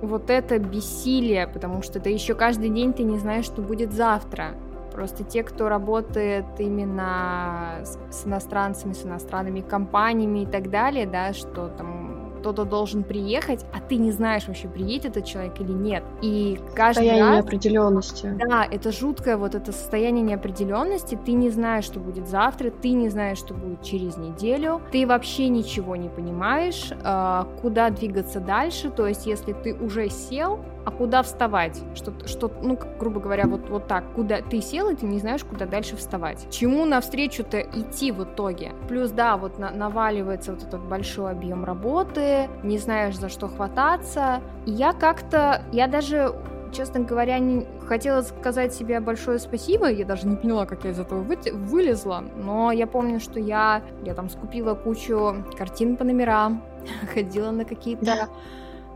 вот 0.01 0.29
это 0.29 0.59
бессилие, 0.59 1.47
потому 1.47 1.81
что 1.81 1.99
ты 1.99 2.09
еще 2.09 2.33
каждый 2.33 2.69
день 2.69 2.93
ты 2.93 3.03
не 3.03 3.17
знаешь, 3.17 3.45
что 3.45 3.61
будет 3.61 3.93
завтра. 3.93 4.55
Просто 4.91 5.23
те, 5.23 5.43
кто 5.43 5.69
работает 5.69 6.45
именно 6.59 7.79
с, 7.83 7.97
с 8.09 8.25
иностранцами, 8.25 8.93
с 8.93 9.05
иностранными 9.05 9.61
компаниями 9.61 10.43
и 10.43 10.45
так 10.45 10.69
далее, 10.69 11.05
да, 11.07 11.33
что 11.33 11.69
там 11.69 12.11
кто-то 12.41 12.65
должен 12.65 13.03
приехать, 13.03 13.65
а 13.71 13.79
ты 13.79 13.97
не 13.97 14.11
знаешь 14.11 14.47
вообще, 14.47 14.67
приедет 14.67 15.11
этот 15.11 15.25
человек 15.25 15.59
или 15.59 15.71
нет. 15.71 16.03
И 16.21 16.59
каждый 16.75 17.05
состояние 17.05 17.23
раз... 17.23 17.35
неопределенности. 17.37 18.35
Да, 18.39 18.65
это 18.69 18.91
жуткое 18.91 19.37
вот 19.37 19.53
это 19.53 19.71
состояние 19.71 20.23
неопределенности. 20.23 21.17
Ты 21.23 21.33
не 21.33 21.51
знаешь, 21.51 21.85
что 21.85 21.99
будет 21.99 22.27
завтра, 22.27 22.71
ты 22.71 22.91
не 22.91 23.09
знаешь, 23.09 23.37
что 23.37 23.53
будет 23.53 23.83
через 23.83 24.17
неделю, 24.17 24.81
ты 24.91 25.05
вообще 25.05 25.49
ничего 25.49 25.95
не 25.95 26.09
понимаешь, 26.09 26.91
а, 27.03 27.47
куда 27.61 27.91
двигаться 27.91 28.39
дальше. 28.39 28.89
То 28.89 29.07
есть, 29.07 29.27
если 29.27 29.53
ты 29.53 29.75
уже 29.75 30.09
сел, 30.09 30.59
а 30.85 30.91
куда 30.91 31.23
вставать? 31.23 31.81
Что, 31.95 32.13
что 32.27 32.51
ну, 32.61 32.77
грубо 32.99 33.19
говоря, 33.19 33.47
вот, 33.47 33.69
вот 33.69 33.87
так, 33.87 34.03
куда 34.13 34.41
ты 34.41 34.61
сел, 34.61 34.89
и 34.89 34.95
ты 34.95 35.05
не 35.05 35.19
знаешь, 35.19 35.43
куда 35.43 35.65
дальше 35.65 35.95
вставать. 35.95 36.47
Чему 36.49 36.85
навстречу-то 36.85 37.61
идти 37.61 38.11
в 38.11 38.23
итоге? 38.23 38.71
Плюс, 38.87 39.11
да, 39.11 39.37
вот 39.37 39.59
на, 39.59 39.71
наваливается 39.71 40.53
вот 40.53 40.63
этот 40.63 40.81
большой 40.81 41.31
объем 41.31 41.63
работы, 41.63 42.49
не 42.63 42.77
знаешь, 42.77 43.17
за 43.17 43.29
что 43.29 43.47
хвататься. 43.47 44.41
И 44.65 44.71
я 44.71 44.93
как-то, 44.93 45.63
я 45.71 45.87
даже 45.87 46.33
честно 46.71 47.01
говоря, 47.01 47.37
не 47.39 47.67
хотела 47.85 48.21
сказать 48.21 48.73
себе 48.73 48.99
большое 48.99 49.39
спасибо. 49.39 49.89
Я 49.91 50.05
даже 50.05 50.27
не 50.27 50.35
поняла, 50.35 50.65
как 50.65 50.83
я 50.85 50.91
из 50.91 50.99
этого 50.99 51.21
вы... 51.21 51.37
вылезла. 51.51 52.23
Но 52.37 52.71
я 52.71 52.87
помню, 52.87 53.19
что 53.19 53.39
я, 53.39 53.83
я 54.03 54.13
там 54.13 54.29
скупила 54.29 54.73
кучу 54.73 55.43
картин 55.57 55.97
по 55.97 56.03
номерам, 56.03 56.63
ходила 57.13 57.51
на 57.51 57.65
какие-то 57.65 58.29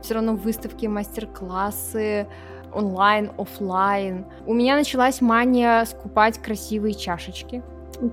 все 0.06 0.14
равно 0.14 0.36
выставки, 0.36 0.86
мастер-классы, 0.86 2.28
онлайн, 2.72 3.32
офлайн. 3.38 4.26
У 4.46 4.54
меня 4.54 4.76
началась 4.76 5.20
мания 5.20 5.84
скупать 5.86 6.38
красивые 6.38 6.94
чашечки. 6.94 7.64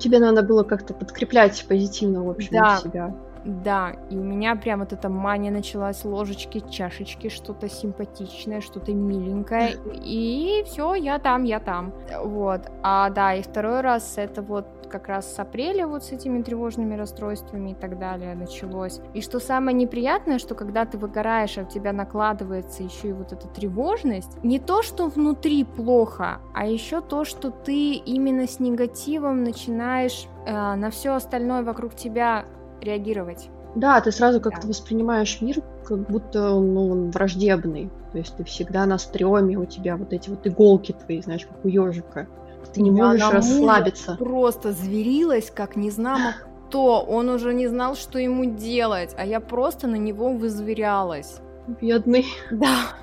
Тебе 0.01 0.19
надо 0.19 0.43
было 0.43 0.63
как-то 0.63 0.95
подкреплять 0.95 1.65
позитивно, 1.69 2.25
в 2.25 2.31
общем, 2.31 2.49
да. 2.53 2.79
себя. 2.79 3.15
Да, 3.45 3.97
и 4.09 4.17
у 4.17 4.23
меня 4.23 4.55
прям 4.55 4.81
вот 4.81 4.93
эта 4.93 5.09
мания 5.09 5.51
началась, 5.51 6.05
ложечки, 6.05 6.63
чашечки, 6.71 7.29
что-то 7.29 7.69
симпатичное, 7.69 8.61
что-то 8.61 8.93
миленькое, 8.95 9.77
и 9.95 10.63
все, 10.65 10.95
я 10.95 11.19
там, 11.19 11.43
я 11.43 11.59
там. 11.59 11.93
Вот. 12.23 12.61
А 12.83 13.11
да, 13.11 13.35
и 13.35 13.43
второй 13.43 13.81
раз 13.81 14.15
это 14.17 14.43
вот 14.43 14.67
как 14.93 15.09
раз 15.09 15.35
с 15.35 15.39
апреля 15.39 15.87
вот 15.87 16.05
с 16.05 16.13
этими 16.13 16.43
тревожными 16.43 16.95
расстройствами 16.95 17.71
и 17.71 17.75
так 17.75 17.99
далее 17.99 18.35
началось. 18.35 19.01
И 19.15 19.23
что 19.23 19.41
самое 19.41 19.77
неприятное, 19.77 20.39
что 20.39 20.55
когда 20.55 20.85
ты 20.85 20.99
выгораешь, 20.99 21.59
а 21.59 21.63
у 21.63 21.65
тебя 21.65 21.93
накладывается 21.93 22.83
еще 22.83 23.09
и 23.09 23.13
вот 23.13 23.33
эта 23.33 23.49
тревожность, 23.49 24.43
не 24.45 24.59
то, 24.59 24.83
что 24.83 25.09
внутри 25.09 25.65
плохо, 25.65 26.39
а 26.55 26.67
еще 26.67 27.01
то, 27.01 27.25
что 27.25 27.51
ты 27.51 27.95
именно 27.95 28.47
с 28.47 28.61
негативом 28.61 29.43
начинаешь 29.43 30.27
э, 30.47 30.53
на 30.53 30.91
все 30.91 31.15
остальное 31.15 31.63
вокруг 31.63 31.95
тебя 31.95 32.45
реагировать. 32.81 33.49
Да, 33.75 34.01
ты 34.01 34.13
сразу 34.13 34.41
как-то 34.41 34.63
да. 34.63 34.69
воспринимаешь 34.69 35.41
мир, 35.41 35.63
как 35.85 36.07
будто 36.07 36.51
ну, 36.61 36.91
он 36.91 37.11
враждебный. 37.11 37.91
То 38.13 38.19
есть 38.19 38.37
ты 38.37 38.45
всегда 38.45 38.85
на 38.85 38.99
стреме, 38.99 39.57
у 39.57 39.65
тебя 39.65 39.97
вот 39.97 40.13
эти 40.13 40.29
вот 40.29 40.47
иголки 40.47 40.93
твои, 40.93 41.23
знаешь, 41.23 41.47
как 41.47 41.65
у 41.65 41.69
ежика. 41.69 42.29
Ты 42.73 42.83
не 42.83 42.91
можешь 42.91 43.23
Она 43.23 43.33
расслабиться. 43.33 44.17
Просто 44.19 44.73
зверилась, 44.73 45.51
как 45.51 45.77
не 45.77 45.91
знамо 45.91 46.35
кто. 46.73 47.03
Он 47.03 47.29
уже 47.29 47.53
не 47.53 47.69
знал, 47.69 47.95
что 47.95 48.19
ему 48.19 48.45
делать, 48.47 49.15
а 49.19 49.27
я 49.27 49.41
просто 49.41 49.87
на 49.87 49.97
него 49.97 50.33
вызверялась. 50.33 51.41
Бедный. 51.81 52.27
Да. 52.51 52.95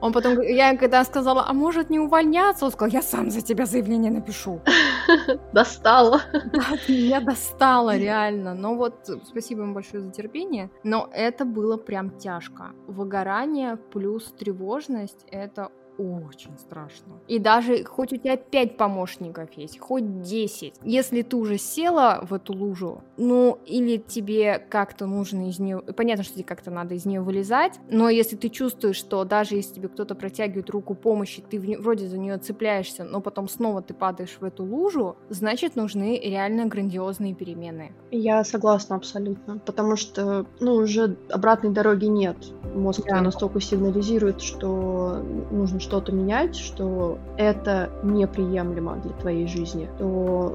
Он 0.00 0.12
потом, 0.12 0.40
я 0.40 0.76
когда 0.76 1.04
сказала, 1.04 1.44
а 1.46 1.52
может 1.52 1.90
не 1.90 1.98
увольняться, 1.98 2.64
он 2.64 2.70
сказал, 2.70 2.92
я 2.92 3.02
сам 3.02 3.30
за 3.30 3.42
тебя 3.42 3.66
заявление 3.66 4.10
напишу. 4.10 4.60
Достала. 5.52 6.20
Да, 6.32 6.64
меня 6.88 7.20
достала, 7.20 7.96
реально. 7.96 8.54
Но 8.54 8.74
вот 8.74 8.94
спасибо 9.24 9.62
ему 9.62 9.74
большое 9.74 10.02
за 10.02 10.10
терпение. 10.10 10.70
Но 10.84 11.08
это 11.12 11.44
было 11.44 11.76
прям 11.76 12.10
тяжко. 12.10 12.70
Выгорание 12.86 13.76
плюс 13.76 14.32
тревожность, 14.38 15.26
это 15.30 15.70
очень 15.98 16.56
страшно. 16.58 17.14
И 17.28 17.38
даже 17.38 17.84
хоть 17.84 18.12
у 18.12 18.16
тебя 18.16 18.36
5 18.36 18.76
помощников 18.76 19.52
есть, 19.52 19.78
хоть 19.78 20.22
10, 20.22 20.74
если 20.84 21.22
ты 21.22 21.36
уже 21.36 21.58
села 21.58 22.20
в 22.28 22.34
эту 22.34 22.52
лужу, 22.52 23.02
ну, 23.16 23.58
или 23.66 23.96
тебе 23.96 24.58
как-то 24.58 25.06
нужно 25.06 25.48
из 25.48 25.58
нее, 25.58 25.80
понятно, 25.80 26.24
что 26.24 26.34
тебе 26.34 26.44
как-то 26.44 26.70
надо 26.70 26.94
из 26.94 27.06
нее 27.06 27.20
вылезать, 27.20 27.80
но 27.90 28.08
если 28.08 28.36
ты 28.36 28.48
чувствуешь, 28.48 28.96
что 28.96 29.24
даже 29.24 29.56
если 29.56 29.74
тебе 29.74 29.88
кто-то 29.88 30.14
протягивает 30.14 30.70
руку 30.70 30.94
помощи, 30.94 31.42
ты 31.42 31.58
в, 31.58 31.82
вроде 31.82 32.06
за 32.06 32.18
нее 32.18 32.38
цепляешься, 32.38 33.04
но 33.04 33.20
потом 33.20 33.48
снова 33.48 33.82
ты 33.82 33.94
падаешь 33.94 34.36
в 34.40 34.44
эту 34.44 34.64
лужу, 34.64 35.16
значит, 35.28 35.76
нужны 35.76 36.20
реально 36.22 36.66
грандиозные 36.66 37.34
перемены. 37.34 37.92
Я 38.10 38.44
согласна 38.44 38.96
абсолютно, 38.96 39.58
потому 39.58 39.96
что, 39.96 40.46
ну, 40.60 40.74
уже 40.74 41.16
обратной 41.30 41.70
дороги 41.70 42.06
нет. 42.06 42.36
Мозг 42.74 43.06
да. 43.06 43.20
настолько 43.20 43.60
сигнализирует, 43.60 44.40
что 44.40 45.22
нужно 45.50 45.80
что-то 45.86 46.12
менять, 46.12 46.56
что 46.56 47.18
это 47.36 47.90
неприемлемо 48.02 48.96
для 48.96 49.12
твоей 49.12 49.46
жизни, 49.46 49.88
то 49.98 50.04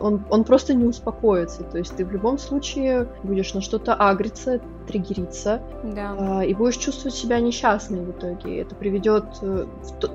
он, 0.01 0.25
он 0.29 0.43
просто 0.43 0.73
не 0.73 0.85
успокоится. 0.85 1.63
То 1.63 1.77
есть 1.77 1.95
ты 1.95 2.05
в 2.05 2.11
любом 2.11 2.37
случае 2.37 3.07
будешь 3.23 3.53
на 3.53 3.61
что-то 3.61 3.93
агриться, 3.93 4.59
триггериться, 4.87 5.61
да. 5.83 6.41
э, 6.41 6.47
и 6.47 6.53
будешь 6.53 6.77
чувствовать 6.77 7.15
себя 7.15 7.39
несчастной 7.39 8.01
в 8.01 8.11
итоге. 8.11 8.61
Это 8.61 8.75
приведет, 8.75 9.25
э, 9.41 9.65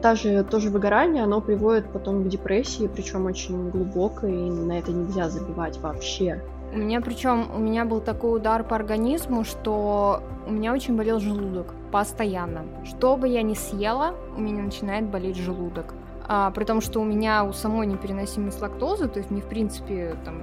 та 0.03 0.15
же, 0.15 0.45
то 0.45 0.61
же 0.61 0.69
выгорание, 0.69 1.25
оно 1.25 1.41
приводит 1.41 1.91
потом 1.91 2.25
к 2.25 2.29
депрессии, 2.29 2.91
причем 2.93 3.25
очень 3.25 3.71
глубокой, 3.71 4.33
и 4.33 4.51
на 4.51 4.79
это 4.79 4.93
нельзя 4.93 5.31
забивать 5.31 5.79
вообще. 5.79 6.43
У 6.73 6.79
меня 6.79 7.01
причем 7.01 7.49
у 7.55 7.59
меня 7.59 7.85
был 7.85 8.01
такой 8.01 8.37
удар 8.37 8.65
по 8.65 8.77
организму, 8.77 9.45
что 9.45 10.23
у 10.47 10.51
меня 10.51 10.73
очень 10.73 10.97
болел 10.97 11.21
желудок 11.21 11.75
постоянно. 11.91 12.65
Что 12.85 13.17
бы 13.17 13.29
я 13.29 13.43
ни 13.43 13.55
съела, 13.55 14.15
у 14.37 14.41
меня 14.41 14.63
начинает 14.63 15.07
болеть 15.07 15.37
желудок. 15.37 15.95
А, 16.29 16.51
при 16.51 16.65
том, 16.65 16.81
что 16.81 17.01
у 17.01 17.05
меня 17.05 17.45
у 17.45 17.53
самой 17.53 17.87
непереносимость 17.87 18.61
лактозы, 18.61 19.09
то 19.09 19.19
есть 19.19 19.31
мне, 19.31 19.41
в 19.41 19.49
принципе, 19.49 20.17
там, 20.25 20.43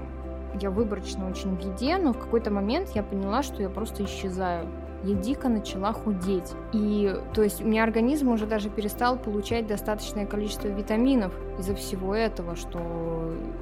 я 0.59 0.71
выборочно 0.71 1.29
очень 1.29 1.55
в 1.55 1.59
еде, 1.59 1.97
но 1.97 2.13
в 2.13 2.17
какой-то 2.17 2.51
момент 2.51 2.89
я 2.95 3.03
поняла, 3.03 3.43
что 3.43 3.61
я 3.61 3.69
просто 3.69 4.05
исчезаю 4.05 4.67
я 5.03 5.15
дико 5.15 5.49
начала 5.49 5.93
худеть. 5.93 6.51
И, 6.71 7.13
то 7.33 7.43
есть, 7.43 7.61
у 7.61 7.65
меня 7.65 7.83
организм 7.83 8.29
уже 8.29 8.45
даже 8.45 8.69
перестал 8.69 9.17
получать 9.17 9.67
достаточное 9.67 10.25
количество 10.25 10.67
витаминов 10.67 11.33
из-за 11.59 11.75
всего 11.75 12.15
этого, 12.15 12.55
что 12.55 12.79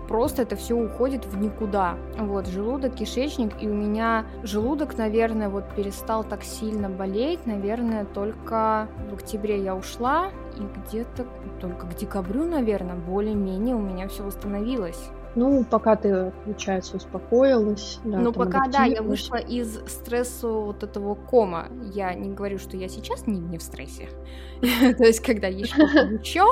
просто 0.08 0.44
это 0.44 0.56
все 0.56 0.76
уходит 0.76 1.26
в 1.26 1.38
никуда. 1.38 1.98
Вот, 2.18 2.48
желудок, 2.48 2.96
кишечник, 2.96 3.52
и 3.62 3.68
у 3.68 3.74
меня 3.74 4.26
желудок, 4.44 4.98
наверное, 4.98 5.50
вот 5.50 5.64
перестал 5.76 6.24
так 6.24 6.44
сильно 6.44 6.90
болеть, 6.90 7.46
наверное, 7.46 8.06
только 8.06 8.88
в 9.10 9.14
октябре 9.14 9.64
я 9.64 9.76
ушла, 9.76 10.30
и 10.58 10.88
где-то 10.88 11.26
только 11.60 11.88
к 11.88 11.96
декабрю, 11.96 12.46
наверное, 12.46 12.96
более-менее 12.96 13.76
у 13.76 13.80
меня 13.80 14.08
все 14.08 14.24
восстановилось. 14.24 15.10
Ну, 15.36 15.64
пока 15.64 15.96
ты, 15.96 16.32
получается, 16.44 16.98
успокоилась. 16.98 18.00
Да, 18.04 18.18
ну, 18.18 18.34
пока, 18.34 18.68
да, 18.68 18.84
я 18.84 19.02
вышла 19.02 19.38
из 19.38 19.80
стресса 19.88 20.48
вот 20.48 20.84
этого 20.84 21.16
кома. 21.16 21.70
Я 21.94 22.14
не 22.14 22.34
говорю, 22.34 22.58
что 22.58 22.76
я 22.76 22.90
сейчас 22.90 23.28
не, 23.28 23.40
не 23.40 23.58
в 23.58 23.62
стрессе. 23.62 24.10
То 24.62 25.04
есть, 25.04 25.22
когда 25.22 25.48
есть 25.48 25.72
что-то 25.72 26.00
еще, 26.22 26.44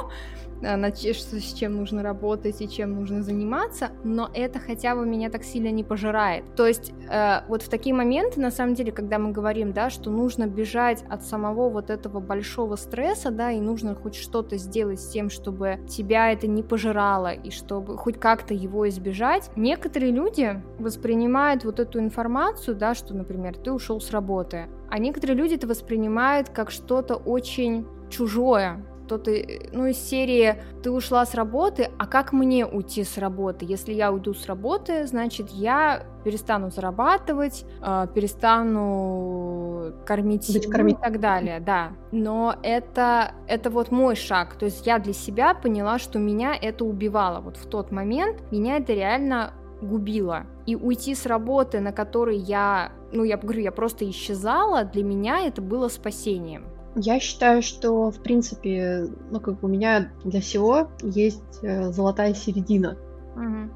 Э, 0.62 0.78
с 0.94 1.54
чем 1.54 1.76
нужно 1.76 2.04
работать 2.04 2.62
и 2.62 2.70
чем 2.70 2.94
нужно 2.96 3.24
заниматься, 3.24 3.90
но 4.04 4.30
это 4.34 4.60
хотя 4.60 4.96
бы 4.96 5.06
меня 5.06 5.30
так 5.30 5.44
сильно 5.44 5.70
не 5.70 5.84
пожирает. 5.84 6.44
То 6.56 6.68
есть 6.68 6.92
э, 7.10 7.42
вот 7.48 7.62
в 7.62 7.70
такие 7.70 7.96
моменты, 7.96 8.40
на 8.40 8.52
самом 8.52 8.74
деле, 8.74 8.92
когда 8.92 9.20
мы 9.20 9.32
говорим, 9.32 9.72
да, 9.74 9.90
что 9.90 10.10
нужно 10.10 10.48
бежать 10.48 11.04
от 11.10 11.24
самого 11.24 11.70
вот 11.70 11.90
этого 11.90 12.20
большого 12.20 12.76
стресса, 12.76 13.32
да, 13.32 13.52
и 13.52 13.60
нужно 13.60 13.96
хоть 13.96 14.16
что-то 14.16 14.58
сделать 14.58 15.00
с 15.00 15.10
тем, 15.10 15.30
чтобы 15.30 15.80
тебя 15.88 16.32
это 16.32 16.48
не 16.48 16.64
пожирало 16.64 17.32
и 17.32 17.52
чтобы 17.52 17.98
хоть 17.98 18.20
как-то 18.20 18.54
его 18.54 18.88
избежать, 18.90 19.50
некоторые 19.56 20.12
люди 20.12 20.62
воспринимают 20.78 21.64
вот 21.64 21.80
эту 21.80 22.00
информацию, 22.00 22.76
да, 22.76 22.96
что, 22.96 23.14
например, 23.14 23.58
ты 23.58 23.72
ушел 23.72 24.02
с 24.02 24.12
работы, 24.12 24.68
а 24.90 25.00
некоторые 25.00 25.38
люди 25.38 25.56
это 25.56 25.68
воспринимают 25.68 26.50
как 26.50 26.72
что-то 26.72 27.16
очень 27.16 27.86
чужое, 28.10 28.84
что-то, 29.10 29.32
ну, 29.72 29.88
из 29.88 29.98
серии 29.98 30.62
«ты 30.84 30.92
ушла 30.92 31.26
с 31.26 31.34
работы, 31.34 31.90
а 31.98 32.06
как 32.06 32.32
мне 32.32 32.64
уйти 32.66 33.04
с 33.04 33.18
работы? 33.18 33.66
Если 33.66 33.92
я 33.92 34.12
уйду 34.12 34.36
с 34.36 34.46
работы, 34.46 35.08
значит, 35.08 35.50
я 35.50 36.04
перестану 36.24 36.70
зарабатывать, 36.70 37.66
э, 37.82 38.08
перестану 38.14 39.94
кормить 40.06 40.44
семью 40.44 40.72
кормить. 40.72 40.98
и 40.98 41.02
так 41.02 41.20
далее, 41.20 41.60
да. 41.60 41.94
Но 42.12 42.56
это, 42.62 43.32
это 43.48 43.72
вот 43.72 43.92
мой 43.92 44.16
шаг, 44.16 44.54
то 44.54 44.66
есть 44.66 44.86
я 44.86 45.00
для 45.00 45.14
себя 45.14 45.56
поняла, 45.56 45.98
что 45.98 46.20
меня 46.20 46.56
это 46.62 46.86
убивало. 46.86 47.42
Вот 47.42 47.58
в 47.58 47.66
тот 47.66 47.92
момент 47.92 48.44
меня 48.52 48.78
это 48.78 48.94
реально 48.94 49.54
губило. 49.82 50.46
И 50.68 50.76
уйти 50.76 51.16
с 51.16 51.26
работы, 51.26 51.80
на 51.80 51.92
которой 51.92 52.38
я, 52.38 52.92
ну, 53.12 53.24
я 53.24 53.38
говорю, 53.38 53.62
я 53.62 53.72
просто 53.72 54.08
исчезала, 54.08 54.84
для 54.84 55.04
меня 55.04 55.40
это 55.48 55.64
было 55.64 55.88
спасением. 55.88 56.66
Я 56.96 57.20
считаю, 57.20 57.62
что, 57.62 58.12
в 58.12 58.22
принципе, 58.22 59.08
ну, 59.32 59.40
как 59.40 59.60
бы 59.60 59.68
у 59.68 59.72
меня 59.72 60.12
для 60.24 60.42
всего 60.42 60.90
есть 61.02 61.60
э, 61.62 61.92
золотая 61.92 62.34
середина. 62.34 62.98
Угу. 63.36 63.70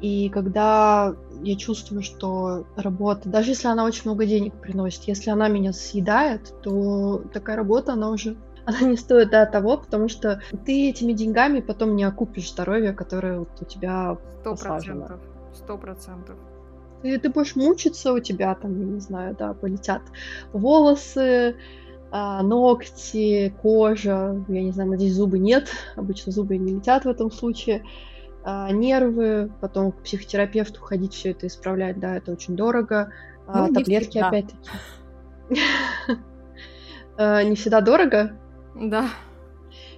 И 0.00 0.28
когда 0.28 1.16
я 1.42 1.56
чувствую, 1.56 2.02
что 2.02 2.66
работа, 2.76 3.28
даже 3.28 3.50
если 3.50 3.68
она 3.68 3.84
очень 3.84 4.02
много 4.04 4.26
денег 4.26 4.54
приносит, 4.54 5.04
если 5.04 5.30
она 5.30 5.48
меня 5.48 5.72
съедает, 5.72 6.54
то 6.62 7.22
такая 7.32 7.56
работа, 7.56 7.94
она 7.94 8.10
уже 8.10 8.36
она 8.64 8.80
не 8.82 8.96
стоит 8.96 9.30
да, 9.30 9.46
того, 9.46 9.78
потому 9.78 10.08
что 10.08 10.40
ты 10.66 10.90
этими 10.90 11.12
деньгами 11.12 11.60
потом 11.60 11.96
не 11.96 12.04
окупишь 12.04 12.50
здоровье, 12.50 12.92
которое 12.92 13.40
вот 13.40 13.48
у 13.60 13.64
тебя 13.64 14.18
Сто 14.40 14.54
процентов. 14.54 15.20
Сто 15.54 15.78
процентов. 15.78 16.36
Ты, 17.02 17.18
ты 17.18 17.30
будешь 17.30 17.56
мучиться, 17.56 18.12
у 18.12 18.20
тебя 18.20 18.54
там, 18.54 18.78
я 18.78 18.84
не 18.84 19.00
знаю, 19.00 19.36
да, 19.38 19.54
полетят 19.54 20.02
волосы, 20.52 21.56
а, 22.10 22.42
ногти, 22.42 23.54
кожа, 23.60 24.44
я 24.48 24.62
не 24.62 24.72
знаю, 24.72 24.90
надеюсь, 24.90 25.14
зубы 25.14 25.38
нет, 25.38 25.68
обычно 25.96 26.32
зубы 26.32 26.56
не 26.56 26.74
летят 26.74 27.04
в 27.04 27.08
этом 27.08 27.30
случае, 27.30 27.84
а, 28.44 28.70
нервы, 28.70 29.52
потом 29.60 29.92
к 29.92 30.02
психотерапевту 30.02 30.80
ходить, 30.80 31.12
все 31.12 31.30
это 31.30 31.46
исправлять, 31.46 31.98
да, 32.00 32.16
это 32.16 32.32
очень 32.32 32.56
дорого, 32.56 33.12
а, 33.46 33.66
ну, 33.66 33.74
таблетки 33.74 34.18
опять-таки. 34.18 34.70
Не 37.18 37.56
всегда 37.56 37.80
дорого? 37.80 38.38
Да. 38.76 39.08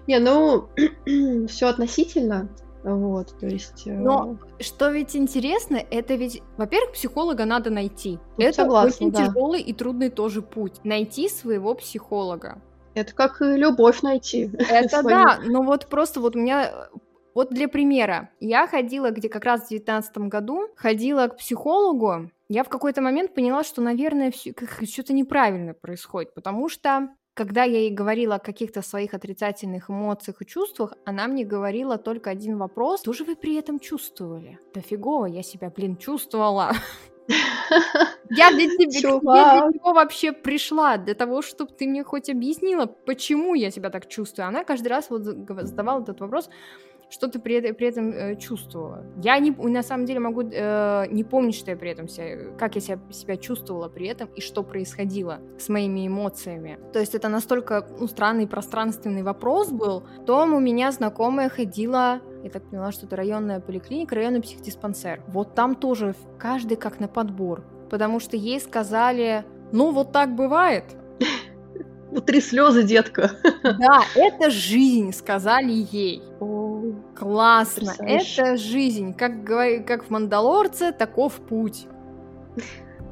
Не, 0.06 0.18
ну, 0.18 0.70
все 1.48 1.66
относительно. 1.66 2.48
Вот, 2.82 3.38
то 3.38 3.46
есть... 3.46 3.86
Э, 3.86 3.92
Но 3.92 4.38
что 4.58 4.90
ведь 4.90 5.14
интересно, 5.14 5.76
это 5.90 6.14
ведь, 6.14 6.42
во-первых, 6.56 6.92
психолога 6.92 7.44
надо 7.44 7.70
найти. 7.70 8.18
Тут 8.36 8.44
это 8.46 8.62
согласна, 8.62 9.06
очень 9.06 9.12
да. 9.12 9.26
тяжелый 9.26 9.60
и 9.60 9.72
трудный 9.72 10.08
тоже 10.08 10.40
путь. 10.40 10.82
Найти 10.84 11.28
своего 11.28 11.74
психолога. 11.74 12.62
Это 12.94 13.14
как 13.14 13.36
любовь 13.40 14.02
найти. 14.02 14.50
Это 14.70 15.02
да, 15.02 15.40
но 15.44 15.62
вот 15.62 15.86
просто 15.86 16.20
вот 16.20 16.36
у 16.36 16.38
меня 16.40 16.88
вот 17.34 17.50
для 17.50 17.68
примера, 17.68 18.30
я 18.40 18.66
ходила, 18.66 19.10
где 19.10 19.28
как 19.28 19.44
раз 19.44 19.62
в 19.62 19.68
девятнадцатом 19.68 20.28
году, 20.28 20.68
ходила 20.74 21.28
к 21.28 21.36
психологу, 21.36 22.30
я 22.48 22.64
в 22.64 22.68
какой-то 22.68 23.00
момент 23.00 23.32
поняла, 23.32 23.62
что, 23.62 23.80
наверное, 23.80 24.32
что-то 24.32 25.12
неправильно 25.12 25.72
происходит, 25.72 26.34
потому 26.34 26.68
что 26.68 27.10
когда 27.40 27.64
я 27.64 27.78
ей 27.78 27.90
говорила 27.90 28.34
о 28.34 28.38
каких-то 28.38 28.82
своих 28.82 29.14
отрицательных 29.14 29.88
эмоциях 29.88 30.42
и 30.42 30.46
чувствах, 30.46 30.92
она 31.06 31.26
мне 31.26 31.46
говорила 31.46 31.96
только 31.96 32.28
один 32.28 32.58
вопрос. 32.58 33.00
Что 33.00 33.14
же 33.14 33.24
вы 33.24 33.34
при 33.34 33.54
этом 33.54 33.78
чувствовали? 33.78 34.58
Да 34.74 34.82
фигово, 34.82 35.24
я 35.24 35.42
себя, 35.42 35.70
блин, 35.70 35.96
чувствовала. 35.96 36.72
Я 38.30 38.50
для 38.50 38.66
тебя 38.66 39.70
для 39.72 39.92
вообще 39.92 40.32
пришла? 40.32 40.98
Для 40.98 41.14
того, 41.14 41.40
чтобы 41.42 41.72
ты 41.72 41.86
мне 41.86 42.04
хоть 42.04 42.28
объяснила, 42.28 42.86
почему 42.86 43.54
я 43.54 43.70
себя 43.70 43.88
так 43.90 44.08
чувствую. 44.08 44.48
Она 44.48 44.64
каждый 44.64 44.88
раз 44.88 45.10
вот 45.10 45.22
задавала 45.22 46.02
этот 46.02 46.20
вопрос, 46.20 46.50
что 47.10 47.28
ты 47.28 47.38
при, 47.38 47.72
при 47.72 47.88
этом 47.88 48.12
э, 48.12 48.36
чувствовала. 48.36 49.04
Я 49.22 49.38
не, 49.38 49.50
на 49.50 49.82
самом 49.82 50.06
деле 50.06 50.20
могу 50.20 50.42
э, 50.42 51.06
не 51.10 51.24
помнить, 51.24 51.56
что 51.56 51.70
я 51.70 51.76
при 51.76 51.90
этом 51.90 52.08
себя, 52.08 52.52
как 52.56 52.76
я 52.76 52.80
себя, 52.80 52.98
себя 53.10 53.36
чувствовала 53.36 53.88
при 53.88 54.06
этом 54.06 54.28
и 54.36 54.40
что 54.40 54.62
происходило 54.62 55.40
с 55.58 55.68
моими 55.68 56.06
эмоциями. 56.06 56.78
То 56.92 57.00
есть 57.00 57.14
это 57.14 57.28
настолько 57.28 57.86
ну, 57.98 58.06
странный 58.06 58.46
пространственный 58.46 59.22
вопрос 59.22 59.70
был. 59.70 60.04
Том 60.26 60.54
у 60.54 60.60
меня 60.60 60.92
знакомая 60.92 61.48
ходила 61.48 62.20
я 62.42 62.48
так 62.48 62.62
поняла, 62.62 62.90
что 62.90 63.06
это 63.06 63.16
районная 63.16 63.60
поликлиника, 63.60 64.14
районный 64.14 64.40
психдиспансер. 64.40 65.22
Вот 65.28 65.54
там 65.54 65.74
тоже 65.74 66.14
каждый 66.38 66.76
как 66.76 66.98
на 66.98 67.06
подбор. 67.06 67.62
Потому 67.90 68.20
что 68.20 68.36
ей 68.36 68.60
сказали, 68.60 69.44
ну 69.72 69.90
вот 69.92 70.12
так 70.12 70.34
бывает. 70.34 70.84
Утри 72.12 72.40
слезы, 72.40 72.82
детка. 72.82 73.30
Да, 73.62 74.02
это 74.14 74.50
жизнь, 74.50 75.12
сказали 75.12 75.86
ей. 75.92 76.22
Классно, 77.14 77.92
это 77.98 78.56
жизнь. 78.56 79.14
Как, 79.14 79.44
как 79.44 80.04
в 80.04 80.10
Мандалорце, 80.10 80.92
таков 80.92 81.34
путь. 81.34 81.86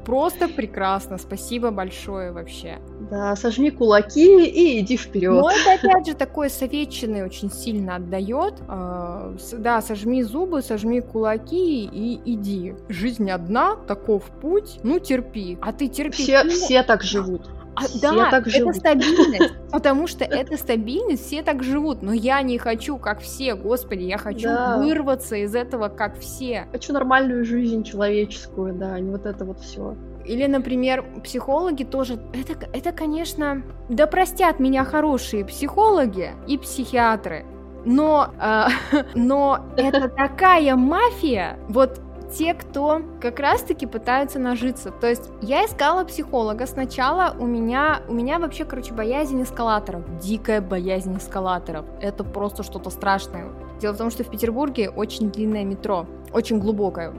Просто 0.05 0.47
прекрасно, 0.47 1.19
спасибо 1.19 1.69
большое 1.69 2.31
вообще. 2.31 2.79
Да, 3.11 3.35
сожми 3.35 3.69
кулаки 3.69 4.43
и 4.43 4.79
иди 4.79 4.97
вперед. 4.97 5.39
Но 5.39 5.51
это 5.51 5.73
опять 5.73 6.07
же 6.07 6.15
такой 6.15 6.49
советчины 6.49 7.23
очень 7.23 7.51
сильно 7.51 7.97
отдает. 7.97 8.55
А, 8.67 9.35
да, 9.53 9.81
сожми 9.81 10.23
зубы, 10.23 10.63
сожми 10.63 11.01
кулаки 11.01 11.85
и 11.85 12.19
иди. 12.25 12.73
Жизнь 12.87 13.29
одна, 13.29 13.75
таков 13.75 14.23
путь, 14.41 14.79
ну 14.81 14.97
терпи. 14.97 15.59
А 15.61 15.73
ты 15.73 15.87
терпи. 15.87 16.23
Все, 16.23 16.43
все 16.49 16.81
так 16.81 17.03
живут. 17.03 17.47
А, 17.79 17.99
да, 18.01 18.29
так 18.29 18.47
это 18.47 18.73
стабильность, 18.73 19.53
потому 19.71 20.07
что 20.07 20.25
это 20.25 20.57
стабильность, 20.57 21.25
все 21.25 21.41
так 21.41 21.63
живут, 21.63 22.01
но 22.01 22.13
я 22.13 22.41
не 22.41 22.57
хочу, 22.57 22.97
как 22.97 23.21
все, 23.21 23.55
господи, 23.55 24.03
я 24.03 24.17
хочу 24.17 24.49
да. 24.49 24.77
вырваться 24.77 25.35
из 25.37 25.55
этого, 25.55 25.89
как 25.89 26.19
все. 26.19 26.67
Хочу 26.71 26.93
нормальную 26.93 27.45
жизнь 27.45 27.83
человеческую, 27.83 28.73
да, 28.73 28.93
а 28.93 28.99
не 28.99 29.11
вот 29.11 29.25
это 29.25 29.45
вот 29.45 29.59
все. 29.61 29.95
Или, 30.25 30.45
например, 30.45 31.05
психологи 31.23 31.83
тоже... 31.83 32.19
Это, 32.33 32.69
это, 32.71 32.91
конечно... 32.91 33.63
Да 33.87 34.05
простят 34.05 34.59
меня 34.59 34.83
хорошие 34.83 35.43
психологи 35.43 36.33
и 36.45 36.57
психиатры. 36.59 37.45
Но, 37.85 38.31
э, 38.39 38.67
но 39.15 39.65
это 39.75 40.07
такая 40.09 40.75
мафия. 40.75 41.57
Вот 41.67 41.99
те, 42.31 42.53
кто 42.53 43.01
как 43.21 43.39
раз-таки 43.39 43.85
пытаются 43.85 44.39
нажиться. 44.39 44.91
То 44.91 45.07
есть 45.07 45.29
я 45.41 45.65
искала 45.65 46.03
психолога. 46.03 46.65
Сначала 46.67 47.35
у 47.39 47.45
меня, 47.45 48.01
у 48.07 48.13
меня 48.13 48.39
вообще, 48.39 48.65
короче, 48.65 48.93
боязнь 48.93 49.41
эскалаторов. 49.41 50.03
Дикая 50.19 50.61
боязнь 50.61 51.17
эскалаторов. 51.17 51.85
Это 52.01 52.23
просто 52.23 52.63
что-то 52.63 52.89
страшное. 52.89 53.45
Дело 53.79 53.93
в 53.93 53.97
том, 53.97 54.11
что 54.11 54.23
в 54.23 54.29
Петербурге 54.29 54.89
очень 54.89 55.31
длинное 55.31 55.63
метро. 55.63 56.05
Очень 56.33 56.59
глубокое 56.59 57.13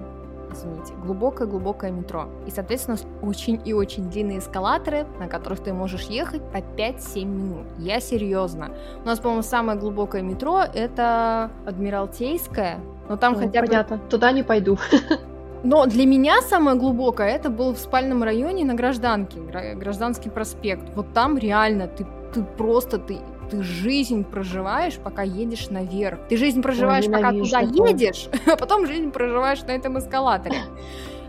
извините, 0.53 0.95
глубокое-глубокое 1.05 1.91
метро. 1.91 2.29
И, 2.47 2.51
соответственно, 2.51 2.97
очень 3.23 3.61
и 3.65 3.73
очень 3.73 4.11
длинные 4.11 4.39
эскалаторы, 4.39 5.07
на 5.19 5.29
которых 5.29 5.61
ты 5.61 5.73
можешь 5.73 6.05
ехать 6.05 6.43
по 6.51 6.59
5-7 6.59 7.25
минут. 7.25 7.67
Я 7.79 8.01
серьезно. 8.01 8.71
У 9.03 9.07
нас, 9.07 9.19
по-моему, 9.19 9.43
самое 9.43 9.79
глубокое 9.79 10.23
метро 10.23 10.61
это 10.61 11.51
Адмиралтейское, 11.67 12.81
но 13.09 13.17
там 13.17 13.35
О, 13.35 13.37
хотя 13.37 13.61
понятно. 13.61 13.97
бы... 13.97 14.03
Туда 14.09 14.33
не 14.33 14.43
пойду. 14.43 14.79
Но 15.63 15.85
для 15.85 16.07
меня 16.07 16.41
самое 16.41 16.77
глубокое 16.79 17.29
это 17.29 17.51
был 17.51 17.75
в 17.75 17.79
спальном 17.79 18.23
районе 18.23 18.65
на 18.65 18.75
Гражданке, 18.75 19.41
Гражданский 19.75 20.31
проспект. 20.31 20.85
Вот 20.95 21.13
там 21.13 21.37
реально 21.37 21.87
ты, 21.87 22.07
ты 22.33 22.43
просто 22.43 22.99
ты 22.99 23.19
ты 23.51 23.63
жизнь 23.63 24.25
проживаешь, 24.25 24.97
пока 24.97 25.23
едешь 25.23 25.71
наверх. 25.71 26.21
Ты 26.29 26.37
жизнь 26.37 26.63
проживаешь, 26.63 27.07
Ой, 27.07 27.13
пока 27.13 27.33
туда 27.33 27.61
такое. 27.63 27.91
едешь, 27.91 28.29
а 28.47 28.57
потом 28.57 28.87
жизнь 28.87 29.11
проживаешь 29.11 29.63
на 29.63 29.73
этом 29.73 29.99
эскалаторе. 29.99 30.59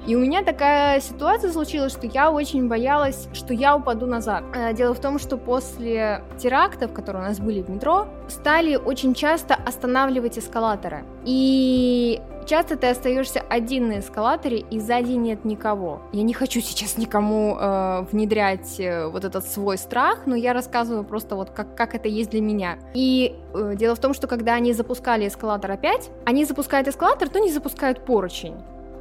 И 0.07 0.15
у 0.15 0.19
меня 0.19 0.43
такая 0.43 0.99
ситуация 0.99 1.51
случилась, 1.51 1.93
что 1.93 2.07
я 2.07 2.31
очень 2.31 2.67
боялась, 2.67 3.27
что 3.33 3.53
я 3.53 3.75
упаду 3.75 4.07
назад. 4.07 4.43
Э, 4.55 4.73
дело 4.73 4.93
в 4.93 4.99
том, 4.99 5.19
что 5.19 5.37
после 5.37 6.23
терактов, 6.39 6.91
которые 6.91 7.23
у 7.23 7.27
нас 7.27 7.39
были 7.39 7.61
в 7.61 7.69
метро, 7.69 8.07
стали 8.27 8.75
очень 8.75 9.13
часто 9.13 9.53
останавливать 9.53 10.39
эскалаторы. 10.39 11.03
И 11.23 12.19
часто 12.47 12.77
ты 12.77 12.87
остаешься 12.87 13.41
один 13.47 13.89
на 13.89 13.99
эскалаторе, 13.99 14.59
и 14.59 14.79
сзади 14.79 15.11
нет 15.11 15.45
никого. 15.45 16.01
Я 16.11 16.23
не 16.23 16.33
хочу 16.33 16.61
сейчас 16.61 16.97
никому 16.97 17.57
э, 17.59 18.05
внедрять 18.11 18.79
э, 18.79 19.07
вот 19.07 19.23
этот 19.23 19.45
свой 19.45 19.77
страх, 19.77 20.23
но 20.25 20.35
я 20.35 20.53
рассказываю 20.53 21.03
просто 21.03 21.35
вот 21.35 21.51
как, 21.51 21.75
как 21.75 21.93
это 21.93 22.07
есть 22.07 22.31
для 22.31 22.41
меня. 22.41 22.77
И 22.95 23.35
э, 23.53 23.75
дело 23.75 23.95
в 23.95 23.99
том, 23.99 24.13
что 24.13 24.27
когда 24.27 24.55
они 24.55 24.73
запускали 24.73 25.27
эскалатор 25.27 25.71
опять, 25.71 26.09
они 26.25 26.45
запускают 26.45 26.87
эскалатор, 26.87 27.29
но 27.31 27.39
не 27.39 27.51
запускают 27.51 28.03
поручень. 28.03 28.55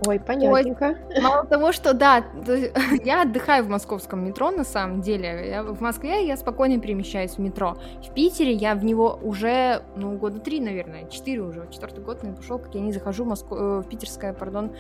Ой, 0.07 0.19
понятненько. 0.19 0.97
Ой, 1.09 1.21
мало 1.21 1.45
того, 1.45 1.73
что 1.73 1.93
да, 1.93 2.25
я 3.05 3.23
отдыхаю 3.23 3.65
в 3.65 3.69
московском 3.69 4.25
метро 4.25 4.51
на 4.51 4.65
самом 4.65 5.03
деле. 5.03 5.49
Я, 5.49 5.63
в 5.63 5.81
Москве 5.81 6.27
я 6.27 6.37
спокойно 6.37 6.81
перемещаюсь 6.81 7.33
в 7.33 7.39
метро. 7.39 7.77
В 8.03 8.15
Питере 8.15 8.53
я 8.53 8.75
в 8.75 8.85
него 8.85 9.19
уже, 9.23 9.83
ну, 9.97 10.17
года 10.17 10.41
три, 10.41 10.61
наверное, 10.61 11.07
четыре 11.09 11.43
уже, 11.43 11.69
четвертый 11.71 12.03
год, 12.03 12.23
наверное, 12.23 12.41
пошел, 12.41 12.59
как 12.59 12.75
я 12.75 12.81
не 12.81 12.93
захожу 12.93 13.25
в, 13.25 13.29
Москву, 13.29 13.57
э, 13.57 13.81
в 13.81 13.89
питерское, 13.89 14.33
пардон, 14.33 14.73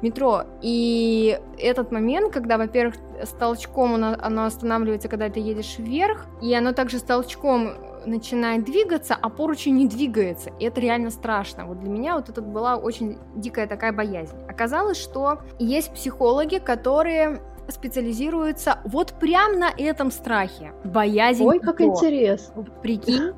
метро. 0.00 0.44
И 0.62 1.38
этот 1.58 1.92
момент, 1.92 2.32
когда, 2.32 2.56
во-первых, 2.56 2.94
с 3.22 3.30
толчком 3.30 3.94
оно, 3.94 4.16
оно 4.18 4.44
останавливается, 4.46 5.08
когда 5.08 5.28
ты 5.28 5.40
едешь 5.40 5.76
вверх, 5.78 6.26
и 6.40 6.54
оно 6.54 6.72
также 6.72 6.98
с 6.98 7.02
толчком 7.02 7.74
начинает 8.06 8.64
двигаться, 8.64 9.16
а 9.20 9.28
поручень 9.28 9.76
не 9.76 9.86
двигается. 9.86 10.50
И 10.58 10.64
это 10.64 10.80
реально 10.80 11.10
страшно. 11.10 11.66
Вот 11.66 11.80
для 11.80 11.90
меня 11.90 12.16
вот 12.16 12.28
это 12.28 12.42
была 12.42 12.76
очень 12.76 13.18
дикая 13.34 13.66
такая 13.66 13.92
боязнь. 13.92 14.36
Оказалось, 14.48 14.98
что 15.00 15.40
есть 15.58 15.92
психологи, 15.92 16.58
которые 16.58 17.40
специализируются 17.68 18.78
вот 18.84 19.14
прям 19.14 19.58
на 19.58 19.70
этом 19.76 20.10
страхе. 20.10 20.72
Боязнь. 20.84 21.44
Ой, 21.44 21.58
как 21.58 21.80
интересно. 21.80 22.64
Прикинь, 22.82 23.32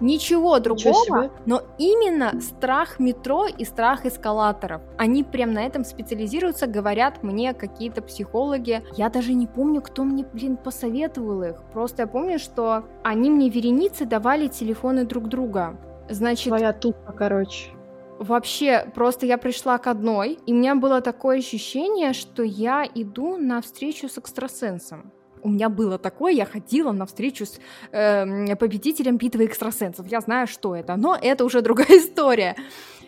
Ничего 0.00 0.58
другого, 0.58 1.30
но 1.46 1.62
именно 1.78 2.40
страх 2.40 2.98
метро 2.98 3.46
и 3.46 3.64
страх 3.64 4.06
эскалаторов. 4.06 4.80
Они 4.96 5.22
прям 5.22 5.52
на 5.52 5.64
этом 5.64 5.84
специализируются, 5.84 6.66
говорят 6.66 7.22
мне 7.22 7.52
какие-то 7.52 8.00
психологи. 8.02 8.82
Я 8.96 9.10
даже 9.10 9.34
не 9.34 9.46
помню, 9.46 9.82
кто 9.82 10.04
мне, 10.04 10.24
блин, 10.32 10.56
посоветовал 10.56 11.42
их. 11.42 11.62
Просто 11.72 12.02
я 12.02 12.06
помню, 12.06 12.38
что 12.38 12.84
они 13.02 13.30
мне 13.30 13.50
вереницы 13.50 14.06
давали 14.06 14.48
телефоны 14.48 15.04
друг 15.04 15.28
друга. 15.28 15.78
Значит... 16.08 16.48
Твоя 16.48 16.72
тупа, 16.72 17.12
короче. 17.12 17.70
Вообще, 18.18 18.84
просто 18.94 19.24
я 19.24 19.38
пришла 19.38 19.78
к 19.78 19.86
одной, 19.86 20.38
и 20.44 20.52
у 20.52 20.56
меня 20.56 20.74
было 20.74 21.00
такое 21.00 21.38
ощущение, 21.38 22.12
что 22.12 22.42
я 22.42 22.86
иду 22.94 23.38
на 23.38 23.62
встречу 23.62 24.10
с 24.10 24.18
экстрасенсом. 24.18 25.10
У 25.42 25.48
меня 25.48 25.68
было 25.68 25.98
такое, 25.98 26.32
я 26.32 26.46
ходила 26.46 26.92
на 26.92 27.06
встречу 27.06 27.46
с 27.46 27.58
э, 27.92 28.56
победителем 28.56 29.16
битвы 29.16 29.46
экстрасенсов. 29.46 30.06
Я 30.06 30.20
знаю, 30.20 30.46
что 30.46 30.74
это, 30.74 30.96
но 30.96 31.18
это 31.20 31.44
уже 31.44 31.62
другая 31.62 31.98
история. 31.98 32.56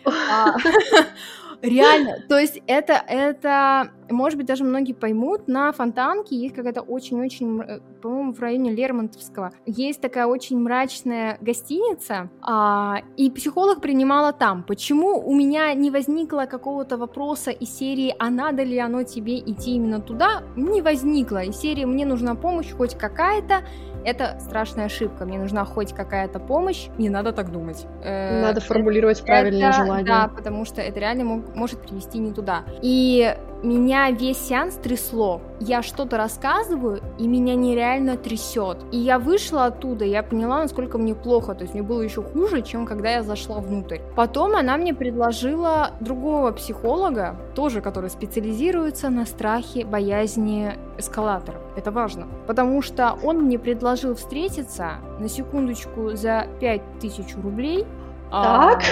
Реально, 1.63 2.17
то 2.27 2.37
есть 2.37 2.61
это, 2.67 2.93
это 2.93 3.89
может 4.09 4.37
быть, 4.37 4.47
даже 4.47 4.63
многие 4.63 4.93
поймут, 4.93 5.47
на 5.47 5.71
Фонтанке 5.71 6.35
есть 6.35 6.55
какая-то 6.55 6.81
очень-очень, 6.81 7.61
э, 7.61 7.79
по-моему, 8.01 8.33
в 8.33 8.39
районе 8.39 8.71
Лермонтовского, 8.71 9.51
есть 9.65 10.01
такая 10.01 10.25
очень 10.25 10.59
мрачная 10.59 11.37
гостиница, 11.41 12.29
а, 12.41 12.97
и 13.17 13.31
психолог 13.31 13.81
принимала 13.81 14.33
там. 14.33 14.63
Почему 14.63 15.19
у 15.25 15.33
меня 15.33 15.73
не 15.73 15.89
возникло 15.89 16.45
какого-то 16.45 16.97
вопроса 16.97 17.51
из 17.51 17.69
серии 17.77 18.13
«А 18.19 18.29
надо 18.29 18.63
ли 18.63 18.77
оно 18.77 19.03
тебе 19.03 19.39
идти 19.39 19.75
именно 19.75 19.99
туда?» 19.99 20.43
Не 20.55 20.81
возникло. 20.81 21.43
Из 21.43 21.55
серии 21.55 21.85
«Мне 21.85 22.05
нужна 22.05 22.35
помощь 22.35 22.71
хоть 22.71 22.95
какая-то», 22.95 23.63
это 24.05 24.37
страшная 24.39 24.85
ошибка. 24.85 25.25
Мне 25.25 25.37
нужна 25.37 25.65
хоть 25.65 25.93
какая-то 25.93 26.39
помощь. 26.39 26.87
Не 26.97 27.09
надо 27.09 27.31
так 27.31 27.51
думать. 27.51 27.85
Э, 28.03 28.41
надо 28.41 28.61
формулировать 28.61 29.23
правильное 29.23 29.71
желание. 29.71 30.05
Да, 30.05 30.27
потому 30.27 30.65
что 30.65 30.81
это 30.81 30.99
реально 30.99 31.23
мог, 31.23 31.55
может 31.55 31.81
привести 31.81 32.19
не 32.19 32.31
туда. 32.31 32.63
И 32.81 33.35
меня 33.63 34.11
весь 34.11 34.37
сеанс 34.37 34.75
трясло. 34.75 35.41
Я 35.59 35.81
что-то 35.81 36.17
рассказываю, 36.17 37.01
и 37.17 37.27
меня 37.27 37.55
нереально 37.55 38.17
трясет. 38.17 38.77
И 38.91 38.97
я 38.97 39.19
вышла 39.19 39.65
оттуда, 39.65 40.05
я 40.05 40.21
поняла, 40.21 40.61
насколько 40.61 40.97
мне 40.97 41.15
плохо. 41.15 41.55
То 41.55 41.63
есть 41.63 41.73
мне 41.73 41.81
было 41.81 42.01
еще 42.01 42.21
хуже, 42.21 42.61
чем 42.61 42.85
когда 42.85 43.11
я 43.11 43.23
зашла 43.23 43.59
внутрь. 43.59 43.99
Потом 44.15 44.55
она 44.55 44.77
мне 44.77 44.93
предложила 44.93 45.91
другого 46.01 46.51
психолога, 46.51 47.37
тоже 47.55 47.81
который 47.81 48.09
специализируется 48.09 49.09
на 49.09 49.25
страхе, 49.25 49.85
боязни 49.85 50.73
эскалаторов. 50.97 51.61
Это 51.77 51.91
важно. 51.91 52.27
Потому 52.47 52.81
что 52.81 53.17
он 53.23 53.43
мне 53.43 53.57
предложил 53.57 54.15
встретиться 54.15 54.97
на 55.19 55.29
секундочку 55.29 56.11
за 56.15 56.47
5000 56.59 57.35
рублей. 57.41 57.85
А, 58.29 58.73
так? 58.73 58.83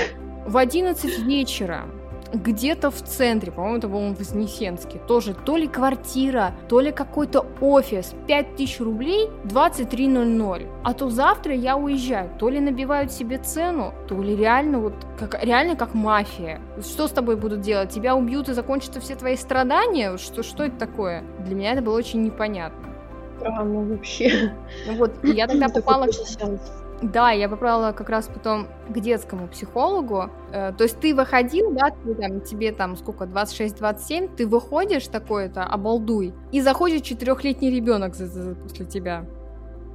А, 0.46 0.50
в 0.50 0.58
11 0.58 1.20
вечера 1.20 1.86
где-то 2.34 2.92
в 2.92 3.02
центре, 3.02 3.52
по-моему, 3.52 3.78
это 3.78 3.88
был 3.88 4.14
Вознесенский, 4.14 5.00
тоже 5.08 5.34
то 5.34 5.58
ли 5.58 5.68
квартира, 5.68 6.54
то 6.70 6.80
ли 6.80 6.92
какой-то 6.92 7.46
офис, 7.60 8.14
5000 8.28 8.80
рублей, 8.80 9.30
23.00. 9.46 10.68
А 10.84 10.94
то 10.94 11.10
завтра 11.10 11.54
я 11.54 11.78
уезжаю, 11.78 12.30
то 12.40 12.50
ли 12.50 12.60
набивают 12.60 13.12
себе 13.12 13.38
цену, 13.38 13.94
то 14.08 14.22
ли 14.22 14.36
реально 14.36 14.80
вот, 14.80 14.94
как, 15.18 15.44
реально 15.44 15.76
как 15.76 15.94
мафия. 15.94 16.62
Что 16.82 17.08
с 17.08 17.12
тобой 17.12 17.36
будут 17.36 17.62
делать? 17.62 17.90
Тебя 17.90 18.16
убьют 18.16 18.50
и 18.50 18.54
закончатся 18.54 19.00
все 19.00 19.16
твои 19.16 19.36
страдания? 19.36 20.18
Что, 20.18 20.44
что 20.44 20.64
это 20.64 20.78
такое? 20.78 21.24
Для 21.40 21.56
меня 21.56 21.74
это 21.74 21.82
было 21.82 21.98
очень 21.98 22.24
непонятно. 22.24 22.90
Странно 23.40 23.86
вообще. 23.86 24.54
Вот, 24.98 25.12
и 25.24 25.32
я 25.32 25.48
тогда 25.48 25.68
попала... 25.70 26.08
Да, 27.02 27.32
я 27.32 27.50
попала 27.50 27.94
как 27.94 28.10
раз 28.10 28.28
потом 28.28 28.68
к 28.88 29.00
детскому 29.00 29.48
психологу. 29.48 30.30
Э, 30.54 30.72
то 30.72 30.84
есть 30.84 31.00
ты 31.00 31.16
выходил, 31.16 31.72
да, 31.72 31.90
ты, 31.90 32.14
там, 32.14 32.42
тебе 32.42 32.72
там 32.72 32.96
сколько, 32.96 33.26
26-27, 33.26 34.36
ты 34.36 34.46
выходишь 34.48 35.08
такой-то, 35.08 35.64
обалдуй, 35.64 36.34
и 36.52 36.62
заходит 36.62 37.04
четырехлетний 37.04 37.76
ребенок 37.76 38.14
после 38.64 38.86
тебя. 38.86 39.26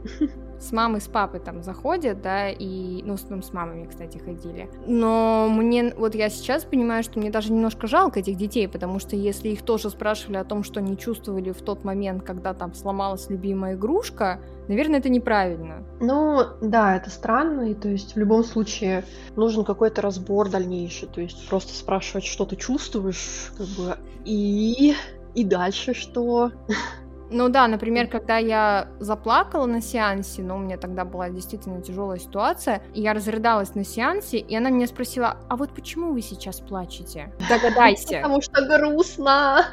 с 0.60 0.72
мамой, 0.72 1.00
с 1.00 1.08
папой 1.08 1.40
там 1.40 1.62
заходят, 1.62 2.22
да, 2.22 2.48
и, 2.50 3.02
ну, 3.02 3.16
в 3.16 3.20
основном 3.20 3.42
с 3.42 3.52
мамами, 3.52 3.86
кстати, 3.86 4.18
ходили. 4.18 4.68
Но 4.86 5.48
мне, 5.50 5.94
вот 5.96 6.14
я 6.14 6.28
сейчас 6.28 6.64
понимаю, 6.64 7.02
что 7.02 7.18
мне 7.18 7.30
даже 7.30 7.52
немножко 7.52 7.86
жалко 7.86 8.20
этих 8.20 8.36
детей, 8.36 8.68
потому 8.68 8.98
что 8.98 9.16
если 9.16 9.48
их 9.50 9.62
тоже 9.62 9.90
спрашивали 9.90 10.36
о 10.36 10.44
том, 10.44 10.62
что 10.64 10.80
они 10.80 10.96
чувствовали 10.96 11.52
в 11.52 11.62
тот 11.62 11.84
момент, 11.84 12.22
когда 12.22 12.54
там 12.54 12.74
сломалась 12.74 13.28
любимая 13.28 13.74
игрушка, 13.74 14.40
наверное, 14.68 14.98
это 15.00 15.08
неправильно. 15.08 15.84
Ну, 16.00 16.40
да, 16.60 16.96
это 16.96 17.10
странно, 17.10 17.70
и 17.70 17.74
то 17.74 17.88
есть 17.88 18.14
в 18.14 18.18
любом 18.18 18.44
случае 18.44 19.04
нужен 19.36 19.64
какой-то 19.64 20.02
разбор 20.02 20.48
дальнейший, 20.48 21.08
то 21.08 21.20
есть 21.20 21.48
просто 21.48 21.74
спрашивать, 21.74 22.24
что 22.24 22.44
ты 22.44 22.56
чувствуешь, 22.56 23.52
как 23.56 23.66
бы, 23.68 23.96
и 24.24 24.94
и 25.36 25.44
дальше 25.44 25.92
что? 25.92 26.50
Ну 27.30 27.48
да, 27.48 27.66
например, 27.66 28.06
когда 28.06 28.38
я 28.38 28.88
заплакала 29.00 29.66
на 29.66 29.80
сеансе, 29.80 30.42
но 30.42 30.54
ну, 30.54 30.60
у 30.60 30.64
меня 30.64 30.76
тогда 30.76 31.04
была 31.04 31.28
действительно 31.28 31.82
тяжелая 31.82 32.18
ситуация, 32.18 32.82
и 32.94 33.00
я 33.02 33.14
разрыдалась 33.14 33.74
на 33.74 33.84
сеансе, 33.84 34.38
и 34.38 34.56
она 34.56 34.70
меня 34.70 34.86
спросила, 34.86 35.38
а 35.48 35.56
вот 35.56 35.74
почему 35.74 36.12
вы 36.12 36.22
сейчас 36.22 36.60
плачете? 36.60 37.32
Догадайся. 37.48 38.16
Потому 38.22 38.40
что 38.40 38.64
грустно. 38.64 39.64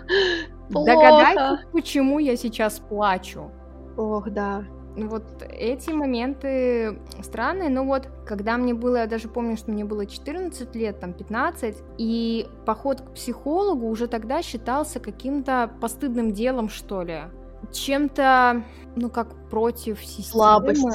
Догадайтесь, 0.69 1.67
почему 1.71 2.19
я 2.19 2.35
сейчас 2.35 2.79
плачу. 2.79 3.51
Ох, 3.97 4.29
да. 4.29 4.63
Ну 4.95 5.07
вот 5.07 5.23
эти 5.49 5.89
моменты 5.89 6.99
странные, 7.21 7.69
но 7.69 7.83
вот 7.83 8.07
когда 8.27 8.57
мне 8.57 8.75
было, 8.75 8.97
я 8.97 9.07
даже 9.07 9.27
помню, 9.27 9.57
что 9.57 9.71
мне 9.71 9.85
было 9.85 10.05
14 10.05 10.75
лет, 10.75 10.99
там 10.99 11.13
15, 11.13 11.77
и 11.97 12.47
поход 12.65 13.01
к 13.01 13.13
психологу 13.13 13.87
уже 13.87 14.07
тогда 14.07 14.43
считался 14.43 14.99
каким-то 14.99 15.71
постыдным 15.81 16.31
делом, 16.31 16.69
что 16.69 17.01
ли 17.01 17.23
чем-то, 17.71 18.63
ну, 18.95 19.09
как 19.09 19.49
против 19.49 19.99
системы. 19.99 20.23
Слабость. 20.23 20.85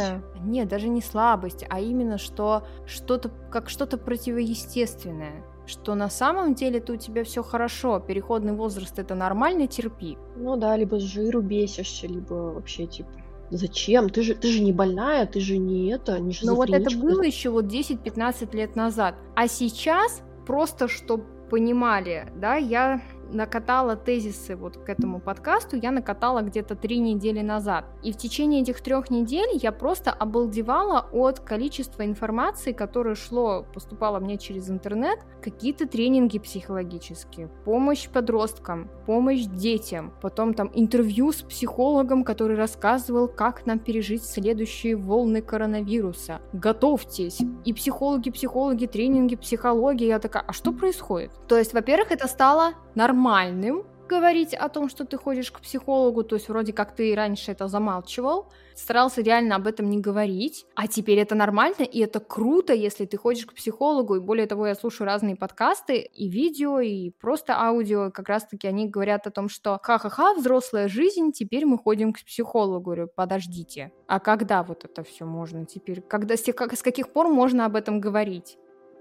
Нет, 0.43 0.69
даже 0.69 0.89
не 0.89 1.03
слабость, 1.03 1.65
а 1.69 1.81
именно 1.81 2.19
что 2.19 2.65
что-то, 2.87 3.31
как 3.51 3.69
что-то 3.69 3.99
противоестественное 3.99 5.45
что 5.69 5.95
на 5.95 6.09
самом 6.09 6.55
деле-то 6.55 6.95
у 6.95 6.97
тебя 6.97 7.25
все 7.25 7.43
хорошо, 7.43 8.01
переходный 8.01 8.55
возраст 8.55 8.99
это 8.99 9.15
нормально, 9.15 9.67
терпи. 9.67 10.17
Ну 10.35 10.57
да, 10.57 10.75
либо 10.75 10.99
с 10.99 11.03
жиру 11.03 11.43
бесишься, 11.43 12.07
либо 12.07 12.33
вообще 12.55 12.87
типа 12.87 13.11
Зачем? 13.51 14.11
Ты 14.11 14.23
же, 14.23 14.35
ты 14.35 14.49
же 14.49 14.61
не 14.61 14.73
больная, 14.73 15.27
ты 15.27 15.41
же 15.41 15.57
не 15.57 15.89
это, 15.89 16.19
не 16.19 16.35
Ну 16.43 16.55
вот 16.55 16.71
это 16.71 16.97
было 16.97 17.23
еще 17.23 17.51
вот 17.51 17.65
10-15 17.65 18.55
лет 18.55 18.77
назад. 18.77 19.15
А 19.35 19.49
сейчас, 19.49 20.23
просто 20.47 20.89
чтобы 20.89 21.25
понимали, 21.49 22.31
да, 22.37 22.57
я 22.57 23.01
накатала 23.29 23.97
тезисы 23.97 24.57
вот 24.57 24.77
к 24.77 24.89
этому 24.89 25.21
подкасту, 25.21 25.77
я 25.77 25.91
накатала 25.91 26.43
где-то 26.43 26.75
три 26.75 26.99
недели 26.99 27.41
назад. 27.41 27.85
И 28.03 28.13
в 28.13 28.17
течение 28.17 28.63
этих 28.63 28.81
трех 28.81 29.11
недель 29.11 29.51
я 29.55 29.73
просто 29.73 30.11
обалдевала 30.11 31.09
от 31.13 31.41
количества 31.41 32.05
информации, 32.05 32.73
которое 32.73 33.15
шло, 33.15 33.67
поступало 33.73 34.19
мне 34.19 34.39
через 34.39 34.71
интернет, 34.71 35.19
какие-то 35.43 35.87
тренинги 35.87 36.39
психологические, 36.39 37.49
помощь 37.65 38.09
подросткам, 38.09 38.91
помощь 39.07 39.45
детям, 39.45 40.13
потом 40.21 40.55
там 40.55 40.71
интервью 40.75 41.33
с 41.33 41.43
психологом, 41.43 42.25
который 42.25 42.57
рассказывал, 42.57 43.29
как 43.29 43.67
нам 43.67 43.79
пережить 43.79 44.25
следующие 44.25 44.97
волны 44.97 45.43
коронавируса. 45.43 46.41
Готовьтесь! 46.53 47.39
И 47.65 47.73
психологи, 47.73 48.31
психологи, 48.31 48.87
тренинги, 48.87 49.37
психология. 49.37 50.09
Я 50.09 50.19
такая, 50.19 50.45
а 50.47 50.53
что 50.53 50.73
происходит? 50.73 51.31
То 51.47 51.57
есть, 51.57 51.73
во-первых, 51.75 52.13
это 52.13 52.27
стало 52.29 52.73
нормальным 53.19 53.85
говорить 54.09 54.55
о 54.55 54.69
том, 54.69 54.89
что 54.89 55.05
ты 55.05 55.19
ходишь 55.19 55.51
к 55.51 55.61
психологу, 55.61 56.23
то 56.23 56.37
есть 56.37 56.49
вроде 56.49 56.73
как 56.73 56.95
ты 56.97 57.15
раньше 57.15 57.53
это 57.53 57.69
замалчивал, 57.69 58.47
старался 58.75 59.21
реально 59.21 59.57
об 59.57 59.67
этом 59.67 59.91
не 59.91 60.01
говорить, 60.01 60.65
а 60.75 60.87
теперь 60.87 61.19
это 61.19 61.35
нормально, 61.35 61.83
и 61.83 62.01
это 62.01 62.21
круто, 62.21 62.73
если 62.73 63.05
ты 63.05 63.19
ходишь 63.19 63.45
к 63.45 63.53
психологу, 63.53 64.17
и 64.17 64.21
более 64.21 64.47
того, 64.47 64.67
я 64.67 64.75
слушаю 64.75 65.07
разные 65.07 65.37
подкасты, 65.37 65.99
и 65.99 66.29
видео, 66.31 66.81
и 66.81 67.11
просто 67.11 67.53
аудио, 67.61 68.11
как 68.11 68.29
раз-таки 68.29 68.67
они 68.67 68.89
говорят 68.89 69.27
о 69.27 69.31
том, 69.31 69.51
что 69.51 69.79
ха-ха-ха, 69.83 70.33
взрослая 70.35 70.89
жизнь, 70.89 71.33
теперь 71.33 71.67
мы 71.67 71.77
ходим 71.77 72.15
к 72.15 72.25
психологу. 72.25 72.85
Говорю, 72.85 73.09
подождите, 73.15 73.93
а 74.07 74.21
когда 74.21 74.63
вот 74.63 74.85
это 74.85 75.03
все 75.03 75.27
можно 75.27 75.67
теперь? 75.67 76.01
Когда, 76.01 76.37
с, 76.37 76.45
с 76.47 76.83
каких 76.83 77.13
пор 77.13 77.29
можно 77.29 77.67
об 77.67 77.77
этом 77.77 78.01
говорить? 78.01 78.57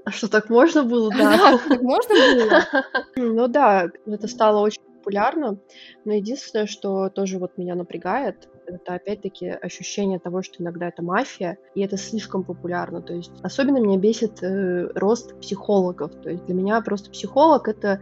А 0.05 0.11
что, 0.11 0.27
так 0.29 0.49
можно 0.49 0.83
было, 0.83 1.09
да? 1.11 1.57
Так 1.67 1.81
можно 1.81 2.15
было? 2.15 2.63
Ну 3.15 3.47
да, 3.47 3.89
это 4.05 4.27
стало 4.27 4.59
очень 4.59 4.81
популярно, 5.07 5.57
но 6.05 6.13
единственное, 6.13 6.65
что 6.65 7.09
тоже 7.09 7.39
вот 7.39 7.57
меня 7.57 7.75
напрягает, 7.75 8.49
это 8.65 8.95
опять-таки 8.95 9.47
ощущение 9.47 10.19
того, 10.19 10.41
что 10.41 10.61
иногда 10.61 10.89
это 10.89 11.01
мафия, 11.01 11.57
и 11.73 11.81
это 11.81 11.97
слишком 11.97 12.43
популярно. 12.43 13.01
То 13.01 13.13
есть 13.13 13.31
особенно 13.41 13.77
меня 13.77 13.97
бесит 13.97 14.43
э, 14.43 14.89
рост 14.93 15.39
психологов. 15.39 16.11
То 16.21 16.29
есть 16.31 16.45
для 16.45 16.53
меня 16.53 16.81
просто 16.81 17.09
психолог 17.09 17.67
это 17.69 18.01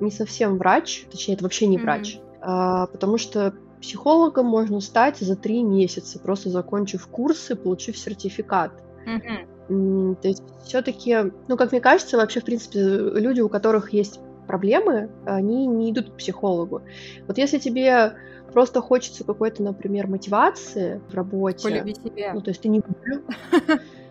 не 0.00 0.10
совсем 0.12 0.58
врач, 0.58 1.06
точнее 1.10 1.34
это 1.34 1.42
вообще 1.42 1.66
не 1.66 1.78
mm-hmm. 1.78 1.82
врач, 1.82 2.18
а, 2.40 2.86
потому 2.86 3.18
что 3.18 3.54
психологом 3.80 4.46
можно 4.46 4.80
стать 4.80 5.18
за 5.18 5.36
три 5.36 5.62
месяца, 5.62 6.18
просто 6.20 6.50
закончив 6.50 7.06
курсы, 7.08 7.56
получив 7.56 7.98
сертификат. 7.98 8.72
Mm-hmm. 9.06 9.48
То 9.68 10.28
есть 10.28 10.42
все-таки, 10.64 11.32
ну, 11.48 11.56
как 11.56 11.72
мне 11.72 11.80
кажется, 11.80 12.16
вообще, 12.16 12.40
в 12.40 12.44
принципе, 12.44 12.80
люди, 12.80 13.40
у 13.40 13.48
которых 13.48 13.92
есть 13.92 14.20
проблемы, 14.46 15.10
они 15.24 15.66
не 15.66 15.90
идут 15.90 16.10
к 16.10 16.16
психологу. 16.16 16.82
Вот 17.26 17.38
если 17.38 17.58
тебе 17.58 18.14
просто 18.52 18.80
хочется 18.80 19.24
какой-то, 19.24 19.62
например, 19.62 20.06
мотивации 20.06 21.00
в 21.08 21.14
работе... 21.14 21.68
Полюби 21.68 21.94
себя. 21.94 22.34
Ну, 22.34 22.40
то 22.40 22.50
есть 22.50 22.60
ты 22.60 22.68
не... 22.68 22.82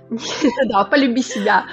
Да, 0.67 0.83
полюби 0.85 1.21
себя. 1.21 1.65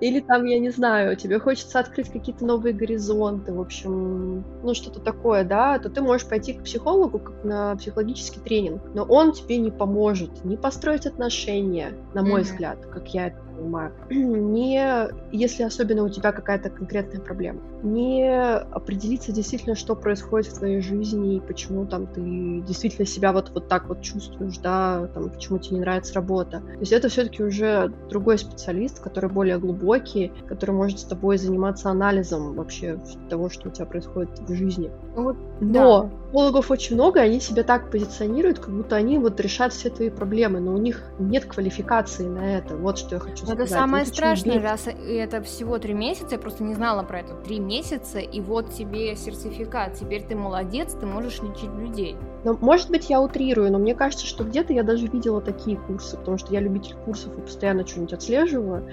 Или 0.00 0.20
там, 0.20 0.44
я 0.44 0.58
не 0.58 0.70
знаю, 0.70 1.16
тебе 1.16 1.38
хочется 1.38 1.78
открыть 1.78 2.10
какие-то 2.10 2.44
новые 2.44 2.72
горизонты, 2.72 3.52
в 3.52 3.60
общем, 3.60 4.44
ну 4.62 4.74
что-то 4.74 5.00
такое, 5.00 5.44
да, 5.44 5.78
то 5.78 5.90
ты 5.90 6.00
можешь 6.00 6.26
пойти 6.26 6.54
к 6.54 6.64
психологу 6.64 7.18
как 7.18 7.44
на 7.44 7.76
психологический 7.76 8.40
тренинг, 8.40 8.82
но 8.94 9.04
он 9.04 9.32
тебе 9.32 9.58
не 9.58 9.70
поможет 9.70 10.44
не 10.44 10.56
построить 10.56 11.06
отношения, 11.06 11.92
на 12.14 12.22
мой 12.22 12.40
mm-hmm. 12.40 12.44
взгляд, 12.44 12.86
как 12.86 13.08
я 13.08 13.28
это 13.28 13.45
понимаю, 13.56 13.92
не, 14.10 15.08
если 15.32 15.62
особенно 15.62 16.04
у 16.04 16.08
тебя 16.08 16.32
какая-то 16.32 16.70
конкретная 16.70 17.20
проблема, 17.20 17.60
не 17.82 18.28
определиться 18.28 19.32
действительно, 19.32 19.74
что 19.74 19.94
происходит 19.94 20.48
в 20.48 20.58
твоей 20.58 20.80
жизни 20.80 21.36
и 21.36 21.40
почему 21.40 21.86
там 21.86 22.06
ты 22.06 22.20
действительно 22.66 23.06
себя 23.06 23.32
вот, 23.32 23.50
вот 23.54 23.68
так 23.68 23.88
вот 23.88 24.02
чувствуешь, 24.02 24.58
да, 24.58 25.08
там, 25.14 25.30
почему 25.30 25.58
тебе 25.58 25.76
не 25.76 25.80
нравится 25.80 26.14
работа. 26.14 26.60
То 26.60 26.80
есть 26.80 26.92
это 26.92 27.08
все-таки 27.08 27.42
уже 27.42 27.92
другой 28.08 28.38
специалист, 28.38 29.00
который 29.00 29.30
более 29.30 29.58
глубокий, 29.58 30.32
который 30.48 30.72
может 30.72 31.00
с 31.00 31.04
тобой 31.04 31.38
заниматься 31.38 31.90
анализом 31.90 32.54
вообще 32.54 32.98
того, 33.28 33.48
что 33.48 33.68
у 33.68 33.72
тебя 33.72 33.86
происходит 33.86 34.38
в 34.40 34.54
жизни. 34.54 34.90
Ну, 35.14 35.24
вот, 35.24 35.36
Но 35.60 36.02
да. 36.02 36.10
психологов 36.26 36.70
очень 36.70 36.94
много, 36.96 37.20
они 37.20 37.40
себя 37.40 37.62
так 37.62 37.90
позиционируют, 37.90 38.58
как 38.58 38.70
будто 38.70 38.96
они 38.96 39.18
вот 39.18 39.40
решат 39.40 39.72
все 39.72 39.88
твои 39.88 40.10
проблемы, 40.10 40.60
но 40.60 40.74
у 40.74 40.78
них 40.78 41.02
нет 41.18 41.46
квалификации 41.46 42.26
на 42.26 42.56
это. 42.56 42.76
Вот 42.76 42.98
что 42.98 43.16
я 43.16 43.20
хочу 43.20 43.46
сказать. 43.46 43.58
Это 43.58 43.66
самое 43.66 44.02
это 44.02 44.12
страшное, 44.12 44.60
раз 44.60 44.86
это 44.86 45.42
всего 45.42 45.78
три 45.78 45.94
месяца, 45.94 46.34
я 46.34 46.38
просто 46.38 46.62
не 46.62 46.74
знала 46.74 47.02
про 47.02 47.20
это. 47.20 47.34
Три 47.34 47.58
месяца, 47.58 48.18
и 48.18 48.40
вот 48.40 48.70
тебе 48.74 49.16
сертификат. 49.16 49.94
Теперь 49.94 50.22
ты 50.22 50.36
молодец, 50.36 50.92
ты 50.92 51.06
можешь 51.06 51.40
лечить 51.40 51.72
людей. 51.72 52.16
Но, 52.46 52.56
может 52.60 52.90
быть, 52.90 53.10
я 53.10 53.20
утрирую, 53.20 53.72
но 53.72 53.78
мне 53.78 53.92
кажется, 53.92 54.24
что 54.24 54.44
где-то 54.44 54.72
я 54.72 54.84
даже 54.84 55.08
видела 55.08 55.40
такие 55.40 55.76
курсы, 55.76 56.16
потому 56.16 56.38
что 56.38 56.52
я 56.52 56.60
любитель 56.60 56.94
курсов 57.04 57.36
и 57.36 57.40
постоянно 57.40 57.84
что-нибудь 57.84 58.12
отслеживаю. 58.12 58.88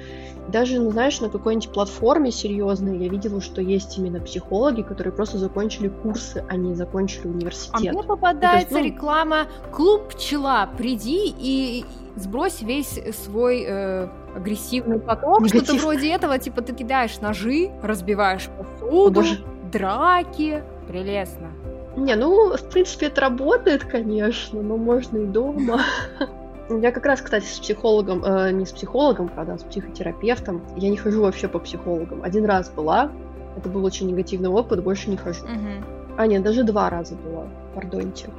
Даже, 0.47 0.79
ну, 0.79 0.89
знаешь, 0.89 1.21
на 1.21 1.29
какой-нибудь 1.29 1.69
платформе 1.69 2.31
серьезной 2.31 2.97
я 2.97 3.09
видела, 3.09 3.41
что 3.41 3.61
есть 3.61 3.95
именно 3.99 4.19
психологи, 4.19 4.81
которые 4.81 5.13
просто 5.13 5.37
закончили 5.37 5.89
курсы, 5.89 6.43
а 6.49 6.55
не 6.55 6.73
закончили 6.73 7.27
университет. 7.27 7.75
А 7.75 7.93
мне 7.93 8.01
попадается 8.01 8.71
ну, 8.71 8.79
есть, 8.79 8.89
ну... 8.89 8.95
реклама 8.95 9.45
«Клуб 9.71 10.07
пчела, 10.15 10.67
приди 10.75 11.31
и 11.37 11.85
сбрось 12.15 12.63
весь 12.63 12.99
свой 13.23 13.65
э, 13.67 14.07
агрессивный 14.35 14.97
поток, 14.97 15.47
что-то 15.47 15.75
вроде 15.75 16.11
этого, 16.11 16.39
типа 16.39 16.63
ты 16.63 16.73
кидаешь 16.73 17.19
ножи, 17.19 17.69
разбиваешь 17.83 18.49
посуду, 18.57 19.21
О, 19.21 19.23
драки, 19.71 20.63
прелестно. 20.87 21.51
Не, 21.95 22.15
ну, 22.15 22.55
в 22.55 22.69
принципе, 22.69 23.07
это 23.07 23.21
работает, 23.21 23.83
конечно, 23.83 24.61
но 24.61 24.77
можно 24.77 25.17
и 25.17 25.25
дома. 25.25 25.81
Я 26.69 26.91
как 26.91 27.05
раз, 27.05 27.21
кстати, 27.21 27.45
с 27.45 27.59
психологом, 27.59 28.23
э, 28.25 28.51
не 28.51 28.65
с 28.65 28.71
психологом, 28.71 29.29
правда, 29.29 29.53
а 29.53 29.59
с 29.59 29.63
психотерапевтом. 29.63 30.63
Я 30.75 30.89
не 30.89 30.97
хожу 30.97 31.21
вообще 31.21 31.47
по 31.47 31.59
психологам. 31.59 32.23
Один 32.23 32.45
раз 32.45 32.69
была, 32.69 33.11
это 33.57 33.69
был 33.69 33.83
очень 33.85 34.07
негативный 34.07 34.49
опыт, 34.49 34.83
больше 34.83 35.09
не 35.09 35.17
хожу. 35.17 35.43
Угу. 35.43 36.15
А, 36.17 36.27
нет, 36.27 36.41
даже 36.43 36.63
два 36.63 36.89
раза 36.89 37.15
была, 37.15 37.47
пардоньте. 37.75 38.29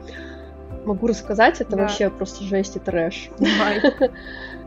Могу 0.84 1.06
рассказать, 1.06 1.60
это 1.60 1.72
да. 1.72 1.82
вообще 1.82 2.10
просто 2.10 2.44
жесть 2.44 2.76
и 2.76 2.78
трэш. 2.78 3.30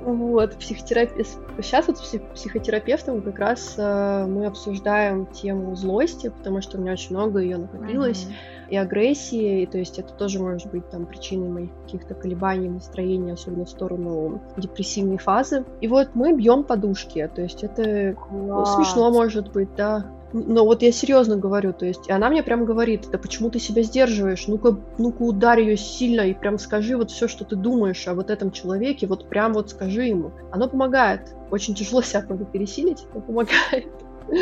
Вот, 0.06 0.56
психотерапевт. 0.56 1.38
Сейчас 1.60 1.88
вот 1.88 1.98
с 1.98 2.18
психотерапевтом 2.34 3.22
как 3.22 3.40
раз 3.40 3.74
э, 3.78 4.26
мы 4.26 4.46
обсуждаем 4.46 5.26
тему 5.26 5.76
злости, 5.76 6.30
потому 6.30 6.62
что 6.62 6.78
у 6.78 6.82
меня 6.82 6.94
очень 6.94 7.14
много 7.14 7.40
ее 7.40 7.58
накопилось, 7.58 8.24
mm-hmm. 8.24 8.57
И 8.70 8.76
агрессии, 8.76 9.64
и, 9.64 9.66
то 9.66 9.78
есть 9.78 10.00
это 10.00 10.14
тоже 10.14 10.40
может 10.40 10.70
быть 10.72 10.90
там 10.90 11.06
причиной 11.06 11.50
моих 11.50 11.70
каких-то 11.84 12.14
колебаний 12.14 12.70
настроения, 12.70 13.34
особенно 13.34 13.66
в 13.66 13.70
сторону 13.70 14.42
депрессивной 14.58 15.18
фазы. 15.18 15.66
И 15.82 15.88
вот 15.88 16.10
мы 16.14 16.34
бьем 16.34 16.64
подушки, 16.64 17.30
то 17.34 17.42
есть 17.42 17.64
это 17.64 18.14
Класс. 18.14 18.76
смешно 18.76 19.12
может 19.12 19.52
быть, 19.52 19.74
да. 19.76 20.12
Но 20.34 20.66
вот 20.66 20.82
я 20.82 20.92
серьезно 20.92 21.38
говорю, 21.38 21.72
то 21.72 21.86
есть, 21.86 22.10
и 22.10 22.12
она 22.12 22.30
мне 22.30 22.44
прям 22.44 22.66
говорит, 22.66 23.08
да 23.10 23.18
почему 23.18 23.50
ты 23.50 23.60
себя 23.60 23.82
сдерживаешь? 23.82 24.48
Ну-ка, 24.48 24.78
ну-ка 24.98 25.22
ударь 25.22 25.62
ее 25.62 25.78
сильно 25.78 26.22
и 26.22 26.34
прям 26.34 26.60
скажи 26.60 26.98
вот 26.98 27.12
все, 27.12 27.30
что 27.30 27.46
ты 27.46 27.56
думаешь 27.56 28.06
о 28.08 28.14
вот 28.14 28.30
этом 28.30 28.52
человеке, 28.52 29.08
вот 29.08 29.30
прям 29.30 29.54
вот 29.54 29.70
скажи 29.70 30.04
ему. 30.04 30.32
Оно 30.52 30.68
помогает. 30.68 31.34
Очень 31.50 31.76
тяжело 31.76 32.02
себя, 32.02 32.22
правда, 32.22 32.44
пересилить, 32.44 33.06
но 33.14 33.22
помогает. 33.22 33.88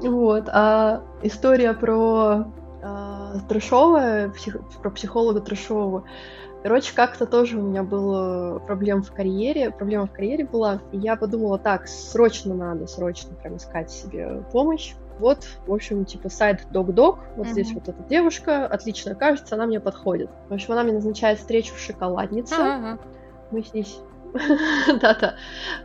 Вот. 0.00 0.44
А 0.46 1.02
история 1.24 1.74
про 1.74 2.46
трешовая, 3.48 4.30
псих, 4.30 4.56
про 4.82 4.90
психолога 4.90 5.40
трешового. 5.40 6.04
Короче, 6.62 6.92
как-то 6.94 7.24
тоже 7.26 7.56
у 7.56 7.62
меня 7.62 7.84
было 7.84 8.58
проблем 8.58 9.02
в 9.02 9.12
карьере, 9.12 9.70
проблема 9.70 10.06
в 10.06 10.12
карьере 10.12 10.44
была, 10.44 10.80
и 10.90 10.98
я 10.98 11.14
подумала, 11.16 11.56
так, 11.58 11.86
срочно 11.86 12.54
надо, 12.54 12.86
срочно 12.88 13.34
прям 13.34 13.56
искать 13.56 13.90
себе 13.90 14.42
помощь. 14.52 14.94
вот, 15.18 15.46
в 15.66 15.72
общем, 15.72 16.04
типа 16.04 16.28
сайт 16.28 16.66
док-док, 16.70 17.18
вот 17.36 17.46
mm-hmm. 17.46 17.50
здесь 17.50 17.72
вот 17.72 17.88
эта 17.88 18.02
девушка, 18.04 18.66
отлично 18.66 19.14
кажется, 19.14 19.54
она 19.54 19.66
мне 19.66 19.80
подходит. 19.80 20.30
В 20.48 20.54
общем, 20.54 20.72
она 20.72 20.82
мне 20.82 20.92
назначает 20.92 21.38
встречу 21.38 21.74
в 21.74 21.78
шоколаднице. 21.78 22.54
Uh-huh. 22.54 22.98
Мы 23.50 23.64
ней 23.72 23.86
Да-да. 25.00 25.36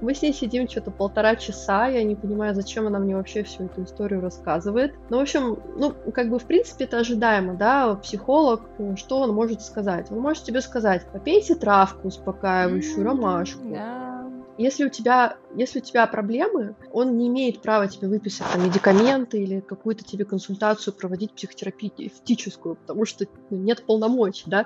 Мы 0.02 0.14
с 0.14 0.22
ней 0.22 0.34
сидим 0.34 0.68
что-то 0.70 0.92
полтора 0.92 1.36
часа, 1.36 1.88
я 1.88 2.04
не 2.04 2.16
понимаю, 2.16 2.56
зачем 2.56 2.88
она 2.88 3.00
мне 3.00 3.16
вообще 3.16 3.44
всю 3.44 3.66
эту 3.66 3.84
историю 3.84 4.22
рассказывает. 4.22 4.94
Ну, 5.10 5.18
в 5.18 5.22
общем, 5.22 5.60
ну, 5.78 5.94
как 6.14 6.30
бы, 6.30 6.40
в 6.40 6.46
принципе, 6.46 6.86
это 6.86 7.00
ожидаемо, 7.00 7.56
да, 7.56 7.96
психолог, 7.96 8.62
что 8.96 9.20
он 9.20 9.34
может 9.34 9.62
сказать? 9.62 10.12
Он 10.12 10.20
может 10.20 10.44
тебе 10.44 10.62
сказать, 10.62 11.06
попейте 11.12 11.56
травку 11.56 12.08
успокаивающую, 12.08 13.04
ромашку. 13.04 13.70
Да 13.70 14.33
если 14.58 14.86
у 14.86 14.90
тебя, 14.90 15.38
если 15.56 15.80
у 15.80 15.82
тебя 15.82 16.06
проблемы, 16.08 16.76
он 16.92 17.18
не 17.18 17.28
имеет 17.28 17.62
права 17.62 17.88
тебе 17.88 18.08
выписать 18.08 18.46
там, 18.52 18.64
медикаменты 18.64 19.42
или 19.42 19.60
какую-то 19.60 20.04
тебе 20.04 20.26
консультацию 20.26 20.94
проводить 20.94 21.34
психотерапевтическую, 21.34 22.76
потому 22.76 23.06
что 23.06 23.26
ну, 23.50 23.58
нет 23.58 23.84
полномочий, 23.86 24.44
да. 24.48 24.66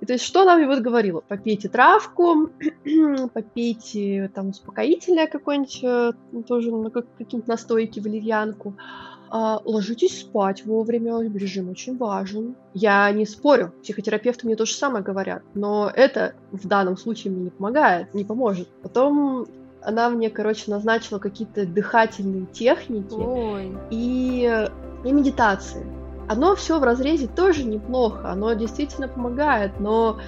И 0.00 0.06
то 0.06 0.14
есть 0.14 0.24
что 0.24 0.42
она 0.42 0.56
мне 0.56 0.66
вот 0.66 0.80
говорила? 0.80 1.20
Попейте 1.20 1.68
травку, 1.68 2.50
попейте 3.34 4.30
там 4.34 4.50
успокоительное 4.50 5.26
какое-нибудь, 5.26 5.80
э, 5.82 6.12
тоже 6.46 6.70
на 6.70 6.90
какие-нибудь 6.90 7.48
настойки, 7.48 8.00
валерьянку, 8.00 8.76
ложитесь 9.30 10.20
спать 10.20 10.64
вовремя, 10.64 11.20
режим 11.20 11.70
очень 11.70 11.96
важен. 11.96 12.56
Я 12.74 13.10
не 13.10 13.26
спорю, 13.26 13.72
психотерапевты 13.82 14.46
мне 14.46 14.56
то 14.56 14.66
же 14.66 14.72
самое 14.74 15.04
говорят, 15.04 15.42
но 15.54 15.90
это 15.94 16.34
в 16.52 16.66
данном 16.66 16.96
случае 16.96 17.32
мне 17.32 17.44
не 17.44 17.50
помогает, 17.50 18.14
не 18.14 18.24
поможет. 18.24 18.68
Потом 18.82 19.46
она 19.82 20.08
мне, 20.10 20.30
короче, 20.30 20.70
назначила 20.70 21.18
какие-то 21.18 21.66
дыхательные 21.66 22.46
техники 22.46 23.14
Ой. 23.14 23.76
И, 23.90 24.68
и 25.04 25.12
медитации. 25.12 25.86
Оно 26.28 26.54
все 26.56 26.78
в 26.78 26.82
разрезе 26.82 27.26
тоже 27.26 27.64
неплохо, 27.64 28.30
оно 28.30 28.52
действительно 28.52 29.08
помогает, 29.08 29.80
но 29.80 30.18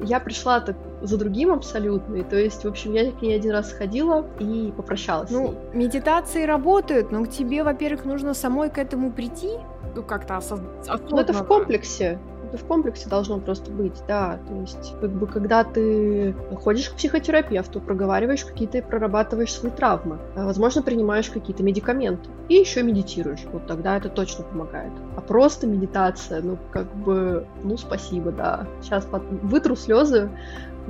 я 0.00 0.18
пришла 0.18 0.60
так 0.60 0.76
за 1.02 1.18
другим 1.18 1.52
абсолютно. 1.52 2.16
И, 2.16 2.22
то 2.22 2.36
есть, 2.36 2.64
в 2.64 2.68
общем, 2.68 2.92
я 2.94 3.10
к 3.10 3.22
ней 3.22 3.36
один 3.36 3.52
раз 3.52 3.70
сходила 3.70 4.26
и 4.38 4.72
попрощалась. 4.76 5.30
Ну, 5.30 5.54
медитации 5.72 6.44
работают, 6.44 7.10
но 7.12 7.24
к 7.24 7.30
тебе, 7.30 7.62
во-первых, 7.62 8.04
нужно 8.04 8.34
самой 8.34 8.70
к 8.70 8.78
этому 8.78 9.12
прийти, 9.12 9.50
ну, 9.94 10.02
как-то 10.02 10.36
осознанно. 10.36 10.70
Ну, 11.10 11.18
это 11.18 11.32
в 11.32 11.46
комплексе. 11.46 12.18
Это 12.48 12.58
в 12.58 12.64
комплексе 12.64 13.08
должно 13.08 13.40
просто 13.40 13.72
быть, 13.72 14.00
да. 14.06 14.38
То 14.46 14.54
есть, 14.60 14.94
как 15.00 15.10
бы, 15.10 15.26
когда 15.26 15.64
ты 15.64 16.32
ходишь 16.62 16.90
к 16.90 16.94
психотерапевту, 16.94 17.80
проговариваешь 17.80 18.44
какие-то 18.44 18.78
и 18.78 18.82
прорабатываешь 18.82 19.52
свои 19.52 19.72
травмы, 19.72 20.18
а, 20.36 20.44
возможно, 20.44 20.80
принимаешь 20.82 21.28
какие-то 21.28 21.64
медикаменты 21.64 22.30
и 22.48 22.54
еще 22.54 22.84
медитируешь, 22.84 23.44
вот 23.52 23.66
тогда 23.66 23.96
это 23.96 24.08
точно 24.08 24.44
помогает. 24.44 24.92
А 25.16 25.20
просто 25.22 25.66
медитация, 25.66 26.40
ну, 26.40 26.56
как 26.70 26.94
бы, 26.94 27.48
ну, 27.64 27.76
спасибо, 27.76 28.30
да. 28.30 28.68
Сейчас 28.80 29.08
вытру 29.42 29.74
слезы, 29.74 30.30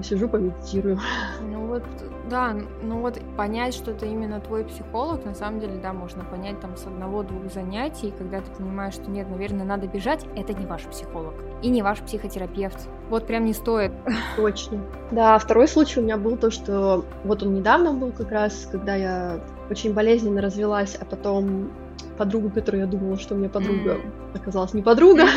сижу, 0.03 0.29
помедитирую. 0.29 0.99
Ну 1.41 1.67
вот, 1.67 1.83
да, 2.29 2.57
ну 2.83 3.01
вот 3.01 3.21
понять, 3.37 3.75
что 3.75 3.93
это 3.93 4.07
именно 4.07 4.41
твой 4.41 4.65
психолог, 4.65 5.25
на 5.25 5.35
самом 5.35 5.61
деле, 5.61 5.79
да, 5.81 5.93
можно 5.93 6.25
понять 6.25 6.61
там 6.61 6.77
с 6.77 6.87
одного-двух 6.87 7.53
занятий, 7.53 8.13
когда 8.17 8.41
ты 8.41 8.51
понимаешь, 8.51 8.95
что 8.95 9.11
нет, 9.11 9.29
наверное, 9.31 9.65
надо 9.65 9.87
бежать, 9.87 10.27
это 10.37 10.53
не 10.53 10.67
ваш 10.67 10.83
психолог 10.83 11.35
и 11.63 11.69
не 11.69 11.83
ваш 11.83 12.01
психотерапевт. 12.01 12.89
Вот 13.09 13.27
прям 13.27 13.45
не 13.45 13.53
стоит. 13.53 13.93
Точно. 14.37 14.81
Да, 15.11 15.39
второй 15.39 15.69
случай 15.69 16.01
у 16.01 16.03
меня 16.03 16.17
был 16.17 16.37
то, 16.37 16.51
что 16.51 17.05
вот 17.25 17.43
он 17.43 17.55
недавно 17.55 17.93
был 17.93 18.13
как 18.13 18.31
раз, 18.31 18.69
когда 18.71 18.95
я 18.95 19.41
очень 19.71 19.95
болезненно 19.95 20.41
развелась, 20.41 20.97
а 21.01 21.05
потом 21.05 21.71
подругу, 22.17 22.51
которую 22.51 22.83
я 22.83 22.87
думала, 22.87 23.17
что 23.19 23.35
у 23.35 23.39
меня 23.39 23.49
подруга, 23.49 23.95
mm. 23.95 24.37
оказалась 24.37 24.75
не 24.75 24.83
подруга. 24.83 25.25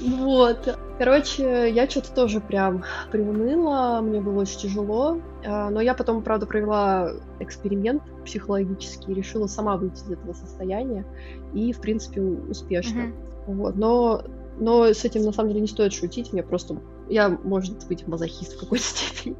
Вот. 0.00 0.78
Короче, 0.98 1.70
я 1.70 1.88
что-то 1.88 2.12
тоже 2.14 2.40
прям 2.40 2.84
приуныла, 3.10 4.00
мне 4.02 4.20
было 4.20 4.42
очень 4.42 4.58
тяжело. 4.58 5.20
А, 5.44 5.70
но 5.70 5.80
я 5.80 5.94
потом, 5.94 6.22
правда, 6.22 6.46
провела 6.46 7.12
эксперимент 7.38 8.02
психологический, 8.24 9.14
решила 9.14 9.46
сама 9.46 9.76
выйти 9.76 10.02
из 10.02 10.10
этого 10.10 10.32
состояния. 10.32 11.06
И, 11.54 11.72
в 11.72 11.80
принципе, 11.80 12.20
успешно. 12.20 12.98
Mm-hmm. 12.98 13.54
Вот. 13.54 13.76
Но, 13.76 14.24
но 14.58 14.84
с 14.86 15.04
этим, 15.04 15.22
на 15.22 15.32
самом 15.32 15.50
деле, 15.50 15.62
не 15.62 15.68
стоит 15.68 15.92
шутить. 15.92 16.32
Мне 16.32 16.42
просто... 16.42 16.76
Я, 17.08 17.28
может 17.28 17.86
быть, 17.88 18.06
мазохист 18.06 18.54
в 18.56 18.60
какой-то 18.60 18.84
степени. 18.84 19.36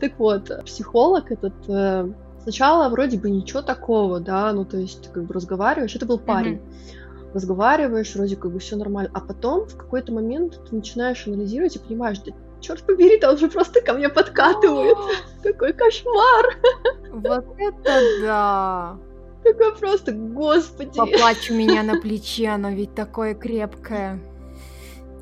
Так 0.00 0.18
вот, 0.18 0.50
психолог 0.64 1.30
этот 1.30 1.54
э, 1.68 2.08
Сначала 2.44 2.90
вроде 2.90 3.18
бы 3.18 3.30
ничего 3.30 3.62
такого, 3.62 4.20
да, 4.20 4.52
ну 4.52 4.64
то 4.64 4.76
есть 4.76 5.10
как 5.12 5.24
бы 5.24 5.34
разговариваешь, 5.34 5.96
это 5.96 6.04
был 6.04 6.18
парень. 6.18 6.56
Mm-hmm. 6.56 7.32
Разговариваешь, 7.34 8.14
вроде 8.14 8.36
как 8.36 8.52
бы 8.52 8.58
все 8.58 8.76
нормально, 8.76 9.10
а 9.14 9.20
потом 9.20 9.66
в 9.66 9.76
какой-то 9.76 10.12
момент 10.12 10.60
ты 10.68 10.76
начинаешь 10.76 11.26
анализировать 11.26 11.74
и 11.74 11.78
понимаешь, 11.78 12.18
да 12.18 12.32
черт 12.60 12.82
побери, 12.82 13.18
там 13.18 13.34
уже 13.34 13.48
просто 13.48 13.80
ко 13.80 13.94
мне 13.94 14.08
подкатывает. 14.08 14.96
Какой 15.42 15.72
кошмар! 15.72 16.56
Вот 17.12 17.46
это 17.58 18.00
да! 18.22 18.96
Такой 19.42 19.74
просто, 19.76 20.12
господи. 20.12 20.96
Поплачь 20.96 21.50
у 21.50 21.54
меня 21.54 21.82
на 21.82 22.00
плече, 22.00 22.48
оно 22.48 22.70
ведь 22.70 22.94
такое 22.94 23.34
крепкое. 23.34 24.20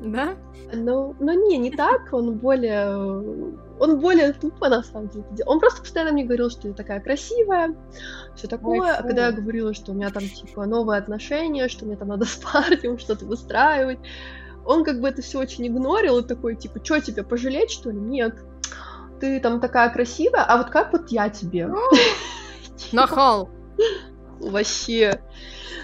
Да? 0.01 0.35
Ну, 0.73 1.15
ну 1.19 1.47
не, 1.47 1.57
не 1.57 1.71
так, 1.71 2.13
он 2.13 2.37
более... 2.37 3.61
Он 3.79 3.99
более 3.99 4.33
тупо, 4.33 4.69
на 4.69 4.83
самом 4.83 5.09
деле. 5.09 5.25
Он 5.45 5.59
просто 5.59 5.81
постоянно 5.81 6.13
мне 6.13 6.23
говорил, 6.23 6.49
что 6.49 6.67
я 6.67 6.73
такая 6.73 6.99
красивая, 6.99 7.75
все 8.35 8.47
такое. 8.47 8.81
Ой, 8.81 8.91
а 8.91 9.01
когда 9.01 9.27
я 9.27 9.31
говорила, 9.31 9.73
что 9.73 9.91
у 9.91 9.95
меня 9.95 10.09
там, 10.09 10.23
типа, 10.23 10.65
новые 10.65 10.99
отношения, 10.99 11.67
что 11.67 11.85
мне 11.85 11.95
там 11.95 12.09
надо 12.09 12.25
с 12.25 12.35
парнем 12.35 12.97
что-то 12.99 13.25
выстраивать, 13.25 13.99
он 14.65 14.83
как 14.83 15.01
бы 15.01 15.09
это 15.09 15.21
все 15.21 15.39
очень 15.39 15.67
игнорил 15.67 16.19
и 16.19 16.27
такой, 16.27 16.55
типа, 16.55 16.79
что 16.83 16.99
тебе, 17.01 17.23
пожалеть, 17.23 17.71
что 17.71 17.89
ли? 17.89 17.99
Нет. 17.99 18.35
Ты 19.19 19.39
там 19.39 19.59
такая 19.59 19.89
красивая, 19.89 20.43
а 20.43 20.57
вот 20.57 20.69
как 20.69 20.91
вот 20.93 21.09
я 21.09 21.29
тебе? 21.29 21.69
Нахал! 22.91 23.49
Вообще. 24.39 25.21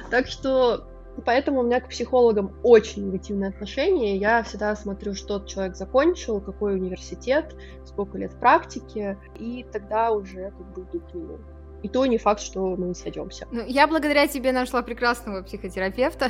Так 0.10 0.28
что 0.28 0.89
Поэтому 1.22 1.62
у 1.62 1.64
меня 1.64 1.80
к 1.82 1.90
психологам 1.90 2.56
очень 2.64 3.08
негативное 3.08 3.50
отношение. 3.50 4.18
Я 4.18 4.44
всегда 4.44 4.76
смотрю, 4.76 5.14
что 5.14 5.40
человек 5.40 5.76
закончил, 5.76 6.42
какой 6.42 6.76
университет, 6.76 7.56
сколько 7.86 8.18
лет 8.18 8.32
практики, 8.40 9.18
и 9.38 9.66
тогда 9.72 10.12
уже 10.12 10.52
как 10.52 10.74
бы 10.74 10.82
иду 10.82 11.00
к 11.00 11.14
нему. 11.14 11.38
И 11.82 11.88
то 11.88 12.06
не 12.06 12.18
факт, 12.18 12.42
что 12.42 12.76
мы 12.76 12.94
сойдемся. 12.94 13.48
Ну, 13.52 13.64
я 13.66 13.88
благодаря 13.88 14.28
тебе 14.28 14.52
нашла 14.52 14.82
прекрасного 14.82 15.44
психотерапевта. 15.44 16.30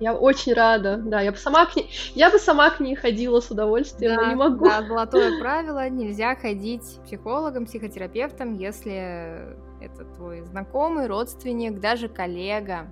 Я 0.00 0.14
очень 0.14 0.52
рада, 0.52 0.96
да, 0.96 1.20
я 1.20 1.30
бы 1.30 1.38
сама 1.38 1.64
к 1.64 1.76
ней, 1.76 1.88
я 2.14 2.30
бы 2.30 2.38
сама 2.38 2.70
к 2.70 2.80
ней 2.80 2.96
ходила 2.96 3.40
с 3.40 3.50
удовольствием, 3.50 4.16
да, 4.16 4.22
но 4.22 4.28
не 4.30 4.34
могу. 4.34 4.64
Да, 4.64 4.82
золотое 4.82 5.38
правило, 5.40 5.88
нельзя 5.88 6.34
ходить 6.34 6.98
психологом, 7.04 7.66
психотерапевтом, 7.66 8.54
если 8.54 9.56
это 9.80 10.04
твой 10.16 10.42
знакомый, 10.42 11.06
родственник, 11.06 11.78
даже 11.78 12.08
коллега 12.08 12.88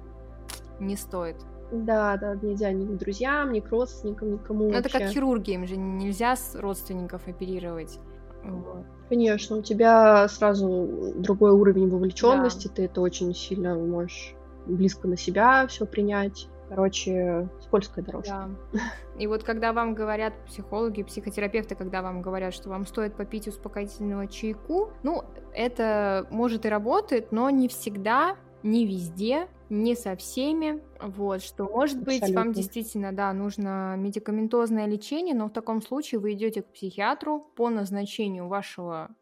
не 0.81 0.97
стоит. 0.97 1.37
Да, 1.71 2.17
да, 2.17 2.35
нельзя 2.35 2.73
ни 2.73 2.85
к 2.85 2.99
друзьям, 2.99 3.53
ни 3.53 3.61
к 3.61 3.71
родственникам, 3.71 4.33
никому. 4.33 4.71
Ну, 4.71 4.75
это 4.75 4.89
как 4.89 5.03
хирурги, 5.03 5.53
им 5.53 5.67
же 5.67 5.77
нельзя 5.77 6.35
с 6.35 6.57
родственников 6.57 7.29
оперировать. 7.29 8.01
Вот. 8.43 8.85
Конечно, 9.09 9.57
у 9.57 9.63
тебя 9.63 10.27
сразу 10.29 11.13
другой 11.17 11.53
уровень 11.53 11.89
вовлеченности, 11.89 12.69
да. 12.69 12.75
ты 12.75 12.85
это 12.85 13.01
очень 13.01 13.35
сильно 13.35 13.75
можешь 13.75 14.35
близко 14.67 15.09
на 15.09 15.17
себя 15.17 15.67
все 15.67 15.87
принять. 15.87 16.49
Короче, 16.69 17.49
скользкая 17.63 18.05
дорожка. 18.05 18.49
Да. 18.73 18.81
И 19.19 19.27
вот 19.27 19.43
когда 19.43 19.73
вам 19.73 19.95
говорят 19.95 20.33
психологи, 20.47 21.03
психотерапевты, 21.03 21.75
когда 21.75 22.01
вам 22.01 22.23
говорят, 22.23 22.55
что 22.55 22.69
вам 22.69 22.87
стоит 22.87 23.17
попить 23.17 23.49
успокоительного 23.49 24.29
чайку, 24.29 24.91
ну, 25.03 25.25
это 25.53 26.29
может 26.31 26.65
и 26.67 26.69
работает, 26.69 27.33
но 27.33 27.51
не 27.51 27.67
всегда 27.67 28.37
не 28.63 28.87
везде, 28.87 29.49
не 29.71 29.95
со 29.95 30.17
всеми, 30.17 30.83
вот, 31.01 31.43
что 31.43 31.65
может 31.65 32.03
быть 32.03 32.31
вам 32.31 32.53
действительно, 32.53 33.13
да, 33.13 33.33
нужно 33.33 33.95
медикаментозное 33.97 34.87
лечение, 34.87 35.35
но 35.35 35.47
в 35.47 35.53
таком 35.53 35.81
случае 35.81 36.21
вы 36.21 36.33
идете 36.33 36.63
к 36.63 36.73
психиатру 36.73 37.41
по 37.57 37.71
назначению 37.71 38.49
вашего 38.49 39.15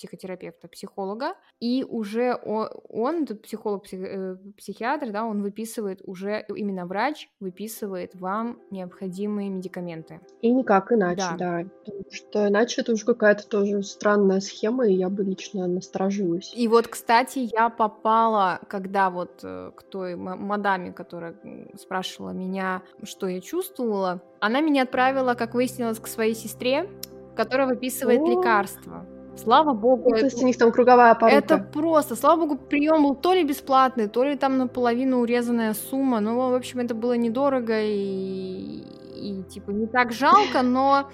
психотерапевта, 0.00 0.66
психолога, 0.68 1.34
и 1.60 1.84
уже 1.86 2.34
он, 2.42 2.68
он 2.88 3.26
психолог, 3.26 3.84
псих, 3.84 4.00
э, 4.00 4.36
психиатр, 4.56 5.10
да, 5.10 5.24
он 5.24 5.42
выписывает 5.42 6.00
уже, 6.04 6.44
именно 6.48 6.86
врач 6.86 7.28
выписывает 7.38 8.14
вам 8.14 8.58
необходимые 8.70 9.50
медикаменты. 9.50 10.20
И 10.40 10.50
никак 10.50 10.90
иначе, 10.92 11.26
да. 11.38 11.62
да. 11.62 11.64
Потому 11.84 12.04
что 12.10 12.48
иначе 12.48 12.80
это 12.80 12.92
уже 12.92 13.04
какая-то 13.04 13.46
тоже 13.46 13.82
странная 13.82 14.40
схема, 14.40 14.88
и 14.88 14.94
я 14.94 15.10
бы 15.10 15.22
лично 15.22 15.66
насторожилась. 15.66 16.54
И 16.56 16.66
вот, 16.66 16.88
кстати, 16.88 17.50
я 17.52 17.68
попала, 17.68 18.60
когда 18.68 19.10
вот 19.10 19.40
э, 19.42 19.72
к 19.76 19.82
той 19.82 20.16
мадаме, 20.16 20.92
которая 20.92 21.34
спрашивала 21.78 22.30
меня, 22.30 22.82
что 23.02 23.28
я 23.28 23.40
чувствовала, 23.42 24.22
она 24.40 24.60
меня 24.60 24.84
отправила, 24.84 25.34
как 25.34 25.52
выяснилось, 25.52 25.98
к 25.98 26.06
своей 26.06 26.34
сестре, 26.34 26.88
которая 27.36 27.66
выписывает 27.66 28.20
О! 28.20 28.26
лекарства 28.26 29.06
Слава 29.42 29.72
богу. 29.72 30.10
Ну, 30.10 30.16
то 30.16 30.24
есть 30.24 30.42
у 30.42 30.46
них 30.46 30.58
там 30.58 30.72
круговая 30.72 31.14
порука. 31.14 31.36
Это 31.36 31.58
просто, 31.58 32.16
слава 32.16 32.40
богу, 32.40 32.56
прием 32.56 33.02
был 33.02 33.14
то 33.14 33.32
ли 33.32 33.44
бесплатный, 33.44 34.08
то 34.08 34.24
ли 34.24 34.36
там 34.36 34.58
наполовину 34.58 35.20
урезанная 35.20 35.74
сумма. 35.74 36.20
Ну, 36.20 36.50
в 36.50 36.54
общем, 36.54 36.80
это 36.80 36.94
было 36.94 37.16
недорого 37.16 37.80
и, 37.80 38.84
и 39.14 39.42
типа 39.48 39.70
не 39.70 39.86
так 39.86 40.12
жалко, 40.12 40.62
но 40.62 41.08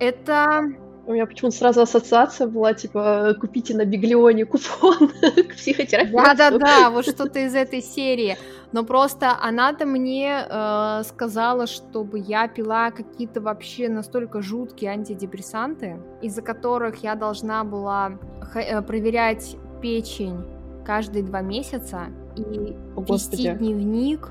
это 0.00 0.60
у 1.08 1.12
меня 1.12 1.24
почему-то 1.24 1.56
сразу 1.56 1.80
ассоциация 1.80 2.46
была, 2.46 2.74
типа, 2.74 3.34
купите 3.40 3.74
на 3.74 3.86
Биглионе 3.86 4.44
купон 4.44 5.08
к 5.48 5.54
психотерапевту. 5.54 6.18
Да-да-да, 6.18 6.90
вот 6.90 7.06
что-то 7.06 7.38
из 7.38 7.54
этой 7.54 7.80
серии. 7.80 8.36
Но 8.72 8.84
просто 8.84 9.34
она-то 9.40 9.86
мне 9.86 10.44
э, 10.46 11.02
сказала, 11.04 11.66
чтобы 11.66 12.18
я 12.18 12.46
пила 12.46 12.90
какие-то 12.90 13.40
вообще 13.40 13.88
настолько 13.88 14.42
жуткие 14.42 14.90
антидепрессанты, 14.90 15.96
из-за 16.20 16.42
которых 16.42 17.02
я 17.02 17.14
должна 17.14 17.64
была 17.64 18.18
э, 18.54 18.82
проверять 18.82 19.56
печень 19.80 20.44
каждые 20.84 21.24
два 21.24 21.40
месяца 21.40 22.08
и 22.36 22.76
О, 22.96 23.00
вести 23.00 23.50
дневник 23.54 24.28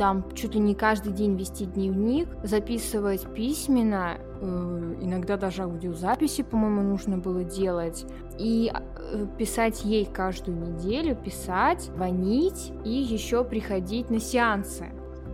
там 0.00 0.24
чуть 0.34 0.54
ли 0.54 0.60
не 0.60 0.74
каждый 0.74 1.12
день 1.12 1.36
вести 1.36 1.66
дневник, 1.66 2.28
записывать 2.42 3.26
письменно, 3.34 4.16
иногда 4.40 5.36
даже 5.36 5.62
аудиозаписи, 5.62 6.42
по-моему, 6.42 6.82
нужно 6.82 7.18
было 7.18 7.44
делать, 7.44 8.06
и 8.38 8.72
э, 8.72 9.26
писать 9.38 9.84
ей 9.84 10.06
каждую 10.06 10.58
неделю, 10.58 11.14
писать, 11.14 11.82
звонить 11.82 12.72
и 12.84 12.90
еще 12.90 13.44
приходить 13.44 14.10
на 14.10 14.20
сеансы. 14.20 14.86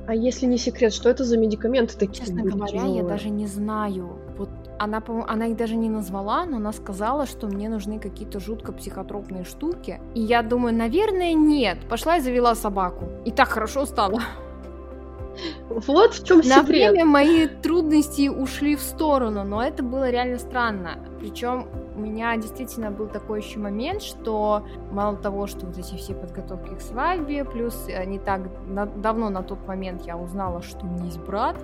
А 0.09 0.15
если 0.15 0.47
не 0.47 0.59
секрет, 0.59 0.93
что 0.93 1.11
это 1.11 1.25
за 1.25 1.37
медикаменты 1.37 1.97
такие? 1.97 2.27
Честно 2.27 2.43
говоря, 2.43 2.73
тяжелые? 2.73 2.97
я 2.97 3.03
даже 3.05 3.29
не 3.29 3.47
знаю. 3.47 4.19
Вот 4.39 4.49
она, 4.79 5.03
она 5.27 5.47
их 5.47 5.57
даже 5.57 5.75
не 5.75 5.89
назвала, 5.89 6.45
но 6.45 6.59
она 6.59 6.73
сказала, 6.73 7.27
что 7.27 7.49
мне 7.49 7.69
нужны 7.69 7.99
какие-то 7.99 8.39
жутко 8.39 8.73
психотропные 8.73 9.45
штуки. 9.45 10.01
И 10.15 10.21
я 10.21 10.43
думаю, 10.43 10.75
наверное, 10.75 11.33
нет. 11.33 11.79
Пошла 11.89 12.19
и 12.19 12.21
завела 12.21 12.55
собаку. 12.55 13.09
И 13.25 13.33
так 13.33 13.49
хорошо 13.49 13.85
стало. 13.85 14.21
Вот 15.69 16.15
в 16.15 16.27
чем 16.27 16.43
секрет. 16.43 16.57
На 16.57 16.63
время 16.63 17.05
мои 17.05 17.47
трудности 17.47 18.29
ушли 18.29 18.77
в 18.77 18.81
сторону, 18.81 19.45
но 19.45 19.63
это 19.63 19.83
было 19.83 20.11
реально 20.11 20.39
странно. 20.39 20.99
Причем 21.19 21.67
у 21.97 22.01
меня 22.01 22.37
действительно 22.37 22.91
был 22.91 23.07
такой 23.07 23.43
еще 23.43 23.59
момент, 23.59 24.03
что 24.03 24.65
мало 24.93 25.17
того, 25.17 25.47
что 25.47 25.67
вот 25.67 25.79
эти 25.79 25.95
все 25.97 26.15
подготовки 26.15 26.75
к 26.75 26.81
свадьбе, 26.81 27.45
плюс 27.45 27.87
не 28.07 28.19
так 28.19 28.43
на, 28.67 28.87
давно 28.87 29.31
на 29.31 29.43
тот 29.43 29.67
момент 29.67 30.03
я 30.07 30.17
узнала, 30.17 30.63
что 30.63 30.85
у 30.85 30.89
меня 30.89 31.05
есть 31.07 31.21
брат. 31.21 31.57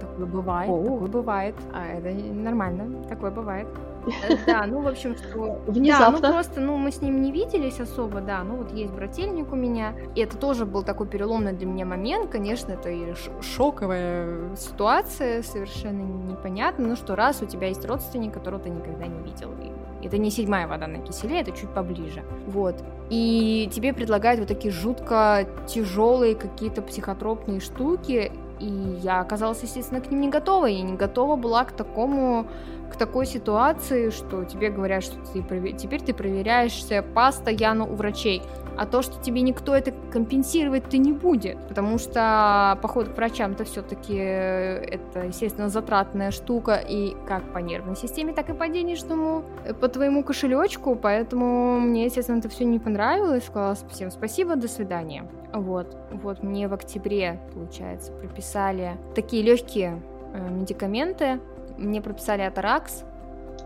Такое 0.00 0.26
бывает, 0.26 0.70
О. 0.70 0.82
такое 0.82 1.08
бывает. 1.08 1.54
А 1.72 1.86
это 1.86 2.10
нормально, 2.10 3.02
такое 3.08 3.30
бывает. 3.30 3.68
Э, 4.06 4.36
да, 4.46 4.66
ну, 4.66 4.80
в 4.80 4.88
общем, 4.88 5.16
что... 5.16 5.60
Внезапно. 5.66 6.20
Да, 6.20 6.28
ну, 6.28 6.34
просто, 6.34 6.60
ну, 6.60 6.76
мы 6.76 6.90
с 6.90 7.02
ним 7.02 7.20
не 7.22 7.32
виделись 7.32 7.80
особо, 7.80 8.20
да, 8.20 8.42
ну, 8.42 8.56
вот 8.56 8.72
есть 8.72 8.92
брательник 8.92 9.52
у 9.52 9.56
меня, 9.56 9.94
и 10.14 10.20
это 10.20 10.36
тоже 10.36 10.64
был 10.64 10.82
такой 10.82 11.06
переломный 11.06 11.52
для 11.52 11.66
меня 11.66 11.84
момент, 11.84 12.30
конечно, 12.30 12.72
это 12.72 12.90
и 12.90 13.14
шоковая 13.42 14.54
ситуация, 14.56 15.42
совершенно 15.42 16.02
непонятно, 16.02 16.88
ну, 16.88 16.96
что 16.96 17.16
раз 17.16 17.42
у 17.42 17.46
тебя 17.46 17.68
есть 17.68 17.84
родственник, 17.84 18.32
которого 18.32 18.62
ты 18.62 18.70
никогда 18.70 19.06
не 19.06 19.20
видел, 19.22 19.50
и 19.62 20.06
это 20.06 20.16
не 20.16 20.30
седьмая 20.30 20.66
вода 20.66 20.86
на 20.86 20.98
киселе, 20.98 21.40
это 21.40 21.52
чуть 21.52 21.70
поближе, 21.70 22.22
вот, 22.46 22.76
и 23.10 23.68
тебе 23.72 23.92
предлагают 23.92 24.40
вот 24.40 24.48
такие 24.48 24.72
жутко 24.72 25.46
тяжелые 25.66 26.34
какие-то 26.34 26.80
психотропные 26.82 27.60
штуки, 27.60 28.32
и 28.60 28.98
я 29.02 29.20
оказалась, 29.20 29.62
естественно, 29.62 30.00
к 30.00 30.10
ним 30.10 30.20
не 30.20 30.28
готова. 30.28 30.66
Я 30.66 30.82
не 30.82 30.92
готова 30.92 31.36
была 31.36 31.64
к 31.64 31.72
такому 31.72 32.46
к 32.90 32.96
такой 32.96 33.26
ситуации, 33.26 34.10
что 34.10 34.44
тебе 34.44 34.70
говорят, 34.70 35.02
что 35.02 35.16
ты, 35.32 35.42
теперь 35.72 36.02
ты 36.02 36.12
проверяешься 36.12 37.02
постоянно 37.14 37.84
у 37.84 37.94
врачей. 37.94 38.42
А 38.76 38.86
то, 38.86 39.02
что 39.02 39.22
тебе 39.22 39.42
никто 39.42 39.74
это 39.74 39.92
компенсировать 40.10 40.84
ты 40.84 40.96
не 40.96 41.12
будет, 41.12 41.58
потому 41.68 41.98
что 41.98 42.78
поход 42.80 43.08
к 43.08 43.16
врачам 43.16 43.52
это 43.52 43.64
все-таки 43.64 44.14
это, 44.14 45.26
естественно, 45.26 45.68
затратная 45.68 46.30
штука 46.30 46.76
и 46.76 47.14
как 47.26 47.42
по 47.52 47.58
нервной 47.58 47.94
системе, 47.94 48.32
так 48.32 48.48
и 48.48 48.54
по 48.54 48.68
денежному, 48.68 49.44
э, 49.66 49.74
по 49.74 49.88
твоему 49.88 50.24
кошелечку, 50.24 50.96
поэтому 50.96 51.78
мне, 51.78 52.06
естественно, 52.06 52.38
это 52.38 52.48
все 52.48 52.64
не 52.64 52.78
понравилось, 52.78 53.44
сказала 53.44 53.76
всем 53.90 54.10
спасибо, 54.10 54.56
до 54.56 54.66
свидания. 54.66 55.26
Вот, 55.52 55.94
вот 56.10 56.42
мне 56.42 56.66
в 56.68 56.72
октябре, 56.72 57.38
получается, 57.52 58.12
прописали 58.12 58.96
такие 59.14 59.42
легкие 59.42 60.00
э, 60.32 60.48
медикаменты, 60.48 61.40
мне 61.80 62.00
прописали 62.00 62.42
Атаракс. 62.42 63.04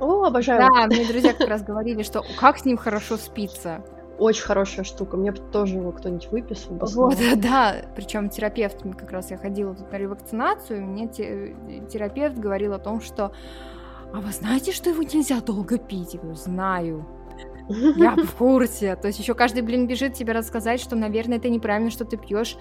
О, 0.00 0.24
обожаю. 0.24 0.60
Да, 0.60 0.86
мне 0.86 1.06
друзья 1.06 1.32
как 1.34 1.48
раз 1.48 1.62
говорили, 1.62 2.02
что 2.02 2.24
как 2.38 2.58
с 2.58 2.64
ним 2.64 2.76
хорошо 2.76 3.16
спится. 3.16 3.84
Очень 4.18 4.44
хорошая 4.44 4.84
штука. 4.84 5.16
Мне 5.16 5.32
тоже 5.32 5.76
его 5.76 5.92
кто-нибудь 5.92 6.28
выписал. 6.30 6.76
Вот, 6.80 7.18
да. 7.36 7.76
Причем 7.96 8.28
терапевт, 8.28 8.82
как 8.96 9.10
раз 9.10 9.30
я 9.30 9.36
ходила 9.36 9.74
тут 9.74 9.90
на 9.90 9.96
ревакцинацию, 9.96 10.78
и 10.78 10.82
мне 10.82 11.08
терапевт 11.08 12.38
говорил 12.38 12.74
о 12.74 12.78
том, 12.78 13.00
что 13.00 13.32
а 14.12 14.20
вы 14.20 14.30
знаете, 14.30 14.70
что 14.70 14.90
его 14.90 15.02
нельзя 15.02 15.40
долго 15.40 15.76
пить? 15.76 16.14
Я 16.14 16.20
говорю, 16.20 16.36
знаю. 16.36 17.06
Я 17.68 18.14
в 18.14 18.36
курсе. 18.36 18.94
То 18.94 19.08
есть 19.08 19.18
еще 19.18 19.34
каждый, 19.34 19.62
блин, 19.62 19.88
бежит 19.88 20.14
тебе 20.14 20.32
рассказать, 20.32 20.80
что, 20.80 20.94
наверное, 20.94 21.38
это 21.38 21.48
неправильно, 21.48 21.90
что 21.90 22.04
ты 22.04 22.16
пьешь 22.16 22.56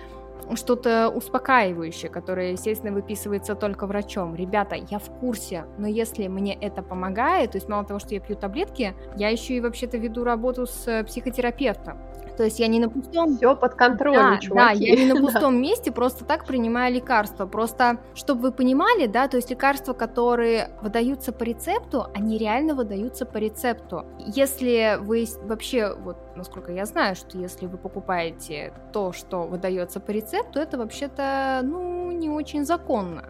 что-то 0.56 1.10
успокаивающее, 1.10 2.10
которое, 2.10 2.52
естественно, 2.52 2.92
выписывается 2.94 3.56
только 3.56 3.88
врачом. 3.88 4.36
Ребята, 4.36 4.76
я 4.76 5.00
в 5.00 5.10
курсе, 5.20 5.66
но 5.78 5.88
если 5.88 6.28
мне 6.28 6.54
это 6.54 6.82
помогает, 6.82 7.52
то 7.52 7.58
есть 7.58 7.70
мало 7.70 7.86
того, 7.86 8.00
что 8.00 8.14
я 8.14 8.20
пью 8.20 8.36
таблетки, 8.36 8.94
я 9.16 9.30
еще 9.30 9.56
и 9.56 9.62
вообще-то 9.62 9.98
веду 9.98 10.24
работу 10.24 10.66
с 10.66 11.04
психотерапевтом. 11.04 12.00
То 12.38 12.44
есть 12.44 12.60
я 12.60 12.68
не 12.68 12.80
на 12.80 12.90
пустом... 12.90 13.38
Все 13.38 13.56
под 13.56 13.76
контролем, 13.76 14.36
да, 14.36 14.38
чуваки. 14.38 14.80
Да, 14.80 14.86
я 14.86 14.96
не 14.96 15.14
на 15.14 15.22
пустом 15.26 15.62
месте 15.62 15.92
просто 15.92 16.26
так 16.26 16.46
принимаю 16.46 16.94
лекарства. 16.94 17.46
Просто, 17.46 18.00
чтобы 18.16 18.42
вы 18.42 18.52
понимали, 18.52 19.08
да, 19.08 19.28
то 19.28 19.38
есть 19.38 19.50
лекарства, 19.50 19.94
которые 19.94 20.72
выдаются 20.82 21.32
по 21.32 21.44
рецепту, 21.44 22.08
они 22.14 22.38
реально 22.38 22.76
выдаются 22.76 23.26
по 23.26 23.38
рецепту. 23.38 24.06
Если 24.20 24.98
вы 25.02 25.26
вообще, 25.44 25.94
вот, 25.96 26.18
насколько 26.36 26.72
я 26.72 26.86
знаю, 26.86 27.16
что 27.16 27.38
если 27.38 27.68
вы 27.68 27.78
покупаете 27.78 28.74
то, 28.92 29.12
что 29.14 29.44
выдается 29.44 30.00
по 30.00 30.12
рецепту, 30.12 30.60
это 30.60 30.78
вообще-то, 30.78 31.62
ну, 31.64 32.12
не 32.12 32.30
очень 32.30 32.66
законно. 32.66 33.26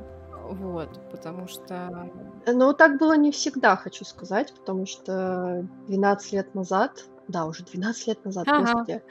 Вот, 0.50 0.90
потому 1.10 1.48
что... 1.48 2.10
Ну, 2.46 2.74
так 2.74 3.00
было 3.00 3.16
не 3.16 3.32
всегда, 3.32 3.76
хочу 3.76 4.06
сказать, 4.06 4.54
потому 4.54 4.86
что 4.86 5.66
12 5.88 6.34
лет 6.34 6.54
назад 6.54 7.06
да, 7.28 7.46
уже 7.46 7.64
12 7.64 8.08
лет 8.08 8.26
назад, 8.26 8.48
ага. 8.48 8.60
господи. 8.62 9.02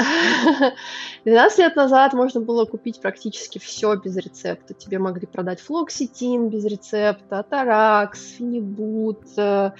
12 1.24 1.58
лет 1.58 1.76
назад 1.76 2.12
можно 2.12 2.40
было 2.40 2.64
купить 2.64 3.00
практически 3.00 3.58
все 3.58 3.96
без 3.96 4.16
рецепта. 4.16 4.74
Тебе 4.74 4.98
могли 4.98 5.26
продать 5.26 5.60
флоксетин 5.60 6.48
без 6.48 6.64
рецепта, 6.64 7.42
таракс, 7.42 8.20
фенибут. 8.36 9.24
В 9.36 9.74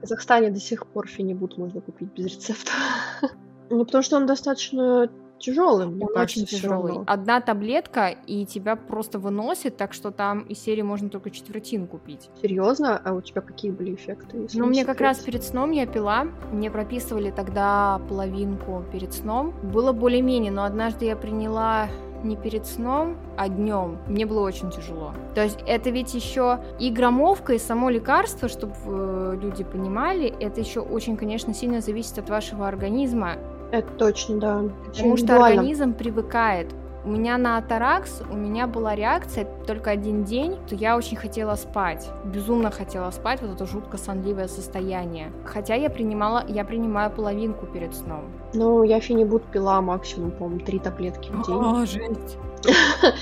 Казахстане 0.00 0.50
до 0.50 0.60
сих 0.60 0.86
пор 0.86 1.08
фенибут 1.08 1.58
можно 1.58 1.80
купить 1.80 2.12
без 2.12 2.26
рецепта. 2.26 2.72
ну, 3.70 3.84
потому 3.84 4.02
что 4.02 4.16
он 4.16 4.26
достаточно 4.26 5.10
тяжелый, 5.44 5.86
мне 5.86 6.04
Он 6.04 6.14
кажется, 6.14 6.42
очень 6.42 6.46
тяжелый. 6.46 7.04
Одна 7.06 7.40
таблетка, 7.40 8.14
и 8.26 8.46
тебя 8.46 8.76
просто 8.76 9.18
выносит, 9.18 9.76
так 9.76 9.92
что 9.92 10.10
там 10.10 10.40
из 10.40 10.58
серии 10.58 10.82
можно 10.82 11.08
только 11.08 11.30
четвертин 11.30 11.86
купить. 11.86 12.30
Серьезно? 12.40 13.00
А 13.04 13.12
у 13.12 13.20
тебя 13.20 13.40
какие 13.40 13.70
были 13.70 13.94
эффекты? 13.94 14.48
Ну, 14.54 14.66
мне 14.66 14.84
как 14.84 15.00
раз 15.00 15.18
перед 15.18 15.42
сном 15.44 15.70
я 15.70 15.86
пила. 15.86 16.26
Мне 16.52 16.70
прописывали 16.70 17.30
тогда 17.30 18.00
половинку 18.08 18.84
перед 18.92 19.12
сном. 19.12 19.54
Было 19.62 19.92
более-менее, 19.92 20.52
но 20.52 20.64
однажды 20.64 21.06
я 21.06 21.16
приняла 21.16 21.88
не 22.24 22.36
перед 22.36 22.66
сном, 22.66 23.16
а 23.36 23.48
днем. 23.48 23.98
Мне 24.08 24.26
было 24.26 24.40
очень 24.40 24.70
тяжело. 24.70 25.12
То 25.34 25.42
есть 25.42 25.58
это 25.66 25.90
ведь 25.90 26.14
еще 26.14 26.60
и 26.80 26.90
громовка, 26.90 27.52
и 27.52 27.58
само 27.58 27.90
лекарство, 27.90 28.48
чтобы 28.48 28.74
э, 28.86 29.38
люди 29.40 29.62
понимали, 29.62 30.34
это 30.40 30.60
еще 30.60 30.80
очень, 30.80 31.16
конечно, 31.16 31.52
сильно 31.54 31.80
зависит 31.80 32.18
от 32.18 32.30
вашего 32.30 32.66
организма. 32.66 33.36
Это 33.74 33.90
точно, 33.94 34.36
да. 34.38 34.62
Потому 34.86 35.16
что 35.16 35.44
организм 35.44 35.94
привыкает. 35.94 36.72
У 37.04 37.10
меня 37.10 37.36
на 37.36 37.58
Атаракс, 37.58 38.22
у 38.30 38.36
меня 38.36 38.66
была 38.66 38.94
реакция 38.94 39.46
только 39.66 39.90
один 39.90 40.24
день, 40.24 40.56
то 40.66 40.74
я 40.74 40.96
очень 40.96 41.18
хотела 41.18 41.54
спать. 41.56 42.08
Безумно 42.24 42.70
хотела 42.70 43.10
спать, 43.10 43.42
вот 43.42 43.50
это 43.50 43.66
жутко 43.66 43.98
сонливое 43.98 44.48
состояние. 44.48 45.30
Хотя 45.44 45.74
я 45.74 45.90
принимала, 45.90 46.44
я 46.48 46.64
принимаю 46.64 47.10
половинку 47.10 47.66
перед 47.66 47.94
сном. 47.94 48.30
Ну, 48.54 48.84
я 48.84 49.00
фенибут 49.00 49.42
пила 49.44 49.82
максимум, 49.82 50.30
по-моему, 50.30 50.64
три 50.64 50.78
таблетки 50.78 51.30
в 51.30 51.46
день. 51.46 51.56
О, 51.56 51.84
жесть. 51.84 52.38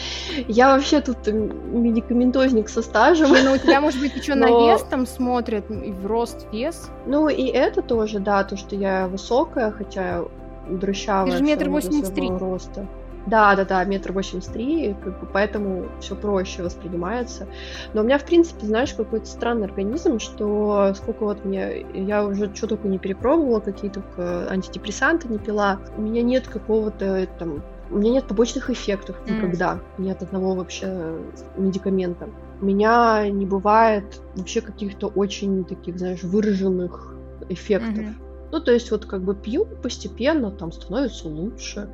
Я 0.48 0.74
вообще 0.74 1.00
тут 1.00 1.26
медикаментозник 1.26 2.68
со 2.68 2.82
стажем. 2.82 3.30
Ну, 3.30 3.52
у 3.52 3.58
тебя, 3.58 3.80
может 3.80 4.00
быть, 4.00 4.14
еще 4.14 4.34
на 4.34 4.46
вес 4.46 4.82
там 4.88 5.06
смотрят, 5.06 5.64
в 5.68 6.06
рост, 6.06 6.46
вес? 6.52 6.90
Ну, 7.06 7.28
и 7.28 7.46
это 7.46 7.82
тоже, 7.82 8.20
да, 8.20 8.44
то, 8.44 8.56
что 8.56 8.76
я 8.76 9.08
высокая, 9.08 9.70
хотя 9.70 10.24
дрыщавая. 10.68 11.30
Ты 11.30 11.38
же 11.38 11.44
метр 11.44 11.68
восемьдесят 11.68 12.14
три. 12.14 12.28
роста. 12.30 12.86
Да, 13.24 13.54
да, 13.54 13.64
да, 13.64 13.84
метр 13.84 14.10
восемьдесят 14.10 14.52
три, 14.52 14.96
как 15.04 15.20
бы 15.20 15.26
поэтому 15.32 15.86
все 16.00 16.16
проще 16.16 16.64
воспринимается. 16.64 17.46
Но 17.94 18.00
у 18.00 18.04
меня, 18.04 18.18
в 18.18 18.24
принципе, 18.24 18.66
знаешь, 18.66 18.94
какой-то 18.94 19.26
странный 19.26 19.66
организм, 19.66 20.18
что 20.18 20.92
сколько 20.96 21.24
вот 21.24 21.44
мне, 21.44 21.86
я 21.94 22.24
уже 22.24 22.52
что 22.52 22.66
только 22.66 22.88
не 22.88 22.98
перепробовала, 22.98 23.60
какие 23.60 23.92
только 23.92 24.50
антидепрессанты 24.50 25.28
не 25.28 25.38
пила, 25.38 25.78
у 25.96 26.02
меня 26.02 26.22
нет 26.22 26.48
какого-то 26.48 27.28
там 27.38 27.62
у 27.92 27.98
меня 27.98 28.12
нет 28.12 28.24
побочных 28.26 28.70
эффектов 28.70 29.16
mm. 29.26 29.36
никогда, 29.36 29.78
нет 29.98 30.22
одного 30.22 30.54
вообще 30.54 31.18
медикамента. 31.56 32.28
У 32.60 32.64
меня 32.64 33.28
не 33.28 33.44
бывает 33.44 34.20
вообще 34.34 34.62
каких-то 34.62 35.08
очень 35.08 35.64
таких, 35.64 35.98
знаешь, 35.98 36.22
выраженных 36.22 37.14
эффектов. 37.50 37.98
Mm-hmm. 37.98 38.31
Ну, 38.52 38.60
то 38.60 38.70
есть 38.70 38.90
вот 38.90 39.06
как 39.06 39.22
бы 39.22 39.34
пью 39.34 39.64
постепенно, 39.64 40.50
там 40.50 40.72
становится 40.72 41.26
лучше. 41.26 41.90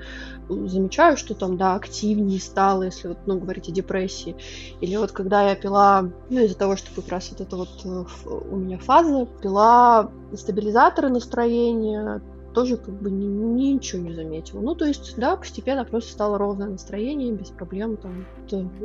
Замечаю, 0.48 1.16
что 1.16 1.34
там, 1.34 1.56
да, 1.56 1.76
активнее 1.76 2.40
стало, 2.40 2.82
если 2.82 3.08
вот, 3.08 3.18
ну, 3.26 3.38
говорить 3.38 3.68
о 3.68 3.72
депрессии. 3.72 4.34
Или 4.80 4.96
вот 4.96 5.12
когда 5.12 5.48
я 5.48 5.54
пила, 5.54 6.10
ну, 6.28 6.40
из-за 6.40 6.58
того, 6.58 6.74
что 6.74 6.88
как 7.00 7.10
раз 7.10 7.30
вот 7.30 7.40
это 7.40 7.56
вот 7.56 7.68
э, 7.84 8.04
у 8.26 8.56
меня 8.56 8.78
фаза, 8.78 9.26
пила 9.40 10.10
стабилизаторы 10.34 11.10
настроения, 11.10 12.20
тоже 12.58 12.76
как 12.76 13.00
бы 13.00 13.08
ни, 13.08 13.24
ничего 13.24 14.02
не 14.02 14.12
заметила. 14.12 14.60
Ну, 14.60 14.74
то 14.74 14.84
есть, 14.84 15.14
да, 15.16 15.36
постепенно 15.36 15.84
просто 15.84 16.10
стало 16.10 16.38
ровное 16.38 16.66
настроение, 16.66 17.32
без 17.32 17.50
проблем, 17.50 17.96
там, 17.96 18.26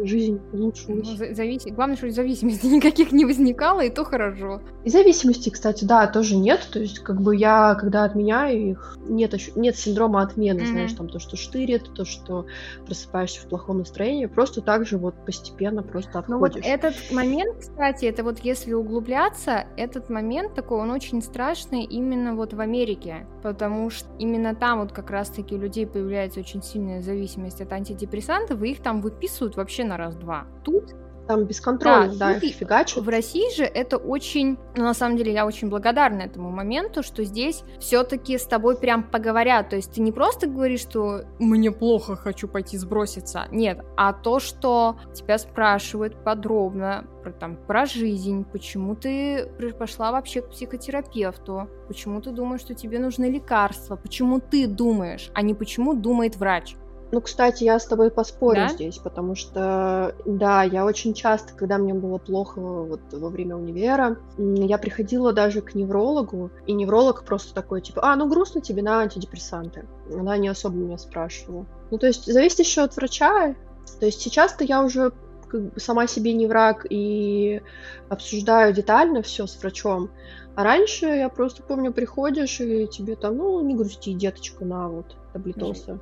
жизнь 0.05 0.39
улучшилась. 0.51 1.07
Ну, 1.09 1.33
завис... 1.33 1.65
Главное, 1.65 1.97
что 1.97 2.11
зависимости 2.11 2.67
никаких 2.67 3.11
не 3.11 3.25
возникало, 3.25 3.83
и 3.83 3.89
то 3.89 4.03
хорошо. 4.03 4.61
И 4.83 4.91
зависимости, 4.91 5.49
кстати, 5.49 5.85
да, 5.85 6.05
тоже 6.05 6.35
нет. 6.35 6.69
То 6.71 6.79
есть, 6.79 6.99
как 6.99 7.19
бы 7.19 7.35
я, 7.35 7.73
когда 7.79 8.03
отменяю 8.03 8.69
их, 8.69 8.95
нет, 9.07 9.33
нет 9.55 9.75
синдрома 9.75 10.21
отмены, 10.21 10.59
mm-hmm. 10.59 10.67
знаешь, 10.67 10.93
там 10.93 11.09
то, 11.09 11.17
что 11.17 11.35
штырит, 11.35 11.91
то, 11.95 12.05
что 12.05 12.45
просыпаешься 12.85 13.41
в 13.41 13.47
плохом 13.47 13.79
настроении, 13.79 14.27
просто 14.27 14.61
так 14.61 14.85
же 14.85 14.99
вот 14.99 15.15
постепенно 15.25 15.81
просто 15.81 16.19
отходишь. 16.19 16.29
Ну 16.29 16.37
вот 16.37 16.55
этот 16.63 16.93
момент, 17.11 17.57
кстати, 17.59 18.05
это 18.05 18.23
вот 18.23 18.37
если 18.39 18.73
углубляться, 18.73 19.65
этот 19.77 20.11
момент 20.11 20.53
такой, 20.53 20.79
он 20.79 20.91
очень 20.91 21.23
страшный 21.23 21.85
именно 21.85 22.35
вот 22.35 22.53
в 22.53 22.59
Америке, 22.59 23.25
потому 23.41 23.62
что 23.89 24.07
именно 24.19 24.55
там 24.55 24.79
вот 24.79 24.91
как 24.91 25.09
раз-таки 25.09 25.55
у 25.55 25.57
людей 25.57 25.85
появляется 25.85 26.39
очень 26.39 26.63
сильная 26.63 27.01
зависимость 27.01 27.61
от 27.61 27.71
антидепрессантов, 27.71 28.61
и 28.63 28.71
их 28.71 28.81
там 28.81 29.01
выписывают 29.01 29.55
вообще 29.55 29.83
на 29.83 29.97
раз-два. 29.97 30.45
Тут 30.63 30.95
там 31.27 31.45
бесконтрольно, 31.45 32.15
да, 32.15 32.33
да 32.33 32.33
их 32.33 32.55
фигачат. 32.55 33.03
В 33.03 33.09
России 33.09 33.53
же 33.55 33.63
это 33.63 33.97
очень, 33.97 34.57
ну, 34.75 34.83
на 34.83 34.93
самом 34.93 35.17
деле, 35.17 35.33
я 35.33 35.45
очень 35.45 35.69
благодарна 35.69 36.21
этому 36.21 36.49
моменту, 36.49 37.03
что 37.03 37.23
здесь 37.23 37.63
все-таки 37.79 38.37
с 38.37 38.45
тобой 38.45 38.77
прям 38.77 39.03
поговорят, 39.03 39.69
то 39.69 39.75
есть 39.75 39.93
ты 39.93 40.01
не 40.01 40.11
просто 40.11 40.47
говоришь, 40.47 40.81
что 40.81 41.23
мне 41.39 41.71
плохо, 41.71 42.15
хочу 42.15 42.47
пойти 42.47 42.77
сброситься, 42.77 43.47
нет, 43.51 43.79
а 43.97 44.13
то, 44.13 44.39
что 44.39 44.97
тебя 45.13 45.37
спрашивают 45.37 46.23
подробно 46.23 47.05
про, 47.23 47.31
там, 47.31 47.55
про 47.55 47.85
жизнь, 47.85 48.45
почему 48.51 48.95
ты 48.95 49.49
пошла 49.79 50.11
вообще 50.11 50.41
к 50.41 50.49
психотерапевту, 50.49 51.69
почему 51.87 52.21
ты 52.21 52.31
думаешь, 52.31 52.61
что 52.61 52.73
тебе 52.73 52.99
нужны 52.99 53.25
лекарства, 53.25 53.95
почему 53.95 54.39
ты 54.39 54.67
думаешь, 54.67 55.31
а 55.33 55.41
не 55.41 55.53
почему 55.53 55.93
думает 55.93 56.35
врач. 56.35 56.75
Ну, 57.13 57.21
кстати, 57.21 57.63
я 57.63 57.77
с 57.77 57.85
тобой 57.85 58.09
поспорю 58.09 58.61
да? 58.61 58.69
здесь, 58.69 58.97
потому 58.97 59.35
что, 59.35 60.15
да, 60.25 60.63
я 60.63 60.83
очень 60.83 61.13
часто, 61.13 61.53
когда 61.53 61.77
мне 61.77 61.93
было 61.93 62.17
плохо 62.17 62.59
вот 62.59 63.01
во 63.11 63.29
время 63.29 63.55
универа, 63.55 64.17
я 64.39 64.79
приходила 64.79 65.31
даже 65.31 65.61
к 65.61 65.75
неврологу, 65.75 66.49
и 66.65 66.73
невролог 66.73 67.23
просто 67.23 67.53
такой, 67.53 67.81
типа, 67.81 68.01
а, 68.03 68.15
ну 68.15 68.27
грустно 68.27 68.61
тебе 68.61 68.81
на 68.81 69.01
антидепрессанты. 69.01 69.85
Она 70.11 70.37
не 70.37 70.47
особо 70.47 70.75
меня 70.75 70.97
спрашивала. 70.97 71.67
Ну, 71.91 71.99
то 71.99 72.07
есть, 72.07 72.25
зависит 72.25 72.57
еще 72.57 72.81
от 72.81 72.95
врача. 72.95 73.53
То 73.99 74.07
есть 74.07 74.19
сейчас-то 74.19 74.63
я 74.63 74.81
уже 74.81 75.11
как 75.47 75.71
бы 75.71 75.79
сама 75.79 76.07
себе 76.07 76.33
не 76.33 76.47
враг 76.47 76.87
и 76.89 77.61
обсуждаю 78.09 78.73
детально 78.73 79.21
все 79.21 79.45
с 79.45 79.55
врачом. 79.61 80.09
А 80.55 80.63
раньше 80.63 81.05
я 81.05 81.29
просто 81.29 81.61
помню, 81.61 81.93
приходишь, 81.93 82.59
и 82.59 82.87
тебе 82.87 83.15
там, 83.15 83.37
ну, 83.37 83.61
не 83.61 83.75
грусти, 83.75 84.13
деточка, 84.13 84.65
на 84.65 84.89
вот, 84.89 85.15
таблетосы. 85.31 85.99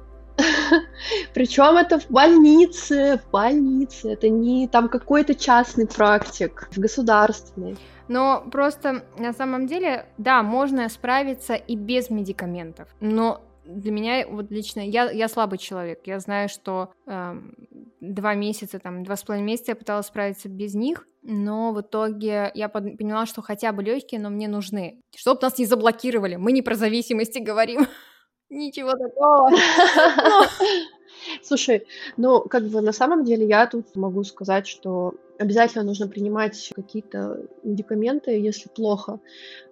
Причем 1.33 1.77
это 1.77 1.99
в 1.99 2.09
больнице, 2.09 3.19
в 3.25 3.31
больнице. 3.31 4.11
Это 4.11 4.29
не 4.29 4.67
там 4.67 4.89
какой-то 4.89 5.35
частный 5.35 5.87
практик, 5.87 6.69
в 6.71 6.77
государственный. 6.77 7.77
Но 8.07 8.43
просто 8.51 9.03
на 9.17 9.33
самом 9.33 9.67
деле, 9.67 10.05
да, 10.17 10.43
можно 10.43 10.89
справиться 10.89 11.53
и 11.53 11.75
без 11.75 12.09
медикаментов. 12.09 12.89
Но 12.99 13.41
для 13.65 13.91
меня 13.91 14.27
вот 14.27 14.51
лично 14.51 14.81
я 14.81 15.09
я 15.11 15.27
слабый 15.27 15.59
человек. 15.59 16.01
Я 16.05 16.19
знаю, 16.19 16.49
что 16.49 16.91
э, 17.05 17.35
два 17.99 18.33
месяца 18.33 18.79
там 18.79 19.03
два 19.03 19.15
с 19.15 19.23
половиной 19.23 19.45
месяца 19.45 19.71
я 19.71 19.75
пыталась 19.75 20.07
справиться 20.07 20.49
без 20.49 20.73
них, 20.73 21.07
но 21.21 21.71
в 21.71 21.81
итоге 21.81 22.51
я 22.53 22.69
поняла, 22.69 23.25
что 23.25 23.41
хотя 23.41 23.71
бы 23.71 23.83
легкие, 23.83 24.19
но 24.19 24.29
мне 24.29 24.47
нужны, 24.47 24.99
чтобы 25.15 25.39
нас 25.41 25.57
не 25.57 25.65
заблокировали. 25.65 26.35
Мы 26.35 26.51
не 26.51 26.61
про 26.61 26.75
зависимости 26.75 27.39
говорим. 27.39 27.87
Ничего 28.51 28.91
такого. 28.91 29.49
Слушай, 31.41 31.87
ну, 32.17 32.41
как 32.41 32.67
бы 32.67 32.81
на 32.81 32.91
самом 32.91 33.23
деле 33.23 33.47
я 33.47 33.65
тут 33.65 33.95
могу 33.95 34.23
сказать, 34.23 34.67
что 34.67 35.13
обязательно 35.41 35.83
нужно 35.83 36.07
принимать 36.07 36.71
какие-то 36.75 37.47
медикаменты, 37.63 38.31
если 38.31 38.69
плохо, 38.69 39.19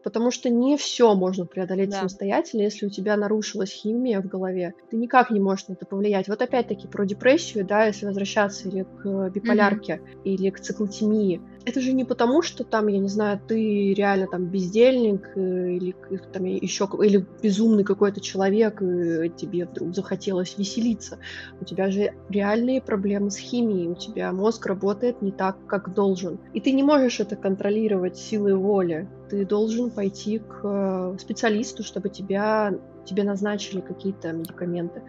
потому 0.04 0.32
что 0.32 0.50
не 0.50 0.78
все 0.78 1.14
можно 1.14 1.46
преодолеть 1.46 1.92
да. 1.92 1.98
самостоятельно, 1.98 2.64
если 2.64 2.88
у 2.88 2.90
тебя 2.90 3.16
нарушилась 3.16 3.72
химия 3.72 4.22
в 4.22 4.28
голове. 4.28 4.74
Ты 4.90 4.98
никак 4.98 5.30
не 5.30 5.40
можешь 5.40 5.68
на 5.68 5.74
это 5.74 5.86
повлиять. 5.86 6.28
Вот 6.28 6.42
опять-таки 6.42 6.88
про 6.88 7.06
депрессию, 7.06 7.66
да, 7.66 7.86
если 7.86 8.08
возвращаться 8.08 8.68
или 8.68 8.84
к 8.84 9.30
биполярке, 9.30 10.02
mm-hmm. 10.02 10.24
или 10.24 10.50
к 10.50 10.60
циклотемии. 10.60 11.42
Это 11.66 11.82
же 11.82 11.94
не 11.94 12.04
потому, 12.04 12.42
что 12.42 12.64
там, 12.64 12.88
я 12.88 12.98
не 12.98 13.10
знаю, 13.10 13.40
ты 13.48 13.94
реально 13.94 14.28
там 14.28 14.46
бездельник 14.46 15.30
э, 15.36 15.74
или 15.74 15.96
там 16.34 16.46
еще 16.46 16.90
или 17.04 17.24
безумный 17.44 17.84
какой-то 17.84 18.22
человек, 18.22 18.82
и 18.82 19.30
тебе 19.30 19.66
вдруг 19.66 19.94
захотелось 19.94 20.58
веселиться. 20.58 21.20
У 21.62 21.66
тебя 21.66 21.92
же 21.92 22.14
реальные 22.30 22.82
проблемы 22.82 23.30
с 23.30 23.38
химией, 23.38 23.90
у 23.90 23.96
тебя 23.96 24.32
мозг 24.32 24.66
работает 24.66 25.22
не 25.22 25.32
так, 25.32 25.59
как 25.68 25.94
должен. 25.94 26.40
И 26.54 26.62
ты 26.62 26.72
не 26.72 26.84
можешь 26.84 27.20
это 27.20 27.36
контролировать 27.36 28.18
силой 28.18 28.56
воли. 28.56 29.08
Ты 29.30 29.46
должен 29.46 29.92
пойти 29.92 30.40
к 30.40 30.62
э, 30.64 31.18
специалисту, 31.20 31.84
чтобы 31.84 32.10
тебя, 32.10 32.74
тебе 33.06 33.24
назначили 33.24 33.82
какие-то 33.82 34.32
медикаменты. 34.32 35.02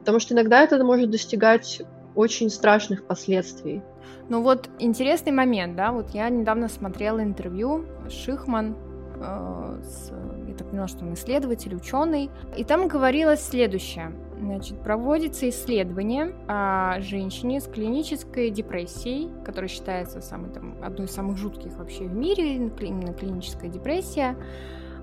Потому 0.00 0.18
что 0.18 0.34
иногда 0.34 0.62
это 0.62 0.82
может 0.82 1.10
достигать 1.10 1.82
очень 2.14 2.50
страшных 2.50 3.06
последствий. 3.06 3.82
Ну 4.28 4.42
вот 4.42 4.68
интересный 4.78 5.32
момент, 5.32 5.76
да, 5.76 5.92
вот 5.92 6.10
я 6.10 6.28
недавно 6.30 6.68
смотрела 6.68 7.22
интервью 7.22 7.84
Шихман, 8.08 8.74
э, 9.20 9.80
с, 9.82 10.12
я 10.48 10.54
так 10.54 10.68
поняла, 10.70 10.88
что 10.88 11.04
он 11.04 11.14
исследователь, 11.14 11.74
ученый, 11.76 12.30
и 12.56 12.64
там 12.64 12.88
говорилось 12.88 13.44
следующее. 13.44 14.12
Значит, 14.38 14.82
проводится 14.82 15.48
исследование 15.48 16.34
о 16.46 17.00
женщине 17.00 17.60
с 17.60 17.64
клинической 17.64 18.50
депрессией, 18.50 19.30
которая 19.44 19.68
считается 19.68 20.20
самой, 20.20 20.50
там, 20.50 20.76
одной 20.82 21.06
из 21.06 21.12
самых 21.12 21.38
жутких 21.38 21.76
вообще 21.78 22.04
в 22.04 22.14
мире, 22.14 22.56
именно 22.56 23.14
клиническая 23.14 23.70
депрессия. 23.70 24.36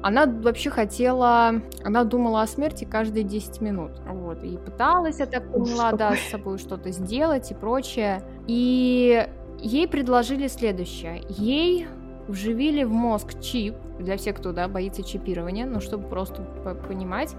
Она 0.04 0.26
вообще 0.28 0.70
хотела, 0.70 1.62
она 1.84 2.04
думала 2.04 2.42
о 2.42 2.48
смерти 2.48 2.84
каждые 2.84 3.24
10 3.24 3.62
минут, 3.62 3.92
вот, 4.06 4.44
и 4.44 4.58
пыталась, 4.58 5.20
я 5.20 5.26
так 5.26 5.52
поняла, 5.52 5.94
да, 5.94 6.14
с 6.16 6.30
собой 6.30 6.58
что-то 6.58 6.92
сделать 6.92 7.50
и 7.52 7.54
прочее. 7.56 8.22
И 8.46 9.28
ей 9.60 9.88
предложили 9.88 10.48
следующее. 10.48 11.24
Ей 11.30 11.88
вживили 12.28 12.84
в 12.84 12.92
мозг 12.92 13.40
чип, 13.42 13.76
для 14.00 14.18
всех, 14.18 14.38
кто, 14.38 14.52
да, 14.52 14.68
боится 14.68 15.04
чипирования, 15.04 15.66
ну, 15.66 15.80
чтобы 15.80 16.08
просто 16.08 16.42
понимать, 16.88 17.36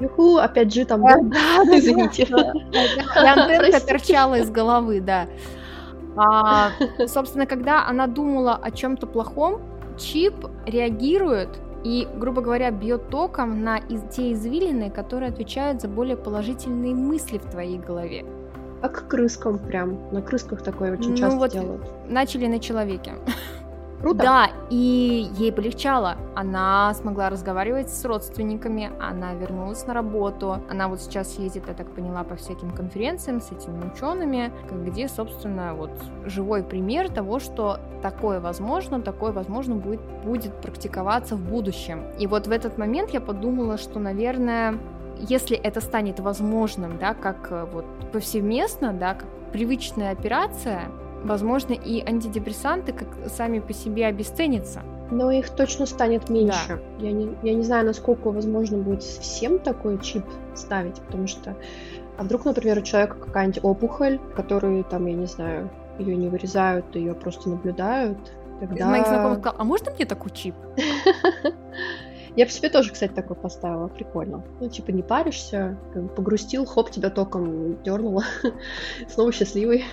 Юху, 0.00 0.38
опять 0.38 0.72
же 0.72 0.84
там, 0.84 1.02
да? 1.02 1.18
Да, 1.22 1.78
извините. 1.78 2.22
И 2.22 3.26
антенка 3.26 3.80
торчала 3.80 4.38
из 4.38 4.50
головы, 4.50 5.00
да. 5.00 5.26
А, 6.16 6.70
собственно, 7.06 7.46
когда 7.46 7.86
она 7.86 8.06
думала 8.06 8.58
о 8.60 8.70
чем-то 8.70 9.06
плохом, 9.06 9.60
чип 9.98 10.34
реагирует 10.66 11.48
и, 11.84 12.08
грубо 12.16 12.42
говоря, 12.42 12.70
бьет 12.70 13.08
током 13.08 13.62
на 13.62 13.78
из- 13.78 14.02
те 14.14 14.32
извилины, 14.32 14.90
которые 14.90 15.30
отвечают 15.30 15.80
за 15.80 15.88
более 15.88 16.16
положительные 16.16 16.94
мысли 16.94 17.38
в 17.38 17.50
твоей 17.50 17.78
голове. 17.78 18.24
А 18.82 18.88
к 18.88 19.08
крыскам 19.08 19.58
прям. 19.58 19.98
На 20.10 20.22
крысках 20.22 20.62
такое 20.62 20.92
очень 20.92 21.10
ну, 21.10 21.16
часто 21.16 21.38
вот 21.38 21.52
делают. 21.52 21.82
Начали 22.08 22.46
на 22.46 22.58
человеке. 22.58 23.12
Круто. 24.00 24.22
Да, 24.22 24.50
и 24.70 25.28
ей 25.36 25.52
полегчало. 25.52 26.16
Она 26.34 26.94
смогла 26.94 27.28
разговаривать 27.28 27.90
с 27.90 28.04
родственниками, 28.04 28.90
она 28.98 29.34
вернулась 29.34 29.86
на 29.86 29.92
работу. 29.92 30.62
Она 30.70 30.88
вот 30.88 31.02
сейчас 31.02 31.38
ездит, 31.38 31.64
я 31.68 31.74
так 31.74 31.94
поняла, 31.94 32.24
по 32.24 32.36
всяким 32.36 32.70
конференциям 32.70 33.40
с 33.40 33.52
этими 33.52 33.92
учеными, 33.92 34.52
где, 34.84 35.06
собственно, 35.06 35.74
вот 35.74 35.90
живой 36.24 36.62
пример 36.62 37.10
того, 37.10 37.40
что 37.40 37.78
такое 38.02 38.40
возможно, 38.40 39.02
такое 39.02 39.32
возможно 39.32 39.74
будет, 39.74 40.00
будет 40.24 40.54
практиковаться 40.62 41.36
в 41.36 41.40
будущем. 41.40 42.04
И 42.18 42.26
вот 42.26 42.46
в 42.46 42.52
этот 42.52 42.78
момент 42.78 43.10
я 43.10 43.20
подумала, 43.20 43.76
что, 43.76 43.98
наверное, 43.98 44.78
если 45.18 45.56
это 45.56 45.82
станет 45.82 46.20
возможным, 46.20 46.98
да, 46.98 47.12
как 47.12 47.48
э, 47.50 47.66
вот 47.70 47.84
повсеместно, 48.12 48.94
да, 48.94 49.14
как 49.14 49.28
привычная 49.52 50.12
операция, 50.12 50.84
возможно, 51.24 51.72
и 51.72 52.02
антидепрессанты 52.04 52.92
как 52.92 53.08
сами 53.28 53.58
по 53.58 53.72
себе 53.72 54.06
обесценятся. 54.06 54.82
Но 55.10 55.30
их 55.30 55.50
точно 55.50 55.86
станет 55.86 56.30
меньше. 56.30 56.80
Да. 56.98 57.06
Я, 57.06 57.12
не, 57.12 57.36
я 57.42 57.54
не 57.54 57.62
знаю, 57.62 57.86
насколько 57.86 58.30
возможно 58.30 58.78
будет 58.78 59.02
всем 59.02 59.58
такой 59.58 59.98
чип 59.98 60.24
ставить, 60.54 61.00
потому 61.00 61.26
что 61.26 61.56
а 62.20 62.22
вдруг, 62.22 62.44
например, 62.44 62.78
у 62.78 62.82
человека 62.82 63.16
какая-нибудь 63.16 63.60
опухоль, 63.62 64.18
которую 64.36 64.84
там, 64.84 65.06
я 65.06 65.14
не 65.14 65.24
знаю, 65.24 65.70
ее 65.98 66.16
не 66.16 66.28
вырезают, 66.28 66.94
ее 66.94 67.14
просто 67.14 67.48
наблюдают, 67.48 68.18
тогда... 68.60 68.76
Из 68.76 68.84
моих 68.84 69.06
знакомых 69.06 69.38
сказал, 69.38 69.56
а 69.58 69.64
можно 69.64 69.90
мне 69.92 70.04
такой 70.04 70.30
чип? 70.30 70.54
Я 72.36 72.46
в 72.46 72.52
себе 72.52 72.68
тоже, 72.68 72.92
кстати, 72.92 73.12
такой 73.12 73.36
поставила. 73.36 73.88
Прикольно. 73.88 74.44
Ну, 74.60 74.68
типа, 74.68 74.90
не 74.90 75.02
паришься, 75.02 75.78
погрустил, 76.14 76.66
хоп, 76.66 76.90
тебя 76.90 77.10
током 77.10 77.82
дернуло. 77.82 78.22
Снова 79.08 79.32
счастливый. 79.32 79.84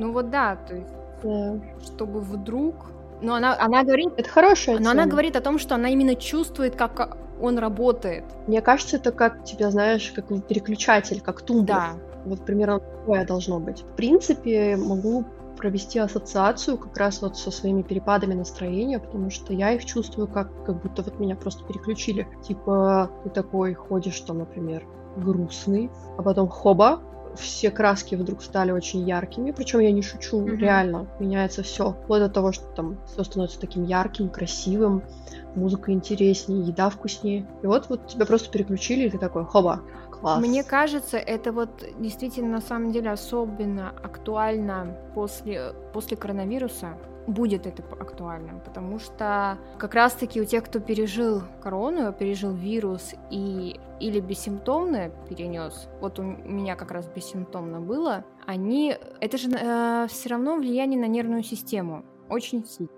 Ну 0.00 0.12
вот 0.12 0.30
да, 0.30 0.56
то 0.56 0.74
есть, 0.74 0.94
да. 1.22 1.60
чтобы 1.84 2.20
вдруг... 2.20 2.74
Но 3.20 3.34
она, 3.34 3.54
она 3.60 3.84
говорит... 3.84 4.14
Это 4.16 4.30
хорошая 4.30 4.76
Но 4.76 4.80
тема. 4.80 4.92
она 4.92 5.06
говорит 5.06 5.36
о 5.36 5.42
том, 5.42 5.58
что 5.58 5.74
она 5.74 5.90
именно 5.90 6.14
чувствует, 6.14 6.74
как 6.74 7.18
он 7.38 7.58
работает. 7.58 8.24
Мне 8.46 8.62
кажется, 8.62 8.96
это 8.96 9.12
как 9.12 9.44
тебя, 9.44 9.70
знаешь, 9.70 10.10
как 10.16 10.28
переключатель, 10.46 11.20
как 11.20 11.42
тумблер. 11.42 11.76
Да. 11.76 11.90
Вот 12.24 12.46
примерно 12.46 12.80
такое 12.80 13.26
должно 13.26 13.60
быть. 13.60 13.82
В 13.82 13.96
принципе, 13.96 14.76
могу 14.76 15.26
провести 15.58 15.98
ассоциацию 15.98 16.78
как 16.78 16.96
раз 16.96 17.20
вот 17.20 17.36
со 17.36 17.50
своими 17.50 17.82
перепадами 17.82 18.32
настроения, 18.32 18.98
потому 18.98 19.28
что 19.28 19.52
я 19.52 19.72
их 19.72 19.84
чувствую 19.84 20.28
как, 20.28 20.48
как 20.64 20.80
будто 20.80 21.02
вот 21.02 21.20
меня 21.20 21.36
просто 21.36 21.62
переключили. 21.64 22.26
Типа 22.42 23.10
ты 23.24 23.28
такой 23.28 23.74
ходишь 23.74 24.18
там, 24.20 24.38
например, 24.38 24.86
грустный, 25.16 25.90
а 26.16 26.22
потом 26.22 26.48
хоба, 26.48 27.00
все 27.40 27.70
краски 27.70 28.14
вдруг 28.14 28.42
стали 28.42 28.70
очень 28.70 29.06
яркими, 29.08 29.50
причем 29.50 29.80
я 29.80 29.90
не 29.90 30.02
шучу, 30.02 30.40
mm-hmm. 30.40 30.56
реально 30.56 31.06
меняется 31.18 31.62
все, 31.62 31.92
вплоть 31.92 32.20
до 32.20 32.28
того, 32.28 32.52
что 32.52 32.64
там 32.66 32.98
все 33.06 33.24
становится 33.24 33.60
таким 33.60 33.84
ярким, 33.84 34.28
красивым, 34.28 35.02
музыка 35.54 35.92
интереснее, 35.92 36.62
еда 36.62 36.90
вкуснее. 36.90 37.46
И 37.62 37.66
вот 37.66 37.88
вот 37.88 38.06
тебя 38.06 38.26
просто 38.26 38.50
переключили, 38.50 39.06
и 39.06 39.10
ты 39.10 39.18
такой, 39.18 39.44
хоба, 39.44 39.82
Класс. 40.20 40.40
Мне 40.40 40.62
кажется, 40.62 41.16
это 41.16 41.50
вот 41.50 41.70
действительно 41.98 42.50
на 42.50 42.60
самом 42.60 42.92
деле 42.92 43.10
особенно 43.10 43.94
актуально 44.02 44.96
после, 45.14 45.72
после 45.92 46.16
коронавируса. 46.16 46.98
Будет 47.30 47.66
это 47.66 47.82
актуальным, 47.98 48.60
потому 48.60 48.98
что 48.98 49.58
как 49.78 49.94
раз-таки 49.94 50.40
у 50.40 50.44
тех, 50.44 50.64
кто 50.64 50.80
пережил 50.80 51.42
корону, 51.62 52.12
пережил 52.12 52.52
вирус 52.52 53.14
и 53.30 53.78
или 54.00 54.18
бессимптомно 54.18 55.10
перенес, 55.28 55.88
вот 56.00 56.18
у 56.18 56.22
меня 56.22 56.74
как 56.74 56.90
раз 56.90 57.06
бессимптомно 57.06 57.80
было, 57.80 58.24
они, 58.46 58.96
это 59.20 59.36
же 59.36 59.50
э, 59.50 60.06
все 60.08 60.28
равно 60.30 60.56
влияние 60.56 60.98
на 60.98 61.04
нервную 61.04 61.42
систему 61.42 62.04
очень 62.30 62.64
сильно. 62.64 62.90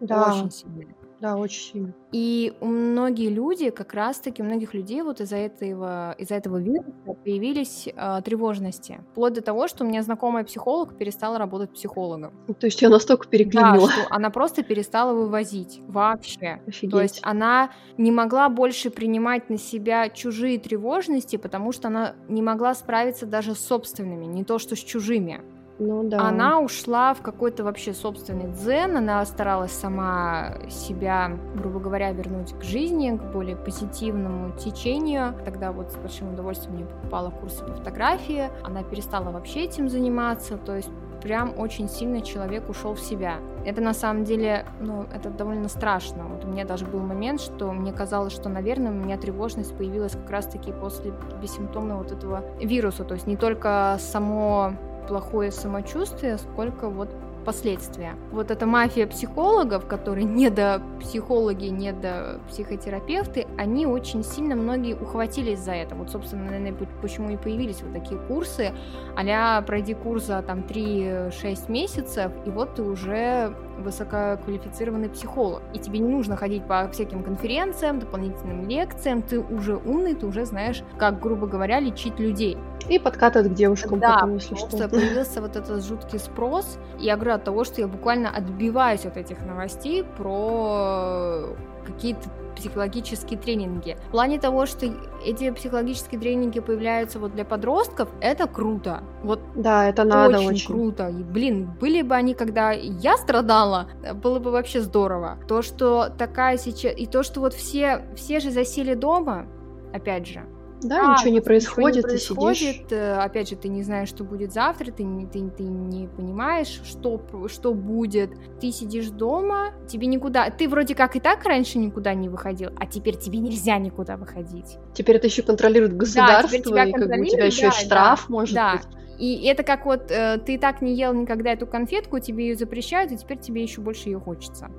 Да. 0.00 0.32
Очень 0.32 0.50
сильно. 0.50 0.94
Да, 1.24 1.38
очень 1.38 1.72
сильно. 1.72 1.94
И 2.12 2.52
у 2.60 2.66
многие 2.66 3.30
люди, 3.30 3.70
как 3.70 3.94
раз-таки 3.94 4.42
у 4.42 4.44
многих 4.44 4.74
людей 4.74 5.00
вот 5.00 5.22
из-за 5.22 5.36
этого, 5.36 6.14
из-за 6.18 6.34
этого 6.34 6.58
вируса 6.58 7.14
появились 7.24 7.88
э, 7.88 8.20
тревожности. 8.22 9.00
Вплоть 9.12 9.32
до 9.32 9.40
того, 9.40 9.66
что 9.66 9.84
у 9.84 9.88
меня 9.88 10.02
знакомая 10.02 10.44
психолог 10.44 10.98
перестала 10.98 11.38
работать 11.38 11.70
психологом. 11.70 12.34
То 12.60 12.66
есть 12.66 12.82
я 12.82 12.90
настолько 12.90 13.26
переклинила. 13.26 13.88
Да, 13.88 13.92
что 13.94 14.06
она 14.10 14.28
просто 14.28 14.62
перестала 14.62 15.14
вывозить 15.14 15.80
вообще. 15.88 16.60
Офигеть. 16.66 16.90
То 16.90 17.00
есть 17.00 17.20
она 17.22 17.70
не 17.96 18.12
могла 18.12 18.50
больше 18.50 18.90
принимать 18.90 19.48
на 19.48 19.56
себя 19.56 20.10
чужие 20.10 20.58
тревожности, 20.58 21.36
потому 21.36 21.72
что 21.72 21.88
она 21.88 22.16
не 22.28 22.42
могла 22.42 22.74
справиться 22.74 23.24
даже 23.24 23.54
с 23.54 23.60
собственными, 23.60 24.26
не 24.26 24.44
то 24.44 24.58
что 24.58 24.76
с 24.76 24.80
чужими. 24.80 25.40
Ну 25.78 26.04
да. 26.04 26.20
Она 26.20 26.60
ушла 26.60 27.14
в 27.14 27.22
какой-то 27.22 27.64
вообще 27.64 27.92
собственный 27.94 28.52
дзен, 28.52 28.96
она 28.96 29.24
старалась 29.24 29.72
сама 29.72 30.54
себя, 30.70 31.32
грубо 31.54 31.80
говоря, 31.80 32.12
вернуть 32.12 32.52
к 32.52 32.62
жизни, 32.62 33.16
к 33.16 33.32
более 33.32 33.56
позитивному 33.56 34.52
течению. 34.56 35.34
Тогда 35.44 35.72
вот 35.72 35.90
с 35.90 35.96
большим 35.96 36.32
удовольствием 36.32 36.76
мне 36.76 36.84
покупала 36.84 37.30
курсы 37.30 37.64
по 37.64 37.72
фотографии, 37.72 38.50
она 38.62 38.82
перестала 38.84 39.30
вообще 39.30 39.64
этим 39.64 39.88
заниматься, 39.88 40.56
то 40.58 40.76
есть 40.76 40.90
прям 41.24 41.58
очень 41.58 41.88
сильно 41.88 42.20
человек 42.20 42.68
ушел 42.68 42.94
в 42.94 43.00
себя. 43.00 43.38
Это 43.64 43.80
на 43.80 43.94
самом 43.94 44.24
деле, 44.24 44.66
ну, 44.80 45.06
это 45.12 45.30
довольно 45.30 45.68
страшно. 45.68 46.24
Вот 46.24 46.44
у 46.44 46.48
меня 46.48 46.66
даже 46.66 46.84
был 46.84 47.00
момент, 47.00 47.40
что 47.40 47.72
мне 47.72 47.92
казалось, 47.92 48.34
что, 48.34 48.50
наверное, 48.50 48.92
у 48.92 48.94
меня 48.94 49.16
тревожность 49.16 49.74
появилась 49.74 50.12
как 50.12 50.28
раз-таки 50.28 50.70
после 50.70 51.14
бессимптомного 51.40 52.02
вот 52.02 52.12
этого 52.12 52.44
вируса. 52.60 53.04
То 53.04 53.14
есть 53.14 53.26
не 53.26 53.38
только 53.38 53.96
само 53.98 54.74
плохое 55.06 55.50
самочувствие, 55.50 56.38
сколько 56.38 56.88
вот 56.88 57.08
последствия. 57.44 58.14
Вот 58.32 58.50
эта 58.50 58.64
мафия 58.64 59.06
психологов, 59.06 59.86
которые 59.86 60.24
не 60.24 60.48
до 60.48 60.80
психологи, 60.98 61.66
не 61.66 61.92
до 61.92 62.40
психотерапевты, 62.48 63.46
они 63.58 63.86
очень 63.86 64.24
сильно 64.24 64.56
многие 64.56 64.94
ухватились 64.94 65.58
за 65.58 65.72
это. 65.72 65.94
Вот, 65.94 66.10
собственно, 66.10 66.44
наверное, 66.44 66.74
почему 67.02 67.28
и 67.28 67.36
появились 67.36 67.82
вот 67.82 67.92
такие 67.92 68.18
курсы, 68.18 68.72
а 69.16 69.62
пройди 69.62 69.92
курс 69.92 70.24
за 70.24 70.40
там 70.40 70.60
3-6 70.60 71.70
месяцев, 71.70 72.32
и 72.46 72.50
вот 72.50 72.76
ты 72.76 72.82
уже 72.82 73.54
высококвалифицированный 73.78 75.08
психолог. 75.08 75.62
И 75.72 75.78
тебе 75.78 75.98
не 75.98 76.08
нужно 76.08 76.36
ходить 76.36 76.64
по 76.64 76.88
всяким 76.88 77.22
конференциям, 77.22 77.98
дополнительным 77.98 78.68
лекциям, 78.68 79.22
ты 79.22 79.40
уже 79.40 79.76
умный, 79.76 80.14
ты 80.14 80.26
уже 80.26 80.44
знаешь, 80.44 80.82
как, 80.98 81.20
грубо 81.20 81.46
говоря, 81.46 81.80
лечить 81.80 82.18
людей. 82.18 82.56
И 82.88 82.98
подкатывать 82.98 83.52
к 83.52 83.54
девушкам 83.54 83.98
да, 83.98 84.14
потом, 84.14 84.34
если 84.34 84.54
что. 84.54 84.76
что. 84.76 84.88
появился 84.88 85.40
вот 85.40 85.56
этот 85.56 85.84
жуткий 85.84 86.18
спрос. 86.18 86.78
Я 86.98 87.16
говорю 87.16 87.32
от 87.32 87.44
того, 87.44 87.64
что 87.64 87.80
я 87.80 87.88
буквально 87.88 88.30
отбиваюсь 88.30 89.06
от 89.06 89.16
этих 89.16 89.40
новостей 89.44 90.04
про 90.04 91.46
какие-то 91.86 92.28
психологические 92.64 93.38
тренинги. 93.38 93.96
В 94.08 94.10
плане 94.12 94.38
того, 94.38 94.64
что 94.64 94.86
эти 95.22 95.50
психологические 95.50 96.18
тренинги 96.18 96.60
появляются 96.60 97.18
вот 97.18 97.34
для 97.34 97.44
подростков, 97.44 98.08
это 98.22 98.46
круто. 98.46 99.02
Вот 99.22 99.40
да, 99.54 99.86
это 99.86 100.04
надо 100.04 100.38
очень, 100.38 100.48
очень. 100.48 100.66
круто. 100.66 101.08
И, 101.08 101.22
блин, 101.22 101.70
были 101.78 102.00
бы 102.00 102.14
они, 102.14 102.32
когда 102.32 102.70
я 102.70 103.18
страдала, 103.18 103.88
было 104.14 104.38
бы 104.38 104.50
вообще 104.50 104.80
здорово. 104.80 105.38
То, 105.46 105.60
что 105.60 106.08
такая 106.16 106.56
сейчас... 106.56 106.94
И 106.96 107.06
то, 107.06 107.22
что 107.22 107.40
вот 107.40 107.52
все, 107.52 108.06
все 108.16 108.40
же 108.40 108.50
засели 108.50 108.94
дома, 108.94 109.46
опять 109.92 110.26
же, 110.26 110.44
да, 110.88 111.10
а, 111.10 111.14
ничего 111.14 111.30
не 111.30 111.40
происходит, 111.40 111.96
ничего 111.96 112.08
не 112.08 112.16
происходит, 112.16 112.72
ты 112.72 112.82
сидишь. 112.84 112.92
Э, 112.92 113.16
опять 113.18 113.48
же, 113.48 113.56
ты 113.56 113.68
не 113.68 113.82
знаешь, 113.82 114.08
что 114.08 114.24
будет 114.24 114.52
завтра, 114.52 114.90
ты 114.90 115.02
не, 115.02 115.26
ты, 115.26 115.48
ты 115.50 115.62
не 115.62 116.08
понимаешь, 116.08 116.80
что, 116.84 117.20
что 117.48 117.74
будет. 117.74 118.30
Ты 118.60 118.70
сидишь 118.70 119.08
дома, 119.08 119.72
тебе 119.88 120.06
никуда... 120.06 120.50
Ты 120.50 120.68
вроде 120.68 120.94
как 120.94 121.16
и 121.16 121.20
так 121.20 121.44
раньше 121.44 121.78
никуда 121.78 122.14
не 122.14 122.28
выходил, 122.28 122.70
а 122.78 122.86
теперь 122.86 123.16
тебе 123.16 123.38
нельзя 123.38 123.78
никуда 123.78 124.16
выходить. 124.16 124.78
Теперь 124.94 125.16
это 125.16 125.26
еще 125.26 125.42
контролирует 125.42 125.96
государство, 125.96 126.74
да, 126.74 126.84
и 126.84 126.92
как 126.92 127.08
бы 127.08 127.20
у 127.20 127.24
тебя 127.24 127.46
еще 127.46 127.66
да, 127.66 127.72
штраф 127.72 128.26
да, 128.28 128.32
может 128.32 128.54
да. 128.54 128.72
быть. 128.72 128.86
И 129.18 129.46
это 129.46 129.62
как 129.62 129.86
вот 129.86 130.10
э, 130.10 130.38
ты 130.44 130.58
так 130.58 130.82
не 130.82 130.94
ел 130.94 131.12
никогда 131.14 131.52
эту 131.52 131.66
конфетку, 131.66 132.18
тебе 132.18 132.48
ее 132.48 132.56
запрещают, 132.56 133.12
и 133.12 133.16
теперь 133.16 133.38
тебе 133.38 133.62
еще 133.62 133.80
больше 133.80 134.08
ее 134.08 134.18
хочется. 134.18 134.70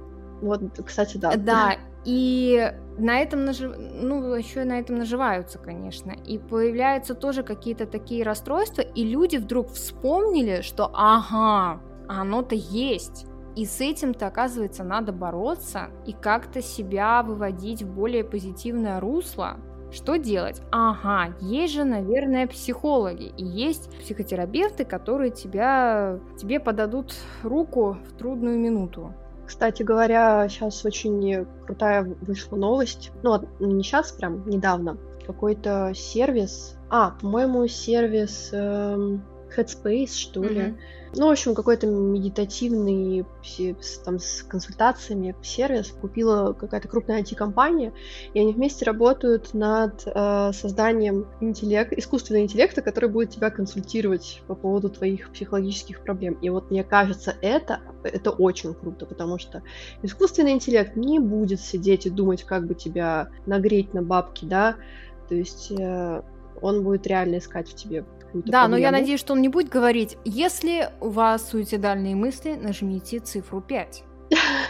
Вот, 0.42 0.62
кстати, 0.86 1.18
да. 1.18 1.36
Да, 1.38 1.76
и 2.06 2.72
на 2.98 3.20
этом 3.20 3.46
нажив... 3.46 3.76
ну, 3.78 4.36
еще 4.36 4.64
на 4.64 4.80
этом 4.80 4.98
наживаются, 4.98 5.58
конечно. 5.58 6.12
И 6.12 6.38
появляются 6.38 7.16
тоже 7.16 7.44
какие-то 7.44 7.88
такие 7.88 8.24
расстройства, 8.24 8.82
и 8.82 9.04
люди 9.04 9.38
вдруг 9.38 9.70
вспомнили, 9.72 10.62
что 10.62 10.92
ага, 10.94 11.82
оно-то 12.08 12.56
есть. 12.56 13.26
И 13.56 13.66
с 13.66 13.82
этим-то, 13.82 14.28
оказывается, 14.28 14.84
надо 14.84 15.14
бороться 15.14 15.88
и 16.06 16.14
как-то 16.14 16.62
себя 16.62 17.24
выводить 17.24 17.84
в 17.84 17.94
более 17.94 18.24
позитивное 18.24 19.00
русло. 19.00 19.58
Что 19.92 20.18
делать? 20.18 20.62
Ага, 20.72 21.36
есть 21.40 21.74
же, 21.74 21.86
наверное, 21.86 22.48
психологи 22.48 23.32
и 23.38 23.46
есть 23.46 23.90
психотерапевты, 24.00 24.84
которые 24.84 25.32
тебя, 25.32 26.20
тебе 26.38 26.60
подадут 26.60 27.16
руку 27.44 27.98
в 28.06 28.18
трудную 28.18 28.60
минуту. 28.60 29.14
Кстати 29.46 29.84
говоря, 29.84 30.48
сейчас 30.50 30.84
очень 30.86 31.46
крутая 31.66 32.04
вышла 32.04 32.56
новость. 32.56 33.12
Ну, 33.24 33.48
не 33.60 33.84
сейчас, 33.84 34.12
прям 34.12 34.48
недавно. 34.48 34.98
Какой-то 35.26 35.92
сервис. 35.96 36.78
А, 36.90 37.12
по-моему, 37.12 37.68
сервис 37.68 38.50
эм, 38.52 39.24
Headspace, 39.56 40.14
что 40.14 40.44
ли. 40.44 40.62
Mm-hmm. 40.62 40.78
Ну, 41.18 41.28
в 41.28 41.32
общем, 41.32 41.56
какой-то 41.56 41.88
медитативный 41.88 43.26
там, 44.04 44.20
с 44.20 44.44
консультациями 44.44 45.34
сервис 45.44 45.92
купила 45.92 46.52
какая-то 46.52 46.90
крупная 46.90 47.22
IT-компания, 47.22 47.94
и 48.34 48.40
они 48.40 48.52
вместе 48.52 48.84
работают 48.84 49.54
над 49.54 50.04
э, 50.06 50.52
созданием 50.54 51.28
интеллект, 51.40 51.94
искусственного 51.94 52.44
интеллекта, 52.44 52.82
который 52.82 53.10
будет 53.10 53.30
тебя 53.30 53.50
консультировать 53.50 54.42
по 54.48 54.56
поводу 54.56 54.90
твоих 54.90 55.32
психологических 55.32 56.02
проблем. 56.02 56.34
И 56.42 56.50
вот 56.50 56.70
мне 56.70 56.84
кажется, 56.84 57.34
это, 57.42 57.80
это 58.04 58.32
очень 58.32 58.74
круто, 58.74 59.06
потому 59.06 59.40
что 59.40 59.64
искусственный 60.02 60.52
интеллект 60.52 60.98
не 60.98 61.20
будет 61.20 61.62
сидеть 61.62 62.06
и 62.08 62.10
думать, 62.10 62.44
как 62.44 62.68
бы 62.68 62.76
тебя 62.76 63.30
нагреть 63.46 63.94
на 63.94 64.02
бабки, 64.02 64.44
да, 64.44 64.76
То 65.30 65.36
есть 65.36 65.72
э, 65.72 66.22
он 66.62 66.84
будет 66.84 67.08
реально 67.08 67.38
искать 67.38 67.70
в 67.70 67.76
тебе 67.76 68.04
какую-то 68.40 68.52
Да, 68.52 68.68
но 68.68 68.78
я 68.78 68.84
проблему. 68.88 69.02
надеюсь, 69.02 69.20
что 69.20 69.34
он 69.34 69.42
не 69.42 69.50
будет 69.50 69.70
говорить, 69.70 70.18
если 70.26 70.90
у 71.02 71.10
вас 71.10 71.50
суицидальные 71.50 72.16
мысли, 72.16 72.54
нажмите 72.62 73.20
цифру 73.20 73.62
5. 73.62 74.04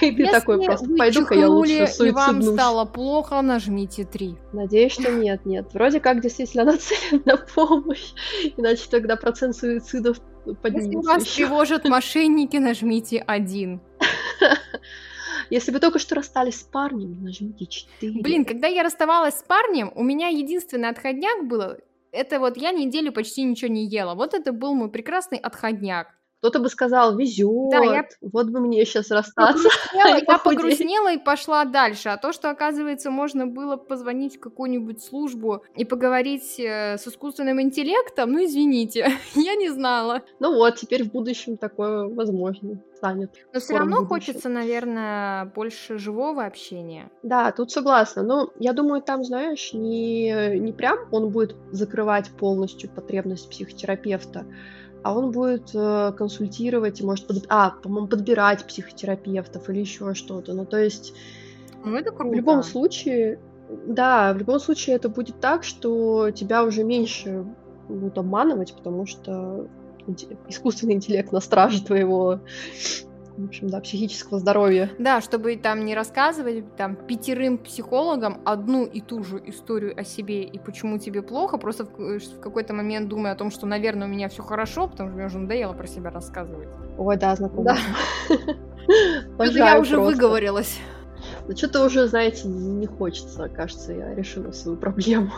И 0.02 0.12
ты 0.12 0.22
Если 0.24 0.26
такой 0.26 0.62
просто, 0.64 0.86
пойду-ка 0.98 1.34
я 1.34 1.48
лучше 1.50 1.88
и 2.06 2.12
вам 2.12 2.42
стало 2.42 2.84
плохо, 2.86 3.42
нажмите 3.42 4.04
3. 4.04 4.36
Надеюсь, 4.54 4.92
что 4.92 5.10
нет, 5.14 5.46
нет. 5.46 5.74
Вроде 5.74 6.00
как 6.02 6.22
действительно 6.22 6.66
нацелен 6.66 7.22
на 7.26 7.38
помощь, 7.38 8.12
иначе 8.58 8.84
тогда 8.90 9.16
процент 9.16 9.56
суицидов 9.56 10.18
Если 10.46 10.60
поднимется 10.62 11.10
вас 11.10 11.26
еще. 11.26 11.36
тревожат 11.46 11.86
мошенники, 11.88 12.58
нажмите 12.58 13.20
1. 13.26 13.80
Если 15.50 15.72
вы 15.72 15.80
только 15.80 16.00
что 16.00 16.16
расстались 16.16 16.60
с 16.60 16.64
парнем, 16.64 17.24
нажмите 17.24 17.66
4. 17.66 18.22
Блин, 18.22 18.46
когда 18.46 18.68
я 18.68 18.84
расставалась 18.84 19.36
с 19.36 19.44
парнем, 19.44 19.92
у 19.96 20.04
меня 20.04 20.28
единственный 20.28 20.90
отходняк 20.90 21.48
было, 21.48 21.78
это 22.16 22.40
вот 22.40 22.58
я 22.58 22.72
неделю 22.72 23.12
почти 23.12 23.44
ничего 23.44 23.72
не 23.72 23.86
ела. 23.86 24.16
Вот 24.16 24.34
это 24.34 24.52
был 24.52 24.74
мой 24.74 24.90
прекрасный 24.90 25.38
отходняк. 25.38 26.08
Кто-то 26.46 26.60
бы 26.60 26.70
сказал, 26.70 27.18
везет, 27.18 27.72
Да, 27.72 27.84
я- 27.84 28.08
вот 28.22 28.50
бы 28.52 28.60
мне 28.60 28.86
сейчас 28.86 29.10
расстаться. 29.10 29.68
Я, 29.96 30.38
погрустнела 30.38 31.12
и 31.14 31.18
пошла 31.18 31.66
дальше. 31.66 32.10
А 32.10 32.18
то, 32.18 32.34
что, 32.34 32.52
оказывается, 32.52 33.10
можно 33.10 33.48
было 33.48 33.78
позвонить 33.78 34.38
в 34.38 34.40
какую-нибудь 34.40 35.04
службу 35.04 35.64
и 35.76 35.86
поговорить 35.86 36.60
э, 36.60 37.00
с 37.00 37.08
искусственным 37.08 37.60
интеллектом, 37.60 38.32
ну, 38.32 38.46
извините, 38.46 39.12
я 39.36 39.56
не 39.56 39.70
знала. 39.70 40.22
Ну 40.40 40.54
вот, 40.54 40.76
теперь 40.76 41.04
в 41.04 41.12
будущем 41.12 41.58
такое 41.58 42.08
возможно 42.08 42.80
станет. 42.96 43.32
Но 43.52 43.60
все 43.60 43.78
равно 43.78 44.02
будущем. 44.02 44.10
хочется, 44.10 44.50
наверное, 44.50 45.46
больше 45.46 45.98
живого 45.98 46.46
общения. 46.46 47.10
Да, 47.24 47.52
тут 47.52 47.72
согласна. 47.72 48.22
Но 48.22 48.52
я 48.60 48.74
думаю, 48.74 49.02
там, 49.02 49.24
знаешь, 49.24 49.74
не, 49.74 50.60
не 50.60 50.74
прям 50.74 51.00
он 51.12 51.30
будет 51.30 51.56
закрывать 51.72 52.30
полностью 52.30 52.90
потребность 52.90 53.50
психотерапевта, 53.50 54.46
а 55.06 55.14
он 55.14 55.30
будет 55.30 55.70
э, 55.76 56.14
консультировать 56.18 57.00
и 57.00 57.06
может, 57.06 57.28
под- 57.28 57.46
а, 57.48 57.70
по-моему, 57.70 58.08
подбирать 58.08 58.66
психотерапевтов 58.66 59.70
или 59.70 59.82
еще 59.82 60.16
что-то. 60.16 60.54
Ну, 60.56 60.66
то 60.66 60.78
есть 60.78 61.14
Ну, 61.84 61.96
это 61.96 62.10
круто. 62.10 62.32
в 62.32 62.34
любом 62.34 62.64
случае, 62.64 63.40
да, 63.86 64.34
в 64.34 64.40
любом 64.40 64.60
случае 64.60 64.96
это 64.96 65.08
будет 65.08 65.40
так, 65.40 65.64
что 65.64 66.32
тебя 66.32 66.64
уже 66.64 66.84
меньше 66.84 67.46
будут 67.88 68.18
обманывать, 68.18 68.74
потому 68.76 69.06
что 69.06 69.68
искусственный 70.48 70.96
интеллект 70.96 71.32
на 71.32 71.40
страже 71.40 71.86
твоего, 71.86 72.40
в 73.38 73.46
общем, 73.46 73.70
да, 73.70 73.82
психического 73.82 74.40
здоровья. 74.40 74.90
Да, 74.98 75.22
чтобы 75.22 75.56
там 75.58 75.86
не 75.86 75.96
рассказывать 75.96 76.76
там 76.76 76.96
пятерым 76.96 77.58
психологам 77.58 78.42
одну 78.46 78.86
и 78.86 79.02
ту 79.02 79.24
же 79.24 79.42
историю 79.46 80.00
о 80.00 80.04
себе 80.04 80.44
и 80.44 80.58
почему 80.58 80.98
тебе 80.98 81.22
плохо, 81.22 81.58
просто 81.58 81.86
в, 81.86 82.20
в 82.20 82.40
какой-то 82.40 82.74
момент 82.74 83.10
думая 83.10 83.34
о 83.34 83.36
том, 83.36 83.52
что, 83.52 83.66
наверное, 83.66 84.08
у 84.08 84.12
меня 84.12 84.30
все 84.30 84.44
хорошо, 84.44 84.88
потому 84.88 85.10
что 85.10 85.18
мне 85.18 85.26
уже 85.26 85.38
надоело 85.38 85.74
про 85.74 85.88
себя 85.88 86.12
рассказывать. 86.12 86.70
Ой, 86.98 87.18
да, 87.18 87.36
знакомо. 87.36 87.76
Да. 89.38 89.46
Я 89.46 89.80
уже 89.80 90.00
выговорилась. 90.00 90.80
Но 91.48 91.56
что-то 91.56 91.86
уже, 91.86 92.08
знаете, 92.08 92.48
не 92.48 92.86
хочется, 92.86 93.50
кажется, 93.50 93.94
я 93.94 94.14
решила 94.14 94.52
свою 94.52 94.78
проблему. 94.78 95.32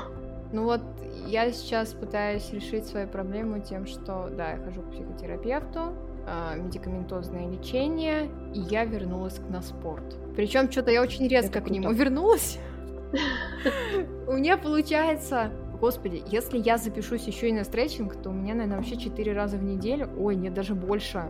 Ну 0.52 0.66
вот, 0.66 0.82
я 1.28 1.52
сейчас 1.52 1.94
пытаюсь 1.94 2.52
решить 2.52 2.86
свою 2.86 3.08
проблему 3.08 3.62
тем, 3.62 3.86
что, 3.86 4.30
да, 4.36 4.52
я 4.52 4.58
хожу 4.58 4.82
к 4.82 4.92
психотерапевту, 4.92 5.94
медикаментозное 6.56 7.48
лечение, 7.50 8.30
и 8.54 8.60
я 8.60 8.86
вернулась 8.86 9.40
на 9.50 9.62
спорт. 9.62 10.04
Причем 10.36 10.72
что-то 10.72 10.92
я 10.92 11.02
очень 11.02 11.28
резко 11.28 11.60
Это 11.60 11.68
к 11.68 11.72
нему 11.72 11.92
вернулась. 11.92 12.60
У 14.28 14.34
меня 14.34 14.58
получается... 14.58 15.52
Господи, 15.80 16.24
если 16.32 16.58
я 16.58 16.78
запишусь 16.80 17.28
еще 17.28 17.50
и 17.50 17.54
на 17.54 17.64
стретчинг, 17.64 18.16
то 18.16 18.32
у 18.32 18.34
меня, 18.34 18.56
наверное, 18.56 18.78
вообще 18.78 18.98
4 18.98 19.32
раза 19.34 19.58
в 19.58 19.64
неделю. 19.64 20.10
Ой, 20.20 20.36
нет, 20.36 20.56
даже 20.56 20.74
больше. 20.74 21.30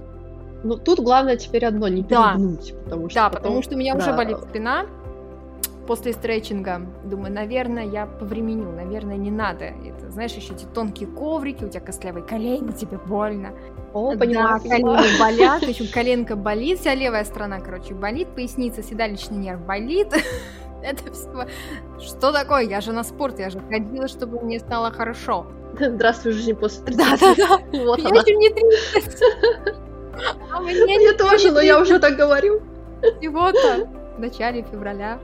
Ну, 0.63 0.77
тут 0.77 1.01
главное 1.01 1.35
теперь 1.35 1.65
одно, 1.65 1.89
не 1.89 2.01
Да. 2.01 2.31
перегнуть, 2.31 2.73
потому 2.85 3.09
что 3.09 3.19
Да, 3.19 3.25
потом- 3.27 3.41
потому 3.41 3.61
что 3.61 3.75
у 3.75 3.77
меня 3.77 3.95
уже 3.97 4.05
да. 4.11 4.15
болит 4.15 4.37
спина 4.49 4.85
после 5.85 6.13
стретчинга. 6.13 6.81
Думаю, 7.03 7.33
наверное, 7.33 7.85
я 7.85 8.05
повременю, 8.05 8.71
наверное, 8.71 9.17
не 9.17 9.31
надо. 9.31 9.65
Это, 9.65 10.09
знаешь, 10.11 10.31
еще 10.33 10.53
эти 10.53 10.63
тонкие 10.63 11.09
коврики, 11.09 11.65
у 11.65 11.69
тебя 11.69 11.81
костлявые 11.81 12.23
колени, 12.23 12.71
тебе 12.71 12.97
больно. 12.97 13.49
О, 13.93 14.15
понимаю, 14.15 14.59
да, 14.63 14.69
колени 14.69 15.19
болят, 15.19 15.61
еще 15.67 15.87
коленка 15.87 16.35
болит, 16.35 16.79
вся 16.79 16.93
левая 16.93 17.23
сторона, 17.23 17.59
короче, 17.59 17.93
болит, 17.93 18.27
поясница, 18.35 18.83
седалищный 18.83 19.37
нерв 19.37 19.61
болит. 19.65 20.13
Это 20.83 21.11
все. 21.11 21.47
Что 21.99 22.31
такое? 22.31 22.61
Я 22.61 22.81
же 22.81 22.91
на 22.91 23.03
спорт, 23.03 23.39
я 23.39 23.49
же 23.49 23.59
ходила, 23.59 24.07
чтобы 24.07 24.39
мне 24.41 24.59
стало 24.59 24.91
хорошо. 24.91 25.47
Здравствуй, 25.79 26.33
жизнь 26.33 26.53
после 26.53 26.83
30. 26.85 26.97
Да-да-да. 27.19 27.57
Вот 27.85 27.99
Мне 27.99 28.19
еще 28.19 28.35
не 28.35 28.49
30. 28.49 29.21
А 30.51 30.59
мне 30.61 30.73
Мне 30.73 31.13
тоже, 31.13 31.51
но 31.51 31.61
я 31.61 31.79
уже 31.79 31.99
так 31.99 32.15
говорю. 32.15 32.61
всего-то 33.19 33.87
в 34.17 34.19
начале 34.19 34.63
февраля. 34.63 35.19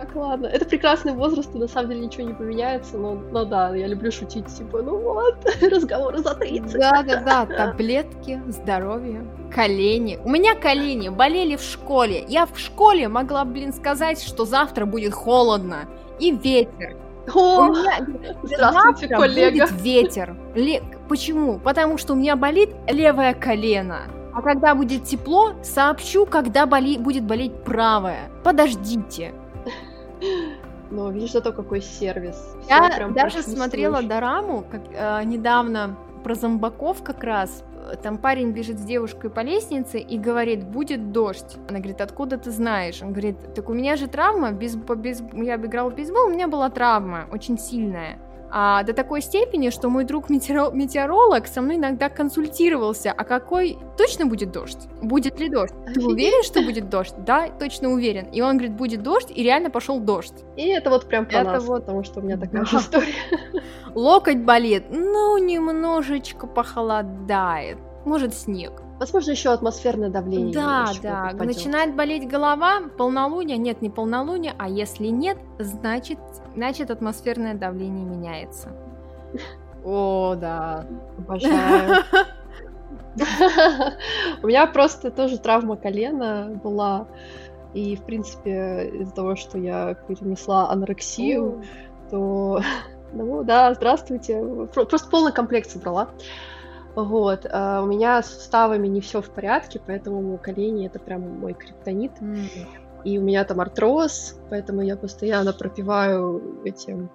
Так, 0.00 0.14
ладно. 0.14 0.46
Это 0.46 0.64
прекрасный 0.64 1.12
возраст, 1.12 1.52
и 1.54 1.58
на 1.58 1.66
самом 1.66 1.88
деле 1.90 2.06
ничего 2.06 2.28
не 2.28 2.32
поменяется, 2.32 2.96
но, 2.96 3.14
но 3.14 3.44
да, 3.44 3.74
я 3.74 3.88
люблю 3.88 4.12
шутить, 4.12 4.46
типа, 4.46 4.80
ну 4.80 4.96
вот, 4.96 5.34
разговоры 5.60 6.18
за 6.18 6.34
30. 6.34 6.72
Да-да-да, 6.72 7.46
таблетки, 7.46 8.40
здоровье, 8.46 9.26
колени. 9.52 10.20
У 10.24 10.30
меня 10.30 10.54
колени 10.54 11.08
болели 11.08 11.56
в 11.56 11.62
школе. 11.62 12.24
Я 12.28 12.46
в 12.46 12.56
школе 12.56 13.08
могла, 13.08 13.44
блин, 13.44 13.72
сказать, 13.72 14.22
что 14.22 14.44
завтра 14.44 14.86
будет 14.86 15.14
холодно 15.14 15.88
и 16.20 16.30
ветер. 16.30 16.96
У 17.34 17.38
О, 17.38 17.68
меня 17.68 17.98
здравствуйте, 18.44 19.08
завтра 19.08 19.16
коллега. 19.16 19.66
будет 19.66 19.72
ветер. 19.82 20.36
Ле- 20.54 20.82
Почему? 21.08 21.58
Потому 21.58 21.98
что 21.98 22.12
у 22.12 22.16
меня 22.16 22.36
болит 22.36 22.70
левое 22.86 23.34
колено. 23.34 24.02
А 24.32 24.42
когда 24.42 24.76
будет 24.76 25.02
тепло, 25.02 25.54
сообщу, 25.64 26.24
когда 26.24 26.66
боли... 26.66 26.96
будет 26.98 27.24
болеть 27.24 27.64
правое. 27.64 28.30
Подождите. 28.44 29.34
Ну, 30.90 31.10
видишь, 31.10 31.32
зато 31.32 31.52
какой 31.52 31.82
сервис. 31.82 32.56
Я 32.68 32.80
даже 33.14 33.42
смотрела 33.56 33.96
дораму 34.08 34.64
как, 34.70 34.80
э, 34.90 35.24
недавно 35.24 35.96
про 36.24 36.34
зомбаков 36.34 37.02
как 37.02 37.22
раз. 37.24 37.62
Там 38.02 38.18
парень 38.18 38.52
бежит 38.52 38.78
с 38.78 38.82
девушкой 38.82 39.30
по 39.30 39.40
лестнице 39.40 39.98
и 39.98 40.18
говорит, 40.18 40.64
будет 40.64 41.12
дождь. 41.12 41.56
Она 41.68 41.78
говорит, 41.78 42.00
откуда 42.00 42.36
ты 42.36 42.50
знаешь? 42.50 43.02
Он 43.02 43.12
говорит, 43.12 43.54
так 43.54 43.68
у 43.70 43.72
меня 43.72 43.96
же 43.96 44.08
травма, 44.08 44.52
без, 44.52 44.76
бейс- 44.76 45.22
я 45.32 45.56
играла 45.56 45.90
в 45.90 45.94
бейсбол, 45.94 46.26
у 46.26 46.30
меня 46.30 46.48
была 46.48 46.68
травма, 46.70 47.26
очень 47.32 47.58
сильная. 47.58 48.18
А, 48.50 48.82
до 48.82 48.92
такой 48.94 49.20
степени, 49.20 49.68
что 49.70 49.88
мой 49.90 50.04
друг 50.04 50.30
метеоро- 50.30 50.72
метеоролог 50.74 51.46
со 51.46 51.60
мной 51.60 51.76
иногда 51.76 52.08
консультировался, 52.08 53.12
а 53.16 53.24
какой 53.24 53.78
точно 53.98 54.24
будет 54.26 54.52
дождь? 54.52 54.88
Будет 55.02 55.38
ли 55.38 55.48
дождь? 55.50 55.74
Ты 55.94 56.02
уверен, 56.04 56.42
что 56.44 56.62
будет 56.62 56.88
дождь? 56.88 57.14
Да, 57.26 57.48
точно 57.48 57.90
уверен. 57.90 58.26
И 58.32 58.40
он 58.40 58.56
говорит, 58.56 58.74
будет 58.74 59.02
дождь, 59.02 59.30
и 59.34 59.42
реально 59.42 59.68
пошел 59.70 60.00
дождь. 60.00 60.44
И 60.56 60.66
это 60.68 60.88
вот 60.88 61.06
прям 61.08 61.26
про 61.26 61.40
Это 61.40 61.50
нас, 61.52 61.64
вот- 61.64 61.80
потому 61.82 62.04
что 62.04 62.20
у 62.20 62.22
меня 62.22 62.36
такая 62.40 62.62
Да. 62.62 62.66
же 62.66 62.76
история. 62.78 63.14
Локоть 63.94 64.38
болит, 64.38 64.84
ну, 64.90 65.36
немножечко 65.38 66.46
похолодает. 66.46 67.76
Может, 68.04 68.32
снег. 68.34 68.82
Возможно, 68.98 69.30
еще 69.30 69.50
атмосферное 69.50 70.08
давление. 70.10 70.52
Да, 70.52 70.86
да. 71.02 71.28
попадёт. 71.32 71.56
Начинает 71.56 71.94
болеть 71.94 72.28
голова, 72.28 72.80
полнолуние. 72.96 73.56
Нет, 73.56 73.80
не 73.80 73.90
полнолуние, 73.90 74.54
а 74.58 74.68
если 74.68 75.06
нет, 75.06 75.38
значит, 75.58 76.18
значит 76.54 76.90
атмосферное 76.90 77.54
давление 77.54 78.04
меняется. 78.04 78.70
О, 79.84 80.34
да. 80.34 80.84
Обожаю. 81.16 82.02
У 84.42 84.46
меня 84.46 84.66
просто 84.66 85.10
тоже 85.10 85.38
травма 85.38 85.76
колена 85.76 86.60
была. 86.62 87.06
И, 87.74 87.96
в 87.96 88.02
принципе, 88.02 88.90
из-за 89.00 89.12
того, 89.12 89.36
что 89.36 89.58
я 89.58 89.94
перенесла 89.94 90.70
анорексию, 90.70 91.62
то... 92.10 92.60
Ну 93.10 93.42
да, 93.42 93.72
здравствуйте. 93.72 94.38
Про- 94.74 94.84
Просто 94.84 95.08
полный 95.08 95.32
комплект 95.32 95.70
собрала. 95.70 96.10
Вот. 97.04 97.46
а 97.50 97.82
У 97.82 97.86
меня 97.86 98.22
с 98.22 98.30
суставами 98.34 98.88
не 98.88 99.00
все 99.00 99.20
в 99.20 99.30
порядке, 99.30 99.80
поэтому 99.84 100.36
колени 100.38 100.86
это 100.86 100.98
прям 100.98 101.40
мой 101.40 101.54
криптонит. 101.54 102.12
М. 102.20 102.48
И 103.04 103.18
у 103.18 103.22
меня 103.22 103.44
там 103.44 103.60
артроз, 103.60 104.38
поэтому 104.50 104.82
я 104.82 104.96
постоянно 104.96 105.52
пропиваю 105.52 106.60
эти 106.64 107.08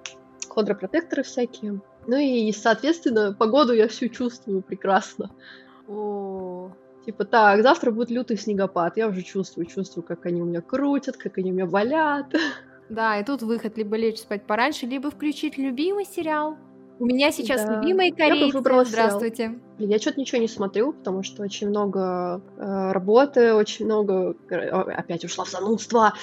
хондропротекторы 0.48 1.24
всякие. 1.24 1.82
Ну 2.08 2.18
и, 2.18 2.52
соответственно, 2.52 3.34
погоду 3.34 3.74
я 3.74 3.88
всю 3.88 4.08
чувствую 4.08 4.62
прекрасно. 4.62 5.30
О, 5.88 6.72
Типа, 7.06 7.26
так, 7.26 7.62
завтра 7.64 7.92
будет 7.92 8.10
лютый 8.10 8.38
снегопад. 8.38 8.96
Я 8.96 9.10
уже 9.10 9.24
чувствую, 9.24 9.66
чувствую, 9.66 10.06
как 10.06 10.26
они 10.26 10.42
у 10.42 10.46
меня 10.46 10.62
крутят, 10.62 11.18
как 11.18 11.38
они 11.38 11.52
у 11.52 11.54
меня 11.54 11.66
болят. 11.66 12.34
Да, 12.90 13.18
и 13.18 13.26
тут 13.26 13.42
выход 13.42 13.78
либо 13.78 13.98
лечь 13.98 14.20
спать 14.20 14.46
пораньше, 14.46 14.86
либо 14.86 15.10
включить 15.12 15.58
любимый 15.58 16.06
сериал. 16.06 16.58
У 17.04 17.06
меня 17.06 17.34
сейчас 17.34 17.66
Да. 17.66 17.76
любимые 17.76 18.14
Я 18.16 18.16
корейцы. 18.16 18.58
сериал. 18.58 18.86
Здравствуйте. 18.86 19.60
Блин, 19.78 19.90
я 19.90 20.00
что-то 20.00 20.22
ничего 20.22 20.40
не 20.40 20.48
смотрю, 20.48 20.94
потому 20.94 21.22
что 21.22 21.44
очень 21.44 21.68
много 21.68 22.40
э, 22.56 22.92
работы, 22.94 23.54
очень 23.56 23.84
много... 23.84 24.38
э, 24.50 24.70
Опять 24.70 25.26
ушла 25.26 25.44
в 25.44 25.50
занудство. 25.50 26.14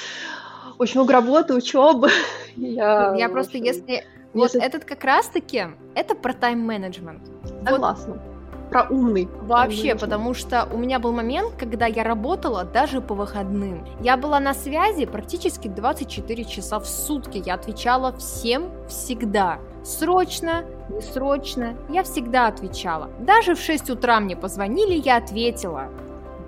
очень 0.78 0.98
много 0.98 1.12
работы, 1.12 1.52
учебы. 1.52 2.08
я, 2.56 3.14
я 3.14 3.28
просто, 3.28 3.58
если... 3.58 4.06
Вот 4.32 4.54
этот 4.54 4.86
как 4.86 5.04
раз-таки, 5.04 5.66
это 5.94 6.14
про 6.14 6.32
тайм-менеджмент. 6.32 7.28
Согласна. 7.62 8.14
Вот 8.14 8.22
про 8.70 8.86
умный. 8.88 9.28
Вообще, 9.42 9.96
потому 9.96 10.32
что 10.32 10.66
у 10.72 10.78
меня 10.78 10.98
был 10.98 11.12
момент, 11.12 11.54
когда 11.58 11.86
я 11.86 12.04
работала 12.04 12.64
даже 12.64 13.00
по 13.00 13.14
выходным. 13.14 13.84
Я 14.00 14.16
была 14.16 14.40
на 14.40 14.54
связи 14.54 15.04
практически 15.04 15.68
24 15.68 16.44
часа 16.44 16.78
в 16.78 16.86
сутки. 16.86 17.42
Я 17.44 17.54
отвечала 17.54 18.16
всем 18.16 18.70
всегда. 18.88 19.58
Срочно, 19.84 20.64
не 20.88 21.00
срочно, 21.00 21.74
я 21.88 22.02
всегда 22.02 22.48
отвечала. 22.48 23.10
Даже 23.20 23.54
в 23.54 23.60
6 23.60 23.90
утра 23.90 24.20
мне 24.20 24.36
позвонили, 24.36 24.94
я 24.94 25.16
ответила. 25.16 25.88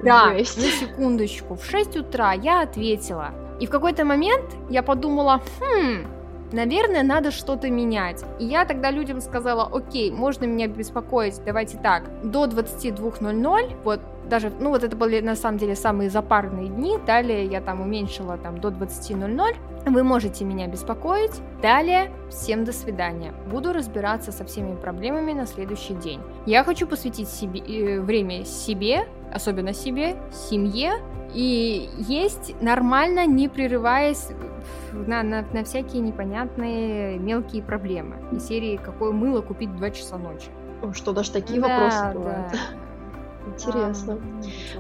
Да, 0.02 0.32
Жесть. 0.32 0.56
на 0.58 0.64
секундочку, 0.64 1.54
в 1.54 1.64
6 1.64 1.96
утра 1.96 2.32
я 2.32 2.62
ответила. 2.62 3.30
И 3.60 3.66
в 3.66 3.70
какой-то 3.70 4.04
момент 4.04 4.44
я 4.68 4.82
подумала, 4.82 5.40
хм, 5.60 6.06
наверное, 6.52 7.02
надо 7.02 7.30
что-то 7.30 7.70
менять. 7.70 8.24
И 8.38 8.44
я 8.44 8.64
тогда 8.64 8.90
людям 8.90 9.20
сказала, 9.20 9.64
окей, 9.72 10.10
можно 10.10 10.44
меня 10.44 10.66
беспокоить, 10.66 11.40
давайте 11.44 11.78
так, 11.78 12.04
до 12.22 12.44
22.00, 12.46 13.76
вот 13.84 14.00
даже, 14.28 14.50
ну 14.60 14.70
вот 14.70 14.84
это 14.84 14.96
были 14.96 15.20
на 15.20 15.36
самом 15.36 15.58
деле 15.58 15.74
самые 15.74 16.10
запарные 16.10 16.68
дни, 16.68 16.98
далее 17.06 17.44
я 17.44 17.60
там 17.60 17.80
уменьшила 17.80 18.38
там 18.38 18.58
до 18.58 18.68
20.00, 18.68 19.56
вы 19.86 20.02
можете 20.04 20.44
меня 20.44 20.66
беспокоить, 20.68 21.40
далее 21.60 22.10
всем 22.30 22.64
до 22.64 22.72
свидания, 22.72 23.32
буду 23.50 23.72
разбираться 23.72 24.32
со 24.32 24.44
всеми 24.44 24.76
проблемами 24.76 25.32
на 25.32 25.46
следующий 25.46 25.94
день. 25.94 26.20
Я 26.46 26.64
хочу 26.64 26.86
посвятить 26.86 27.28
себе, 27.28 27.60
э, 27.60 28.00
время 28.00 28.44
себе, 28.44 29.06
особенно 29.32 29.72
себе, 29.72 30.16
семье, 30.32 30.94
и 31.34 31.88
есть 31.96 32.54
нормально, 32.60 33.26
не 33.26 33.48
прерываясь 33.48 34.28
на, 34.92 35.22
на, 35.22 35.44
на 35.52 35.64
всякие 35.64 36.02
непонятные 36.02 37.18
мелкие 37.18 37.62
проблемы. 37.62 38.16
И 38.32 38.38
серии 38.38 38.76
«Какое 38.76 39.12
мыло 39.12 39.40
купить 39.40 39.70
в 39.70 39.76
2 39.76 39.90
часа 39.90 40.18
ночи?» 40.18 40.48
Что, 40.92 41.12
даже 41.12 41.32
такие 41.32 41.60
да, 41.60 41.68
вопросы 41.68 42.18
бывают? 42.18 42.52
Да. 42.52 42.58
Интересно. 43.46 44.18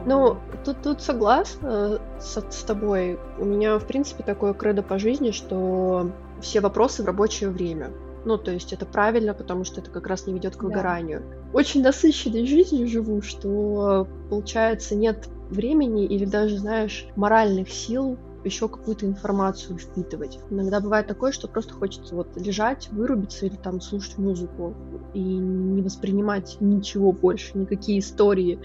Ну, 0.06 0.36
тут, 0.64 0.82
тут 0.82 1.02
согласна 1.02 2.00
с, 2.20 2.40
с 2.50 2.62
тобой. 2.64 3.18
У 3.38 3.44
меня, 3.44 3.78
в 3.78 3.86
принципе, 3.86 4.22
такое 4.22 4.54
кредо 4.54 4.82
по 4.82 4.98
жизни, 4.98 5.30
что 5.30 6.10
все 6.40 6.60
вопросы 6.60 7.02
в 7.02 7.06
рабочее 7.06 7.50
время. 7.50 7.90
Ну, 8.24 8.38
то 8.38 8.52
есть 8.52 8.72
это 8.72 8.86
правильно, 8.86 9.34
потому 9.34 9.64
что 9.64 9.80
это 9.80 9.90
как 9.90 10.06
раз 10.06 10.26
не 10.26 10.34
ведет 10.34 10.56
к 10.56 10.62
выгоранию. 10.62 11.20
Да. 11.20 11.58
Очень 11.58 11.82
насыщенной 11.82 12.46
жизнью 12.46 12.86
живу, 12.86 13.20
что, 13.20 14.06
получается, 14.30 14.94
нет 14.94 15.28
времени 15.50 16.06
или 16.06 16.24
даже, 16.24 16.58
знаешь, 16.58 17.06
моральных 17.16 17.68
сил 17.68 18.16
еще 18.44 18.68
какую-то 18.68 19.06
информацию 19.06 19.78
впитывать. 19.78 20.38
Иногда 20.50 20.80
бывает 20.80 21.06
такое, 21.06 21.32
что 21.32 21.48
просто 21.48 21.74
хочется 21.74 22.14
вот 22.14 22.28
лежать, 22.36 22.88
вырубиться 22.90 23.46
или 23.46 23.56
там 23.56 23.80
слушать 23.80 24.18
музыку 24.18 24.74
и 25.14 25.20
не 25.20 25.82
воспринимать 25.82 26.56
ничего 26.60 27.12
больше, 27.12 27.56
никакие 27.56 28.00
истории, 28.00 28.58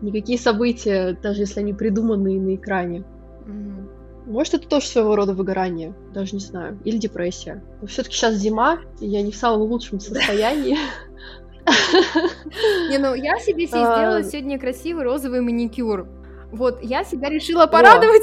никакие 0.00 0.38
события, 0.38 1.18
даже 1.22 1.42
если 1.42 1.60
они 1.60 1.72
придуманные 1.72 2.40
на 2.40 2.54
экране. 2.54 3.04
Mm-hmm. 3.46 3.96
Может, 4.26 4.54
это 4.54 4.68
тоже 4.68 4.86
своего 4.86 5.14
рода 5.14 5.34
выгорание, 5.34 5.94
даже 6.12 6.34
не 6.34 6.40
знаю, 6.40 6.80
или 6.84 6.98
депрессия. 6.98 7.62
Но 7.80 7.86
все-таки 7.86 8.16
сейчас 8.16 8.34
зима, 8.34 8.80
и 9.00 9.06
я 9.06 9.22
не 9.22 9.30
в 9.30 9.36
самом 9.36 9.62
лучшем 9.62 10.00
состоянии. 10.00 10.76
Не, 12.90 12.98
ну 12.98 13.14
я 13.14 13.40
себе 13.40 13.66
сделала 13.66 14.22
сегодня 14.22 14.58
красивый 14.58 15.02
розовый 15.02 15.40
маникюр. 15.40 16.06
Вот, 16.52 16.80
я 16.82 17.02
себя 17.04 17.28
решила 17.28 17.66
порадовать. 17.66 18.22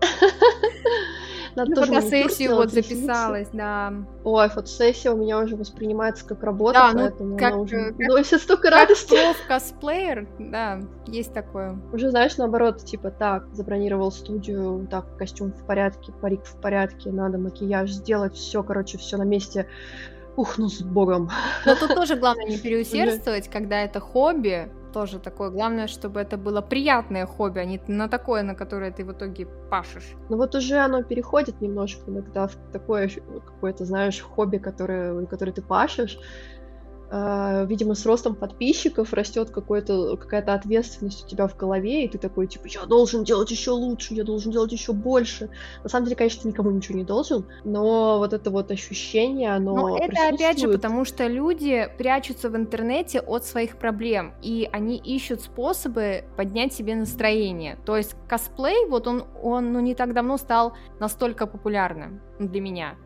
Надо 1.58 1.72
ну, 1.74 1.86
фотосессию 1.86 2.54
вот 2.54 2.70
записалась, 2.70 3.48
да. 3.52 3.92
Ой, 4.22 4.48
фотосессия 4.48 5.10
у 5.10 5.16
меня 5.16 5.40
уже 5.40 5.56
воспринимается 5.56 6.24
как 6.24 6.44
работа, 6.44 6.78
да, 6.78 6.92
ну, 6.92 6.98
поэтому 7.00 7.36
как, 7.36 7.52
она 7.52 7.62
уже 7.62 7.92
как, 7.92 7.98
носит 7.98 8.42
столько 8.42 8.70
радости. 8.70 9.16
Как 9.16 9.36
косплеер, 9.48 10.28
да, 10.38 10.80
есть 11.08 11.32
такое. 11.32 11.76
Уже, 11.92 12.10
знаешь, 12.10 12.36
наоборот, 12.36 12.84
типа, 12.84 13.10
так, 13.10 13.48
забронировал 13.54 14.12
студию, 14.12 14.86
так, 14.88 15.16
костюм 15.16 15.50
в 15.52 15.66
порядке, 15.66 16.12
парик 16.12 16.44
в 16.44 16.60
порядке, 16.60 17.10
надо 17.10 17.38
макияж 17.38 17.90
сделать, 17.90 18.34
все, 18.34 18.62
короче, 18.62 18.96
все 18.98 19.16
на 19.16 19.24
месте. 19.24 19.66
Ух, 20.36 20.56
ну 20.58 20.68
с 20.68 20.82
богом. 20.82 21.28
Но 21.66 21.74
тут 21.74 21.92
тоже 21.96 22.14
главное 22.14 22.44
не 22.44 22.58
переусердствовать, 22.58 23.48
когда 23.48 23.82
это 23.82 23.98
хобби, 23.98 24.70
тоже 24.98 25.18
такое. 25.20 25.50
Главное, 25.50 25.86
чтобы 25.86 26.18
это 26.18 26.36
было 26.36 26.60
приятное 26.60 27.24
хобби, 27.24 27.60
а 27.60 27.64
не 27.64 27.80
на 27.86 28.08
такое, 28.08 28.42
на 28.42 28.54
которое 28.54 28.90
ты 28.90 29.04
в 29.04 29.12
итоге 29.12 29.46
пашешь. 29.70 30.14
Ну 30.28 30.36
вот 30.36 30.54
уже 30.56 30.78
оно 30.78 31.04
переходит 31.04 31.60
немножко 31.60 32.10
иногда 32.10 32.46
в 32.48 32.56
такое 32.72 33.08
какое-то, 33.46 33.84
знаешь, 33.84 34.20
хобби, 34.20 34.58
которое, 34.58 35.26
которое 35.26 35.52
ты 35.52 35.62
пашешь, 35.62 36.18
видимо, 37.10 37.94
с 37.94 38.04
ростом 38.04 38.34
подписчиков 38.34 39.12
растет 39.12 39.50
какая-то 39.50 40.52
ответственность 40.54 41.24
у 41.24 41.28
тебя 41.28 41.46
в 41.46 41.56
голове, 41.56 42.04
и 42.04 42.08
ты 42.08 42.18
такой, 42.18 42.46
типа, 42.46 42.66
я 42.66 42.84
должен 42.84 43.24
делать 43.24 43.50
еще 43.50 43.70
лучше, 43.70 44.14
я 44.14 44.24
должен 44.24 44.52
делать 44.52 44.72
еще 44.72 44.92
больше. 44.92 45.50
На 45.82 45.88
самом 45.88 46.04
деле, 46.04 46.16
конечно, 46.16 46.42
ты 46.42 46.48
никому 46.48 46.70
ничего 46.70 46.98
не 46.98 47.04
должен, 47.04 47.46
но 47.64 48.18
вот 48.18 48.32
это 48.32 48.50
вот 48.50 48.70
ощущение, 48.70 49.54
оно 49.54 49.74
Но 49.74 49.98
это 49.98 50.28
опять 50.28 50.58
же 50.58 50.68
потому, 50.68 51.04
что 51.04 51.26
люди 51.26 51.88
прячутся 51.96 52.50
в 52.50 52.56
интернете 52.56 53.20
от 53.20 53.44
своих 53.44 53.78
проблем, 53.78 54.34
и 54.42 54.68
они 54.72 54.96
ищут 54.98 55.40
способы 55.40 56.24
поднять 56.36 56.74
себе 56.74 56.94
настроение. 56.94 57.78
То 57.86 57.96
есть 57.96 58.16
косплей, 58.28 58.86
вот 58.88 59.06
он, 59.06 59.24
он 59.42 59.72
ну, 59.72 59.80
не 59.80 59.94
так 59.94 60.12
давно 60.12 60.36
стал 60.36 60.74
настолько 61.00 61.46
популярным 61.46 62.20
для 62.38 62.60
меня, 62.60 62.96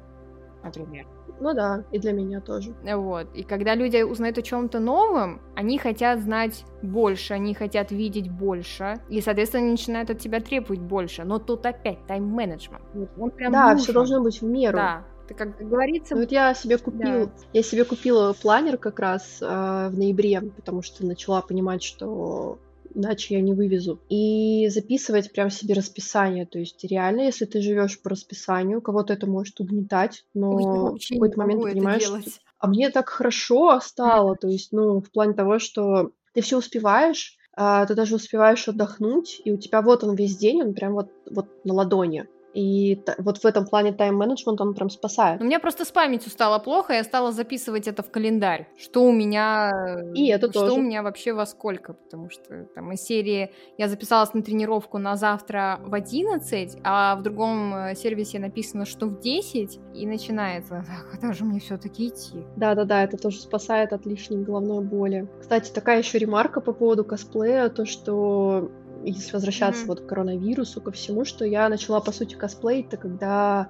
например. 0.64 1.06
Ну 1.43 1.55
да, 1.55 1.85
и 1.90 1.98
для 1.98 2.12
меня 2.12 2.40
тоже. 2.40 2.73
Вот. 2.85 3.27
И 3.35 3.43
когда 3.43 3.74
люди 3.74 4.02
узнают 4.02 4.39
о 4.39 4.43
чем-то 4.43 4.78
новом, 4.78 5.40
они 5.56 5.77
хотят 5.77 6.20
знать 6.20 6.64
больше, 6.82 7.35
они 7.35 7.52
хотят 7.52 7.90
видеть 7.90 8.31
больше, 8.31 9.01
и, 9.09 9.20
соответственно, 9.20 9.64
они 9.64 9.73
начинают 9.73 10.09
от 10.10 10.20
тебя 10.20 10.40
требовать 10.40 10.78
больше. 10.81 11.24
Но 11.24 11.40
тут 11.40 11.66
опять 11.66 12.06
тайм-менеджмент. 12.06 12.85
Он 13.19 13.31
прям 13.32 13.52
да, 13.52 13.74
все 13.74 13.93
должно 13.93 14.23
быть 14.23 14.40
в 14.40 14.44
меру. 14.44 14.77
Да. 14.77 15.05
Ты 15.27 15.35
как 15.35 15.59
говорится. 15.59 16.14
Ну, 16.14 16.20
вот 16.20 16.31
я 16.31 16.55
себе 16.55 16.78
купила, 16.78 17.27
да. 17.27 17.32
я 17.52 17.62
себе 17.64 17.85
купила 17.85 18.35
планер 18.40 18.78
как 18.78 19.01
раз 19.01 19.39
э, 19.40 19.89
в 19.90 19.98
ноябре, 19.98 20.43
потому 20.43 20.82
что 20.82 21.05
начала 21.05 21.43
понимать, 21.43 21.82
что 21.82 22.59
иначе 22.94 23.35
я 23.35 23.40
не 23.40 23.55
вывезу. 23.55 24.01
И 24.09 24.69
записывать 24.69 25.32
прям 25.32 25.51
себе 25.51 25.74
расписание. 25.74 26.47
То 26.47 26.59
есть 26.59 26.82
реально, 26.85 27.23
если 27.23 27.44
ты 27.44 27.60
живешь 27.60 28.01
по 28.01 28.10
расписанию, 28.10 28.81
кого-то 28.81 29.12
это 29.12 29.27
может 29.27 29.60
угнетать, 29.60 30.24
но 30.35 30.51
Ой, 30.55 30.98
в 30.98 31.09
какой-то 31.09 31.39
момент 31.39 31.62
ты 31.62 31.70
понимаешь, 31.73 32.02
что... 32.02 32.20
а 32.59 32.66
мне 32.66 32.90
так 32.90 33.09
хорошо 33.09 33.81
стало, 33.81 34.36
то 34.36 34.48
есть, 34.48 34.73
ну, 34.73 35.01
в 35.01 35.10
плане 35.10 35.35
того, 35.35 35.59
что 35.59 36.12
ты 36.35 36.40
все 36.40 36.59
успеваешь, 36.59 37.36
а, 37.55 37.85
ты 37.86 37.94
даже 37.94 38.14
успеваешь 38.14 38.66
отдохнуть, 38.69 39.43
и 39.44 39.52
у 39.52 39.59
тебя 39.59 39.82
вот 39.82 40.05
он 40.05 40.14
весь 40.14 40.36
день, 40.36 40.62
он 40.62 40.74
прям 40.74 40.94
вот, 40.94 41.10
вот 41.31 41.47
на 41.64 41.74
ладони. 41.74 42.27
И 42.54 43.02
вот 43.18 43.38
в 43.38 43.44
этом 43.44 43.66
плане 43.66 43.92
тайм-менеджмент 43.92 44.60
он 44.60 44.74
прям 44.74 44.90
спасает. 44.90 45.40
У 45.40 45.44
меня 45.44 45.58
просто 45.58 45.84
с 45.84 45.90
памятью 45.90 46.30
стало 46.30 46.58
плохо, 46.58 46.92
я 46.94 47.04
стала 47.04 47.32
записывать 47.32 47.88
это 47.88 48.02
в 48.02 48.10
календарь. 48.10 48.68
Что 48.76 49.04
у 49.04 49.12
меня... 49.12 49.70
И 50.14 50.28
это 50.28 50.50
что 50.50 50.68
тоже. 50.68 50.74
у 50.74 50.82
меня 50.82 51.02
вообще 51.02 51.32
во 51.32 51.46
сколько, 51.46 51.94
потому 51.94 52.30
что 52.30 52.64
там 52.74 52.92
из 52.92 53.02
серии 53.02 53.52
я 53.78 53.88
записалась 53.88 54.34
на 54.34 54.42
тренировку 54.42 54.98
на 54.98 55.16
завтра 55.16 55.80
в 55.82 55.94
11, 55.94 56.78
а 56.84 57.16
в 57.16 57.22
другом 57.22 57.74
э, 57.74 57.94
сервисе 57.94 58.38
написано, 58.38 58.84
что 58.84 59.06
в 59.06 59.20
10, 59.20 59.80
и 59.94 60.06
начинается, 60.06 60.84
так, 60.86 61.10
куда 61.12 61.32
же 61.32 61.44
мне 61.44 61.60
все 61.60 61.78
таки 61.78 62.08
идти? 62.08 62.44
Да-да-да, 62.56 63.04
это 63.04 63.16
тоже 63.16 63.40
спасает 63.40 63.92
от 63.92 64.06
лишней 64.06 64.42
головной 64.42 64.84
боли. 64.84 65.28
Кстати, 65.40 65.72
такая 65.72 65.98
еще 65.98 66.18
ремарка 66.18 66.60
по 66.60 66.72
поводу 66.72 67.04
косплея, 67.04 67.68
то, 67.68 67.86
что 67.86 68.70
если 69.04 69.32
возвращаться 69.32 69.84
mm-hmm. 69.84 69.88
вот 69.88 70.00
к 70.00 70.06
коронавирусу, 70.06 70.80
ко 70.80 70.92
всему, 70.92 71.24
что 71.24 71.44
я 71.44 71.68
начала, 71.68 72.00
по 72.00 72.12
сути, 72.12 72.34
косплеить-то, 72.34 72.96
когда 72.96 73.68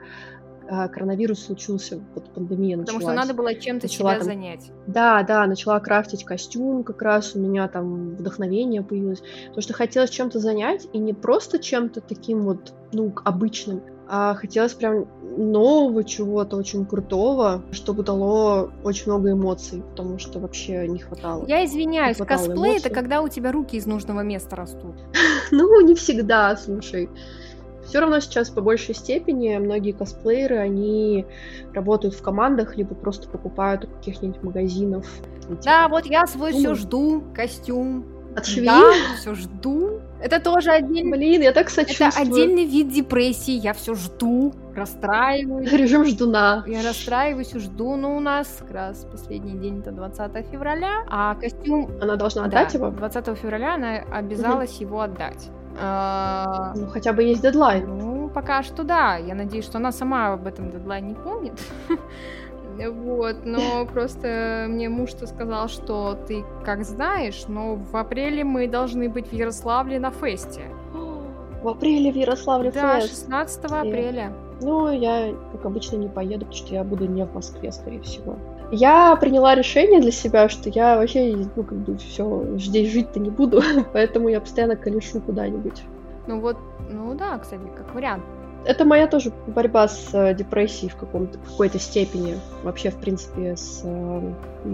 а, 0.69 0.89
коронавирус 0.89 1.45
случился, 1.45 2.01
вот 2.15 2.33
пандемия 2.33 2.77
началась. 2.77 3.03
Потому 3.03 3.19
что 3.19 3.27
надо 3.27 3.35
было 3.35 3.55
чем-то 3.55 3.87
начала, 3.87 4.11
себя 4.11 4.19
там, 4.19 4.25
занять. 4.25 4.73
Да, 4.87 5.23
да, 5.23 5.47
начала 5.47 5.79
крафтить 5.81 6.25
костюм, 6.25 6.85
как 6.85 7.03
раз 7.03 7.35
у 7.35 7.41
меня 7.41 7.69
там 7.69 8.15
вдохновение 8.17 8.83
появилось. 8.83 9.23
Потому 9.47 9.63
что 9.63 9.75
хотелось 9.75 10.11
чем-то 10.11 10.39
занять, 10.39 10.89
и 10.93 10.99
не 10.99 11.13
просто 11.13 11.59
чем-то 11.59 12.01
таким 12.01 12.43
вот, 12.43 12.73
ну, 12.93 13.13
обычным, 13.25 13.83
а 14.09 14.35
хотелось 14.35 14.75
прям 14.75 15.07
нового 15.37 16.05
чего-то 16.05 16.57
очень 16.57 16.85
крутого, 16.85 17.63
чтобы 17.73 18.03
дало 18.03 18.71
очень 18.85 19.07
много 19.07 19.33
эмоций, 19.33 19.83
потому 19.91 20.19
что 20.19 20.39
вообще 20.39 20.87
не 20.89 20.99
хватало. 20.99 21.45
Я 21.47 21.65
извиняюсь, 21.65 22.19
не 22.19 22.27
косплей 22.27 22.55
эмоций. 22.55 22.77
это 22.77 22.91
когда 22.91 23.23
у 23.23 23.29
тебя 23.29 23.53
руки 23.53 23.77
из 23.77 23.87
нужного 23.87 24.21
места 24.21 24.57
растут. 24.57 24.97
ну, 25.51 25.81
не 25.81 25.95
всегда, 25.95 26.57
слушай. 26.57 27.09
Все 27.85 28.01
равно 28.01 28.21
сейчас 28.21 28.49
по 28.49 28.61
большей 28.61 28.95
степени 28.95 29.57
многие 29.59 29.93
косплееры, 29.93 30.57
они 30.57 31.27
работают 31.75 32.15
в 32.15 32.23
командах, 32.23 32.77
либо 32.77 32.95
просто 32.95 33.29
покупают 33.29 33.85
у 33.85 33.87
каких-нибудь 33.89 34.43
магазинов. 34.43 35.07
Да, 35.49 35.57
типа, 35.57 35.89
вот 35.91 36.07
я 36.07 36.27
свой 36.27 36.53
все 36.53 36.75
жду, 36.75 37.25
костюм. 37.35 38.05
От 38.35 38.47
швей? 38.47 38.67
Да, 38.67 38.93
все 39.19 39.35
жду. 39.35 40.01
Это 40.23 40.41
тоже 40.41 40.71
отдельный... 40.71 41.11
Блин, 41.11 41.43
я 41.43 41.53
так 41.53 41.69
сочувствую. 41.69 42.11
Это 42.11 42.21
отдельный 42.21 42.65
вид 42.65 42.89
депрессии. 42.89 43.53
Я 43.53 43.73
все 43.73 43.95
жду, 43.95 44.55
расстраиваюсь. 44.75 45.73
Режим 45.73 46.05
ждуна. 46.05 46.65
Я 46.67 46.83
расстраиваюсь 46.83 47.53
и 47.55 47.59
жду. 47.59 47.97
Но 47.97 48.17
у 48.17 48.21
нас 48.21 48.59
как 48.61 48.71
раз 48.71 49.07
последний 49.11 49.59
день 49.59 49.81
это 49.81 49.91
20 49.91 50.47
февраля, 50.51 51.05
а 51.09 51.35
костюм... 51.35 51.91
Она 52.01 52.17
должна 52.17 52.45
отдать 52.45 52.73
да, 52.73 52.79
его? 52.79 52.91
20 52.91 53.39
февраля 53.39 53.75
она 53.75 54.03
обязалась 54.13 54.77
угу. 54.77 54.83
его 54.85 55.01
отдать. 55.01 55.51
А... 55.81 56.73
Ну, 56.77 56.87
хотя 56.87 57.13
бы 57.13 57.23
есть 57.25 57.43
дедлайн. 57.43 57.99
Ну, 57.99 58.29
пока 58.29 58.63
что 58.63 58.85
да. 58.85 59.17
Я 59.17 59.35
надеюсь, 59.35 59.65
что 59.65 59.79
она 59.79 59.91
сама 59.91 60.35
об 60.35 60.47
этом 60.47 60.71
дедлайне 60.71 61.15
помнит. 61.15 61.61
Вот, 62.79 63.45
но 63.45 63.87
просто 63.87 64.67
мне 64.69 64.89
муж-то 64.89 65.27
сказал, 65.27 65.69
что 65.69 66.17
ты 66.27 66.45
как 66.65 66.85
знаешь, 66.85 67.45
но 67.49 67.77
в 67.77 67.97
апреле 67.97 68.45
мы 68.45 68.67
должны 68.67 69.09
быть 69.09 69.29
в 69.29 69.33
Ярославле 69.33 69.99
на 69.99 70.11
фесте. 70.11 70.63
В 71.63 71.69
апреле 71.69 72.11
в 72.11 72.17
Ярославле 72.17 72.73
да, 72.73 73.01
фест? 73.01 73.11
16 73.11 73.65
апреля. 73.67 74.33
Ну, 74.61 74.91
я, 74.91 75.35
как 75.53 75.65
обычно, 75.67 75.97
не 75.97 76.09
поеду, 76.09 76.47
потому 76.47 76.57
что 76.57 76.75
я 76.75 76.85
буду 76.85 77.07
не 77.07 77.25
в 77.25 77.35
Москве, 77.35 77.73
скорее 77.73 78.01
всего. 78.01 78.37
Я 78.71 79.17
приняла 79.17 79.55
решение 79.55 80.01
для 80.01 80.13
себя, 80.13 80.49
что 80.49 80.71
я 80.71 80.97
вообще, 80.97 81.37
ну, 81.55 81.63
как 81.63 81.79
бы, 81.79 81.97
все, 81.99 82.45
здесь 82.57 82.91
жить-то 82.91 83.21
не 83.21 83.31
буду, 83.31 83.63
поэтому 83.93 84.29
я 84.29 84.41
постоянно 84.41 84.77
колешу 84.77 85.21
куда-нибудь. 85.21 85.83
Ну 86.27 86.41
вот, 86.41 86.57
ну 86.91 87.15
да, 87.15 87.39
кстати, 87.39 87.63
как 87.77 87.95
вариант 87.95 88.23
это 88.65 88.85
моя 88.85 89.07
тоже 89.07 89.33
борьба 89.47 89.89
с 89.89 90.11
э, 90.13 90.35
депрессией 90.35 90.91
в, 90.91 90.97
каком-то, 90.97 91.39
в 91.39 91.51
какой-то 91.51 91.79
степени. 91.79 92.39
Вообще, 92.63 92.91
в 92.91 92.97
принципе, 92.97 93.57
с 93.57 93.83
э, 93.85 94.33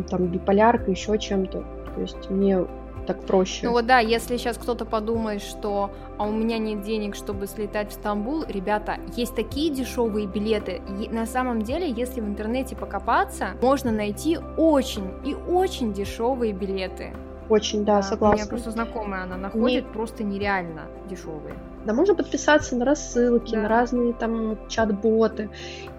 там 0.09 0.27
биполяркой, 0.27 0.95
еще 0.95 1.19
чем-то. 1.19 1.65
То 1.95 2.01
есть 2.01 2.31
мне 2.31 2.65
так 3.07 3.23
проще. 3.23 3.67
Ну 3.67 3.73
вот 3.73 3.87
да, 3.87 4.01
если 4.01 4.37
сейчас 4.37 4.59
кто-то 4.59 4.85
подумает, 4.85 5.41
что 5.41 5.91
а 6.19 6.27
у 6.27 6.33
меня 6.33 6.59
нет 6.59 6.83
денег, 6.83 7.15
чтобы 7.15 7.47
слетать 7.47 7.91
в 7.91 7.95
Стамбул, 7.95 8.45
ребята, 8.47 8.99
есть 9.17 9.35
такие 9.35 9.75
дешевые 9.75 10.27
билеты. 10.27 10.83
И 11.01 11.09
на 11.09 11.25
самом 11.25 11.63
деле, 11.63 11.91
если 11.91 12.21
в 12.21 12.27
интернете 12.27 12.77
покопаться, 12.77 13.53
можно 13.63 13.91
найти 13.91 14.39
очень 14.59 15.11
и 15.25 15.35
очень 15.35 15.95
дешевые 15.95 16.53
билеты. 16.53 17.15
Очень, 17.49 17.85
да, 17.87 17.97
да 17.97 18.03
согласна. 18.03 18.37
У 18.37 18.39
меня 18.41 18.47
просто 18.47 18.71
знакомая, 18.71 19.23
она 19.23 19.39
находит 19.39 19.87
Не... 19.87 19.93
просто 19.93 20.23
нереально 20.23 20.83
дешевые. 21.09 21.55
Да, 21.89 21.95
можно 21.95 22.15
подписаться 22.15 22.77
на 22.77 22.85
рассылки, 22.85 23.53
да. 23.53 23.63
на 23.63 23.69
разные 23.69 24.13
там 24.13 24.59
чат-боты, 24.69 25.49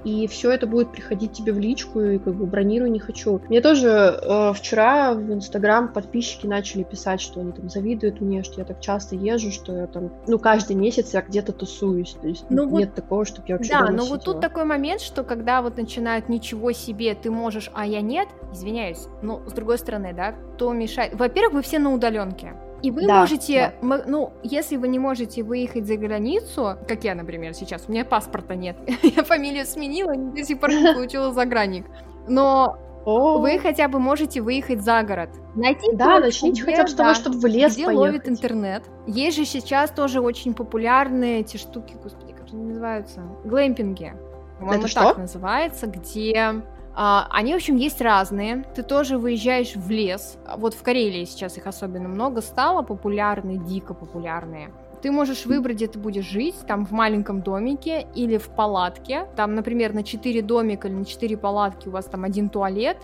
и 0.03 0.27
все 0.27 0.51
это 0.51 0.67
будет 0.67 0.91
приходить 0.91 1.31
тебе 1.31 1.51
в 1.51 1.57
личку, 1.57 1.99
и 1.99 2.19
как 2.19 2.35
бы 2.35 2.45
бронирую 2.45 2.91
не 2.91 2.99
хочу. 2.99 3.41
Мне 3.49 3.59
тоже 3.59 3.87
э, 3.89 4.53
вчера 4.53 5.15
в 5.15 5.33
Инстаграм 5.33 5.91
подписчики 5.91 6.45
начали 6.45 6.83
писать, 6.83 7.21
что 7.21 7.39
они 7.39 7.53
там 7.53 7.71
завидуют 7.71 8.21
мне, 8.21 8.43
что 8.43 8.61
я 8.61 8.65
так 8.65 8.81
часто 8.81 9.15
езжу, 9.15 9.49
что 9.49 9.75
я 9.75 9.87
там, 9.87 10.11
ну, 10.27 10.37
каждый 10.37 10.75
месяц 10.75 11.15
я 11.15 11.23
где-то 11.23 11.53
тусуюсь, 11.53 12.15
то 12.21 12.27
есть 12.27 12.45
ну, 12.51 12.69
нет 12.69 12.89
вот... 12.89 12.95
такого, 12.95 13.25
чтобы 13.25 13.47
я 13.47 13.55
вообще 13.55 13.73
Да, 13.73 13.89
но 13.89 14.05
вот 14.05 14.23
тут 14.23 14.41
такой 14.41 14.65
момент, 14.65 15.01
что 15.01 15.23
когда 15.23 15.63
вот 15.63 15.77
начинают 15.77 16.29
ничего 16.29 16.71
себе, 16.71 17.15
ты 17.15 17.31
можешь, 17.31 17.71
а 17.73 17.87
я 17.87 18.01
нет, 18.01 18.27
извиняюсь, 18.53 19.07
но 19.23 19.41
с 19.47 19.53
другой 19.53 19.79
стороны, 19.79 20.13
да, 20.13 20.35
то 20.59 20.71
мешает. 20.71 21.15
Во-первых, 21.15 21.53
вы 21.55 21.61
все 21.63 21.79
на 21.79 21.91
удаленке. 21.91 22.53
И 22.81 22.91
вы 22.91 23.05
да, 23.05 23.21
можете, 23.21 23.73
да. 23.81 24.03
ну, 24.05 24.33
если 24.43 24.77
вы 24.77 24.87
не 24.87 24.99
можете 24.99 25.43
выехать 25.43 25.85
за 25.85 25.97
границу, 25.97 26.77
как 26.87 27.03
я, 27.03 27.15
например, 27.15 27.53
сейчас, 27.53 27.85
у 27.87 27.91
меня 27.91 28.05
паспорта 28.05 28.55
нет, 28.55 28.77
я 29.03 29.23
фамилию 29.23 29.65
сменила, 29.65 30.15
до 30.15 30.43
сих 30.43 30.59
пор 30.59 30.71
не 30.71 30.93
получила 30.93 31.33
загранник, 31.33 31.85
но 32.27 32.77
вы 33.05 33.59
хотя 33.59 33.87
бы 33.87 33.99
можете 33.99 34.41
выехать 34.41 34.81
за 34.81 35.03
город. 35.03 35.29
Найти 35.55 35.87
да, 35.93 36.21
точку, 36.21 36.25
начните 36.25 36.63
где, 36.63 36.71
хотя 36.71 36.83
бы 36.83 36.89
с 36.89 36.93
того, 36.93 37.13
чтобы 37.13 37.39
в 37.39 37.45
лес 37.45 37.73
где 37.73 37.85
поехать. 37.85 37.97
ловит 37.97 38.29
интернет. 38.29 38.83
Есть 39.07 39.37
же 39.37 39.45
сейчас 39.45 39.91
тоже 39.91 40.21
очень 40.21 40.53
популярные 40.53 41.39
эти 41.39 41.57
штуки, 41.57 41.95
господи, 42.01 42.33
как 42.33 42.47
они 42.53 42.65
называются? 42.65 43.21
Глэмпинги. 43.45 44.13
По-моему, 44.59 44.83
так 44.83 44.91
что? 44.91 45.15
называется, 45.15 45.87
где 45.87 46.61
они, 47.01 47.53
в 47.53 47.55
общем, 47.55 47.77
есть 47.77 48.01
разные. 48.01 48.65
Ты 48.75 48.83
тоже 48.83 49.17
выезжаешь 49.17 49.75
в 49.75 49.89
лес. 49.89 50.37
Вот 50.57 50.73
в 50.73 50.83
Карелии 50.83 51.23
сейчас 51.23 51.57
их 51.57 51.65
особенно 51.65 52.09
много 52.09 52.41
стало, 52.41 52.81
популярные, 52.81 53.57
дико 53.57 53.93
популярные. 53.93 54.73
Ты 55.01 55.11
можешь 55.11 55.45
выбрать, 55.45 55.77
где 55.77 55.87
ты 55.87 55.97
будешь 55.97 56.25
жить, 56.25 56.55
там 56.67 56.85
в 56.85 56.91
маленьком 56.91 57.41
домике 57.41 58.05
или 58.15 58.37
в 58.37 58.49
палатке. 58.49 59.27
Там, 59.37 59.55
например, 59.55 59.93
на 59.93 60.03
4 60.03 60.41
домика 60.41 60.89
или 60.89 60.95
на 60.95 61.05
4 61.05 61.37
палатки 61.37 61.87
у 61.87 61.91
вас 61.91 62.03
там 62.05 62.25
один 62.25 62.49
туалет, 62.49 62.97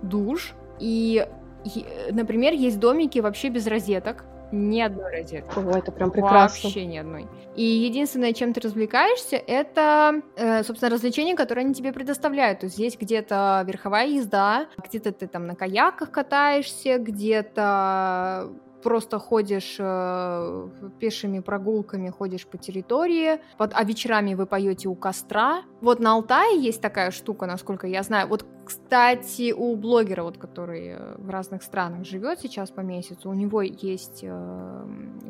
душ. 0.00 0.54
И, 0.78 1.26
например, 2.10 2.54
есть 2.54 2.80
домики 2.80 3.18
вообще 3.18 3.50
без 3.50 3.66
розеток. 3.66 4.24
Ни 4.52 4.80
одной 4.80 5.10
розетки. 5.10 5.58
Ой, 5.58 5.78
это 5.78 5.90
прям 5.90 6.10
прекрасно. 6.10 6.68
Вообще 6.68 6.84
ни 6.84 6.98
одной. 6.98 7.26
И 7.56 7.62
единственное, 7.62 8.34
чем 8.34 8.52
ты 8.52 8.60
развлекаешься, 8.60 9.36
это, 9.36 10.20
э, 10.36 10.62
собственно, 10.62 10.90
развлечения, 10.90 11.34
которые 11.34 11.64
они 11.64 11.74
тебе 11.74 11.92
предоставляют. 11.92 12.60
То 12.60 12.66
есть 12.66 12.76
здесь 12.76 12.96
где-то 12.98 13.64
верховая 13.66 14.06
езда, 14.06 14.66
где-то 14.76 15.12
ты 15.12 15.26
там 15.26 15.46
на 15.46 15.54
каяках 15.54 16.10
катаешься, 16.10 16.98
где-то 16.98 18.52
просто 18.82 19.18
ходишь 19.18 19.76
э, 19.78 20.68
пешими 20.98 21.40
прогулками, 21.40 22.10
ходишь 22.10 22.46
по 22.46 22.58
территории, 22.58 23.40
под, 23.56 23.72
а 23.74 23.84
вечерами 23.84 24.34
вы 24.34 24.46
поете 24.46 24.88
у 24.88 24.94
костра. 24.94 25.62
Вот 25.80 26.00
на 26.00 26.12
Алтае 26.12 26.60
есть 26.60 26.80
такая 26.80 27.10
штука, 27.10 27.46
насколько 27.46 27.86
я 27.86 28.02
знаю. 28.02 28.28
Вот, 28.28 28.44
кстати, 28.64 29.52
у 29.52 29.76
блогера, 29.76 30.22
вот, 30.22 30.38
который 30.38 30.88
э, 30.88 31.14
в 31.18 31.30
разных 31.30 31.62
странах 31.62 32.04
живет 32.04 32.40
сейчас 32.40 32.70
по 32.70 32.80
месяцу, 32.80 33.30
у 33.30 33.34
него 33.34 33.62
есть 33.62 34.20
э, 34.22 34.86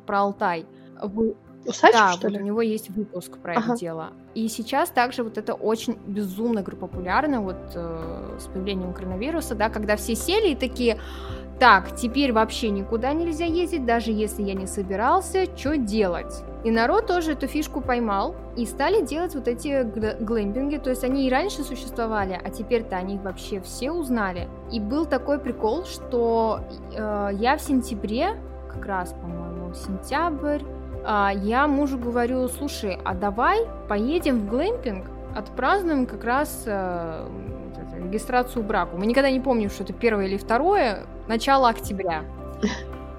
про 0.06 0.20
Алтай. 0.20 0.66
Вы, 1.02 1.36
Усач, 1.64 1.92
да, 1.92 2.12
что 2.12 2.28
вот 2.28 2.32
ли? 2.32 2.40
у 2.40 2.44
него 2.44 2.62
есть 2.62 2.90
выпуск 2.90 3.38
про 3.38 3.52
ага. 3.52 3.72
это 3.72 3.80
дело. 3.80 4.12
И 4.34 4.48
сейчас 4.48 4.90
также 4.90 5.22
вот 5.22 5.38
это 5.38 5.54
очень 5.54 5.96
безумно 6.06 6.62
популярно 6.64 7.40
вот 7.40 7.56
э, 7.74 8.38
с 8.40 8.46
появлением 8.46 8.92
коронавируса, 8.92 9.54
да, 9.54 9.68
когда 9.68 9.96
все 9.96 10.14
сели 10.14 10.52
и 10.52 10.56
такие, 10.56 10.98
так, 11.62 11.94
теперь 11.94 12.32
вообще 12.32 12.70
никуда 12.70 13.12
нельзя 13.12 13.44
ездить, 13.44 13.86
даже 13.86 14.10
если 14.10 14.42
я 14.42 14.54
не 14.54 14.66
собирался, 14.66 15.44
что 15.56 15.76
делать? 15.76 16.42
И 16.64 16.72
народ 16.72 17.06
тоже 17.06 17.34
эту 17.34 17.46
фишку 17.46 17.80
поймал 17.80 18.34
и 18.56 18.66
стали 18.66 19.00
делать 19.00 19.36
вот 19.36 19.46
эти 19.46 19.84
глэмпинги, 19.84 20.78
то 20.78 20.90
есть 20.90 21.04
они 21.04 21.28
и 21.28 21.30
раньше 21.30 21.62
существовали, 21.62 22.36
а 22.44 22.50
теперь-то 22.50 22.96
они 22.96 23.16
вообще 23.16 23.60
все 23.60 23.92
узнали. 23.92 24.48
И 24.72 24.80
был 24.80 25.06
такой 25.06 25.38
прикол, 25.38 25.84
что 25.84 26.62
э, 26.96 27.28
я 27.34 27.56
в 27.56 27.60
сентябре, 27.60 28.30
как 28.68 28.84
раз, 28.84 29.12
по-моему, 29.12 29.72
сентябрь, 29.72 30.62
э, 31.04 31.28
я 31.44 31.68
мужу 31.68 31.96
говорю, 31.96 32.48
слушай, 32.48 32.98
а 33.04 33.14
давай 33.14 33.68
поедем 33.88 34.40
в 34.40 34.48
глэмпинг, 34.48 35.06
отпразднуем 35.36 36.06
как 36.06 36.24
раз 36.24 36.64
э, 36.66 37.24
регистрацию 38.04 38.62
брака. 38.62 38.96
Мы 38.96 39.06
никогда 39.06 39.30
не 39.30 39.40
помним, 39.40 39.70
что 39.70 39.84
это 39.84 39.92
первое 39.92 40.26
или 40.26 40.36
второе, 40.36 41.04
начало 41.28 41.68
октября. 41.68 42.24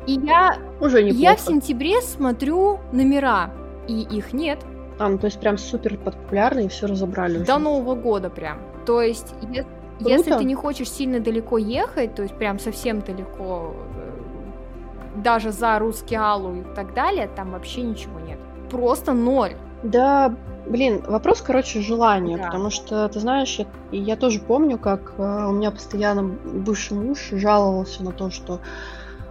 И 0.05 0.13
я, 0.13 0.57
Уже 0.81 1.01
я 1.09 1.35
в 1.35 1.39
сентябре 1.39 2.01
смотрю 2.01 2.79
номера, 2.91 3.51
и 3.87 4.01
их 4.01 4.33
нет. 4.33 4.59
А, 4.99 5.07
ну 5.09 5.17
то 5.17 5.25
есть 5.25 5.39
прям 5.39 5.57
супер 5.57 5.97
популярные, 5.97 6.69
все 6.69 6.87
разобрали 6.87 7.37
уже. 7.37 7.45
До 7.45 7.57
Нового 7.57 7.95
года 7.95 8.29
прям. 8.29 8.59
То 8.85 9.01
есть, 9.01 9.33
е- 9.51 9.65
если 9.99 10.35
ты 10.37 10.43
не 10.43 10.55
хочешь 10.55 10.91
сильно 10.91 11.19
далеко 11.19 11.57
ехать, 11.57 12.15
то 12.15 12.23
есть 12.23 12.35
прям 12.35 12.59
совсем 12.59 12.99
далеко, 13.01 13.73
э, 13.97 15.21
даже 15.21 15.51
за 15.51 15.79
русский 15.79 16.15
Алу 16.15 16.55
и 16.55 16.63
так 16.75 16.93
далее, 16.93 17.29
там 17.35 17.51
вообще 17.51 17.81
ничего 17.81 18.19
нет. 18.19 18.39
Просто 18.69 19.13
ноль. 19.13 19.53
Да, 19.83 20.35
Блин, 20.65 21.03
вопрос, 21.07 21.41
короче, 21.41 21.81
желания, 21.81 22.37
да. 22.37 22.45
потому 22.45 22.69
что, 22.69 23.07
ты 23.09 23.19
знаешь, 23.19 23.59
я, 23.59 23.65
я 23.91 24.15
тоже 24.15 24.39
помню, 24.39 24.77
как 24.77 25.13
э, 25.17 25.47
у 25.47 25.51
меня 25.51 25.71
постоянно 25.71 26.23
бывший 26.23 26.97
муж 26.97 27.29
жаловался 27.31 28.03
на 28.03 28.11
то, 28.11 28.29
что 28.29 28.59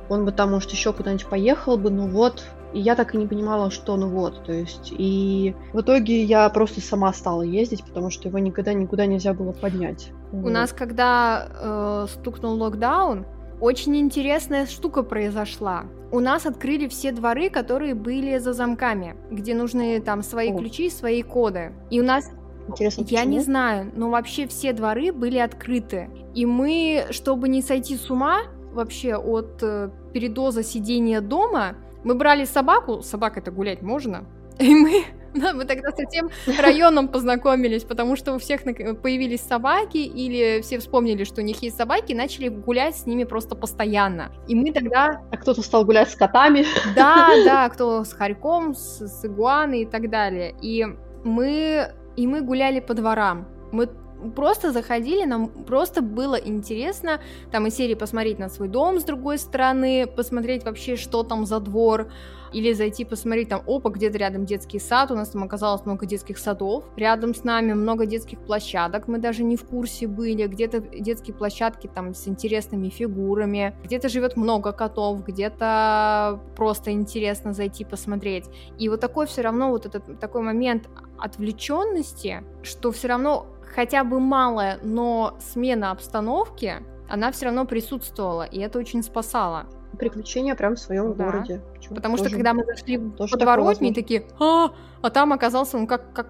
он 0.09 0.24
бы 0.24 0.32
там, 0.32 0.50
может, 0.50 0.70
еще 0.70 0.92
куда-нибудь 0.92 1.26
поехал 1.26 1.78
бы, 1.78 1.90
ну 1.90 2.06
вот, 2.06 2.44
и 2.74 2.80
я 2.80 2.94
так 2.96 3.14
и 3.14 3.18
не 3.18 3.26
понимала, 3.26 3.70
что 3.70 3.96
ну 3.96 4.09
вот, 4.09 4.44
то 4.44 4.52
есть, 4.52 4.92
и 4.96 5.54
в 5.72 5.80
итоге 5.80 6.22
я 6.22 6.48
просто 6.50 6.80
сама 6.80 7.12
стала 7.12 7.42
ездить, 7.42 7.84
потому 7.84 8.10
что 8.10 8.28
его 8.28 8.38
никогда 8.38 8.74
никуда 8.74 9.06
нельзя 9.06 9.32
было 9.32 9.52
поднять. 9.52 10.10
У 10.32 10.40
вот. 10.40 10.52
нас, 10.52 10.72
когда 10.72 11.48
э, 11.50 12.06
стукнул 12.10 12.60
локдаун, 12.60 13.26
очень 13.60 13.96
интересная 13.96 14.66
штука 14.66 15.02
произошла. 15.02 15.84
У 16.12 16.20
нас 16.20 16.44
открыли 16.44 16.89
все 16.89 17.10
дворы, 17.10 17.48
которые 17.48 17.94
были 17.94 18.36
за 18.36 18.52
замками, 18.52 19.16
где 19.30 19.55
нужны 19.55 19.98
там 20.01 20.22
свои 20.22 20.52
О. 20.52 20.59
ключи, 20.59 20.90
свои 20.90 21.22
коды. 21.22 21.72
И 21.90 22.01
у 22.01 22.05
нас 22.05 22.30
Интересно, 22.68 23.05
Я 23.09 23.24
не 23.24 23.40
знаю, 23.40 23.90
но 23.97 24.10
вообще 24.10 24.47
все 24.47 24.72
дворы 24.72 25.10
были 25.12 25.39
открыты. 25.39 26.10
И 26.34 26.47
мы, 26.47 27.06
чтобы 27.10 27.48
не 27.48 27.62
сойти 27.62 27.97
с 27.97 28.10
ума 28.10 28.43
вообще 28.72 29.16
от 29.16 29.62
э, 29.62 29.90
передоза 30.12 30.62
сидения 30.62 31.20
дома, 31.20 31.76
мы 32.05 32.14
брали 32.14 32.44
собаку, 32.44 33.02
собака 33.02 33.40
это 33.40 33.51
гулять 33.51 33.82
можно, 33.82 34.24
и 34.59 34.74
мы 34.74 35.05
Да, 35.34 35.52
мы 35.52 35.64
тогда 35.64 35.90
со 35.90 36.06
всем 36.06 36.30
районом 36.60 37.09
познакомились, 37.09 37.84
потому 37.84 38.16
что 38.16 38.34
у 38.34 38.38
всех 38.38 38.62
появились 38.62 39.40
собаки, 39.40 39.98
или 39.98 40.60
все 40.62 40.78
вспомнили, 40.78 41.24
что 41.24 41.40
у 41.40 41.44
них 41.44 41.62
есть 41.62 41.76
собаки, 41.76 42.12
и 42.12 42.14
начали 42.14 42.48
гулять 42.48 42.96
с 42.96 43.06
ними 43.06 43.24
просто 43.24 43.54
постоянно. 43.54 44.32
И 44.48 44.54
мы 44.54 44.72
тогда... 44.72 45.22
А 45.30 45.36
кто-то 45.36 45.62
стал 45.62 45.84
гулять 45.84 46.10
с 46.10 46.16
котами. 46.16 46.64
Да, 46.94 47.30
да, 47.44 47.68
кто 47.72 48.04
с 48.04 48.12
хорьком, 48.12 48.74
с, 48.74 49.06
с 49.06 49.24
игуаной 49.24 49.82
и 49.82 49.86
так 49.86 50.10
далее. 50.10 50.54
И 50.60 50.84
мы, 51.24 51.92
и 52.16 52.26
мы 52.26 52.42
гуляли 52.42 52.80
по 52.80 52.94
дворам. 52.94 53.48
Мы 53.72 53.88
просто 54.30 54.72
заходили, 54.72 55.24
нам 55.24 55.48
просто 55.48 56.02
было 56.02 56.36
интересно 56.36 57.20
там 57.50 57.66
из 57.66 57.74
серии 57.74 57.94
посмотреть 57.94 58.38
на 58.38 58.48
свой 58.48 58.68
дом 58.68 59.00
с 59.00 59.04
другой 59.04 59.38
стороны, 59.38 60.06
посмотреть 60.06 60.64
вообще, 60.64 60.96
что 60.96 61.22
там 61.22 61.46
за 61.46 61.60
двор, 61.60 62.10
или 62.52 62.72
зайти 62.72 63.04
посмотреть 63.04 63.48
там, 63.48 63.62
опа, 63.66 63.90
где-то 63.90 64.18
рядом 64.18 64.44
детский 64.44 64.78
сад, 64.78 65.10
у 65.10 65.14
нас 65.14 65.30
там 65.30 65.44
оказалось 65.44 65.84
много 65.84 66.06
детских 66.06 66.38
садов, 66.38 66.84
рядом 66.96 67.34
с 67.34 67.44
нами 67.44 67.72
много 67.72 68.06
детских 68.06 68.38
площадок, 68.40 69.08
мы 69.08 69.18
даже 69.18 69.42
не 69.42 69.56
в 69.56 69.64
курсе 69.64 70.06
были, 70.06 70.46
где-то 70.46 70.80
детские 70.80 71.34
площадки 71.34 71.90
там 71.92 72.14
с 72.14 72.28
интересными 72.28 72.88
фигурами, 72.88 73.74
где-то 73.84 74.08
живет 74.08 74.36
много 74.36 74.72
котов, 74.72 75.24
где-то 75.24 76.40
просто 76.56 76.92
интересно 76.92 77.52
зайти 77.52 77.84
посмотреть. 77.84 78.46
И 78.78 78.88
вот 78.88 79.00
такой 79.00 79.26
все 79.26 79.42
равно 79.42 79.70
вот 79.70 79.86
этот 79.86 80.20
такой 80.20 80.42
момент 80.42 80.88
отвлеченности, 81.18 82.42
что 82.62 82.92
все 82.92 83.08
равно 83.08 83.46
хотя 83.74 84.04
бы 84.04 84.20
малая, 84.20 84.78
но 84.82 85.36
смена 85.40 85.90
обстановки, 85.90 86.82
она 87.08 87.30
все 87.32 87.46
равно 87.46 87.64
присутствовала, 87.66 88.42
и 88.42 88.58
это 88.58 88.78
очень 88.78 89.02
спасало. 89.02 89.66
Приключения 89.98 90.54
прям 90.54 90.76
в 90.76 90.78
своем 90.78 91.14
да. 91.14 91.24
городе. 91.24 91.60
Потому 91.93 92.16
тоже, 92.16 92.28
что 92.28 92.36
когда 92.36 92.55
мы 92.55 92.64
зашли 92.64 92.98
в 92.98 93.28
подворотни, 93.31 93.93
такие, 93.93 94.24
а, 94.39 94.73
а 95.01 95.10
там 95.10 95.32
оказался 95.32 95.77
он 95.77 95.86
как, 95.86 96.12
как, 96.12 96.28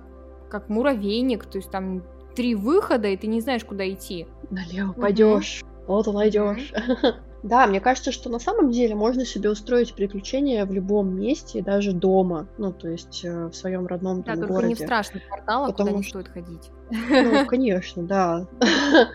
как 0.50 0.68
муравейник, 0.68 1.44
то 1.46 1.58
есть 1.58 1.70
там 1.70 2.02
три 2.34 2.54
выхода, 2.54 3.08
и 3.08 3.16
ты 3.16 3.26
не 3.26 3.40
знаешь, 3.40 3.64
куда 3.64 3.88
идти. 3.88 4.26
Налево 4.50 4.92
пойдешь, 4.92 5.62
вот 5.86 6.06
найдешь. 6.06 6.72
Да, 7.42 7.66
мне 7.66 7.80
кажется, 7.80 8.12
что 8.12 8.30
на 8.30 8.38
самом 8.38 8.70
деле 8.70 8.94
можно 8.94 9.24
себе 9.24 9.50
устроить 9.50 9.94
приключения 9.94 10.64
в 10.64 10.72
любом 10.72 11.18
месте, 11.18 11.60
даже 11.60 11.92
дома, 11.92 12.46
ну, 12.56 12.72
то 12.72 12.88
есть 12.88 13.24
э, 13.24 13.46
в 13.46 13.52
своем 13.52 13.86
родном 13.86 14.22
да, 14.22 14.32
там, 14.32 14.36
только 14.36 14.52
городе. 14.52 14.68
не 14.68 14.74
в 14.76 14.78
страшных 14.78 15.26
кварталах, 15.26 15.70
Потому 15.70 15.88
куда 15.88 15.98
не 15.98 16.08
стоит 16.08 16.28
ходить. 16.28 16.70
Ну, 16.90 17.46
конечно, 17.48 18.02
да. 18.04 18.46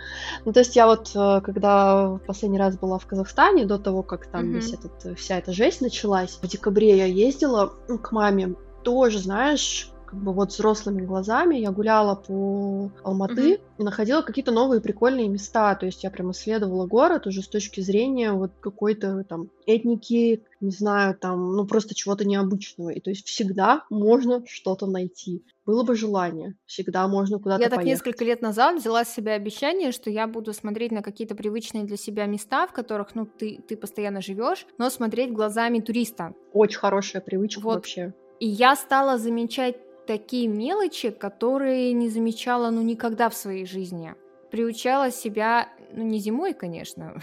ну, 0.46 0.52
то 0.52 0.60
есть 0.60 0.76
я 0.76 0.88
вот, 0.88 1.12
э, 1.16 1.42
когда 1.42 2.10
в 2.10 2.20
последний 2.20 2.60
раз 2.60 2.78
была 2.78 2.98
в 2.98 3.06
Казахстане, 3.06 3.66
до 3.66 3.80
того, 3.80 4.04
как 4.04 4.28
там 4.28 4.52
весь 4.52 4.74
этот, 4.74 5.18
вся 5.18 5.38
эта 5.38 5.54
жесть 5.54 5.80
началась, 5.80 6.38
в 6.42 6.48
декабре 6.48 6.98
я 6.98 7.06
ездила 7.06 7.68
к 7.68 8.12
маме, 8.12 8.56
тоже, 8.84 9.20
знаешь, 9.20 9.92
как 10.08 10.20
бы 10.20 10.32
вот 10.32 10.52
взрослыми 10.52 11.02
глазами 11.02 11.58
я 11.58 11.72
гуляла 11.72 12.16
по 12.16 12.92
Алматы 13.04 13.56
mm-hmm. 13.56 13.62
и 13.78 13.84
находила 13.84 14.22
какие-то 14.22 14.52
новые 14.52 14.80
прикольные 14.80 15.28
места. 15.28 15.76
То 15.76 15.86
есть 15.86 16.04
я 16.04 16.10
прям 16.10 16.32
исследовала 16.32 16.88
город 16.88 17.28
уже 17.28 17.42
с 17.42 17.48
точки 17.48 17.82
зрения 17.82 18.32
вот 18.32 18.52
какой-то 18.62 19.26
там 19.26 19.50
этники, 19.66 20.44
не 20.62 20.72
знаю, 20.72 21.16
там, 21.16 21.56
ну 21.56 21.68
просто 21.68 21.94
чего-то 21.94 22.26
необычного. 22.26 22.90
И 22.92 23.02
то 23.02 23.10
есть 23.10 23.28
всегда 23.28 23.84
можно 23.90 24.44
что-то 24.48 24.88
найти. 24.88 25.44
Было 25.66 25.84
бы 25.84 25.96
желание, 25.96 26.56
всегда 26.66 27.06
можно 27.10 27.40
куда-то 27.40 27.62
Я 27.62 27.70
так 27.70 27.80
поехать. 27.80 28.06
несколько 28.06 28.24
лет 28.24 28.42
назад 28.42 28.80
взяла 28.80 29.04
с 29.04 29.14
себя 29.14 29.34
обещание, 29.34 29.92
что 29.92 30.10
я 30.10 30.26
буду 30.26 30.54
смотреть 30.54 30.94
на 30.94 31.02
какие-то 31.02 31.36
привычные 31.36 31.84
для 31.84 31.98
себя 31.98 32.26
места, 32.26 32.66
в 32.68 32.72
которых, 32.72 33.14
ну, 33.16 33.26
ты, 33.26 33.60
ты 33.68 33.76
постоянно 33.76 34.22
живешь, 34.22 34.66
но 34.78 34.90
смотреть 34.90 35.34
глазами 35.34 35.82
туриста. 35.82 36.34
Очень 36.54 36.80
хорошая 36.80 37.22
привычка 37.22 37.60
вот. 37.60 37.76
вообще. 37.76 38.14
И 38.40 38.48
я 38.48 38.76
стала 38.76 39.18
замечать 39.18 39.76
такие 40.08 40.48
мелочи, 40.48 41.12
которые 41.12 41.94
не 41.94 42.10
замечала, 42.10 42.72
ну, 42.72 42.82
никогда 42.82 43.30
в 43.30 43.36
своей 43.36 43.66
жизни. 43.66 44.16
Приучала 44.50 45.12
себя, 45.12 45.68
ну, 45.94 46.04
не 46.04 46.20
зимой, 46.20 46.54
конечно, 46.54 47.22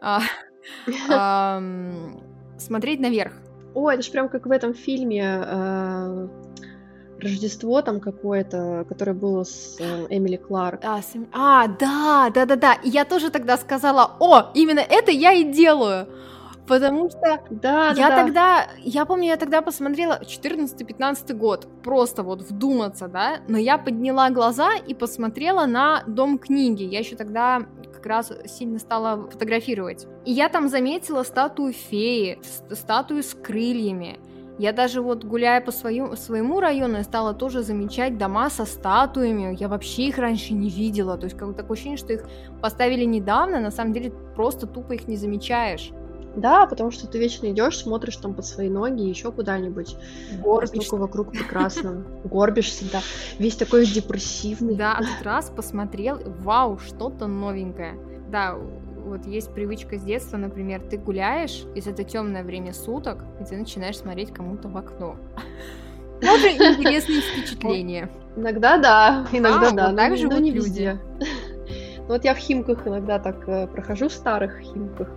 а, 0.00 1.62
смотреть 2.58 3.00
наверх. 3.00 3.32
О, 3.74 3.90
это 3.90 4.02
же 4.02 4.10
прям 4.10 4.28
как 4.28 4.46
в 4.46 4.50
этом 4.50 4.72
фильме 4.72 5.44
э, 5.44 6.28
Рождество 7.20 7.82
там 7.82 8.00
какое-то, 8.00 8.86
которое 8.88 9.12
было 9.12 9.44
с 9.44 9.76
э, 9.80 10.06
Эмили 10.10 10.36
Кларк. 10.36 10.80
А, 10.82 11.02
с... 11.02 11.12
а, 11.32 11.66
да, 11.66 12.30
да, 12.34 12.46
да, 12.46 12.56
да. 12.56 12.74
И 12.74 12.88
я 12.88 13.04
тоже 13.04 13.30
тогда 13.30 13.56
сказала, 13.56 14.16
о, 14.20 14.50
именно 14.54 14.80
это 14.80 15.10
я 15.10 15.32
и 15.32 15.44
делаю. 15.44 16.08
Потому 16.66 17.08
что 17.10 17.40
да, 17.50 17.90
я 17.90 18.08
да, 18.08 18.16
тогда, 18.16 18.66
я 18.78 19.04
помню, 19.04 19.28
я 19.28 19.36
тогда 19.36 19.62
посмотрела 19.62 20.20
14-15 20.20 21.32
год, 21.34 21.68
просто 21.82 22.22
вот 22.22 22.42
вдуматься, 22.42 23.08
да, 23.08 23.38
но 23.48 23.56
я 23.56 23.78
подняла 23.78 24.30
глаза 24.30 24.74
и 24.74 24.94
посмотрела 24.94 25.66
на 25.66 26.02
Дом 26.06 26.38
книги. 26.38 26.82
Я 26.82 27.00
еще 27.00 27.16
тогда 27.16 27.62
как 27.92 28.06
раз 28.06 28.32
сильно 28.46 28.78
стала 28.78 29.28
фотографировать. 29.30 30.06
И 30.24 30.32
я 30.32 30.48
там 30.48 30.68
заметила 30.68 31.22
статую 31.22 31.72
феи, 31.72 32.40
статую 32.70 33.22
с 33.22 33.34
крыльями. 33.34 34.18
Я 34.58 34.72
даже 34.72 35.02
вот 35.02 35.22
гуляя 35.24 35.60
по 35.60 35.70
свою, 35.70 36.16
своему 36.16 36.60
району, 36.60 37.02
стала 37.04 37.34
тоже 37.34 37.62
замечать 37.62 38.16
дома 38.16 38.48
со 38.48 38.64
статуями. 38.64 39.54
Я 39.60 39.68
вообще 39.68 40.04
их 40.04 40.18
раньше 40.18 40.54
не 40.54 40.70
видела. 40.70 41.18
То 41.18 41.24
есть 41.24 41.36
как 41.36 41.54
такое 41.54 41.74
ощущение, 41.74 41.98
что 41.98 42.14
их 42.14 42.26
поставили 42.62 43.04
недавно, 43.04 43.60
на 43.60 43.70
самом 43.70 43.92
деле 43.92 44.12
просто 44.34 44.66
тупо 44.66 44.94
их 44.94 45.08
не 45.08 45.16
замечаешь. 45.16 45.92
Да, 46.36 46.66
потому 46.66 46.90
что 46.90 47.06
ты 47.06 47.18
вечно 47.18 47.50
идешь, 47.50 47.78
смотришь 47.78 48.16
там 48.16 48.34
под 48.34 48.44
свои 48.44 48.68
ноги, 48.68 49.02
еще 49.02 49.32
куда-нибудь. 49.32 49.96
Горбишься. 50.42 50.96
вокруг 50.96 51.32
прекрасно. 51.32 52.04
Горбишься, 52.24 52.84
да. 52.92 53.00
Весь 53.38 53.56
такой 53.56 53.86
депрессивный. 53.86 54.76
Да, 54.76 54.92
а 54.98 54.98
тут 54.98 55.22
раз 55.22 55.50
посмотрел, 55.50 56.18
вау, 56.40 56.78
что-то 56.78 57.26
новенькое. 57.26 57.98
Да, 58.28 58.54
вот 58.54 59.24
есть 59.26 59.52
привычка 59.54 59.96
с 59.98 60.02
детства, 60.02 60.36
например, 60.36 60.82
ты 60.82 60.98
гуляешь, 60.98 61.64
если 61.74 61.92
это 61.92 62.04
темное 62.04 62.44
время 62.44 62.74
суток, 62.74 63.24
и 63.40 63.44
ты 63.44 63.56
начинаешь 63.56 63.96
смотреть 63.96 64.32
кому-то 64.32 64.68
в 64.68 64.76
окно. 64.76 65.16
Тоже 66.20 66.48
интересные 66.48 67.20
впечатления. 67.20 68.10
Иногда 68.36 68.76
да, 68.76 69.26
иногда 69.32 69.70
да, 69.70 69.90
но, 69.90 69.96
так 69.96 70.16
живут 70.18 70.40
не 70.40 70.50
везде. 70.50 71.00
Вот 72.08 72.24
я 72.24 72.34
в 72.34 72.38
Химках 72.38 72.86
иногда 72.86 73.18
так 73.18 73.48
э, 73.48 73.66
прохожу, 73.66 74.08
в 74.08 74.12
старых 74.12 74.60
Химках, 74.60 75.10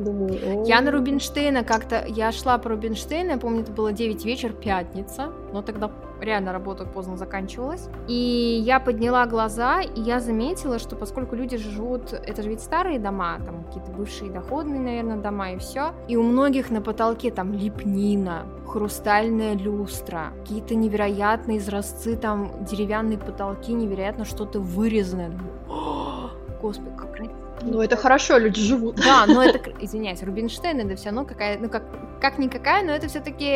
Думаю, 0.00 0.64
я 0.64 0.80
на 0.80 0.90
Рубинштейна 0.92 1.62
как-то, 1.62 2.02
я 2.08 2.32
шла 2.32 2.56
по 2.56 2.70
Рубинштейна, 2.70 3.32
я 3.32 3.38
помню, 3.38 3.60
это 3.60 3.72
было 3.72 3.92
9 3.92 4.24
вечер, 4.24 4.54
пятница, 4.54 5.30
но 5.52 5.60
тогда 5.60 5.90
реально 6.22 6.52
работа 6.52 6.86
поздно 6.86 7.18
заканчивалась. 7.18 7.86
И 8.08 8.62
я 8.64 8.80
подняла 8.80 9.26
глаза, 9.26 9.82
и 9.82 10.00
я 10.00 10.20
заметила, 10.20 10.78
что 10.78 10.96
поскольку 10.96 11.36
люди 11.36 11.58
живут, 11.58 12.14
это 12.14 12.42
же 12.42 12.48
ведь 12.48 12.62
старые 12.62 12.98
дома, 12.98 13.40
там 13.44 13.64
какие-то 13.64 13.90
бывшие 13.90 14.30
доходные, 14.30 14.80
наверное, 14.80 15.18
дома 15.18 15.52
и 15.52 15.58
все, 15.58 15.92
и 16.08 16.16
у 16.16 16.22
многих 16.22 16.70
на 16.70 16.80
потолке 16.80 17.30
там 17.30 17.52
лепнина, 17.52 18.46
хрустальная 18.66 19.54
люстра, 19.54 20.32
какие-то 20.40 20.74
невероятные 20.76 21.58
изразцы, 21.58 22.16
там 22.16 22.64
деревянные 22.64 23.18
потолки, 23.18 23.74
невероятно 23.74 24.24
что-то 24.24 24.60
вырезанное. 24.60 25.30
Господи, 26.62 26.96
как 26.96 27.12
красиво 27.12 27.39
ну, 27.62 27.80
это 27.80 27.96
хорошо, 27.96 28.38
люди 28.38 28.60
живут. 28.60 28.96
Да, 28.96 29.26
но 29.26 29.42
это, 29.42 29.58
извиняюсь, 29.80 30.22
Рубинштейн 30.22 30.80
это 30.80 30.96
все 30.96 31.06
равно 31.06 31.24
какая, 31.24 31.58
ну, 31.58 31.68
как, 31.68 31.84
как 32.20 32.38
никакая, 32.38 32.84
но 32.84 32.92
это 32.92 33.08
все-таки 33.08 33.46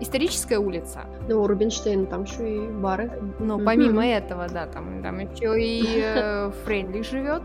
историческая 0.00 0.58
улица. 0.58 1.04
Ну, 1.28 1.42
у 1.42 1.46
Рубинштейна 1.46 2.06
там 2.06 2.24
еще 2.24 2.56
и 2.56 2.68
бары. 2.68 3.10
Ну, 3.38 3.58
помимо 3.58 4.04
mm-hmm. 4.04 4.18
этого, 4.18 4.48
да, 4.48 4.66
там, 4.66 5.02
там 5.02 5.18
еще 5.18 5.60
и 5.60 6.02
э, 6.02 6.50
Фрейдлих 6.64 7.04
живет. 7.04 7.42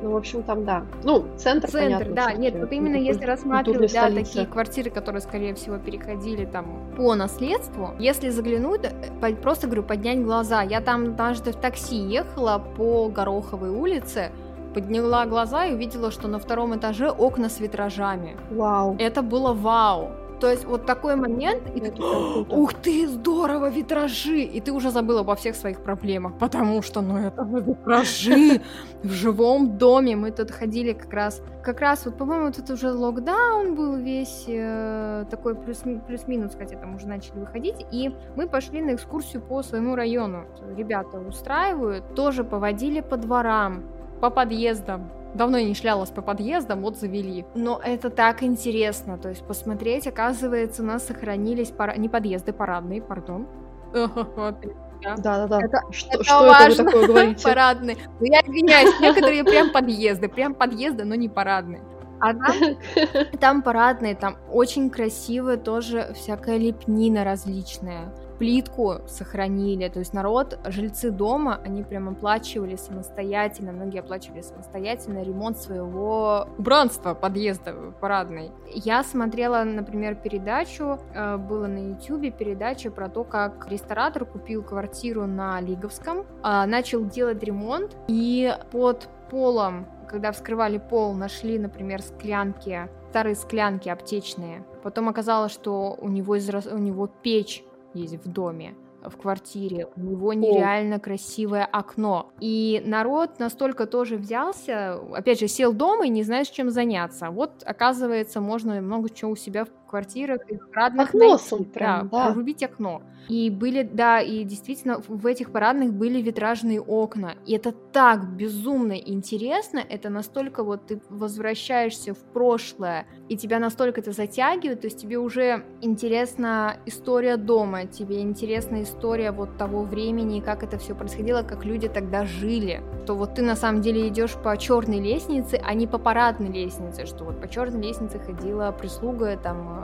Ну, 0.00 0.12
в 0.12 0.16
общем, 0.16 0.44
там, 0.44 0.64
да. 0.64 0.86
Ну, 1.02 1.26
центр, 1.36 1.68
Центр, 1.68 2.04
понятно, 2.04 2.14
да. 2.14 2.32
Нет, 2.32 2.54
вот 2.56 2.70
именно 2.70 2.96
если 2.96 3.24
рассматривать, 3.24 3.92
да, 3.92 4.10
такие 4.10 4.46
квартиры, 4.46 4.90
которые, 4.90 5.20
скорее 5.20 5.54
всего, 5.54 5.76
переходили 5.78 6.44
там 6.44 6.92
по 6.96 7.14
наследству, 7.16 7.90
если 7.98 8.28
заглянуть, 8.28 8.82
э, 8.84 9.34
просто, 9.36 9.66
говорю, 9.66 9.82
поднять 9.82 10.22
глаза. 10.22 10.62
Я 10.62 10.80
там 10.80 11.04
однажды 11.04 11.50
в 11.50 11.56
такси 11.56 11.96
ехала 11.96 12.62
по 12.76 13.08
Гороховой 13.08 13.70
улице, 13.70 14.30
подняла 14.74 15.26
глаза 15.26 15.66
и 15.66 15.74
увидела, 15.74 16.10
что 16.10 16.28
на 16.28 16.38
втором 16.38 16.76
этаже 16.76 17.10
окна 17.10 17.48
с 17.48 17.60
витражами. 17.60 18.36
Вау. 18.50 18.96
Это 18.98 19.22
было 19.22 19.52
вау. 19.52 20.10
То 20.40 20.48
есть 20.48 20.64
вот 20.64 20.86
такой 20.86 21.16
момент, 21.16 21.62
и 21.74 21.80
ты 21.80 22.02
ух 22.50 22.74
ты, 22.74 23.08
здорово, 23.08 23.70
витражи, 23.70 24.40
и 24.40 24.60
ты 24.60 24.72
уже 24.72 24.90
забыла 24.90 25.20
обо 25.20 25.34
всех 25.34 25.56
своих 25.56 25.82
проблемах, 25.82 26.38
потому 26.38 26.82
что, 26.82 27.00
ну, 27.00 27.18
это 27.18 27.42
витражи 27.42 28.60
в 29.02 29.10
живом 29.10 29.78
доме, 29.78 30.16
мы 30.16 30.30
тут 30.30 30.50
ходили 30.50 30.92
как 30.92 31.12
раз, 31.12 31.42
как 31.62 31.80
раз 31.80 32.06
вот, 32.06 32.16
по-моему, 32.16 32.52
тут 32.52 32.70
уже 32.70 32.92
локдаун 32.92 33.74
был 33.74 33.96
весь 33.96 34.44
э, 34.46 35.24
такой 35.30 35.54
плюс, 35.54 35.82
плюс-минус, 36.06 36.54
хотя 36.56 36.76
там 36.76 36.94
уже 36.94 37.08
начали 37.08 37.40
выходить, 37.40 37.86
и 37.90 38.14
мы 38.36 38.48
пошли 38.48 38.80
на 38.80 38.94
экскурсию 38.94 39.42
по 39.42 39.62
своему 39.62 39.96
району. 39.96 40.44
Ребята 40.76 41.18
устраивают, 41.18 42.14
тоже 42.14 42.44
поводили 42.44 43.00
по 43.00 43.16
дворам, 43.16 43.82
по 44.20 44.30
подъездам. 44.30 45.10
Давно 45.34 45.58
не 45.58 45.74
шлялась 45.74 46.10
по 46.10 46.22
подъездам, 46.22 46.80
вот 46.80 46.96
завели. 46.96 47.44
Но 47.54 47.80
это 47.84 48.10
так 48.10 48.42
интересно, 48.42 49.18
то 49.18 49.28
есть 49.28 49.46
посмотреть, 49.46 50.06
оказывается, 50.06 50.82
у 50.82 50.86
нас 50.86 51.06
сохранились 51.06 51.70
пара... 51.70 51.96
не 51.96 52.08
подъезды, 52.08 52.52
парадные, 52.52 53.02
пардон. 53.02 53.46
Да-да-да. 53.92 55.60
Это, 55.62 55.80
Что, 55.90 56.10
это 56.14 56.24
что 56.24 56.44
это 56.44 56.46
важно. 56.46 56.84
вы 56.84 56.90
такое 56.90 57.06
говорите? 57.06 57.44
Парадные. 57.44 57.96
Ну, 58.18 58.26
я 58.26 58.40
извиняюсь, 58.40 59.00
некоторые 59.00 59.44
прям 59.44 59.70
подъезды, 59.70 60.28
прям 60.28 60.54
подъезды, 60.54 61.04
но 61.04 61.14
не 61.14 61.28
парадные. 61.28 61.82
А 62.20 62.34
там, 62.34 62.54
там 63.40 63.62
парадные, 63.62 64.16
там 64.16 64.36
очень 64.50 64.90
красивая 64.90 65.56
тоже 65.56 66.12
всякая 66.14 66.56
лепнина 66.58 67.24
различная. 67.24 68.12
Плитку 68.38 69.00
сохранили, 69.06 69.88
то 69.88 69.98
есть 69.98 70.12
народ, 70.12 70.58
жильцы 70.66 71.10
дома, 71.10 71.60
они 71.64 71.82
прям 71.82 72.08
оплачивали 72.08 72.76
самостоятельно, 72.76 73.72
многие 73.72 73.98
оплачивали 74.00 74.42
самостоятельно 74.42 75.22
ремонт 75.22 75.58
своего 75.58 76.48
убранства 76.56 77.14
подъезда 77.14 77.74
парадной. 78.00 78.52
Я 78.72 79.02
смотрела, 79.02 79.64
например, 79.64 80.14
передачу, 80.14 80.98
э, 81.14 81.36
было 81.36 81.66
на 81.66 81.90
ютюбе 81.92 82.30
передача 82.30 82.90
про 82.90 83.08
то, 83.08 83.24
как 83.24 83.66
ресторатор 83.68 84.24
купил 84.24 84.62
квартиру 84.62 85.26
на 85.26 85.60
Лиговском, 85.60 86.24
а, 86.42 86.66
начал 86.66 87.04
делать 87.04 87.42
ремонт, 87.42 87.96
и 88.06 88.54
под 88.70 89.08
полом 89.30 89.86
когда 90.08 90.32
вскрывали 90.32 90.78
пол, 90.78 91.12
нашли, 91.12 91.58
например, 91.58 92.02
склянки, 92.02 92.88
старые 93.10 93.34
склянки 93.34 93.88
аптечные. 93.88 94.64
Потом 94.82 95.08
оказалось, 95.08 95.52
что 95.52 95.96
у 96.00 96.08
него, 96.08 96.38
израс... 96.38 96.66
у 96.66 96.78
него 96.78 97.06
печь 97.06 97.62
есть 97.94 98.24
в 98.24 98.28
доме 98.30 98.74
в 99.02 99.16
квартире, 99.16 99.88
у 99.96 100.00
него 100.00 100.32
нереально 100.32 100.98
красивое 100.98 101.64
окно. 101.64 102.32
И 102.40 102.82
народ 102.84 103.38
настолько 103.38 103.86
тоже 103.86 104.16
взялся, 104.16 104.94
опять 105.14 105.40
же, 105.40 105.48
сел 105.48 105.72
дома 105.72 106.06
и 106.06 106.10
не 106.10 106.22
знаешь, 106.22 106.48
чем 106.48 106.70
заняться. 106.70 107.30
Вот, 107.30 107.62
оказывается, 107.64 108.40
можно 108.40 108.80
много 108.80 109.08
чего 109.10 109.32
у 109.32 109.36
себя 109.36 109.66
квартирах 109.88 110.40
и 110.48 110.56
в 110.56 110.68
парадных 110.68 111.08
Окно 111.08 111.28
найти. 111.30 111.64
прям, 111.64 112.08
да, 112.08 112.18
да. 112.18 112.26
прорубить 112.26 112.62
окно. 112.62 113.02
И 113.28 113.50
были, 113.50 113.82
да, 113.82 114.20
и 114.20 114.42
действительно 114.44 115.02
в 115.06 115.26
этих 115.26 115.52
парадных 115.52 115.92
были 115.92 116.22
витражные 116.22 116.80
окна. 116.80 117.34
И 117.44 117.52
это 117.52 117.72
так 117.72 118.26
безумно 118.26 118.94
интересно, 118.94 119.80
это 119.86 120.08
настолько 120.08 120.62
вот 120.62 120.86
ты 120.86 121.00
возвращаешься 121.10 122.14
в 122.14 122.18
прошлое, 122.18 123.06
и 123.28 123.36
тебя 123.36 123.58
настолько 123.58 124.00
это 124.00 124.12
затягивает, 124.12 124.80
то 124.80 124.86
есть 124.86 124.98
тебе 124.98 125.18
уже 125.18 125.64
интересна 125.82 126.78
история 126.86 127.36
дома, 127.36 127.84
тебе 127.84 128.22
интересна 128.22 128.82
история 128.82 129.30
вот 129.30 129.58
того 129.58 129.82
времени, 129.82 130.40
как 130.40 130.62
это 130.62 130.78
все 130.78 130.94
происходило, 130.94 131.42
как 131.42 131.66
люди 131.66 131.88
тогда 131.88 132.24
жили. 132.24 132.82
То 133.06 133.14
вот 133.14 133.34
ты 133.34 133.42
на 133.42 133.56
самом 133.56 133.82
деле 133.82 134.08
идешь 134.08 134.34
по 134.34 134.56
черной 134.56 135.00
лестнице, 135.00 135.60
а 135.62 135.74
не 135.74 135.86
по 135.86 135.98
парадной 135.98 136.50
лестнице, 136.50 137.04
что 137.04 137.24
вот 137.24 137.40
по 137.40 137.48
черной 137.48 137.82
лестнице 137.82 138.18
ходила 138.18 138.70
прислуга, 138.72 139.36
там 139.36 139.77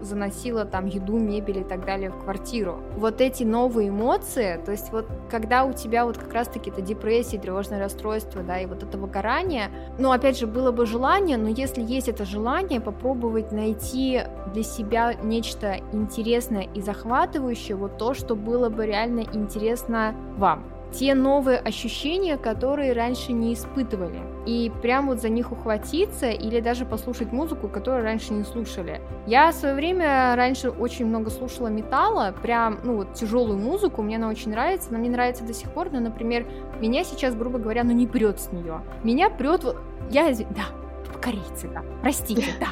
заносила 0.00 0.64
там 0.64 0.86
еду, 0.86 1.18
мебель 1.18 1.58
и 1.58 1.64
так 1.64 1.84
далее 1.84 2.10
в 2.10 2.22
квартиру. 2.22 2.80
Вот 2.96 3.20
эти 3.20 3.44
новые 3.44 3.88
эмоции, 3.88 4.60
то 4.64 4.72
есть 4.72 4.92
вот 4.92 5.06
когда 5.30 5.64
у 5.64 5.72
тебя 5.72 6.04
вот 6.04 6.18
как 6.18 6.32
раз-таки 6.32 6.70
это 6.70 6.80
депрессия, 6.80 7.38
тревожное 7.38 7.78
расстройство, 7.78 8.42
да, 8.42 8.58
и 8.60 8.66
вот 8.66 8.82
это 8.82 8.98
выгорание, 8.98 9.70
ну, 9.98 10.12
опять 10.12 10.38
же, 10.38 10.46
было 10.46 10.72
бы 10.72 10.86
желание, 10.86 11.36
но 11.36 11.48
если 11.48 11.82
есть 11.82 12.08
это 12.08 12.24
желание, 12.24 12.80
попробовать 12.80 13.52
найти 13.52 14.22
для 14.52 14.62
себя 14.62 15.14
нечто 15.14 15.76
интересное 15.92 16.68
и 16.74 16.80
захватывающее, 16.80 17.76
вот 17.76 17.98
то, 17.98 18.14
что 18.14 18.36
было 18.36 18.68
бы 18.68 18.86
реально 18.86 19.24
интересно 19.32 20.14
вам 20.36 20.75
те 20.92 21.14
новые 21.14 21.58
ощущения, 21.58 22.36
которые 22.36 22.92
раньше 22.92 23.32
не 23.32 23.54
испытывали. 23.54 24.20
И 24.46 24.72
прям 24.82 25.08
вот 25.08 25.20
за 25.20 25.28
них 25.28 25.52
ухватиться 25.52 26.30
или 26.30 26.60
даже 26.60 26.84
послушать 26.84 27.32
музыку, 27.32 27.68
которую 27.68 28.04
раньше 28.04 28.32
не 28.32 28.44
слушали. 28.44 29.00
Я 29.26 29.50
в 29.50 29.54
свое 29.54 29.74
время 29.74 30.34
раньше 30.36 30.70
очень 30.70 31.06
много 31.06 31.30
слушала 31.30 31.66
металла, 31.66 32.34
прям, 32.42 32.78
ну 32.84 32.96
вот 32.96 33.14
тяжелую 33.14 33.58
музыку, 33.58 34.02
мне 34.02 34.16
она 34.16 34.28
очень 34.28 34.52
нравится, 34.52 34.88
она 34.90 34.98
мне 34.98 35.10
нравится 35.10 35.44
до 35.44 35.52
сих 35.52 35.70
пор, 35.70 35.90
но, 35.90 36.00
например, 36.00 36.46
меня 36.80 37.04
сейчас, 37.04 37.34
грубо 37.34 37.58
говоря, 37.58 37.84
ну 37.84 37.92
не 37.92 38.06
прет 38.06 38.40
с 38.40 38.52
нее. 38.52 38.82
Меня 39.02 39.30
прет 39.30 39.64
вот, 39.64 39.76
я, 40.10 40.32
да, 40.32 40.85
корейцы, 41.16 41.68
да, 41.68 41.82
простите, 42.02 42.46
да. 42.60 42.68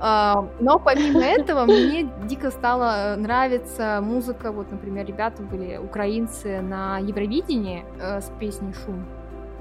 А, 0.00 0.48
но 0.60 0.78
помимо 0.78 1.20
этого 1.20 1.64
мне 1.64 2.10
дико 2.26 2.50
стала 2.50 3.14
нравиться 3.16 4.00
музыка, 4.02 4.52
вот, 4.52 4.70
например, 4.70 5.06
ребята 5.06 5.42
были 5.42 5.76
украинцы 5.76 6.60
на 6.60 6.98
Евровидении 6.98 7.84
э, 8.00 8.20
с 8.20 8.30
песней 8.38 8.72
«Шум». 8.72 9.04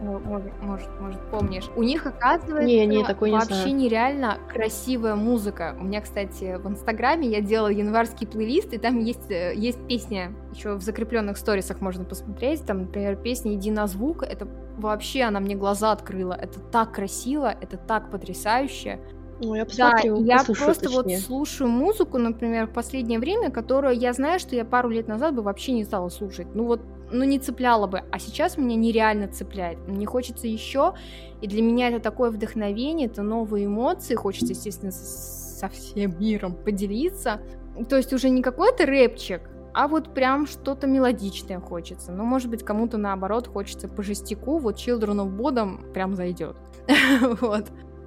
Может, 0.02 0.52
может, 0.64 0.90
может, 1.00 1.22
помнишь. 1.30 1.70
У 1.76 1.84
них, 1.84 2.08
оказывается, 2.08 2.66
Не, 2.66 2.88
не, 2.88 3.06
такой 3.06 3.30
не 3.30 3.36
вообще 3.36 3.54
знаю. 3.54 3.76
нереально 3.76 4.38
красивая 4.52 5.16
музыка. 5.16 5.76
У 5.80 5.84
меня, 5.84 6.02
кстати, 6.02 6.58
в 6.58 6.68
Инстаграме 6.68 7.28
я 7.28 7.40
делала 7.40 7.68
январский 7.68 8.26
плейлист, 8.26 8.74
и 8.74 8.80
там 8.80 8.98
есть, 8.98 9.30
э, 9.30 9.54
есть 9.56 9.80
песня, 9.88 10.34
еще 10.56 10.74
в 10.74 10.82
закрепленных 10.82 11.38
сторисах 11.38 11.82
можно 11.82 12.04
посмотреть. 12.04 12.66
Там, 12.66 12.80
например, 12.82 13.16
песня 13.16 13.54
«Иди 13.54 13.70
на 13.70 13.86
звук». 13.86 14.24
Это 14.24 14.48
вообще 14.90 15.24
она 15.24 15.40
мне 15.40 15.56
глаза 15.56 15.92
открыла. 15.92 16.34
Это 16.34 16.60
так 16.60 16.94
красиво, 16.94 17.54
это 17.62 17.78
так 17.78 18.12
потрясающе. 18.12 19.00
Ну, 19.44 19.56
я 19.56 19.66
Да, 19.66 19.92
посмотрю, 19.92 20.18
и 20.18 20.24
я 20.26 20.44
просто 20.44 20.90
вот 20.90 21.04
точнее. 21.06 21.18
слушаю 21.20 21.68
музыку, 21.70 22.20
например, 22.20 22.68
в 22.68 22.74
последнее 22.74 23.18
время, 23.20 23.50
которую 23.50 23.98
я 23.98 24.14
знаю, 24.14 24.40
что 24.40 24.56
я 24.56 24.66
пару 24.66 24.90
лет 24.90 25.08
назад 25.08 25.34
бы 25.34 25.42
вообще 25.42 25.72
не 25.72 25.84
стала 25.84 26.10
слушать. 26.10 26.48
Ну 26.54 26.66
вот, 26.66 26.82
ну 27.12 27.24
не 27.24 27.40
цепляла 27.40 27.88
бы. 27.88 28.04
А 28.12 28.20
сейчас 28.20 28.58
меня 28.58 28.76
нереально 28.76 29.28
цепляет. 29.28 29.80
Мне 29.88 30.06
хочется 30.06 30.48
еще, 30.48 30.94
и 31.42 31.48
для 31.48 31.64
меня 31.64 31.90
это 31.90 32.00
такое 32.00 32.30
вдохновение, 32.30 33.08
это 33.08 33.24
новые 33.24 33.66
эмоции. 33.66 34.14
Хочется, 34.14 34.54
естественно, 34.54 34.92
со 34.92 35.70
всем 35.70 36.20
миром 36.20 36.54
поделиться. 36.56 37.42
То 37.90 37.98
есть 37.98 38.14
уже 38.14 38.30
не 38.30 38.44
какой-то 38.44 38.86
рэпчик, 38.86 39.42
а 39.74 39.88
вот 39.88 40.14
прям 40.14 40.48
что-то 40.48 40.88
мелодичное 40.88 41.60
хочется. 41.60 42.12
Ну, 42.12 42.24
может 42.24 42.50
быть, 42.50 42.64
кому-то 42.64 42.98
наоборот 42.98 43.48
хочется 43.48 43.88
по 43.88 44.04
жестяку, 44.04 44.60
вот 44.60 44.76
Children 44.76 45.26
of 45.26 45.38
Bodom 45.38 45.92
прям 45.94 46.16
зайдет. 46.16 46.56
Вот. 47.42 47.66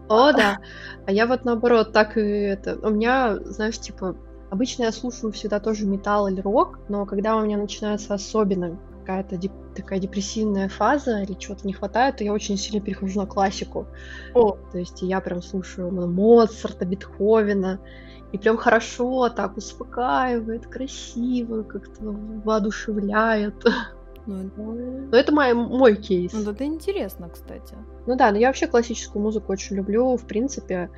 О, 0.09 0.33
да. 0.33 0.59
А 1.07 1.13
я 1.13 1.27
вот 1.27 1.45
наоборот, 1.45 1.93
так 1.93 2.19
и 2.19 2.21
это. 2.21 2.79
У 2.87 2.91
меня, 2.91 3.37
знаешь, 3.45 3.79
типа, 3.79 4.17
обычно 4.51 4.83
я 4.85 4.93
слушаю 4.93 5.33
всегда 5.33 5.61
тоже 5.61 5.87
металл 5.87 6.29
или 6.29 6.41
рок, 6.41 6.81
но 6.89 7.07
когда 7.07 7.37
у 7.37 7.45
меня 7.45 7.57
начинается 7.57 8.15
особенно 8.15 8.79
какая-то 9.01 9.37
деп- 9.37 9.75
такая 9.75 9.99
депрессивная 9.99 10.69
фаза 10.69 11.23
или 11.23 11.35
чего-то 11.35 11.67
не 11.67 11.73
хватает, 11.73 12.17
то 12.17 12.25
я 12.25 12.33
очень 12.33 12.57
сильно 12.57 12.81
перехожу 12.81 13.21
на 13.21 13.27
классику. 13.27 13.87
О. 14.35 14.57
То 14.73 14.79
есть 14.79 15.03
я 15.03 15.21
прям 15.21 15.43
слушаю 15.43 15.91
ну, 15.91 16.07
Моцарта, 16.07 16.85
Бетховена, 16.85 17.81
и 18.35 18.39
прям 18.39 18.57
хорошо 18.57 19.29
так 19.29 19.57
успокаивает, 19.57 20.67
красиво, 20.67 21.63
как-то 21.63 22.17
воодушевляет. 22.45 23.55
Ну, 24.27 24.41
это... 24.41 24.61
Но 25.13 25.17
это 25.17 25.33
мой, 25.33 25.55
мой 25.55 25.95
кейс. 25.95 26.33
Ну, 26.33 26.51
это 26.51 26.65
интересно, 26.65 27.29
кстати. 27.29 27.77
Ну 28.09 28.17
да, 28.17 28.33
но 28.33 28.39
я 28.39 28.49
вообще 28.49 28.67
классическую 28.67 29.23
музыку 29.23 29.53
очень 29.53 29.77
люблю, 29.77 30.17
в 30.17 30.27
принципе. 30.27 30.91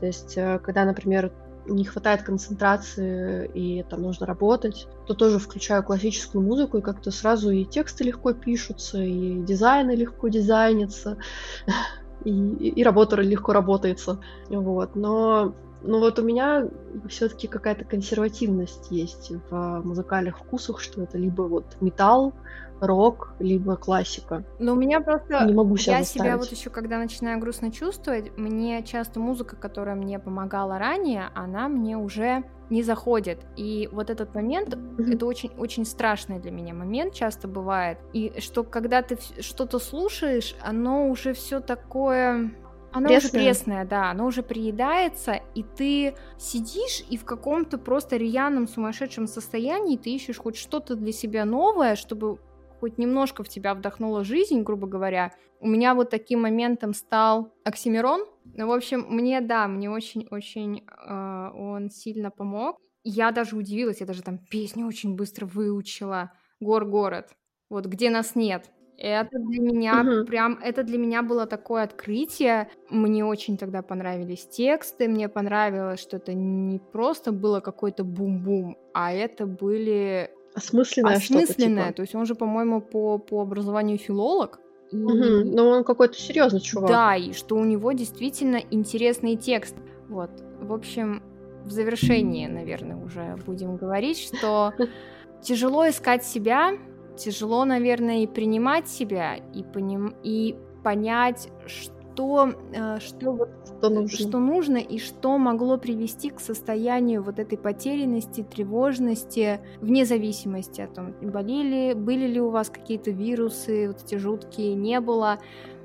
То 0.00 0.06
есть, 0.06 0.36
э, 0.36 0.58
когда, 0.58 0.84
например, 0.84 1.30
не 1.68 1.84
хватает 1.84 2.24
концентрации 2.24 3.48
и 3.54 3.84
там 3.84 4.02
нужно 4.02 4.26
работать, 4.26 4.88
то 5.06 5.14
тоже 5.14 5.38
включаю 5.38 5.84
классическую 5.84 6.42
музыку, 6.42 6.78
и 6.78 6.82
как-то 6.82 7.12
сразу 7.12 7.50
и 7.50 7.64
тексты 7.64 8.02
легко 8.02 8.32
пишутся, 8.32 9.00
и 9.00 9.40
дизайны 9.42 9.92
легко 9.92 10.26
дизайнятся, 10.26 11.18
и, 12.24 12.32
и 12.32 12.82
работа 12.82 13.14
легко 13.20 13.52
работается. 13.52 14.18
Вот. 14.48 14.96
Но 14.96 15.54
ну 15.82 15.98
вот 15.98 16.18
у 16.18 16.22
меня 16.22 16.68
все-таки 17.08 17.46
какая-то 17.48 17.84
консервативность 17.84 18.90
есть 18.90 19.32
в 19.50 19.80
музыкальных 19.84 20.38
вкусах, 20.38 20.80
что 20.80 21.02
это 21.02 21.18
либо 21.18 21.42
вот 21.42 21.76
металл, 21.80 22.32
рок, 22.80 23.34
либо 23.38 23.76
классика. 23.76 24.42
Но 24.58 24.72
у 24.72 24.76
меня 24.76 25.00
просто... 25.00 25.44
Не 25.44 25.52
могу 25.52 25.76
себя 25.76 25.98
Я 25.98 26.04
себя 26.04 26.24
заставить. 26.24 26.40
вот 26.50 26.58
еще, 26.58 26.70
когда 26.70 26.98
начинаю 26.98 27.38
грустно 27.38 27.70
чувствовать, 27.70 28.36
мне 28.38 28.82
часто 28.82 29.20
музыка, 29.20 29.56
которая 29.56 29.94
мне 29.96 30.18
помогала 30.18 30.78
ранее, 30.78 31.28
она 31.34 31.68
мне 31.68 31.96
уже 31.98 32.42
не 32.70 32.82
заходит. 32.82 33.40
И 33.56 33.88
вот 33.92 34.10
этот 34.10 34.34
момент, 34.34 34.76
Мгм. 34.76 35.12
это 35.12 35.26
очень, 35.26 35.50
очень 35.58 35.84
страшный 35.84 36.38
для 36.38 36.52
меня 36.52 36.72
момент, 36.72 37.12
часто 37.12 37.48
бывает. 37.48 37.98
И 38.12 38.32
что 38.40 38.62
когда 38.64 39.02
ты 39.02 39.18
что-то 39.40 39.78
слушаешь, 39.78 40.54
оно 40.62 41.08
уже 41.08 41.34
все 41.34 41.60
такое... 41.60 42.52
Оно 42.92 43.08
уже 43.08 43.20
Пресное. 43.20 43.40
пресное, 43.40 43.84
да, 43.84 44.10
оно 44.10 44.26
уже 44.26 44.42
приедается, 44.42 45.40
и 45.54 45.62
ты 45.62 46.14
сидишь 46.38 47.04
и 47.08 47.16
в 47.16 47.24
каком-то 47.24 47.78
просто 47.78 48.16
рьяном 48.16 48.66
сумасшедшем 48.66 49.26
состоянии 49.26 49.96
ты 49.96 50.10
ищешь 50.10 50.38
хоть 50.38 50.56
что-то 50.56 50.96
для 50.96 51.12
себя 51.12 51.44
новое, 51.44 51.94
чтобы 51.94 52.38
хоть 52.80 52.98
немножко 52.98 53.44
в 53.44 53.48
тебя 53.48 53.74
вдохнула 53.74 54.24
жизнь, 54.24 54.62
грубо 54.62 54.86
говоря. 54.86 55.32
У 55.60 55.68
меня 55.68 55.94
вот 55.94 56.10
таким 56.10 56.42
моментом 56.42 56.94
стал 56.94 57.54
Оксимирон. 57.64 58.24
Ну, 58.54 58.66
в 58.66 58.72
общем, 58.72 59.06
мне, 59.08 59.40
да, 59.40 59.68
мне 59.68 59.90
очень-очень 59.90 60.84
э, 60.88 61.50
он 61.54 61.90
сильно 61.90 62.30
помог. 62.30 62.78
Я 63.04 63.30
даже 63.30 63.56
удивилась, 63.56 64.00
я 64.00 64.06
даже 64.06 64.22
там 64.22 64.38
песню 64.38 64.86
очень 64.86 65.14
быстро 65.14 65.46
выучила. 65.46 66.32
Гор-город. 66.60 67.28
Вот 67.68 67.86
где 67.86 68.10
нас 68.10 68.34
нет. 68.34 68.70
Это 69.02 69.38
для 69.38 69.60
меня 69.60 70.02
Мгм. 70.02 70.26
прям, 70.26 70.58
это 70.62 70.82
для 70.82 70.98
меня 70.98 71.22
было 71.22 71.46
такое 71.46 71.84
открытие. 71.84 72.68
Мне 72.90 73.24
очень 73.24 73.56
тогда 73.56 73.80
понравились 73.80 74.46
тексты, 74.46 75.08
мне 75.08 75.28
понравилось, 75.28 76.00
что 76.00 76.18
это 76.18 76.34
не 76.34 76.78
просто 76.78 77.32
было 77.32 77.60
какой-то 77.60 78.04
бум-бум, 78.04 78.76
а 78.92 79.12
это 79.12 79.46
были 79.46 80.30
Осмысленное, 80.54 81.14
осмысленное. 81.14 81.84
Типа. 81.84 81.96
То 81.96 82.02
есть 82.02 82.14
он 82.14 82.26
же, 82.26 82.34
по-моему, 82.34 82.82
по, 82.82 83.18
по 83.18 83.40
образованию 83.40 83.96
филолог. 83.98 84.60
Угу. 84.92 85.44
Но 85.44 85.68
он 85.68 85.84
какой-то 85.84 86.14
серьезный 86.14 86.60
чувак. 86.60 86.90
Да, 86.90 87.16
и 87.16 87.32
что 87.32 87.56
у 87.56 87.64
него 87.64 87.92
действительно 87.92 88.60
интересный 88.70 89.36
текст. 89.36 89.76
Вот. 90.08 90.30
В 90.60 90.72
общем, 90.72 91.22
в 91.64 91.70
завершении, 91.70 92.46
наверное, 92.48 92.96
уже 92.96 93.38
будем 93.46 93.76
говорить, 93.76 94.18
что 94.18 94.74
тяжело 95.42 95.88
искать 95.88 96.24
себя, 96.24 96.72
тяжело, 97.16 97.64
наверное, 97.64 98.22
и 98.22 98.26
принимать 98.26 98.88
себя, 98.88 99.36
и, 99.36 99.62
поним... 99.62 100.14
и 100.22 100.56
понять, 100.82 101.48
что, 101.66 102.52
э, 102.72 102.98
что, 103.00 103.32
вот, 103.32 103.48
что, 103.78 103.88
нужно. 103.90 104.18
что 104.18 104.38
нужно 104.38 104.76
и 104.78 104.98
что 104.98 105.38
могло 105.38 105.78
привести 105.78 106.30
к 106.30 106.40
состоянию 106.40 107.22
вот 107.22 107.38
этой 107.38 107.58
потерянности, 107.58 108.42
тревожности, 108.42 109.60
вне 109.80 110.04
зависимости 110.04 110.80
от 110.80 110.94
того, 110.94 111.08
болели, 111.22 111.94
были 111.94 112.26
ли 112.26 112.40
у 112.40 112.50
вас 112.50 112.70
какие-то 112.70 113.10
вирусы, 113.10 113.88
вот 113.88 114.02
эти 114.02 114.16
жуткие, 114.16 114.74
не 114.74 115.00
было, 115.00 115.38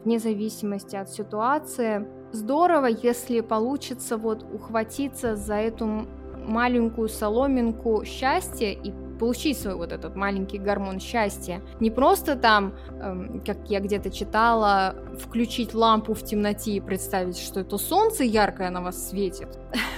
вне 0.04 0.20
зависимости 0.20 0.96
от 0.96 1.10
ситуации. 1.10 2.08
Здорово, 2.32 2.88
если 2.88 3.42
получится 3.42 4.18
вот 4.18 4.44
ухватиться 4.44 5.36
за 5.36 5.56
эту 5.56 6.08
маленькую 6.46 7.10
соломинку 7.10 8.04
счастья 8.06 8.72
и 8.72 8.92
получить 9.18 9.60
свой 9.60 9.76
вот 9.76 9.92
этот 9.92 10.16
маленький 10.16 10.58
гормон 10.58 11.00
счастья. 11.00 11.62
Не 11.80 11.92
просто 11.92 12.36
там, 12.36 12.74
эм, 13.02 13.42
как 13.46 13.58
я 13.70 13.80
где-то 13.80 14.10
читала, 14.10 14.96
включить 15.20 15.74
лампу 15.74 16.14
в 16.14 16.24
темноте 16.24 16.72
и 16.72 16.80
представить, 16.80 17.38
что 17.38 17.60
это 17.60 17.78
солнце 17.78 18.24
яркое 18.24 18.70
на 18.70 18.82
вас 18.82 19.10
светит. 19.10 19.50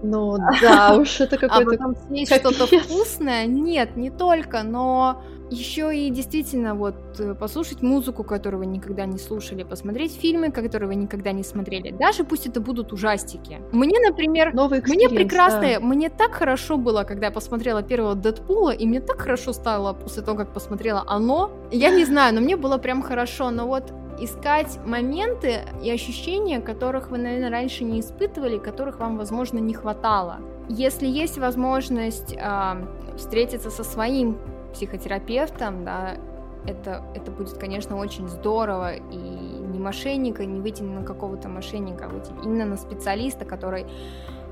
Ну 0.00 0.36
да, 0.62 0.96
уж 0.96 1.20
это 1.20 1.36
какой-то... 1.36 1.56
А 1.56 1.76
потом 1.76 1.96
съесть 2.06 2.32
что-то 2.32 2.66
вкусное? 2.66 3.46
Нет, 3.46 3.96
не 3.96 4.10
только, 4.10 4.62
но 4.62 5.24
еще 5.50 5.96
и 5.96 6.10
действительно 6.10 6.74
вот 6.74 6.94
э, 7.18 7.34
послушать 7.34 7.82
музыку, 7.82 8.24
которую 8.24 8.60
вы 8.60 8.66
никогда 8.66 9.06
не 9.06 9.18
слушали, 9.18 9.62
посмотреть 9.62 10.12
фильмы, 10.12 10.50
которые 10.50 10.88
вы 10.88 10.94
никогда 10.94 11.32
не 11.32 11.42
смотрели. 11.42 11.90
Даже 11.90 12.24
пусть 12.24 12.46
это 12.46 12.60
будут 12.60 12.92
ужастики. 12.92 13.60
Мне, 13.72 13.98
например, 14.00 14.52
мне 14.52 15.08
прекрасно, 15.08 15.60
да. 15.60 15.80
мне 15.80 16.10
так 16.10 16.32
хорошо 16.32 16.76
было, 16.76 17.04
когда 17.04 17.26
я 17.26 17.32
посмотрела 17.32 17.82
первого 17.82 18.14
Дэдпула, 18.14 18.70
и 18.70 18.86
мне 18.86 19.00
так 19.00 19.20
хорошо 19.20 19.52
стало 19.52 19.92
после 19.92 20.22
того, 20.22 20.36
как 20.36 20.52
посмотрела 20.52 21.04
оно. 21.06 21.50
Я 21.70 21.90
не 21.90 22.04
знаю, 22.04 22.34
но 22.34 22.40
мне 22.40 22.56
было 22.56 22.78
прям 22.78 23.02
хорошо, 23.02 23.50
но 23.50 23.66
вот 23.66 23.92
искать 24.20 24.78
моменты 24.84 25.60
и 25.82 25.90
ощущения, 25.90 26.60
которых 26.60 27.10
вы, 27.10 27.18
наверное, 27.18 27.50
раньше 27.50 27.84
не 27.84 28.00
испытывали, 28.00 28.58
которых 28.58 28.98
вам, 28.98 29.16
возможно, 29.16 29.58
не 29.58 29.74
хватало. 29.74 30.38
Если 30.68 31.06
есть 31.06 31.38
возможность 31.38 32.34
э, 32.34 32.86
встретиться 33.16 33.70
со 33.70 33.84
своим 33.84 34.36
психотерапевтом, 34.72 35.84
да, 35.84 36.16
это, 36.66 37.02
это 37.14 37.30
будет, 37.30 37.56
конечно, 37.58 37.96
очень 37.96 38.28
здорово, 38.28 38.94
и 38.94 39.16
не 39.16 39.78
мошенника, 39.78 40.44
не 40.44 40.60
выйти 40.60 40.82
на 40.82 41.02
какого-то 41.02 41.48
мошенника, 41.48 42.06
а 42.06 42.08
выйти 42.08 42.30
именно 42.44 42.64
на 42.64 42.76
специалиста, 42.76 43.44
который 43.44 43.86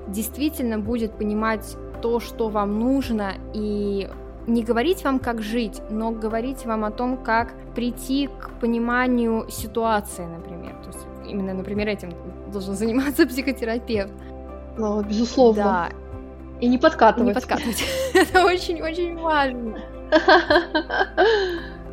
действительно 0.08 0.78
будет 0.78 1.12
понимать 1.12 1.76
то, 2.00 2.20
что 2.20 2.48
вам 2.48 2.78
нужно, 2.78 3.32
и 3.54 4.08
не 4.46 4.62
говорить 4.62 5.02
вам, 5.04 5.18
как 5.18 5.42
жить, 5.42 5.82
но 5.90 6.12
говорить 6.12 6.64
вам 6.64 6.84
о 6.84 6.90
том, 6.90 7.16
как 7.16 7.54
прийти 7.74 8.28
к 8.28 8.50
пониманию 8.60 9.46
ситуации, 9.50 10.24
например. 10.24 10.74
То 10.84 10.90
есть 10.90 11.06
именно, 11.28 11.52
например, 11.52 11.88
этим 11.88 12.12
должен 12.52 12.74
заниматься 12.74 13.26
психотерапевт. 13.28 14.12
Ну, 14.78 15.02
безусловно. 15.02 15.62
Да. 15.62 15.88
И 16.60 16.68
не 16.68 16.78
подкатывать. 16.78 17.28
Не 17.28 17.34
подкатывать. 17.34 17.84
Это 18.14 18.44
очень-очень 18.44 19.18
важно. 19.18 19.80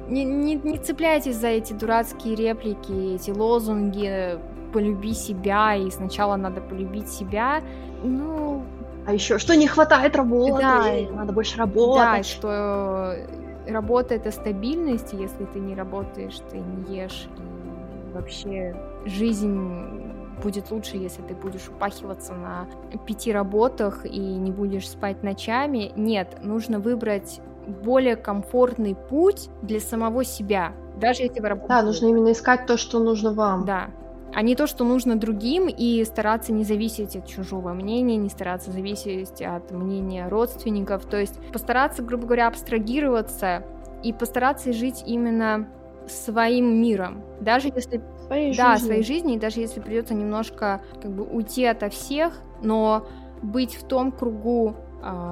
Не, 0.07 0.25
не, 0.25 0.55
не 0.55 0.77
цепляйтесь 0.77 1.37
за 1.37 1.47
эти 1.47 1.73
дурацкие 1.73 2.35
реплики, 2.35 3.15
эти 3.15 3.31
лозунги 3.31 4.37
«полюби 4.73 5.13
себя» 5.13 5.75
и 5.75 5.89
«сначала 5.89 6.35
надо 6.35 6.61
полюбить 6.61 7.09
себя». 7.09 7.61
Ну, 8.03 8.63
а 9.05 9.13
еще 9.13 9.37
что 9.37 9.55
не 9.55 9.67
хватает 9.67 10.15
работы, 10.15 10.61
да, 10.61 10.83
надо 11.11 11.33
больше 11.33 11.57
работать. 11.57 12.17
Да, 12.17 12.23
что 12.23 13.15
работа 13.67 14.15
это 14.15 14.31
стабильность, 14.31 15.13
если 15.13 15.45
ты 15.45 15.59
не 15.59 15.73
работаешь, 15.73 16.37
ты 16.51 16.57
не 16.57 16.97
ешь, 16.97 17.27
и 17.37 18.13
вообще 18.13 18.75
жизнь 19.05 20.13
будет 20.41 20.71
лучше, 20.71 20.97
если 20.97 21.21
ты 21.21 21.33
будешь 21.33 21.67
упахиваться 21.69 22.33
на 22.33 22.67
пяти 23.05 23.31
работах 23.31 24.05
и 24.05 24.19
не 24.19 24.51
будешь 24.51 24.89
спать 24.89 25.23
ночами. 25.23 25.91
Нет, 25.95 26.39
нужно 26.41 26.79
выбрать 26.79 27.41
более 27.67 28.15
комфортный 28.15 28.95
путь 28.95 29.49
для 29.61 29.79
самого 29.79 30.23
себя, 30.23 30.73
даже 30.99 31.23
если 31.23 31.39
вы 31.39 31.49
работаете. 31.49 31.81
Да, 31.81 31.85
нужно 31.85 32.07
именно 32.07 32.31
искать 32.31 32.65
то, 32.65 32.77
что 32.77 32.99
нужно 32.99 33.33
вам. 33.33 33.65
Да, 33.65 33.89
а 34.33 34.41
не 34.41 34.55
то, 34.55 34.65
что 34.65 34.83
нужно 34.83 35.15
другим, 35.15 35.67
и 35.67 36.03
стараться 36.05 36.53
не 36.53 36.63
зависеть 36.63 37.15
от 37.15 37.27
чужого 37.27 37.73
мнения, 37.73 38.17
не 38.17 38.29
стараться 38.29 38.71
зависеть 38.71 39.41
от 39.41 39.71
мнения 39.71 40.27
родственников. 40.27 41.05
То 41.05 41.17
есть 41.19 41.39
постараться, 41.51 42.01
грубо 42.01 42.25
говоря, 42.25 42.47
абстрагироваться 42.47 43.63
и 44.03 44.11
постараться 44.11 44.73
жить 44.73 45.03
именно 45.05 45.67
своим 46.07 46.81
миром, 46.81 47.23
даже 47.39 47.69
если 47.73 48.01
своей 48.25 48.55
да 48.55 48.73
жизнью. 48.73 48.87
своей 48.87 49.03
жизни, 49.03 49.35
и 49.35 49.39
даже 49.39 49.59
если 49.59 49.79
придется 49.79 50.13
немножко 50.13 50.81
как 51.01 51.11
бы 51.11 51.23
уйти 51.23 51.65
ото 51.65 51.89
всех, 51.89 52.33
но 52.61 53.07
быть 53.41 53.75
в 53.75 53.87
том 53.87 54.11
кругу 54.11 54.75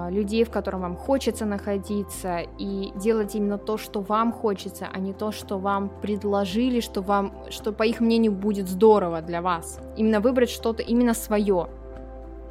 людей, 0.09 0.43
в 0.43 0.49
котором 0.49 0.81
вам 0.81 0.95
хочется 0.95 1.45
находиться, 1.45 2.39
и 2.57 2.91
делать 2.95 3.35
именно 3.35 3.57
то, 3.57 3.77
что 3.77 4.01
вам 4.01 4.31
хочется, 4.31 4.87
а 4.91 4.99
не 4.99 5.13
то, 5.13 5.31
что 5.31 5.57
вам 5.57 5.89
предложили, 6.01 6.79
что 6.81 7.01
вам, 7.01 7.33
что 7.49 7.71
по 7.71 7.83
их 7.83 7.99
мнению 7.99 8.33
будет 8.33 8.67
здорово 8.67 9.21
для 9.21 9.41
вас. 9.41 9.79
Именно 9.95 10.19
выбрать 10.19 10.49
что-то 10.49 10.83
именно 10.83 11.13
свое. 11.13 11.67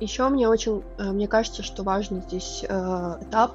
Еще 0.01 0.27
мне 0.29 0.49
очень, 0.49 0.83
э, 0.99 1.13
мне 1.13 1.29
кажется, 1.29 1.63
что 1.63 1.83
важный 1.83 2.23
здесь 2.23 2.65
э, 2.67 3.17
этап 3.21 3.53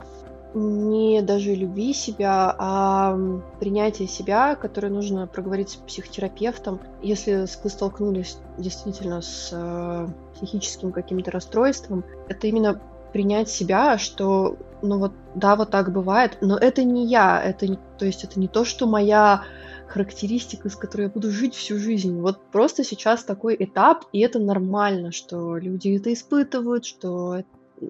не 0.54 1.22
даже 1.22 1.54
любви 1.54 1.94
себя, 1.94 2.56
а 2.58 3.18
принятие 3.60 4.08
себя, 4.08 4.56
которое 4.56 4.90
нужно 4.90 5.28
проговорить 5.28 5.72
с 5.72 5.76
психотерапевтом. 5.76 6.80
Если 7.02 7.46
вы 7.62 7.70
столкнулись 7.70 8.38
действительно 8.58 9.22
с 9.22 9.50
э, 9.52 10.08
психическим 10.36 10.94
каким-то 10.94 11.32
расстройством, 11.32 12.06
это 12.30 12.48
именно 12.48 12.80
принять 13.16 13.48
себя, 13.48 13.98
что, 13.98 14.58
ну 14.82 15.00
вот, 15.00 15.14
да, 15.36 15.56
вот 15.56 15.72
так 15.72 15.94
бывает, 15.94 16.40
но 16.42 16.58
это 16.58 16.84
не 16.84 17.08
я, 17.08 17.42
это, 17.42 17.66
не, 17.66 17.80
то 17.98 18.06
есть 18.06 18.26
это 18.26 18.38
не 18.38 18.50
то, 18.50 18.66
что 18.66 18.88
моя 18.88 19.46
характеристика, 19.88 20.68
с 20.68 20.76
которой 20.76 21.04
я 21.04 21.10
буду 21.10 21.32
жить 21.32 21.56
всю 21.56 21.80
жизнь. 21.80 22.20
Вот 22.20 22.42
просто 22.52 22.84
сейчас 22.84 23.24
такой 23.24 23.56
этап, 23.58 24.04
и 24.12 24.20
это 24.20 24.40
нормально, 24.40 25.14
что 25.14 25.56
люди 25.56 25.96
это 25.96 26.12
испытывают, 26.12 26.84
что 26.84 27.42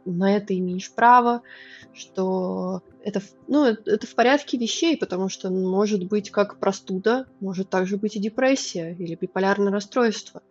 на 0.05 0.37
это 0.37 0.55
имеешь 0.55 0.93
право, 0.93 1.41
что 1.91 2.83
это, 3.03 3.19
ну, 3.47 3.65
это 3.65 4.05
в 4.05 4.13
порядке 4.13 4.59
вещей, 4.59 4.95
потому 4.95 5.29
что 5.29 5.49
может 5.49 6.03
быть 6.03 6.29
как 6.29 6.59
простуда, 6.59 7.25
может 7.39 7.71
также 7.71 7.97
быть 7.97 8.15
и 8.15 8.19
депрессия 8.19 8.93
или 8.93 9.15
биполярное 9.15 9.71
расстройство. 9.71 10.43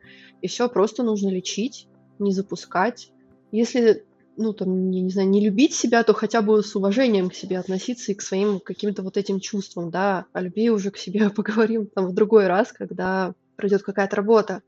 И 0.43 0.49
все 0.49 0.69
просто 0.69 1.05
нужно 1.05 1.29
лечить, 1.29 1.87
не 2.19 2.33
запускать. 2.33 3.13
Если 3.53 4.05
ну, 4.37 4.53
там, 4.53 4.91
я 4.91 5.03
не 5.03 5.11
знаю, 5.11 5.29
не 5.29 5.45
любить 5.45 5.75
себя, 5.75 6.03
то 6.03 6.15
хотя 6.15 6.43
бы 6.43 6.63
с 6.63 6.75
уважением 6.77 7.31
к 7.31 7.35
себе 7.35 7.59
относиться 7.59 8.13
и 8.13 8.15
к 8.15 8.23
своим 8.23 8.61
каким-то 8.61 9.03
вот 9.03 9.17
этим 9.17 9.41
чувствам, 9.41 9.91
да. 9.91 10.27
О 10.33 10.41
любви 10.41 10.71
уже 10.71 10.91
к 10.91 10.99
себе 10.99 11.31
поговорим 11.31 11.87
там 11.87 12.07
в 12.07 12.15
другой 12.15 12.47
раз, 12.47 12.73
когда 12.73 13.35
пройдет 13.57 13.83
какая-то 13.83 14.17
работа. 14.17 14.63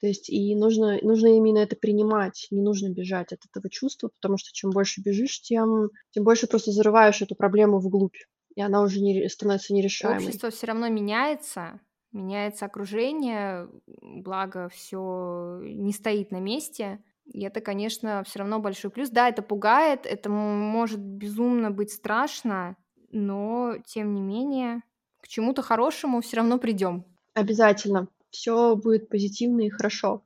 То 0.00 0.08
есть 0.08 0.28
и 0.28 0.56
нужно, 0.56 0.98
нужно 1.02 1.28
именно 1.28 1.58
это 1.58 1.76
принимать, 1.76 2.48
не 2.50 2.60
нужно 2.60 2.88
бежать 2.88 3.32
от 3.32 3.38
этого 3.48 3.70
чувства, 3.70 4.08
потому 4.08 4.36
что 4.36 4.50
чем 4.52 4.70
больше 4.70 5.00
бежишь, 5.00 5.40
тем, 5.42 5.90
тем 6.10 6.24
больше 6.24 6.48
просто 6.48 6.72
зарываешь 6.72 7.22
эту 7.22 7.36
проблему 7.36 7.78
вглубь, 7.78 8.16
и 8.56 8.60
она 8.60 8.82
уже 8.82 9.00
не, 9.00 9.28
становится 9.28 9.72
нерешаемой. 9.72 10.24
Общество 10.24 10.50
все 10.50 10.66
равно 10.66 10.88
меняется, 10.88 11.80
меняется 12.10 12.66
окружение, 12.66 13.68
благо 13.86 14.68
все 14.70 15.60
не 15.62 15.92
стоит 15.92 16.32
на 16.32 16.40
месте, 16.40 16.98
и 17.32 17.42
это, 17.44 17.60
конечно, 17.60 18.22
все 18.24 18.40
равно 18.40 18.60
большой 18.60 18.90
плюс. 18.90 19.10
Да, 19.10 19.28
это 19.28 19.42
пугает, 19.42 20.06
это 20.06 20.28
может 20.28 21.00
безумно 21.00 21.70
быть 21.70 21.90
страшно, 21.90 22.76
но 23.10 23.76
тем 23.86 24.14
не 24.14 24.20
менее 24.20 24.82
к 25.20 25.28
чему-то 25.28 25.62
хорошему 25.62 26.20
все 26.20 26.38
равно 26.38 26.58
придем. 26.58 27.04
Обязательно. 27.34 28.08
Все 28.30 28.76
будет 28.76 29.08
позитивно 29.08 29.62
и 29.62 29.70
хорошо. 29.70 30.24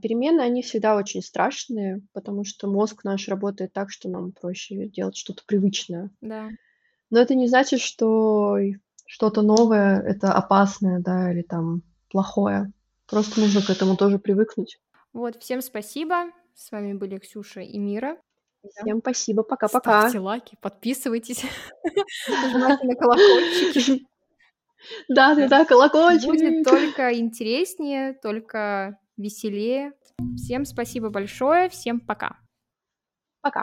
Перемены, 0.00 0.40
они 0.40 0.62
всегда 0.62 0.96
очень 0.96 1.22
страшные, 1.22 2.02
потому 2.12 2.44
что 2.44 2.66
мозг 2.66 3.04
наш 3.04 3.28
работает 3.28 3.72
так, 3.72 3.90
что 3.90 4.08
нам 4.08 4.32
проще 4.32 4.88
делать 4.88 5.16
что-то 5.16 5.42
привычное. 5.46 6.10
Да. 6.20 6.48
Но 7.10 7.20
это 7.20 7.34
не 7.34 7.46
значит, 7.46 7.80
что 7.80 8.56
что-то 9.06 9.42
новое— 9.42 10.00
это 10.02 10.32
опасное, 10.32 10.98
да, 10.98 11.30
или 11.30 11.42
там 11.42 11.82
плохое. 12.10 12.72
Просто 13.06 13.40
нужно 13.40 13.62
к 13.62 13.70
этому 13.70 13.96
тоже 13.96 14.18
привыкнуть. 14.18 14.80
Вот, 15.12 15.40
всем 15.42 15.60
спасибо. 15.60 16.32
С 16.54 16.70
вами 16.70 16.94
были 16.94 17.18
Ксюша 17.18 17.60
и 17.60 17.78
Мира. 17.78 18.16
Всем 18.80 19.00
спасибо, 19.00 19.42
пока-пока. 19.42 20.00
Ставьте 20.02 20.20
лайки, 20.20 20.56
подписывайтесь, 20.60 21.44
нажимайте 22.28 22.86
на 22.86 22.94
колокольчики. 22.94 24.06
Да-да-да, 25.08 25.64
колокольчик. 25.64 26.28
Будет 26.28 26.64
только 26.64 27.12
интереснее, 27.18 28.14
только 28.14 28.98
веселее. 29.16 29.92
Всем 30.36 30.64
спасибо 30.64 31.10
большое, 31.10 31.68
всем 31.68 32.00
пока. 32.00 32.38
Пока. 33.40 33.60